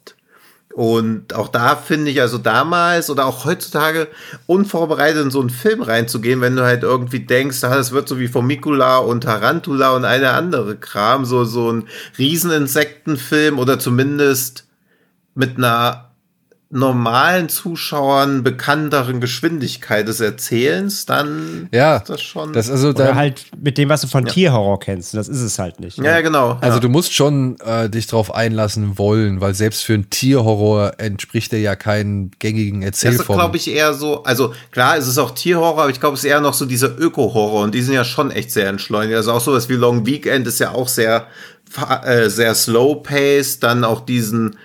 Und 0.76 1.34
auch 1.34 1.47
da 1.47 1.78
finde 1.78 2.11
ich, 2.11 2.19
also 2.19 2.38
damals 2.38 3.09
oder 3.09 3.28
auch 3.28 3.45
heutzutage 3.45 4.09
unvorbereitet 4.45 5.23
in 5.23 5.32
so 5.32 5.39
einen 5.39 5.49
Film 5.49 5.82
reinzugehen, 5.82 6.41
wenn 6.41 6.57
du 6.57 6.65
halt 6.65 6.84
irgendwie 6.84 7.21
denkst, 7.21 7.63
ah, 7.63 7.78
das 7.78 7.93
wird 7.93 8.09
so 8.09 8.19
wie 8.19 8.28
Formicula 8.28 8.97
und 8.97 9.21
Tarantula 9.21 9.95
und 9.95 10.03
eine 10.03 10.32
andere 10.32 10.76
Kram, 10.76 11.23
so, 11.23 11.45
so 11.45 11.71
ein 11.71 11.86
Rieseninsektenfilm 12.17 13.57
oder 13.57 13.80
zumindest 13.80 14.67
mit 15.34 15.55
einer 15.57 16.04
normalen 16.76 17.47
Zuschauern 17.47 18.43
bekannteren 18.43 19.21
Geschwindigkeit 19.21 20.07
des 20.07 20.19
Erzählens, 20.19 21.05
dann 21.05 21.69
Ja, 21.71 21.97
ist 21.97 22.09
das 22.09 22.21
schon. 22.21 22.51
Das 22.51 22.69
also 22.69 22.89
Oder 22.89 23.05
da, 23.05 23.15
halt 23.15 23.45
mit 23.57 23.78
dem, 23.78 23.88
was 23.88 24.01
du 24.01 24.07
von 24.07 24.26
Tierhorror 24.26 24.80
kennst. 24.80 25.13
Das 25.13 25.30
ist 25.30 25.41
es 25.41 25.57
halt 25.57 25.80
nicht. 25.80 25.97
ja, 25.97 26.03
ja, 26.03 26.21
genau. 26.21 26.57
also 26.59 26.78
ja. 26.78 26.80
du 26.80 26.89
musst 26.89 27.13
schon 27.13 27.57
äh, 27.61 27.89
dich 27.89 28.07
drauf 28.07 28.36
einlassen 28.36 28.97
wollen, 28.97 29.39
weil 29.39 29.53
selbst 29.53 29.84
für 29.84 29.93
einen 29.93 30.09
Tierhorror 30.09 30.93
entspricht 30.97 31.53
der 31.53 31.61
ja 31.61 31.76
keinen 31.76 32.32
gängigen 32.39 32.82
Das 32.82 32.97
ist, 32.97 33.03
Erzählformen. 33.05 33.39
glaube 33.39 33.57
ich, 33.57 33.71
eher 33.71 33.93
so, 33.93 34.23
also 34.23 34.53
klar, 34.71 34.97
es 34.97 35.07
ist 35.07 35.17
auch 35.17 35.32
Tierhorror, 35.32 35.84
aber 35.84 35.91
ich 35.91 36.01
glaube, 36.01 36.15
es 36.15 36.26
ist 36.26 36.30
eher 36.30 36.41
noch 36.41 36.53
so 36.53 36.65
dieser 36.65 36.99
Öko-Horror 36.99 37.63
und 37.63 37.73
die 37.73 37.82
sind 37.82 37.93
ja 37.93 38.03
schon 38.03 38.32
echt 38.32 38.51
sehr 38.51 38.67
entschleunigt. 38.67 39.15
Also 39.15 39.32
auch 39.32 39.41
sowas 39.41 39.69
wie 39.69 39.76
Long 39.76 40.05
Weekend 40.05 40.45
ist 40.45 40.59
ja 40.59 40.71
auch 40.71 40.89
sehr, 40.89 41.28
äh, 42.03 42.30
sehr 42.30 42.53
slow-paced, 42.53 43.63
dann 43.63 43.86
auch 43.86 44.01
diesen, 44.05 44.57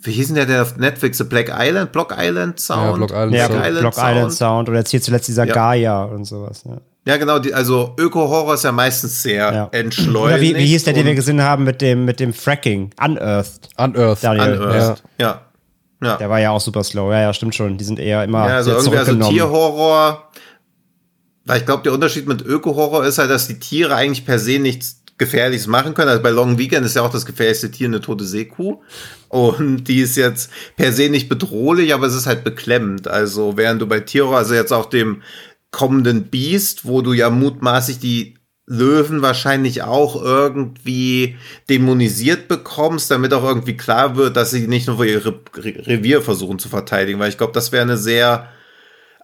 wie 0.00 0.12
hieß 0.12 0.28
denn 0.28 0.36
der, 0.36 0.46
der 0.46 0.62
auf 0.62 0.76
Netflix, 0.76 1.18
The 1.18 1.24
Black 1.24 1.52
Island, 1.56 1.92
Block 1.92 2.14
Island 2.16 2.60
Sound? 2.60 2.82
Ja, 2.84 2.92
Block 2.92 3.10
Island 3.10 3.34
Ja, 3.34 3.48
Block 3.48 3.62
Block, 3.62 3.80
Block 3.94 3.96
Island 3.98 4.32
Sound 4.32 4.68
oder 4.68 4.78
jetzt 4.78 4.90
hier 4.90 5.02
zuletzt 5.02 5.28
dieser 5.28 5.44
Ja. 5.46 5.54
Gaia 5.54 6.04
und 6.04 6.24
sowas. 6.24 6.62
Ja. 6.64 6.76
Ja, 7.06 7.16
genau, 7.16 7.38
die, 7.38 7.54
also 7.54 7.94
Öko-Horror 7.98 8.54
ist 8.54 8.64
ja 8.64 8.72
meistens 8.72 9.22
sehr 9.22 9.52
Ja. 9.52 9.68
entschleunigt. 9.72 10.16
Oder 10.24 10.40
wie, 10.40 10.54
wie 10.54 10.66
hieß 10.66 10.84
der, 10.84 10.92
den 10.92 11.06
wir 11.06 11.14
gesehen 11.14 11.42
haben 11.42 11.64
mit 11.64 11.80
dem, 11.80 12.04
mit 12.04 12.20
dem 12.20 12.34
Fracking? 12.34 12.90
Unearthed. 13.02 13.70
Unearthed. 13.78 14.24
Daniel. 14.24 14.58
Unearthed. 14.60 15.02
Ja. 15.18 15.40
ja. 16.02 16.16
Der 16.18 16.28
war 16.28 16.38
ja 16.38 16.50
auch 16.50 16.60
super 16.60 16.84
slow. 16.84 17.10
Ja, 17.10 17.22
ja, 17.22 17.32
stimmt 17.32 17.54
schon. 17.54 17.78
Die 17.78 17.84
sind 17.84 17.98
eher 17.98 18.24
immer 18.24 18.46
Ja, 18.46 18.56
also 18.56 18.72
irgendwie, 18.72 18.98
also. 18.98 19.14
Tierhorror, 19.30 20.28
weil 21.46 21.60
ich 21.60 21.66
glaube, 21.66 21.82
der 21.82 21.94
Unterschied 21.94 22.28
mit 22.28 22.42
Öko-Horror 22.42 23.06
ist 23.06 23.16
halt, 23.16 23.30
dass 23.30 23.46
die 23.46 23.58
Tiere 23.58 23.94
eigentlich 23.94 24.26
per 24.26 24.38
se 24.38 24.58
nichts 24.58 25.00
Gefährliches 25.18 25.66
machen 25.66 25.94
können. 25.94 26.08
Also 26.08 26.22
bei 26.22 26.30
Long 26.30 26.58
Weekend 26.58 26.86
ist 26.86 26.96
ja 26.96 27.02
auch 27.02 27.10
das 27.10 27.26
gefährlichste 27.26 27.70
Tier 27.70 27.88
eine 27.88 28.00
tote 28.00 28.24
Seekuh. 28.24 28.80
Und 29.28 29.84
die 29.84 30.00
ist 30.00 30.16
jetzt 30.16 30.50
per 30.76 30.92
se 30.92 31.10
nicht 31.10 31.28
bedrohlich, 31.28 31.92
aber 31.92 32.06
es 32.06 32.14
ist 32.14 32.26
halt 32.26 32.44
beklemmend. 32.44 33.08
Also 33.08 33.56
während 33.56 33.82
du 33.82 33.86
bei 33.86 34.00
Tierhorror, 34.00 34.38
also 34.38 34.54
jetzt 34.54 34.72
auch 34.72 34.86
dem 34.86 35.22
kommenden 35.70 36.24
Beast, 36.30 36.86
wo 36.86 37.02
du 37.02 37.12
ja 37.12 37.28
mutmaßlich 37.28 37.98
die 37.98 38.38
Löwen 38.66 39.22
wahrscheinlich 39.22 39.82
auch 39.82 40.22
irgendwie 40.22 41.36
dämonisiert 41.70 42.48
bekommst, 42.48 43.10
damit 43.10 43.32
auch 43.32 43.42
irgendwie 43.42 43.76
klar 43.76 44.16
wird, 44.16 44.36
dass 44.36 44.50
sie 44.50 44.68
nicht 44.68 44.86
nur 44.86 44.98
für 44.98 45.06
ihr 45.06 45.24
Re 45.24 45.40
Re 45.56 45.86
Revier 45.86 46.20
versuchen 46.20 46.58
zu 46.58 46.68
verteidigen, 46.68 47.18
weil 47.18 47.30
ich 47.30 47.38
glaube, 47.38 47.54
das 47.54 47.72
wäre 47.72 47.82
eine 47.82 47.96
sehr 47.96 48.48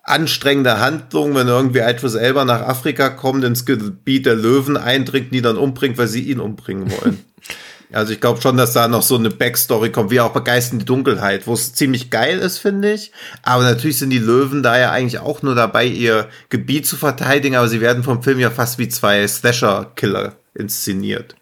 anstrengende 0.05 0.81
Handlung, 0.81 1.35
wenn 1.35 1.49
irgendwie 1.49 1.81
Idris 1.81 2.15
Elba 2.15 2.45
nach 2.45 2.61
Afrika 2.61 3.09
kommt, 3.09 3.43
ins 3.43 3.65
Gebiet 3.65 4.27
der 4.27 4.37
Löwen 4.37 4.77
eindringt, 4.77 5.33
die 5.33 5.43
dann 5.43 5.57
umbringt, 5.57 5.99
weil 5.99 6.09
sie 6.09 6.23
ihn 6.23 6.41
umbringen 6.41 6.93
wollen. 6.93 7.25
also 7.93 8.13
ich 8.13 8.21
glaube 8.21 8.43
schon, 8.43 8.59
dass 8.59 8.75
da 8.75 8.87
noch 8.87 9.03
so 9.03 9.17
eine 9.17 9.31
Backstory 9.31 9.91
kommt, 9.91 10.11
wie 10.11 10.21
auch 10.21 10.33
bei 10.33 10.41
Geist 10.41 10.75
in 10.75 10.79
die 10.79 10.85
Dunkelheit, 10.85 11.47
wo 11.47 11.55
es 11.55 11.73
ziemlich 11.73 12.11
geil 12.11 12.39
ist, 12.39 12.59
finde 12.59 12.93
ich. 12.93 13.13
Aber 13.43 13.63
natürlich 13.63 13.99
sind 13.99 14.11
die 14.11 14.19
Löwen 14.19 14.63
da 14.63 14.79
ja 14.79 14.91
eigentlich 14.91 15.21
auch 15.21 15.43
nur 15.43 15.55
dabei, 15.55 15.87
ihr 15.87 16.29
Gebiet 16.51 16.87
zu 16.87 16.97
verteidigen, 16.97 17.57
aber 17.57 17.69
sie 17.69 17.81
werden 17.81 18.03
vom 18.03 18.23
Film 18.23 18.39
ja 18.39 18.51
fast 18.51 18.79
wie 18.79 18.89
zwei 18.89 19.27
Slasher-Killer 19.27 20.37
inszeniert. 20.55 21.35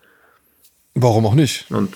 Warum 0.95 1.27
auch 1.27 1.35
nicht? 1.35 1.71
Und 1.71 1.95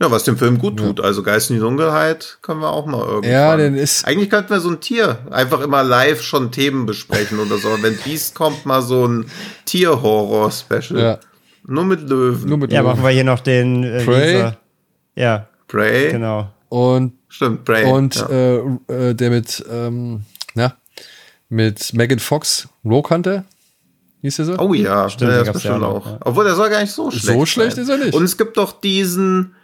ja, 0.00 0.10
was 0.10 0.24
dem 0.24 0.36
Film 0.36 0.58
gut 0.58 0.76
tut. 0.78 1.00
Also 1.00 1.22
Geist 1.22 1.50
in 1.50 1.56
die 1.56 1.60
Dunkelheit 1.60 2.38
können 2.42 2.60
wir 2.60 2.70
auch 2.70 2.84
mal 2.86 3.00
irgendwann. 3.00 3.30
Ja, 3.32 3.56
denn 3.56 3.74
ist- 3.74 4.06
Eigentlich 4.06 4.28
könnten 4.30 4.50
wir 4.50 4.60
so 4.60 4.68
ein 4.70 4.80
Tier 4.80 5.18
einfach 5.30 5.60
immer 5.60 5.82
live 5.82 6.20
schon 6.22 6.52
Themen 6.52 6.84
besprechen 6.86 7.38
oder 7.38 7.56
so. 7.56 7.68
Wenn 7.80 7.96
Beast 8.04 8.34
kommt, 8.34 8.66
mal 8.66 8.82
so 8.82 9.06
ein 9.06 9.26
Tier-Horror-Special. 9.64 11.00
Ja. 11.00 11.18
Nur 11.66 11.84
mit 11.84 12.08
Löwen. 12.08 12.48
Nur 12.48 12.58
mit 12.58 12.72
Ja, 12.72 12.80
Löwen. 12.80 12.92
machen 12.92 13.04
wir 13.04 13.10
hier 13.10 13.24
noch 13.24 13.40
den 13.40 13.84
äh, 13.84 14.04
Prey. 14.04 14.32
dieser- 14.32 14.56
Ja, 15.14 15.48
Prey. 15.68 16.12
genau. 16.12 16.50
Und 16.68 17.14
Stimmt, 17.28 17.64
Prey. 17.64 17.84
Und 17.90 18.14
ja. 18.16 18.28
äh, 18.28 18.56
äh, 18.88 19.14
der 19.14 19.30
mit, 19.30 19.64
ähm, 19.70 20.22
na, 20.54 20.76
mit 21.48 21.92
Megan 21.94 22.18
Fox, 22.18 22.68
Rogue 22.84 23.10
Hunter, 23.10 23.44
hieß 24.22 24.36
der 24.36 24.44
so? 24.46 24.58
Oh 24.58 24.74
ja, 24.74 25.08
Stimmt, 25.08 25.30
ja 25.32 25.36
gab's 25.38 25.46
ja 25.48 25.52
bestimmt 25.72 25.84
auch, 25.84 26.06
auch. 26.06 26.12
ja. 26.12 26.18
Obwohl, 26.24 26.44
der 26.44 26.54
soll 26.54 26.70
gar 26.70 26.80
nicht 26.80 26.92
so 26.92 27.10
schlecht 27.10 27.26
So 27.26 27.46
schlecht 27.46 27.76
sein. 27.76 27.84
ist 27.84 27.90
er 27.90 27.98
nicht. 27.98 28.14
Und 28.14 28.24
es 28.24 28.36
gibt 28.36 28.56
doch 28.56 28.80
diesen, 28.80 29.54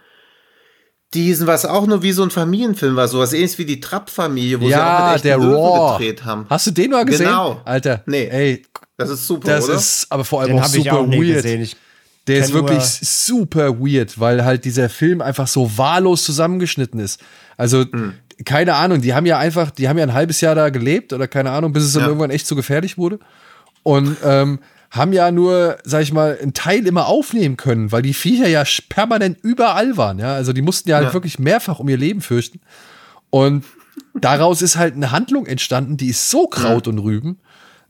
diesen, 1.13 1.47
was 1.47 1.65
auch 1.65 1.85
nur 1.87 2.01
wie 2.03 2.11
so 2.11 2.23
ein 2.23 2.29
Familienfilm 2.31 2.95
war, 2.95 3.07
sowas 3.07 3.33
ähnliches 3.33 3.57
wie 3.57 3.65
die 3.65 3.79
Trapp-Familie, 3.79 4.59
wo 4.61 4.67
sie 4.67 4.75
auch 4.75 4.79
ja, 4.79 5.05
mit 5.07 5.15
echten 5.15 5.27
der 5.27 5.37
Löwen 5.37 5.53
Raw. 5.55 5.97
gedreht 5.97 6.25
haben. 6.25 6.45
Hast 6.49 6.67
du 6.67 6.71
den 6.71 6.91
mal 6.91 7.05
gesehen? 7.05 7.27
Genau. 7.27 7.61
Alter, 7.65 8.03
Nee. 8.05 8.27
ey, 8.31 8.63
Das 8.97 9.09
ist 9.09 9.27
super, 9.27 9.47
das 9.47 9.65
oder? 9.65 9.75
ist 9.75 10.07
aber 10.09 10.25
vor 10.25 10.41
allem 10.41 10.49
Den 10.51 10.59
auch 10.59 10.63
habe 10.63 10.77
ich 10.77 10.83
super 10.83 10.97
auch 10.99 11.07
weird. 11.11 11.35
gesehen. 11.43 11.61
Ich, 11.61 11.75
Der 12.27 12.39
ist 12.39 12.53
wirklich 12.53 12.83
super 12.83 13.79
weird, 13.79 14.19
weil 14.19 14.43
halt 14.45 14.65
dieser 14.65 14.89
Film 14.89 15.21
einfach 15.21 15.47
so 15.47 15.77
wahllos 15.77 16.23
zusammengeschnitten 16.23 16.99
ist. 16.99 17.19
Also, 17.57 17.81
Hm. 17.91 18.13
keine 18.45 18.75
Ahnung, 18.75 19.01
die 19.01 19.13
haben 19.13 19.25
ja 19.25 19.37
einfach, 19.37 19.71
die 19.71 19.87
haben 19.89 19.97
ja 19.97 20.03
ein 20.05 20.13
halbes 20.13 20.39
Jahr 20.41 20.55
da 20.55 20.69
gelebt 20.69 21.13
oder 21.13 21.27
keine 21.27 21.51
Ahnung, 21.51 21.73
bis 21.73 21.83
es 21.83 21.93
dann 21.93 22.03
Ja. 22.03 22.07
irgendwann 22.07 22.29
echt 22.31 22.47
zu 22.47 22.55
gefährlich 22.55 22.97
wurde. 22.97 23.19
Und 23.83 24.15
ähm, 24.23 24.59
haben 24.93 25.11
ja 25.11 25.31
nur, 25.31 25.77
sag 25.83 26.03
ich 26.03 26.13
mal, 26.13 26.37
einen 26.41 26.53
Teil 26.53 26.85
immer 26.85 27.07
aufnehmen 27.07 27.57
können, 27.57 27.91
weil 27.91 28.03
die 28.03 28.13
Viecher 28.13 28.47
ja 28.47 28.63
permanent 28.89 29.39
überall 29.41 29.97
waren. 29.97 30.19
Ja, 30.19 30.33
also 30.35 30.53
die 30.53 30.61
mussten 30.61 30.87
ja, 30.89 30.97
halt 30.97 31.07
Ja. 31.07 31.13
wirklich 31.13 31.39
mehrfach 31.39 31.79
um 31.79 31.89
ihr 31.89 31.97
Leben 31.97 32.21
fürchten. 32.21 32.61
Und 33.31 33.65
daraus 34.13 34.61
ist 34.61 34.77
halt 34.77 34.93
eine 34.95 35.11
Handlung 35.11 35.47
entstanden, 35.47 35.97
die 35.97 36.09
ist 36.09 36.29
so 36.29 36.45
Kraut 36.47 36.87
und 36.87 36.99
Rüben. 36.99 37.39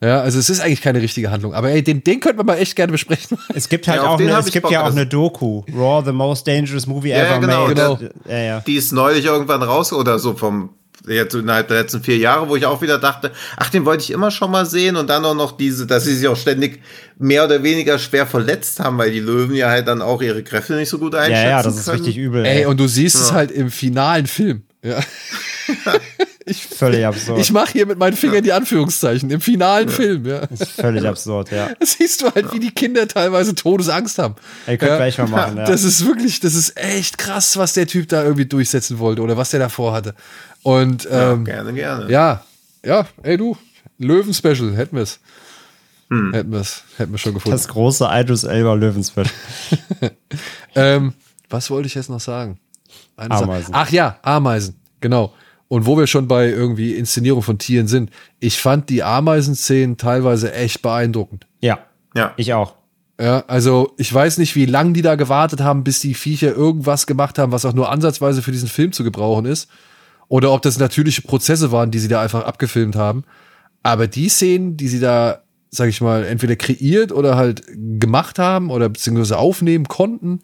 Ja, 0.01 0.21
also 0.21 0.39
es 0.39 0.49
ist 0.49 0.59
eigentlich 0.61 0.81
keine 0.81 1.01
richtige 1.01 1.29
Handlung. 1.31 1.53
Aber 1.53 1.69
ey, 1.71 1.81
den, 1.83 2.03
den 2.03 2.19
könnten 2.21 2.37
wir 2.39 2.43
mal 2.45 2.55
echt 2.57 2.75
gerne 2.75 2.91
besprechen. 2.93 3.37
es 3.53 3.67
gibt 3.69 3.87
halt 3.87 4.01
Ja, 4.01 4.07
auch 4.09 4.19
eine, 4.19 4.37
es 4.37 4.45
gibt 4.51 4.63
Bock, 4.63 4.71
ja 4.71 4.83
auch 4.85 4.91
eine 4.91 5.05
Doku. 5.05 5.63
Raw, 5.73 6.03
the 6.05 6.11
most 6.13 6.45
dangerous 6.47 6.87
movie 6.87 7.09
Ja, 7.09 7.17
ever 7.25 7.39
genau, 7.39 7.67
made. 7.67 7.75
genau. 7.75 7.99
Ja, 8.29 8.37
ja. 8.37 8.59
Die 8.61 8.75
ist 8.75 8.91
neulich 8.93 9.25
irgendwann 9.25 9.61
raus 9.63 9.91
oder 9.93 10.19
so 10.19 10.33
vom 10.35 10.69
jetzt 11.07 11.33
innerhalb 11.35 11.67
der 11.67 11.81
letzten 11.81 12.01
vier 12.01 12.17
Jahre, 12.17 12.49
wo 12.49 12.55
ich 12.55 12.65
auch 12.65 12.81
wieder 12.81 12.97
dachte, 12.97 13.31
ach, 13.57 13.69
den 13.69 13.85
wollte 13.85 14.03
ich 14.03 14.11
immer 14.11 14.31
schon 14.31 14.51
mal 14.51 14.65
sehen 14.65 14.95
und 14.95 15.09
dann 15.09 15.25
auch 15.25 15.35
noch 15.35 15.57
diese, 15.57 15.85
dass 15.85 16.05
sie 16.05 16.15
sich 16.15 16.27
auch 16.27 16.37
ständig 16.37 16.81
mehr 17.17 17.45
oder 17.45 17.63
weniger 17.63 17.99
schwer 17.99 18.25
verletzt 18.25 18.79
haben, 18.79 18.97
weil 18.97 19.11
die 19.11 19.19
Löwen 19.19 19.55
ja 19.55 19.69
halt 19.69 19.87
dann 19.87 20.01
auch 20.01 20.21
ihre 20.21 20.43
Kräfte 20.43 20.75
nicht 20.75 20.89
so 20.89 20.99
gut 20.99 21.13
ja, 21.13 21.21
einschätzen 21.21 21.49
ja, 21.49 21.63
das 21.63 21.77
ist 21.77 21.85
können. 21.85 21.97
richtig 21.97 22.17
übel. 22.17 22.45
Ey, 22.45 22.59
ey. 22.59 22.65
und 22.65 22.79
du 22.79 22.87
siehst 22.87 23.15
es 23.15 23.31
halt 23.31 23.51
im 23.51 23.69
finalen 23.69 24.27
Film. 24.27 24.63
Ja. 24.83 24.99
ich, 26.45 26.65
Völlig 26.65 27.05
absurd. 27.05 27.39
Ich 27.39 27.51
mache 27.51 27.71
hier 27.71 27.85
mit 27.85 27.97
meinen 27.97 28.17
Fingern 28.17 28.43
die 28.43 28.51
Anführungszeichen 28.51 29.29
im 29.31 29.39
finalen 29.39 29.87
Film, 29.87 30.25
ja. 30.25 30.39
ist 30.39 30.71
völlig 30.71 31.07
absurd, 31.07 31.51
ja. 31.51 31.69
Siehst 31.81 32.21
du 32.21 32.31
halt, 32.31 32.53
wie 32.53 32.59
die 32.59 32.71
Kinder 32.71 33.07
teilweise 33.07 33.55
Todesangst 33.55 34.17
haben. 34.17 34.35
Ihr 34.67 34.77
könnt 34.77 34.91
ja. 34.91 34.97
gleich 34.97 35.17
mal 35.17 35.27
machen, 35.27 35.57
ja. 35.57 35.65
Das 35.65 35.83
ist 35.83 36.05
wirklich, 36.05 36.41
das 36.41 36.53
ist 36.53 36.77
echt 36.77 37.17
krass, 37.17 37.55
was 37.57 37.73
der 37.73 37.87
Typ 37.87 38.09
da 38.09 38.23
irgendwie 38.23 38.45
durchsetzen 38.45 38.99
wollte 38.99 39.21
oder 39.21 39.37
was 39.37 39.51
der 39.51 39.61
davor 39.61 39.93
hatte. 39.93 40.15
Und 40.63 41.07
ähm, 41.09 41.45
Gerne, 41.45 41.73
gerne. 41.73 42.11
ja, 42.11 42.43
ja, 42.85 43.07
ey 43.23 43.37
du, 43.37 43.57
Löwen-Special, 43.97 44.75
hätten 44.75 44.97
wir 44.97 45.03
es. 45.03 45.19
Hätten 46.31 46.51
wir 46.51 46.59
es, 46.59 46.83
hätten 46.97 47.11
wir 47.11 47.17
schon 47.17 47.33
gefunden. 47.33 47.57
Das 47.57 47.67
große 47.67 48.07
Idris 48.11 48.43
Elba 48.43 48.73
Löwensfett. 48.73 49.29
Ähm, 50.75 51.13
was 51.51 51.69
wollte 51.69 51.85
ich 51.85 51.93
jetzt 51.93 52.09
noch 52.09 52.19
sagen? 52.19 52.57
Eine 53.15 53.33
Sache- 53.35 53.43
Ameisen. 53.45 53.73
Ach 53.75 53.89
ja, 53.91 54.17
Ameisen, 54.21 54.75
genau. 55.01 55.33
Und 55.67 55.85
wo 55.85 55.97
wir 55.97 56.07
schon 56.07 56.27
bei 56.27 56.49
irgendwie 56.49 56.93
Inszenierung 56.93 57.41
von 57.41 57.57
Tieren 57.57 57.87
sind, 57.87 58.11
ich 58.39 58.59
fand 58.59 58.89
die 58.89 59.03
Ameisenszenen 59.03 59.97
teilweise 59.97 60.53
echt 60.53 60.81
beeindruckend. 60.81 61.47
Ja, 61.61 61.79
Ja. 62.15 62.33
ich 62.37 62.53
auch. 62.53 62.75
Ja, 63.19 63.43
also 63.47 63.93
ich 63.97 64.11
weiß 64.13 64.37
nicht, 64.39 64.55
wie 64.55 64.65
lange 64.65 64.93
die 64.93 65.01
da 65.03 65.15
gewartet 65.15 65.61
haben, 65.61 65.83
bis 65.83 65.99
die 65.99 66.13
Viecher 66.15 66.51
irgendwas 66.55 67.05
gemacht 67.07 67.37
haben, 67.39 67.51
was 67.51 67.63
auch 67.65 67.73
nur 67.73 67.89
ansatzweise 67.91 68.41
für 68.41 68.51
diesen 68.51 68.67
Film 68.67 68.91
zu 68.91 69.03
gebrauchen 69.03 69.45
ist. 69.45 69.69
Oder 70.27 70.51
ob 70.51 70.61
das 70.63 70.79
natürliche 70.79 71.21
Prozesse 71.21 71.71
waren, 71.71 71.91
die 71.91 71.99
sie 71.99 72.07
da 72.07 72.21
einfach 72.21 72.43
abgefilmt 72.43 72.95
haben. 72.95 73.23
Aber 73.83 74.07
die 74.07 74.29
Szenen, 74.29 74.77
die 74.77 74.87
sie 74.87 74.99
da, 74.99 75.43
sag 75.69 75.89
ich 75.89 76.01
mal, 76.01 76.23
entweder 76.25 76.55
kreiert 76.55 77.11
oder 77.11 77.35
halt 77.35 77.63
gemacht 77.99 78.39
haben 78.39 78.71
oder 78.71 78.89
beziehungsweise 78.89 79.37
aufnehmen 79.37 79.87
konnten, 79.87 80.39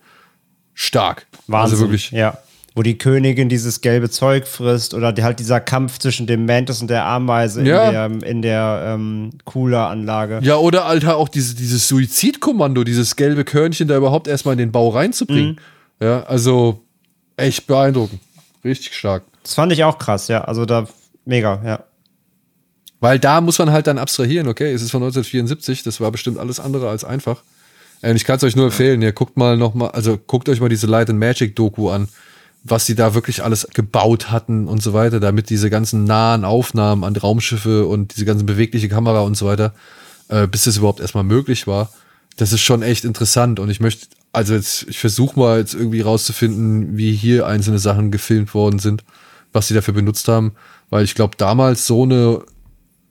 stark. 0.74 1.26
Wahnsinn. 1.48 1.72
Also 1.74 1.80
wirklich. 1.86 2.12
Ja. 2.12 2.38
Wo 2.76 2.84
die 2.84 2.98
Königin 2.98 3.50
dieses 3.50 3.82
gelbe 3.82 4.10
Zeug 4.10 4.48
frisst 4.48 4.94
oder 4.94 5.14
halt 5.24 5.40
dieser 5.40 5.60
Kampf 5.60 5.98
zwischen 5.98 6.28
dem 6.28 6.46
Mantis 6.46 6.82
und 6.82 6.88
der 6.90 7.06
Ameise 7.06 7.64
Ja. 7.64 7.86
in 8.08 8.20
der, 8.22 8.30
in 8.30 8.42
der 8.42 8.84
ähm, 8.96 9.32
Cooler-Anlage. 9.46 10.40
Ja, 10.44 10.58
oder 10.58 10.86
Alter, 10.86 11.18
auch 11.18 11.30
diese, 11.30 11.56
dieses 11.56 11.88
Suizidkommando, 11.88 12.84
dieses 12.84 13.16
gelbe 13.16 13.44
Körnchen 13.44 13.88
da 13.88 13.98
überhaupt 13.98 14.28
erstmal 14.28 14.54
in 14.54 14.60
den 14.60 14.72
Bau 14.72 14.90
reinzubringen. 14.90 15.60
Ja, 16.00 16.24
also 16.24 16.84
echt 17.38 17.66
beeindruckend. 17.68 18.22
Richtig 18.64 18.94
stark. 18.96 19.24
Das 19.44 19.56
fand 19.56 19.72
ich 19.74 19.84
auch 19.84 19.98
krass, 19.98 20.28
ja. 20.28 20.42
Also 20.44 20.66
da 20.66 20.88
mega, 21.26 21.62
ja. 21.66 21.84
Weil 23.00 23.18
da 23.18 23.40
muss 23.42 23.58
man 23.58 23.72
halt 23.72 23.88
dann 23.88 23.98
abstrahieren, 23.98 24.48
okay, 24.48 24.72
es 24.74 24.82
ist 24.82 24.92
von 24.92 25.02
1974, 25.02 25.84
das 25.84 26.02
war 26.02 26.12
bestimmt 26.12 26.38
alles 26.38 26.60
andere 26.60 26.90
als 26.90 27.04
einfach. 27.04 27.42
Äh, 28.02 28.12
Und 28.12 28.18
ich 28.18 28.26
kann 28.26 28.38
es 28.38 28.44
euch 28.44 28.56
nur 28.56 28.66
empfehlen, 28.66 29.02
ihr 29.02 29.14
guckt 29.14 29.38
mal 29.38 29.56
noch 29.58 29.74
mal, 29.74 29.88
also 29.90 30.18
guckt 30.18 30.50
euch 30.50 30.60
mal 30.60 30.70
diese 30.70 30.86
Light 30.88 31.10
and 31.10 31.18
Magic 31.20 31.56
Doku 31.56 31.90
an, 31.90 32.10
was 32.64 32.86
sie 32.86 32.96
da 32.96 33.14
wirklich 33.14 33.44
alles 33.44 33.68
gebaut 33.74 34.32
hatten 34.32 34.68
und 34.68 34.84
so 34.84 34.94
weiter, 34.94 35.20
damit 35.20 35.50
diese 35.50 35.70
ganzen 35.70 36.04
nahen 36.04 36.46
Aufnahmen 36.46 37.04
an 37.04 37.16
Raumschiffe 37.16 37.86
und 37.86 38.16
diese 38.16 38.26
ganze 38.26 38.44
bewegliche 38.44 38.90
Kamera 38.90 39.22
und 39.22 39.36
so 39.36 39.46
weiter, 39.46 39.74
äh, 40.28 40.48
bis 40.48 40.66
das 40.66 40.78
überhaupt 40.78 41.00
erstmal 41.00 41.24
möglich 41.24 41.68
war. 41.68 41.90
Das 42.38 42.54
ist 42.54 42.62
schon 42.62 42.82
echt 42.82 43.06
interessant 43.06 43.60
und 43.60 43.70
ich 43.70 43.80
möchte, 43.80 44.08
also 44.32 44.54
jetzt, 44.54 44.86
ich 44.90 45.00
versuche 45.00 45.40
mal 45.40 45.60
jetzt 45.60 45.74
irgendwie 45.74 46.02
rauszufinden, 46.02 46.98
wie 46.98 47.14
hier 47.14 47.48
einzelne 47.48 47.80
Sachen 47.80 48.12
gefilmt 48.12 48.54
worden 48.54 48.80
sind, 48.80 49.04
was 49.52 49.68
sie 49.68 49.74
dafür 49.74 49.94
benutzt 49.94 50.28
haben, 50.28 50.54
weil 50.90 51.04
ich 51.04 51.16
glaube 51.16 51.38
damals 51.38 51.88
so 51.88 52.04
eine 52.04 52.44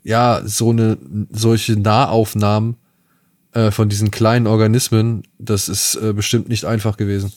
ja, 0.09 0.41
so 0.45 0.71
eine, 0.71 0.97
solche 1.31 1.79
Nahaufnahmen 1.79 2.77
äh, 3.53 3.71
von 3.71 3.91
diesen 3.91 4.11
kleinen 4.11 4.47
Organismen, 4.47 5.25
das 5.39 5.69
ist 5.69 5.97
äh, 5.97 6.15
bestimmt 6.15 6.49
nicht 6.49 6.65
einfach 6.65 6.97
gewesen. 6.97 7.31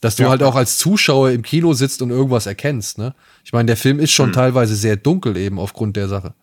Dass 0.00 0.16
du 0.16 0.22
Ja. 0.24 0.28
halt 0.30 0.42
auch 0.44 0.54
als 0.54 0.78
Zuschauer 0.78 1.30
im 1.32 1.42
Kino 1.42 1.72
sitzt 1.72 2.02
und 2.02 2.10
irgendwas 2.10 2.46
erkennst, 2.46 2.98
ne? 2.98 3.14
Ich 3.44 3.52
meine, 3.52 3.66
der 3.66 3.76
Film 3.76 3.98
ist 3.98 4.12
schon 4.12 4.32
teilweise 4.32 4.76
sehr 4.76 4.96
dunkel 4.96 5.36
eben 5.36 5.58
aufgrund 5.58 5.96
der 5.96 6.06
Sache. 6.08 6.34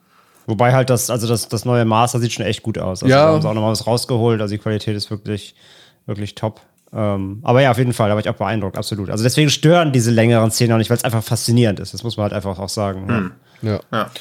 Wobei 0.47 0.73
halt 0.73 0.89
das, 0.89 1.09
also 1.09 1.25
das, 1.27 1.47
das 1.47 1.63
neue 1.65 1.85
Master 1.85 2.19
sieht 2.19 2.33
schon 2.33 2.45
echt 2.45 2.63
gut 2.63 2.77
aus. 2.77 3.01
Also 3.01 3.13
Ja. 3.15 3.25
Da 3.25 3.31
haben 3.33 3.41
sie 3.41 3.47
auch 3.49 3.53
nochmal 3.53 3.71
was 3.71 3.87
rausgeholt. 3.87 4.41
Also 4.41 4.53
die 4.53 4.59
Qualität 4.59 4.95
ist 4.95 5.09
wirklich, 5.09 5.55
wirklich 6.05 6.35
top. 6.35 6.61
Ähm, 6.93 7.39
aber 7.43 7.61
ja, 7.61 7.71
auf 7.71 7.77
jeden 7.77 7.93
Fall, 7.93 8.09
da 8.09 8.15
war 8.15 8.21
ich 8.21 8.29
auch 8.29 8.35
beeindruckt, 8.35 8.77
absolut. 8.77 9.09
Also 9.09 9.23
deswegen 9.23 9.49
stören 9.49 9.91
diese 9.91 10.11
längeren 10.11 10.51
Szenen 10.51 10.73
auch 10.73 10.77
nicht, 10.77 10.89
weil 10.89 10.97
es 10.97 11.03
einfach 11.03 11.23
faszinierend 11.23 11.79
ist. 11.79 11.93
Das 11.93 12.03
muss 12.03 12.17
man 12.17 12.25
halt 12.25 12.33
einfach 12.33 12.59
auch 12.59 12.69
sagen. 12.69 13.33
Ja. 13.61 13.71
Ja. 13.71 13.79
Ja. 13.91 14.11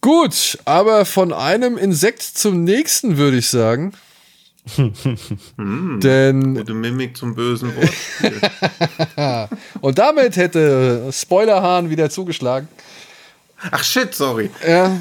Gut, 0.00 0.58
aber 0.66 1.04
von 1.06 1.32
einem 1.32 1.78
Insekt 1.78 2.22
zum 2.22 2.64
nächsten 2.64 3.16
würde 3.16 3.38
ich 3.38 3.48
sagen. 3.48 3.92
Denn, 5.58 6.54
Gute 6.54 6.74
Mimik 6.74 7.16
zum 7.16 7.34
bösen 7.34 7.72
Wort. 7.76 9.50
und 9.80 9.98
damit 9.98 10.36
hätte 10.36 11.10
Spoilerhahn 11.12 11.90
wieder 11.90 12.08
zugeschlagen. 12.08 12.68
Ach 13.70 13.84
shit, 13.84 14.14
sorry. 14.14 14.50
Ja, 14.66 14.96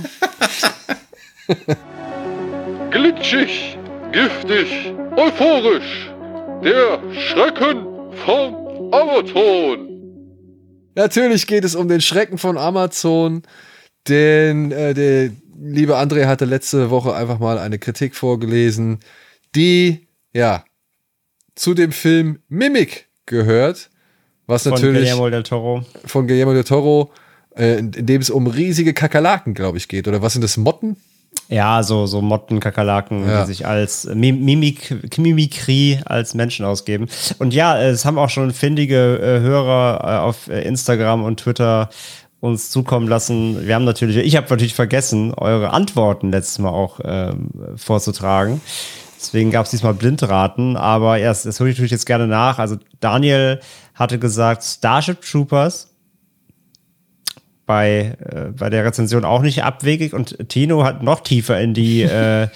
Glitschig, 2.91 3.78
giftig, 4.11 4.93
euphorisch. 5.16 6.11
Der 6.64 6.99
Schrecken 7.14 7.86
vom 8.26 8.93
Amazon. 8.93 9.89
Natürlich 10.95 11.47
geht 11.47 11.64
es 11.64 11.76
um 11.76 11.88
den 11.88 12.01
Schrecken 12.01 12.38
von 12.38 12.57
Amazon, 12.57 13.41
denn 14.07 14.72
äh, 14.72 14.93
der 14.93 15.32
liebe 15.59 15.97
André 15.97 16.26
hatte 16.28 16.45
letzte 16.45 16.89
Woche 16.89 17.16
einfach 17.16 17.39
mal 17.39 17.57
eine 17.57 17.80
Kritik 17.80 18.16
vorgelesen, 18.16 18.99
die 19.56 20.08
ja 20.34 20.64
zu 21.56 21.74
dem 21.74 21.91
Film 21.91 22.39
Mimic 22.49 23.08
gehört, 23.26 23.89
was 24.47 24.64
Von 24.64 24.74
natürlich 24.74 24.99
Guillermo 25.01 25.30
del 25.30 25.43
Toro. 25.43 25.86
von 26.06 26.28
Guillermo 26.28 26.54
del 26.54 26.64
Toro, 26.64 27.12
äh, 27.56 27.78
in, 27.78 27.93
in 27.93 28.06
dem 28.06 28.22
es 28.22 28.30
um 28.30 28.47
riesige 28.47 28.93
Kakerlaken, 28.93 29.54
glaube 29.54 29.78
ich, 29.78 29.88
geht. 29.88 30.08
Oder 30.08 30.22
was 30.22 30.34
sind 30.34 30.41
das 30.41 30.58
Motten? 30.58 30.97
Ja, 31.49 31.84
so, 31.84 32.06
so 32.08 32.22
Motten, 32.22 32.60
Kakerlaken, 32.60 33.28
Ja. 33.28 33.41
die 33.41 33.47
sich 33.47 33.66
als 33.66 34.06
Mim- 34.06 34.43
Mimik, 34.43 35.18
Mimikrie 35.18 35.99
als 36.06 36.34
Menschen 36.34 36.66
ausgeben. 36.66 37.08
Und 37.39 37.54
ja, 37.54 37.80
es 37.82 38.06
haben 38.06 38.18
auch 38.18 38.30
schon 38.30 38.51
findige 38.51 39.18
äh, 39.18 39.39
Hörer 39.41 40.01
äh, 40.04 40.18
auf 40.28 40.47
äh, 40.47 40.62
Instagram 40.64 41.24
und 41.24 41.39
Twitter 41.39 41.89
uns 42.39 42.70
zukommen 42.72 43.08
lassen. 43.08 43.66
Wir 43.66 43.76
haben 43.76 43.86
natürlich, 43.86 44.18
ich 44.18 44.36
habe 44.36 44.47
natürlich 44.49 44.74
vergessen, 44.76 45.34
eure 45.34 45.72
Antworten 45.72 46.32
letztes 46.32 46.60
Mal 46.60 46.70
auch 46.70 46.99
ähm, 47.04 47.49
vorzutragen. 47.78 48.60
Deswegen 49.24 49.51
gab 49.51 49.65
es 49.65 49.71
diesmal 49.71 49.93
Blindraten, 49.93 50.76
aber 50.76 51.17
erst, 51.17 51.45
das 51.45 51.59
hole 51.59 51.69
ich 51.69 51.78
natürlich 51.78 51.91
jetzt 51.91 52.05
gerne 52.05 52.28
nach. 52.28 52.59
Also 52.59 52.78
Daniel 52.99 53.61
hatte 53.95 54.19
gesagt, 54.19 54.63
Starship 54.63 55.21
Troopers 55.21 55.95
bei, 57.65 58.17
äh, 58.19 58.51
bei 58.51 58.69
der 58.69 58.84
Rezension 58.84 59.24
auch 59.24 59.41
nicht 59.41 59.63
abwegig 59.63 60.13
und 60.13 60.49
Tino 60.49 60.84
hat 60.84 61.03
noch 61.03 61.21
tiefer 61.21 61.59
in 61.61 61.74
die, 61.74 62.01
äh, 62.03 62.49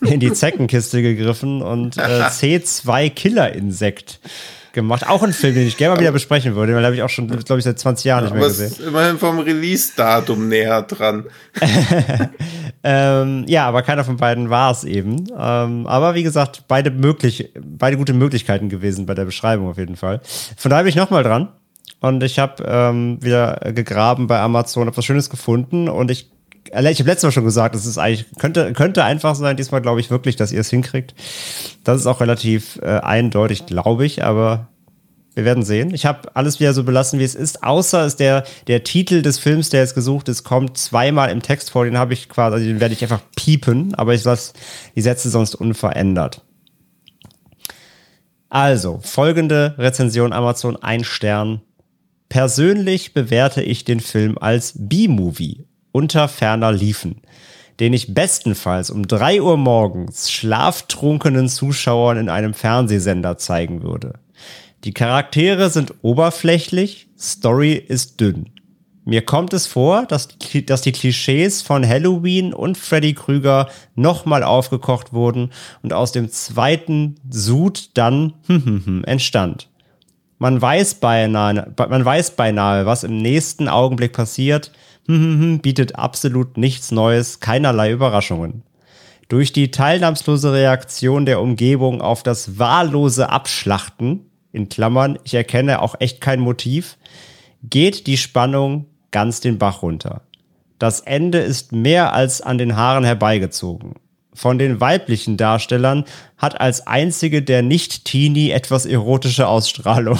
in 0.00 0.20
die 0.20 0.32
Zeckenkiste 0.32 1.02
gegriffen 1.02 1.60
und 1.60 1.96
äh, 1.96 2.00
C2 2.28 3.10
Killer-Insekt 3.10 4.20
gemacht. 4.72 5.08
Auch 5.08 5.22
ein 5.22 5.32
Film, 5.32 5.54
den 5.54 5.66
ich 5.66 5.76
gerne 5.76 5.94
mal 5.94 6.00
wieder 6.00 6.12
besprechen 6.12 6.54
würde, 6.54 6.72
weil 6.72 6.80
den 6.80 6.86
habe 6.86 6.96
ich 6.96 7.02
auch 7.02 7.08
schon, 7.08 7.28
glaube 7.28 7.58
ich, 7.58 7.64
seit 7.64 7.78
20 7.78 8.04
Jahren 8.04 8.24
nicht 8.24 8.34
mehr 8.34 8.44
gesehen. 8.44 8.66
es 8.66 8.78
ist 8.78 8.86
immerhin 8.86 9.18
vom 9.18 9.38
Release-Datum 9.38 10.48
näher 10.48 10.82
dran. 10.82 11.24
Ähm, 12.84 13.44
ja, 13.46 13.68
aber 13.68 13.82
keiner 13.82 14.04
von 14.04 14.16
beiden 14.16 14.50
war 14.50 14.72
es 14.72 14.84
eben. 14.84 15.26
Ähm, 15.38 15.86
aber 15.86 16.14
wie 16.14 16.22
gesagt, 16.22 16.64
beide 16.66 16.90
möglich, 16.90 17.50
beide 17.64 17.96
gute 17.96 18.12
Möglichkeiten 18.12 18.68
gewesen 18.68 19.06
bei 19.06 19.14
der 19.14 19.24
Beschreibung 19.24 19.68
auf 19.68 19.78
jeden 19.78 19.96
Fall. 19.96 20.20
Von 20.56 20.70
daher 20.70 20.82
bin 20.82 20.90
ich 20.90 20.96
nochmal 20.96 21.22
dran. 21.22 21.48
Und 22.00 22.22
ich 22.24 22.40
habe 22.40 22.64
ähm, 22.66 23.18
wieder 23.22 23.60
gegraben 23.72 24.26
bei 24.26 24.40
Amazon, 24.40 24.86
habe 24.86 24.96
was 24.96 25.04
Schönes 25.04 25.30
gefunden 25.30 25.88
und 25.88 26.10
ich 26.10 26.32
ich 26.66 26.74
habe 26.74 27.10
letztes 27.10 27.24
Mal 27.24 27.32
schon 27.32 27.44
gesagt, 27.44 27.74
das 27.74 27.86
ist 27.86 27.98
eigentlich, 27.98 28.26
könnte, 28.38 28.72
könnte 28.72 29.04
einfach 29.04 29.34
sein, 29.34 29.56
diesmal 29.56 29.82
glaube 29.82 30.00
ich 30.00 30.10
wirklich, 30.10 30.36
dass 30.36 30.52
ihr 30.52 30.60
es 30.60 30.70
hinkriegt. 30.70 31.14
Das 31.84 32.00
ist 32.00 32.06
auch 32.06 32.20
relativ 32.20 32.78
äh, 32.82 33.00
eindeutig, 33.00 33.66
glaube 33.66 34.06
ich, 34.06 34.24
aber 34.24 34.68
wir 35.34 35.44
werden 35.44 35.64
sehen. 35.64 35.94
Ich 35.94 36.04
habe 36.04 36.34
alles 36.34 36.60
wieder 36.60 36.74
so 36.74 36.84
belassen, 36.84 37.18
wie 37.18 37.24
es 37.24 37.34
ist, 37.34 37.64
außer 37.64 38.04
es 38.04 38.16
der, 38.16 38.44
der 38.66 38.84
Titel 38.84 39.22
des 39.22 39.38
Films, 39.38 39.70
der 39.70 39.80
jetzt 39.80 39.94
gesucht 39.94 40.28
ist, 40.28 40.44
kommt 40.44 40.76
zweimal 40.76 41.30
im 41.30 41.42
Text 41.42 41.70
vor. 41.70 41.84
Den 41.84 41.98
habe 41.98 42.12
ich 42.12 42.28
quasi, 42.28 42.54
also 42.54 42.66
den 42.66 42.80
werde 42.80 42.94
ich 42.94 43.02
einfach 43.02 43.22
piepen, 43.34 43.94
aber 43.94 44.14
ich 44.14 44.24
lasse 44.24 44.52
die 44.94 45.00
Sätze 45.00 45.30
sonst 45.30 45.54
unverändert. 45.54 46.42
Also, 48.50 49.00
folgende 49.02 49.74
Rezension 49.78 50.34
Amazon, 50.34 50.76
ein 50.76 51.04
Stern. 51.04 51.62
Persönlich 52.28 53.14
bewerte 53.14 53.62
ich 53.62 53.84
den 53.84 54.00
Film 54.00 54.36
als 54.38 54.74
B-Movie 54.76 55.64
unter 55.92 56.28
ferner 56.28 56.72
Liefen, 56.72 57.20
den 57.80 57.92
ich 57.92 58.14
bestenfalls 58.14 58.90
um 58.90 59.06
3 59.06 59.40
Uhr 59.42 59.56
morgens 59.56 60.30
schlaftrunkenen 60.30 61.48
Zuschauern 61.48 62.16
in 62.18 62.28
einem 62.28 62.54
Fernsehsender 62.54 63.38
zeigen 63.38 63.82
würde. 63.82 64.14
Die 64.84 64.92
Charaktere 64.92 65.70
sind 65.70 65.94
oberflächlich, 66.02 67.08
Story 67.18 67.74
ist 67.74 68.20
dünn. 68.20 68.50
Mir 69.04 69.22
kommt 69.22 69.52
es 69.52 69.66
vor, 69.66 70.06
dass, 70.06 70.28
die- 70.28 70.64
dass 70.64 70.80
die 70.82 70.92
Klischees 70.92 71.62
von 71.62 71.86
Halloween 71.86 72.52
und 72.54 72.78
Freddy 72.78 73.14
Krüger 73.14 73.68
nochmal 73.96 74.44
aufgekocht 74.44 75.12
wurden 75.12 75.50
und 75.82 75.92
aus 75.92 76.12
dem 76.12 76.30
zweiten 76.30 77.16
Sud 77.28 77.90
dann 77.94 78.34
entstand. 79.06 79.68
Man 80.38 80.60
weiß 80.60 80.94
beinahe, 80.96 81.72
man 81.76 82.04
weiß 82.04 82.32
beinahe, 82.36 82.86
was 82.86 83.04
im 83.04 83.18
nächsten 83.18 83.68
Augenblick 83.68 84.12
passiert, 84.12 84.72
bietet 85.62 85.96
absolut 85.96 86.56
nichts 86.56 86.90
Neues, 86.90 87.40
keinerlei 87.40 87.92
Überraschungen. 87.92 88.62
Durch 89.28 89.52
die 89.52 89.70
teilnahmslose 89.70 90.52
Reaktion 90.52 91.24
der 91.24 91.40
Umgebung 91.40 92.02
auf 92.02 92.22
das 92.22 92.58
wahllose 92.58 93.30
Abschlachten, 93.30 94.26
in 94.52 94.68
Klammern, 94.68 95.18
ich 95.24 95.34
erkenne 95.34 95.80
auch 95.80 95.94
echt 95.98 96.20
kein 96.20 96.40
Motiv, 96.40 96.98
geht 97.62 98.06
die 98.06 98.18
Spannung 98.18 98.86
ganz 99.10 99.40
den 99.40 99.58
Bach 99.58 99.82
runter. 99.82 100.22
Das 100.78 101.00
Ende 101.00 101.38
ist 101.38 101.72
mehr 101.72 102.12
als 102.12 102.40
an 102.40 102.58
den 102.58 102.76
Haaren 102.76 103.04
herbeigezogen. 103.04 103.94
Von 104.34 104.58
den 104.58 104.80
weiblichen 104.80 105.36
Darstellern 105.36 106.04
hat 106.36 106.60
als 106.60 106.86
einzige 106.86 107.42
der 107.42 107.62
Nicht-Teenie 107.62 108.50
etwas 108.50 108.86
erotische 108.86 109.46
Ausstrahlung, 109.46 110.18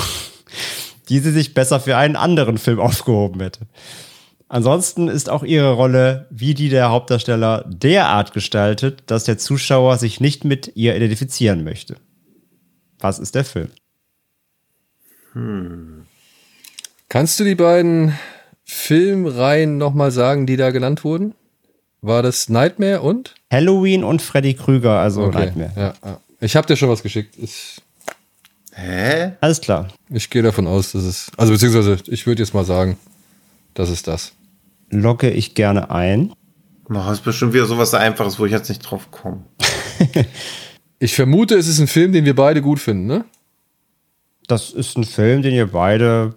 die 1.08 1.18
sie 1.18 1.32
sich 1.32 1.54
besser 1.54 1.80
für 1.80 1.96
einen 1.96 2.16
anderen 2.16 2.58
Film 2.58 2.78
aufgehoben 2.78 3.40
hätte. 3.40 3.66
Ansonsten 4.52 5.08
ist 5.08 5.30
auch 5.30 5.44
ihre 5.44 5.72
Rolle, 5.72 6.26
wie 6.28 6.52
die 6.52 6.68
der 6.68 6.90
Hauptdarsteller, 6.90 7.64
derart 7.66 8.34
gestaltet, 8.34 9.02
dass 9.06 9.24
der 9.24 9.38
Zuschauer 9.38 9.96
sich 9.96 10.20
nicht 10.20 10.44
mit 10.44 10.72
ihr 10.74 10.94
identifizieren 10.94 11.64
möchte. 11.64 11.96
Was 12.98 13.18
ist 13.18 13.34
der 13.34 13.46
Film? 13.46 13.70
Kannst 17.08 17.40
du 17.40 17.44
die 17.44 17.54
beiden 17.54 18.12
Filmreihen 18.62 19.78
nochmal 19.78 20.10
sagen, 20.10 20.44
die 20.44 20.58
da 20.58 20.70
genannt 20.70 21.02
wurden? 21.02 21.34
War 22.02 22.22
das 22.22 22.50
Nightmare 22.50 23.00
und? 23.00 23.34
Halloween 23.50 24.04
und 24.04 24.20
Freddy 24.20 24.52
Krüger, 24.52 25.00
also 25.00 25.30
Nightmare. 25.30 25.72
Ja, 25.74 25.94
ja. 26.04 26.20
Ich 26.42 26.56
habe 26.56 26.66
dir 26.66 26.76
schon 26.76 26.90
was 26.90 27.02
geschickt. 27.02 27.36
Ich, 27.38 27.80
Hä? 28.74 29.32
Alles 29.40 29.62
klar. 29.62 29.88
ich 30.10 30.28
gehe 30.28 30.42
davon 30.42 30.66
aus, 30.66 30.92
dass 30.92 31.04
es. 31.04 31.30
Also 31.38 31.54
beziehungsweise, 31.54 31.96
ich 32.08 32.26
würde 32.26 32.42
jetzt 32.42 32.52
mal 32.52 32.66
sagen, 32.66 32.98
das 33.72 33.88
ist 33.88 34.06
das. 34.06 34.34
Logge 34.92 35.30
ich 35.30 35.54
gerne 35.54 35.90
ein. 35.90 36.32
Das 36.88 37.10
ist 37.12 37.24
bestimmt 37.24 37.54
wieder 37.54 37.64
sowas 37.64 37.94
Einfaches, 37.94 38.38
wo 38.38 38.44
ich 38.46 38.52
jetzt 38.52 38.68
nicht 38.68 38.80
drauf 38.80 39.10
komme. 39.10 39.44
Ich 40.98 41.16
vermute, 41.16 41.56
es 41.56 41.66
ist 41.66 41.80
ein 41.80 41.88
Film, 41.88 42.12
den 42.12 42.24
wir 42.24 42.36
beide 42.36 42.62
gut 42.62 42.78
finden, 42.78 43.06
ne? 43.08 43.24
Das 44.46 44.70
ist 44.70 44.96
ein 44.96 45.02
Film, 45.02 45.42
den 45.42 45.52
ihr 45.52 45.66
beide, 45.66 46.36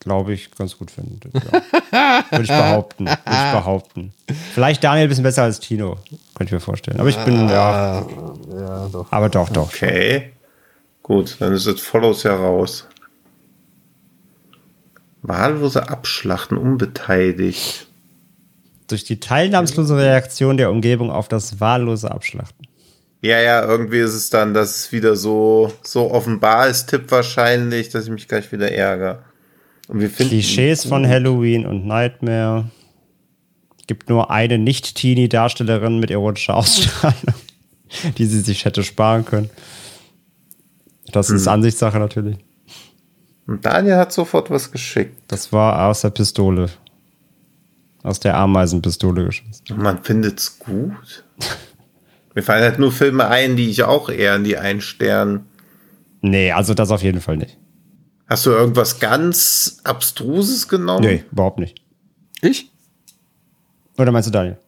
glaube 0.00 0.32
ich, 0.32 0.50
ganz 0.50 0.76
gut 0.76 0.90
findet. 0.90 1.32
Ja. 1.32 2.24
Würde 2.32 2.42
ich 2.42 2.48
behaupten. 2.48 3.06
Würde 3.06 3.20
ich 3.24 3.52
behaupten. 3.52 4.12
Vielleicht 4.52 4.82
Daniel 4.82 5.06
ein 5.06 5.08
bisschen 5.10 5.22
besser 5.22 5.44
als 5.44 5.60
Tino. 5.60 5.98
Könnte 6.34 6.46
ich 6.46 6.50
mir 6.50 6.58
vorstellen. 6.58 6.98
Aber 6.98 7.08
ich 7.08 7.18
bin, 7.18 7.48
ja. 7.48 8.04
Ja, 8.50 8.88
doch. 8.88 9.12
Aber 9.12 9.28
doch, 9.28 9.48
doch. 9.48 9.68
Okay. 9.68 10.32
Gut, 11.04 11.36
dann 11.38 11.52
ist 11.52 11.68
jetzt 11.68 11.82
Follows 11.82 12.24
ja 12.24 12.34
raus. 12.34 12.88
Wahllose 15.22 15.88
Abschlachten 15.88 16.56
unbeteiligt. 16.56 17.86
Durch 18.86 19.04
die 19.04 19.20
teilnahmslose 19.20 19.96
Reaktion 19.96 20.56
der 20.56 20.70
Umgebung 20.70 21.10
auf 21.10 21.28
das 21.28 21.60
wahllose 21.60 22.10
Abschlachten. 22.10 22.66
Ja, 23.20 23.40
ja, 23.40 23.64
irgendwie 23.64 23.98
ist 23.98 24.14
es 24.14 24.30
dann, 24.30 24.54
dass 24.54 24.76
es 24.76 24.92
wieder 24.92 25.16
so, 25.16 25.72
so 25.82 26.12
offenbar 26.12 26.68
ist, 26.68 26.86
Tipp 26.86 27.10
wahrscheinlich, 27.10 27.88
dass 27.88 28.04
ich 28.04 28.10
mich 28.10 28.28
gleich 28.28 28.50
wieder 28.52 28.70
ärgere. 28.70 29.24
Und 29.88 30.00
wir 30.00 30.08
finden 30.08 30.30
Klischees 30.30 30.84
von 30.84 31.06
Halloween 31.06 31.66
und 31.66 31.86
Nightmare. 31.86 32.70
Gibt 33.86 34.08
nur 34.08 34.30
eine 34.30 34.58
Nicht-Teenie-Darstellerin 34.58 35.98
mit 35.98 36.10
erotischer 36.10 36.54
Ausstrahlung, 36.56 37.34
die 38.18 38.26
sie 38.26 38.40
sich 38.40 38.64
hätte 38.64 38.84
sparen 38.84 39.24
können. 39.24 39.50
Das 41.10 41.30
ist 41.30 41.48
Ansichtssache 41.48 41.98
natürlich. 41.98 42.36
Und 43.48 43.64
Daniel 43.64 43.96
hat 43.96 44.12
sofort 44.12 44.50
was 44.50 44.70
geschickt. 44.70 45.20
Das 45.26 45.52
war 45.52 45.88
aus 45.88 46.02
der 46.02 46.10
Pistole. 46.10 46.68
Aus 48.02 48.20
der 48.20 48.36
Ameisenpistole 48.36 49.24
geschossen. 49.24 49.64
Und 49.70 49.78
man 49.82 50.04
findet's 50.04 50.58
gut. 50.60 51.24
Mir 52.34 52.42
fallen 52.42 52.62
halt 52.62 52.78
nur 52.78 52.92
Filme 52.92 53.26
ein, 53.26 53.56
die 53.56 53.70
ich 53.70 53.82
auch 53.82 54.08
eher 54.10 54.36
in 54.36 54.44
die 54.44 54.56
Einstern. 54.58 55.46
Nee, 56.20 56.52
also 56.52 56.74
das 56.74 56.90
auf 56.90 57.02
jeden 57.02 57.20
Fall 57.20 57.38
nicht. 57.38 57.56
Hast 58.28 58.44
du 58.46 58.50
irgendwas 58.50 59.00
ganz 59.00 59.80
Abstruses 59.82 60.68
genommen? 60.68 61.04
Nee, 61.04 61.24
überhaupt 61.32 61.58
nicht. 61.58 61.82
Ich? 62.42 62.70
Oder 63.96 64.12
meinst 64.12 64.28
du 64.28 64.32
Daniel? 64.32 64.58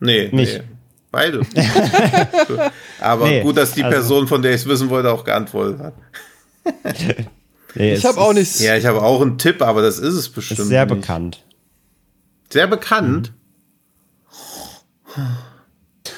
Nee, 0.00 0.30
Nicht. 0.32 0.58
nee. 0.58 0.64
Beide. 1.12 1.42
Aber 3.00 3.26
Nee, 3.26 3.42
gut, 3.42 3.56
dass 3.56 3.72
die 3.74 3.84
also- 3.84 3.94
Person, 3.96 4.26
von 4.26 4.42
der 4.42 4.52
ich 4.54 4.62
es 4.62 4.66
wissen 4.66 4.88
wollte, 4.90 5.12
auch 5.12 5.22
geantwortet 5.24 5.78
hat. 5.80 5.94
Nee, 7.74 7.94
Ich 7.94 8.04
habe 8.04 8.20
auch 8.20 8.32
nichts. 8.32 8.60
Ja, 8.60 8.76
ich 8.76 8.86
habe 8.86 9.02
auch 9.02 9.20
einen 9.20 9.38
Tipp, 9.38 9.62
aber 9.62 9.82
das 9.82 9.98
ist 9.98 10.14
es 10.14 10.28
bestimmt. 10.28 10.60
Ist 10.60 10.68
sehr 10.68 10.86
nicht. 10.86 11.00
bekannt. 11.00 11.44
Sehr 12.50 12.66
bekannt. 12.66 13.32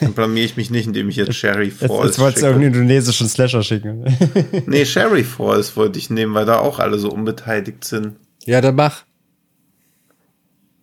Dann 0.01 0.13
blamier 0.13 0.45
ich 0.45 0.57
mich 0.57 0.71
nicht, 0.71 0.87
indem 0.87 1.09
ich 1.09 1.17
jetzt 1.17 1.35
Sherry 1.35 1.69
Jetzt, 1.69 1.87
Falls 1.87 2.05
jetzt 2.07 2.19
wolltest 2.19 2.43
du 2.43 2.47
irgendeinen 2.47 2.75
indonesischen 2.75 3.29
Slasher 3.29 3.63
schicken. 3.63 4.05
Nee, 4.67 4.85
Sherry 4.85 5.25
Falls 5.37 5.77
wollte 5.77 5.99
ich 5.99 6.11
nehmen, 6.11 6.35
weil 6.35 6.45
da 6.45 6.59
auch 6.59 6.79
alle 6.79 6.99
so 6.99 7.11
unbeteiligt 7.11 7.85
sind. 7.85 8.17
Ja, 8.45 8.61
dann 8.61 8.75
mach. 8.75 9.05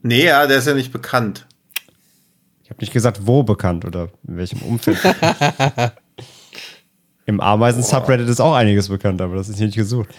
Nee, 0.02 0.26
ja, 0.26 0.48
der 0.48 0.58
ist 0.58 0.68
ja 0.68 0.74
nicht 0.74 0.92
bekannt. 0.92 1.48
Ich 2.64 2.70
habe 2.70 2.80
nicht 2.82 2.94
gesagt, 2.94 3.28
wo 3.28 3.44
bekannt 3.44 3.86
oder 3.86 4.10
in 4.28 4.38
welchem 4.38 4.62
Umfeld. 4.64 4.98
Im 7.26 7.40
Ameisen-Subreddit 7.40 8.28
ist 8.28 8.42
auch 8.42 8.54
einiges 8.56 8.90
bekannt, 8.90 9.22
aber 9.22 9.36
das 9.36 9.48
ist 9.48 9.58
hier 9.58 9.68
nicht 9.68 9.78
gesucht. 9.78 10.10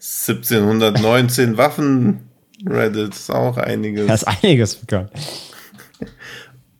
1719 0.00 1.58
Waffen. 1.58 2.20
Reddit 2.66 3.14
ist 3.14 3.30
auch 3.30 3.56
einiges. 3.58 4.06
Da 4.06 4.14
ist 4.14 4.24
einiges 4.24 4.76
bekannt. 4.76 5.10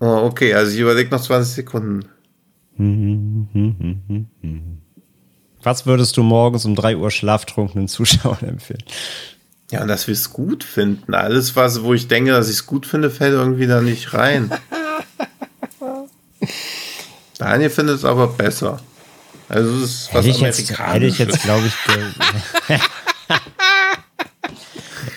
Oh, 0.01 0.25
okay, 0.25 0.55
also 0.55 0.73
ich 0.73 0.79
überlege 0.79 1.11
noch 1.11 1.21
20 1.21 1.55
Sekunden. 1.55 2.07
Was 5.63 5.85
würdest 5.85 6.17
du 6.17 6.23
morgens 6.23 6.65
um 6.65 6.75
3 6.75 6.97
Uhr 6.97 7.11
schlaftrunkenen 7.11 7.89
Zuschauern 7.89 8.41
empfehlen? 8.47 8.83
Ja, 9.71 9.85
dass 9.85 10.07
wir 10.07 10.15
es 10.15 10.33
gut 10.33 10.65
finden. 10.65 11.13
Alles, 11.15 11.55
was, 11.55 11.83
wo 11.83 11.93
ich 11.93 12.09
denke, 12.09 12.33
dass 12.33 12.49
ich 12.49 12.57
es 12.57 12.67
gut 12.67 12.87
finde, 12.87 13.11
fällt 13.11 13.35
irgendwie 13.35 13.67
da 13.67 13.83
nicht 13.83 14.15
rein. 14.15 14.51
Daniel 17.39 17.71
findet 17.71 17.97
es 17.97 18.05
aber 18.05 18.29
besser. 18.29 18.81
Also 19.49 19.71
es 19.77 19.83
ist 19.83 20.15
was 20.15 20.25
Hätte 20.25 20.29
ich 20.29 20.41
jetzt, 20.41 20.79
hätte 20.79 21.07
ich 21.07 21.19
jetzt 21.19 21.43
glaube 21.43 21.67
ich. 21.67 21.75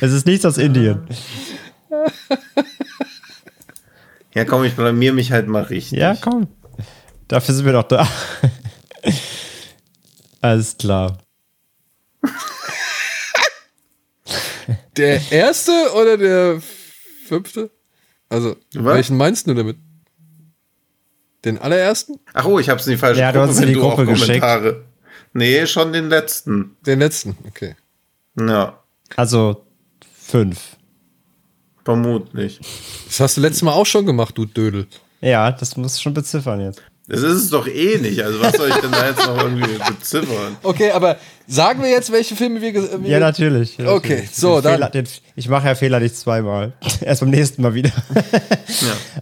es 0.02 0.11
ist 0.11 0.26
nichts 0.26 0.45
aus 0.45 0.57
Indien. 0.57 1.07
Ja, 4.34 4.45
komm, 4.45 4.64
ich 4.64 4.76
blamier 4.76 5.14
mich 5.14 5.31
halt 5.31 5.48
mal 5.48 5.64
richtig. 5.64 5.99
Ja, 5.99 6.15
komm. 6.15 6.48
Dafür 7.27 7.53
sind 7.56 7.65
wir 7.65 7.73
doch 7.73 7.84
da. 7.84 8.07
Alles 10.41 10.77
klar. 10.77 11.18
Der 14.98 15.31
erste 15.31 15.72
oder 15.95 16.18
der 16.18 16.61
fünfte? 17.26 17.72
Also, 18.30 18.56
Was? 18.73 18.95
welchen 18.95 19.18
meinst 19.18 19.48
du 19.48 19.53
damit? 19.53 19.77
Den 21.45 21.57
allerersten? 21.57 22.19
Ach 22.34 22.45
oh, 22.45 22.60
ich 22.60 22.69
hab's 22.69 22.88
in 22.88 22.94
die 22.94 22.98
falsche 22.98 23.22
Ja, 23.22 23.31
du 23.31 23.41
hast 23.41 23.52
es 23.52 23.60
in 23.60 23.68
die 23.68 23.73
Gruppe 23.73 24.06
geschickt. 24.06 24.41
Kommentare. 24.41 24.85
Nee, 25.34 25.65
schon 25.65 25.94
den 25.94 26.10
letzten. 26.10 26.77
Den 26.85 26.99
letzten, 26.99 27.35
okay. 27.48 27.76
Ja, 28.39 28.80
Also 29.15 29.64
fünf. 30.15 30.77
vermutlich. 31.85 32.60
Das 33.07 33.19
hast 33.19 33.38
du 33.38 33.41
letztes 33.41 33.61
Mal 33.61 33.73
auch 33.73 33.85
schon 33.85 34.05
gemacht, 34.05 34.38
du 34.38 34.45
Dödel. 34.45 34.88
Ja, 35.22 35.51
das 35.51 35.77
musst 35.77 35.97
du 35.97 36.01
schon 36.01 36.14
beziffern 36.14 36.60
jetzt. 36.61 36.81
Das 37.07 37.19
ist 37.22 37.34
es 37.43 37.49
doch 37.49 37.68
eh 37.68 37.97
nicht. 37.97 38.23
Also 38.23 38.39
was 38.41 38.53
soll 38.55 38.69
ich 38.69 38.76
denn 38.76 38.91
da 38.91 39.05
jetzt 39.10 39.26
noch 39.27 39.38
irgendwie 39.38 39.77
beziffern? 39.89 40.55
Okay, 40.64 40.91
aber 40.91 41.18
sagen 41.47 41.81
wir 41.84 41.89
jetzt, 41.89 42.14
welche 42.14 42.34
Filme 42.38 42.61
wir. 42.61 42.72
ge- 42.72 42.89
wir 43.01 43.10
Ja, 43.10 43.19
natürlich. 43.19 43.77
Ja, 43.77 43.89
Okay, 43.91 44.10
natürlich. 44.14 44.31
so, 44.35 44.55
Den 44.55 44.64
dann- 44.64 44.73
Fehler, 44.76 44.89
den, 44.89 45.07
ich 45.35 45.49
mache 45.49 45.68
ja 45.68 45.76
Fehler 45.76 45.99
nicht 45.99 46.15
zweimal. 46.15 46.72
Erst 47.01 47.19
beim 47.19 47.30
nächsten 47.31 47.61
Mal 47.61 47.73
wieder. 47.73 47.91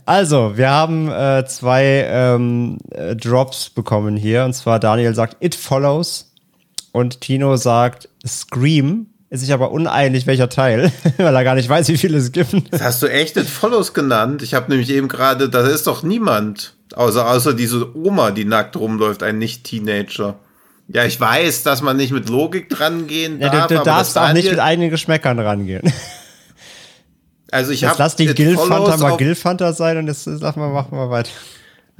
Also, 0.06 0.58
wir 0.58 0.70
haben 0.70 1.10
äh, 1.12 1.44
zwei 1.48 2.06
ähm, 2.08 2.78
äh, 2.92 3.16
Drops 3.16 3.72
bekommen 3.72 4.16
hier. 4.16 4.46
Und 4.46 4.54
zwar 4.54 4.80
Daniel 4.80 5.16
sagt 5.16 5.38
It 5.44 5.56
Follows 5.56 6.31
und 6.92 7.22
Tino 7.22 7.56
sagt 7.58 8.10
Scream. 8.26 9.08
Ist 9.30 9.40
sich 9.42 9.54
aber 9.54 9.72
uneinig, 9.72 10.28
welcher 10.28 10.50
Teil, 10.50 10.92
weil 11.18 11.34
er 11.34 11.44
gar 11.46 11.56
nicht 11.56 11.70
weiß, 11.70 11.88
wie 11.88 11.98
viele 11.98 12.18
es 12.18 12.34
gibt. 12.34 12.54
Das 12.74 12.82
hast 12.82 13.02
du 13.02 13.08
echt 13.08 13.38
It 13.38 13.48
Follows 13.48 13.94
genannt. 13.94 14.42
Ich 14.42 14.54
habe 14.54 14.70
nämlich 14.70 14.90
eben 14.90 15.08
gerade, 15.08 15.48
da 15.50 15.66
ist 15.66 15.88
doch 15.88 16.04
niemand. 16.04 16.74
Außer, 16.94 17.30
außer 17.30 17.54
diese 17.54 17.96
Oma, 17.96 18.32
die 18.32 18.44
nackt 18.44 18.76
rumläuft, 18.76 19.24
ein 19.24 19.38
Nicht-Teenager. 19.38 20.36
Ja, 20.90 21.06
ich 21.06 21.18
weiß, 21.18 21.64
dass 21.64 21.82
man 21.82 21.96
nicht 21.96 22.12
mit 22.12 22.28
Logik 22.28 22.68
dran 22.68 23.08
gehen 23.08 23.40
Ja, 23.40 23.50
darf. 23.50 23.68
du, 23.68 23.78
du 23.78 23.84
darfst 23.84 24.18
auch 24.18 24.34
nicht 24.34 24.50
mit 24.50 24.60
eigenen 24.60 24.90
Geschmäckern 24.90 25.40
rangehen. 25.40 25.94
Also 27.52 27.72
ich 27.72 27.84
habe 27.86 27.96
lass 27.98 28.16
die 28.16 28.28
Follows 28.28 28.98
mal 29.00 29.18
Gilfanta 29.18 29.74
sein 29.74 29.98
und 29.98 30.08
jetzt 30.08 30.24
sag 30.24 30.58
mal, 30.58 30.70
machen 30.70 30.98
wir 30.98 31.10
weiter. 31.10 31.30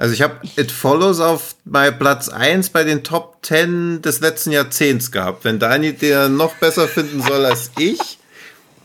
Also 0.02 0.16
ich 0.16 0.24
habe 0.24 0.38
It 0.58 0.72
Follows 0.72 1.20
auf 1.20 1.54
bei 1.64 1.92
Platz 1.92 2.28
1 2.28 2.70
bei 2.70 2.84
den 2.84 3.04
Top 3.04 3.38
10 3.44 4.02
des 4.02 4.20
letzten 4.20 4.52
Jahrzehnts 4.52 5.12
gehabt. 5.12 5.46
Wenn 5.46 5.60
Dani 5.60 5.94
der 5.94 6.28
noch 6.28 6.56
besser 6.56 6.88
finden 6.88 7.22
soll 7.22 7.46
als 7.46 7.70
ich, 7.78 8.18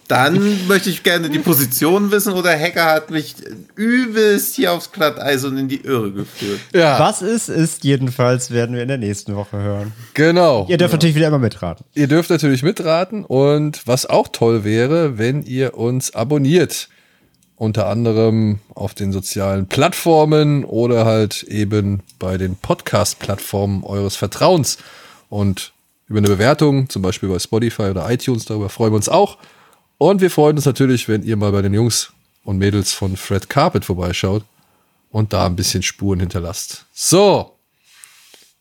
dann 0.08 0.66
möchte 0.68 0.90
ich 0.90 1.04
gerne 1.04 1.30
die 1.30 1.38
Position 1.38 2.10
wissen 2.10 2.34
oder 2.34 2.50
Hacker 2.50 2.84
hat 2.84 3.10
mich 3.10 3.34
übelst 3.76 4.56
hier 4.56 4.74
aufs 4.74 4.92
Glatteis 4.92 5.42
und 5.46 5.56
in 5.56 5.68
die 5.68 5.80
Irre 5.80 6.12
geführt. 6.12 6.60
Ja, 6.74 7.00
Was 7.00 7.22
ist, 7.22 7.48
ist 7.48 7.82
jedenfalls, 7.84 8.50
werden 8.50 8.76
wir 8.76 8.82
in 8.82 8.88
der 8.88 8.98
nächsten 8.98 9.34
Woche 9.36 9.56
hören. 9.56 9.92
genau. 10.12 10.66
Ihr 10.68 10.76
dürft 10.76 10.92
natürlich 10.92 11.16
wieder 11.16 11.28
immer 11.28 11.38
mitraten. 11.38 11.86
Ihr 11.94 12.08
dürft 12.08 12.28
natürlich 12.28 12.62
mitraten 12.62 13.24
und 13.24 13.86
was 13.86 14.04
auch 14.04 14.28
toll 14.28 14.64
wäre, 14.64 15.16
wenn 15.16 15.42
ihr 15.44 15.78
uns 15.78 16.14
abonniert. 16.14 16.90
Unter 17.56 17.88
anderem 17.88 18.60
auf 18.74 18.92
den 18.92 19.12
sozialen 19.12 19.66
Plattformen 19.66 20.64
oder 20.64 21.06
halt 21.06 21.42
eben 21.44 22.02
bei 22.18 22.36
den 22.36 22.56
Podcast-Plattformen 22.56 23.82
eures 23.82 24.14
Vertrauens. 24.14 24.76
Und 25.30 25.72
über 26.06 26.18
eine 26.18 26.28
Bewertung, 26.28 26.88
zum 26.90 27.02
Beispiel 27.02 27.28
bei 27.28 27.38
Spotify 27.38 27.84
oder 27.84 28.10
iTunes, 28.10 28.44
darüber 28.44 28.68
freuen 28.68 28.92
wir 28.92 28.96
uns 28.96 29.08
auch. 29.08 29.38
Und 29.98 30.20
wir 30.20 30.30
freuen 30.30 30.56
uns 30.56 30.66
natürlich, 30.66 31.08
wenn 31.08 31.22
ihr 31.22 31.36
mal 31.36 31.50
bei 31.52 31.62
den 31.62 31.72
Jungs 31.72 32.12
und 32.44 32.58
Mädels 32.58 32.92
von 32.92 33.16
Fred 33.16 33.48
Carpet 33.48 33.86
vorbeischaut 33.86 34.44
und 35.10 35.32
da 35.32 35.46
ein 35.46 35.56
bisschen 35.56 35.82
Spuren 35.82 36.20
hinterlasst. 36.20 36.84
So. 36.92 37.56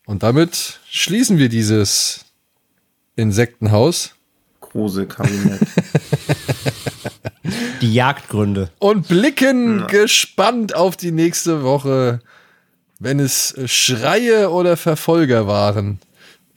Und 0.06 0.24
damit 0.24 0.80
schließen 0.90 1.38
wir 1.38 1.50
dieses 1.50 2.26
Insektenhaus 3.16 4.12
Gruselkabinett. 4.62 5.62
Die 7.82 7.94
Jagdgründe. 7.94 8.70
und 8.80 9.08
blicken 9.08 9.88
gespannt 9.88 10.76
auf 10.76 10.98
die 10.98 11.12
nächste 11.12 11.64
Woche, 11.64 12.22
wenn 13.00 13.20
es 13.20 13.56
Schreie 13.66 14.50
oder 14.50 14.78
Verfolger 14.78 15.48
waren, 15.48 16.00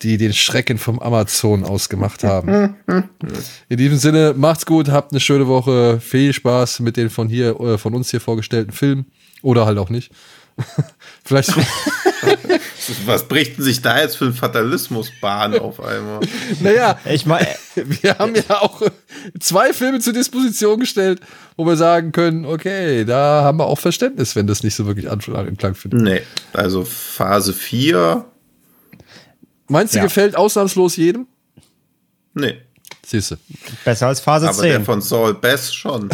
die 0.03 0.17
den 0.17 0.33
Schrecken 0.33 0.79
vom 0.79 0.99
Amazon 1.01 1.65
ausgemacht 1.65 2.23
haben. 2.25 2.77
In 3.69 3.77
diesem 3.77 3.99
Sinne, 3.99 4.35
macht's 4.37 4.65
gut, 4.65 4.89
habt 4.89 5.13
eine 5.13 5.21
schöne 5.21 5.49
Woche, 5.49 6.01
viel 6.01 6.33
Spaß 6.33 6.81
mit 6.81 6.97
den 6.97 7.11
von 7.11 7.29
hier, 7.29 7.59
äh, 7.61 7.79
von 7.79 7.95
uns 7.95 8.11
hier 8.11 8.21
vorgestellten 8.21 8.73
Filmen 8.73 9.07
oder 9.43 9.67
halt 9.67 9.79
auch 9.79 9.91
nicht. 9.91 10.13
Vielleicht, 11.25 11.53
Was 13.07 13.29
bricht 13.29 13.57
denn 13.59 13.65
sich 13.65 13.83
da 13.83 14.01
jetzt 14.01 14.17
für 14.17 14.25
ein 14.27 14.33
Fatalismusbahn 14.33 15.59
auf 15.59 15.81
einmal? 15.81 16.21
naja, 16.61 16.99
Ich 17.05 17.27
meine, 17.27 17.47
wir 17.75 18.19
haben 18.19 18.35
ja 18.35 18.61
auch 18.61 18.83
zwei 19.41 19.73
Filme 19.73 20.01
zur 20.01 20.13
Disposition 20.15 20.81
gestellt, 20.81 21.21
wo 21.57 21.67
wir 21.67 21.77
sagen 21.77 22.13
können, 22.13 22.45
okay, 22.45 23.05
da 23.05 23.43
haben 23.45 23.59
wir 23.59 23.67
auch 23.67 23.79
Verständnis, 23.79 24.37
wenn 24.37 24.47
das 24.47 24.63
nicht 24.63 24.75
so 24.75 24.87
wirklich 24.87 25.11
Anklang 25.11 25.75
findet. 25.75 26.01
Nee, 26.01 26.23
also 26.53 26.85
Phase 26.85 27.53
4, 27.53 28.25
Meinst 29.71 29.93
du, 29.95 29.99
Ja. 29.99 30.05
gefällt 30.05 30.35
ausnahmslos 30.37 30.97
jedem? 30.97 31.27
nee. 32.35 32.57
Siehste. 33.07 33.39
besser 33.87 34.07
als 34.09 34.21
Phase 34.21 34.49
Aber 34.49 34.63
der 34.63 34.77
10. 34.77 34.85
von 34.85 35.01
Saul 35.01 35.33
Bess 35.35 35.75
schon. 35.75 36.11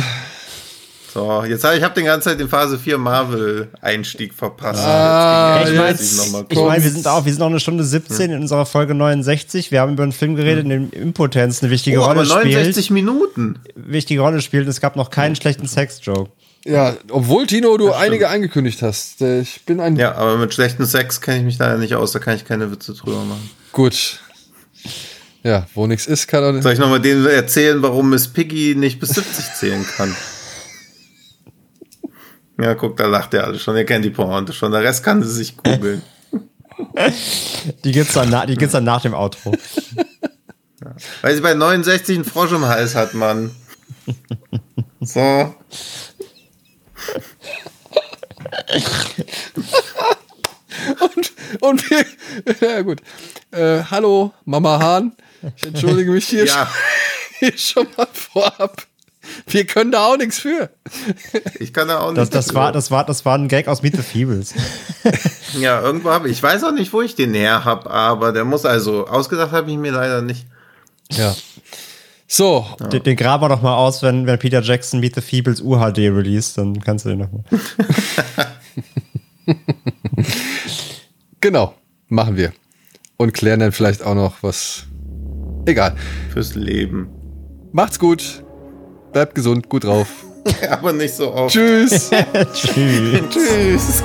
So, 1.14 1.44
jetzt 1.44 1.62
habe 1.62 1.76
ich 1.76 1.82
habe 1.84 1.94
den 1.94 2.06
ganzen 2.06 2.30
Zeit 2.30 2.40
den 2.40 2.48
Phase 2.48 2.76
4 2.76 2.98
Marvel 2.98 3.68
Einstieg 3.80 4.34
verpasst. 4.34 4.82
Ah, 4.82 5.60
jetzt 5.60 5.70
ich 5.70 5.78
mein, 5.78 5.92
muss 5.92 6.46
ich 6.48 6.56
noch 6.56 6.66
meine, 6.66 6.82
wir 6.82 6.90
sind 6.90 7.06
auch, 7.06 7.24
wir 7.24 7.32
sind 7.32 7.40
auch 7.40 7.46
eine 7.46 7.60
Stunde 7.60 7.84
17 7.84 8.32
in 8.32 8.40
unserer 8.40 8.66
Folge 8.66 8.94
69. 8.94 9.70
Wir 9.70 9.80
haben 9.80 9.92
über 9.92 10.02
einen 10.02 10.10
Film 10.10 10.34
geredet, 10.34 10.64
in 10.64 10.70
dem 10.70 10.90
Impotenz 10.90 11.62
eine 11.62 11.70
wichtige 11.70 12.00
oh, 12.00 12.02
aber 12.02 12.26
Rolle 12.26 12.46
69 12.50 12.86
spielt. 12.86 12.94
Minuten. 12.94 13.60
Wichtige 13.76 14.22
Rolle 14.22 14.42
spielt. 14.42 14.66
Es 14.66 14.80
gab 14.80 14.96
noch 14.96 15.10
keinen 15.10 15.36
schlechten 15.36 15.68
Sex-Joke. 15.68 16.32
Ja, 16.64 16.96
obwohl, 17.08 17.46
Tino, 17.46 17.76
du 17.76 17.92
einige 17.92 18.28
angekündigt 18.28 18.82
hast. 18.82 19.20
Ich 19.20 19.64
bin 19.66 19.78
ein. 19.78 19.94
Ja, 19.94 20.16
aber 20.16 20.36
mit 20.36 20.52
schlechten 20.52 20.84
Sex 20.84 21.20
kenne 21.20 21.38
ich 21.38 21.44
mich 21.44 21.58
leider 21.58 21.78
nicht 21.78 21.94
aus, 21.94 22.10
da 22.10 22.18
kann 22.18 22.34
ich 22.34 22.44
keine 22.44 22.72
Witze 22.72 22.92
drüber 22.92 23.22
machen. 23.22 23.50
Gut. 23.70 24.18
Ja, 25.44 25.68
wo 25.74 25.86
nichts 25.86 26.08
ist, 26.08 26.26
kann 26.26 26.42
auch 26.42 26.50
nicht. 26.50 26.64
Soll 26.64 26.72
ich 26.72 26.80
nochmal 26.80 27.00
denen 27.00 27.24
erzählen, 27.24 27.80
warum 27.82 28.10
Miss 28.10 28.26
Piggy 28.26 28.74
nicht 28.74 28.98
bis 28.98 29.10
70 29.10 29.54
zählen 29.54 29.86
kann? 29.96 30.16
Ja, 32.60 32.74
guck, 32.74 32.96
da 32.96 33.06
lacht 33.06 33.34
ihr 33.34 33.44
alle 33.44 33.58
schon. 33.58 33.76
Ihr 33.76 33.84
kennt 33.84 34.04
die 34.04 34.10
Pointe 34.10 34.52
schon. 34.52 34.70
Der 34.72 34.82
Rest 34.82 35.02
kann 35.04 35.22
sie 35.22 35.30
sich 35.30 35.56
googeln. 35.56 36.02
Die 37.84 37.92
gibt's 37.92 38.14
dann, 38.14 38.30
na, 38.30 38.44
die 38.46 38.56
gibt's 38.56 38.72
dann 38.72 38.82
nach 38.84 39.00
dem 39.00 39.14
Outro. 39.14 39.52
Weil 41.22 41.34
sie 41.34 41.40
bei 41.40 41.54
69 41.54 42.16
einen 42.16 42.24
Frosch 42.24 42.50
im 42.50 42.64
Hals 42.66 42.96
hat, 42.96 43.14
Mann. 43.14 43.52
So. 45.00 45.54
Und, 51.00 51.32
und 51.60 51.90
wir. 51.90 52.04
Ja, 52.60 52.82
gut. 52.82 53.00
Äh, 53.52 53.82
hallo, 53.90 54.32
Mama 54.44 54.78
Hahn. 54.80 55.12
Ich 55.56 55.64
entschuldige 55.66 56.10
mich 56.10 56.26
hier, 56.26 56.46
Ja. 56.46 56.66
schon, 56.66 56.68
hier 57.38 57.58
schon 57.58 57.86
mal 57.96 58.08
vorab. 58.12 58.82
Wir 59.46 59.66
können 59.66 59.90
da 59.92 60.06
auch 60.06 60.16
nichts 60.16 60.38
für. 60.38 60.70
Ich 61.58 61.72
kann 61.72 61.88
da 61.88 62.00
auch 62.00 62.08
nicht. 62.10 62.18
Das, 62.18 62.30
das, 62.30 62.54
war, 62.54 62.72
das, 62.72 62.90
war, 62.90 63.04
das 63.04 63.24
war 63.24 63.36
ein 63.36 63.48
Gag 63.48 63.68
aus 63.68 63.82
Meet 63.82 63.96
the 63.96 64.02
Feebles. 64.02 64.54
Ja, 65.60 65.80
irgendwo 65.80 66.10
habe 66.10 66.28
ich. 66.28 66.38
Ich 66.38 66.42
weiß 66.42 66.64
auch 66.64 66.72
nicht, 66.72 66.92
wo 66.92 67.00
ich 67.00 67.14
den 67.14 67.32
her 67.32 67.64
habe, 67.64 67.88
aber 67.88 68.32
der 68.32 68.44
muss 68.44 68.64
also. 68.64 69.06
Ausgedacht 69.06 69.52
habe 69.52 69.70
ich 69.70 69.76
mir 69.76 69.92
leider 69.92 70.20
nicht. 70.20 70.46
Ja. 71.12 71.36
So, 72.26 72.66
Den, 72.90 73.04
den 73.04 73.14
graben 73.14 73.44
wir 73.44 73.48
doch 73.48 73.62
mal 73.62 73.76
aus, 73.76 74.02
wenn, 74.02 74.26
wenn 74.26 74.36
Peter 74.40 74.62
Jackson 74.62 74.98
Meet 74.98 75.14
the 75.14 75.20
Feebles 75.20 75.60
UHD 75.60 75.98
release, 75.98 76.56
dann 76.56 76.80
kannst 76.80 77.04
du 77.04 77.10
den 77.10 77.20
noch 77.20 77.30
mal. 77.30 77.44
genau. 81.40 81.74
Machen 82.08 82.36
wir. 82.36 82.52
Und 83.16 83.32
klären 83.32 83.60
dann 83.60 83.70
vielleicht 83.70 84.02
auch 84.02 84.16
noch 84.16 84.42
was. 84.42 84.86
Egal. 85.66 85.94
Fürs 86.32 86.56
Leben. 86.56 87.08
Macht's 87.70 88.00
gut. 88.00 88.44
Bleibt 89.14 89.36
gesund, 89.36 89.68
gut 89.68 89.84
drauf. 89.84 90.08
Aber 90.70 90.92
nicht 90.92 91.14
so 91.14 91.32
oft. 91.32 91.54
Tschüss. 91.54 92.10
Tschüss. 92.52 93.20
Tschüss. 93.30 94.02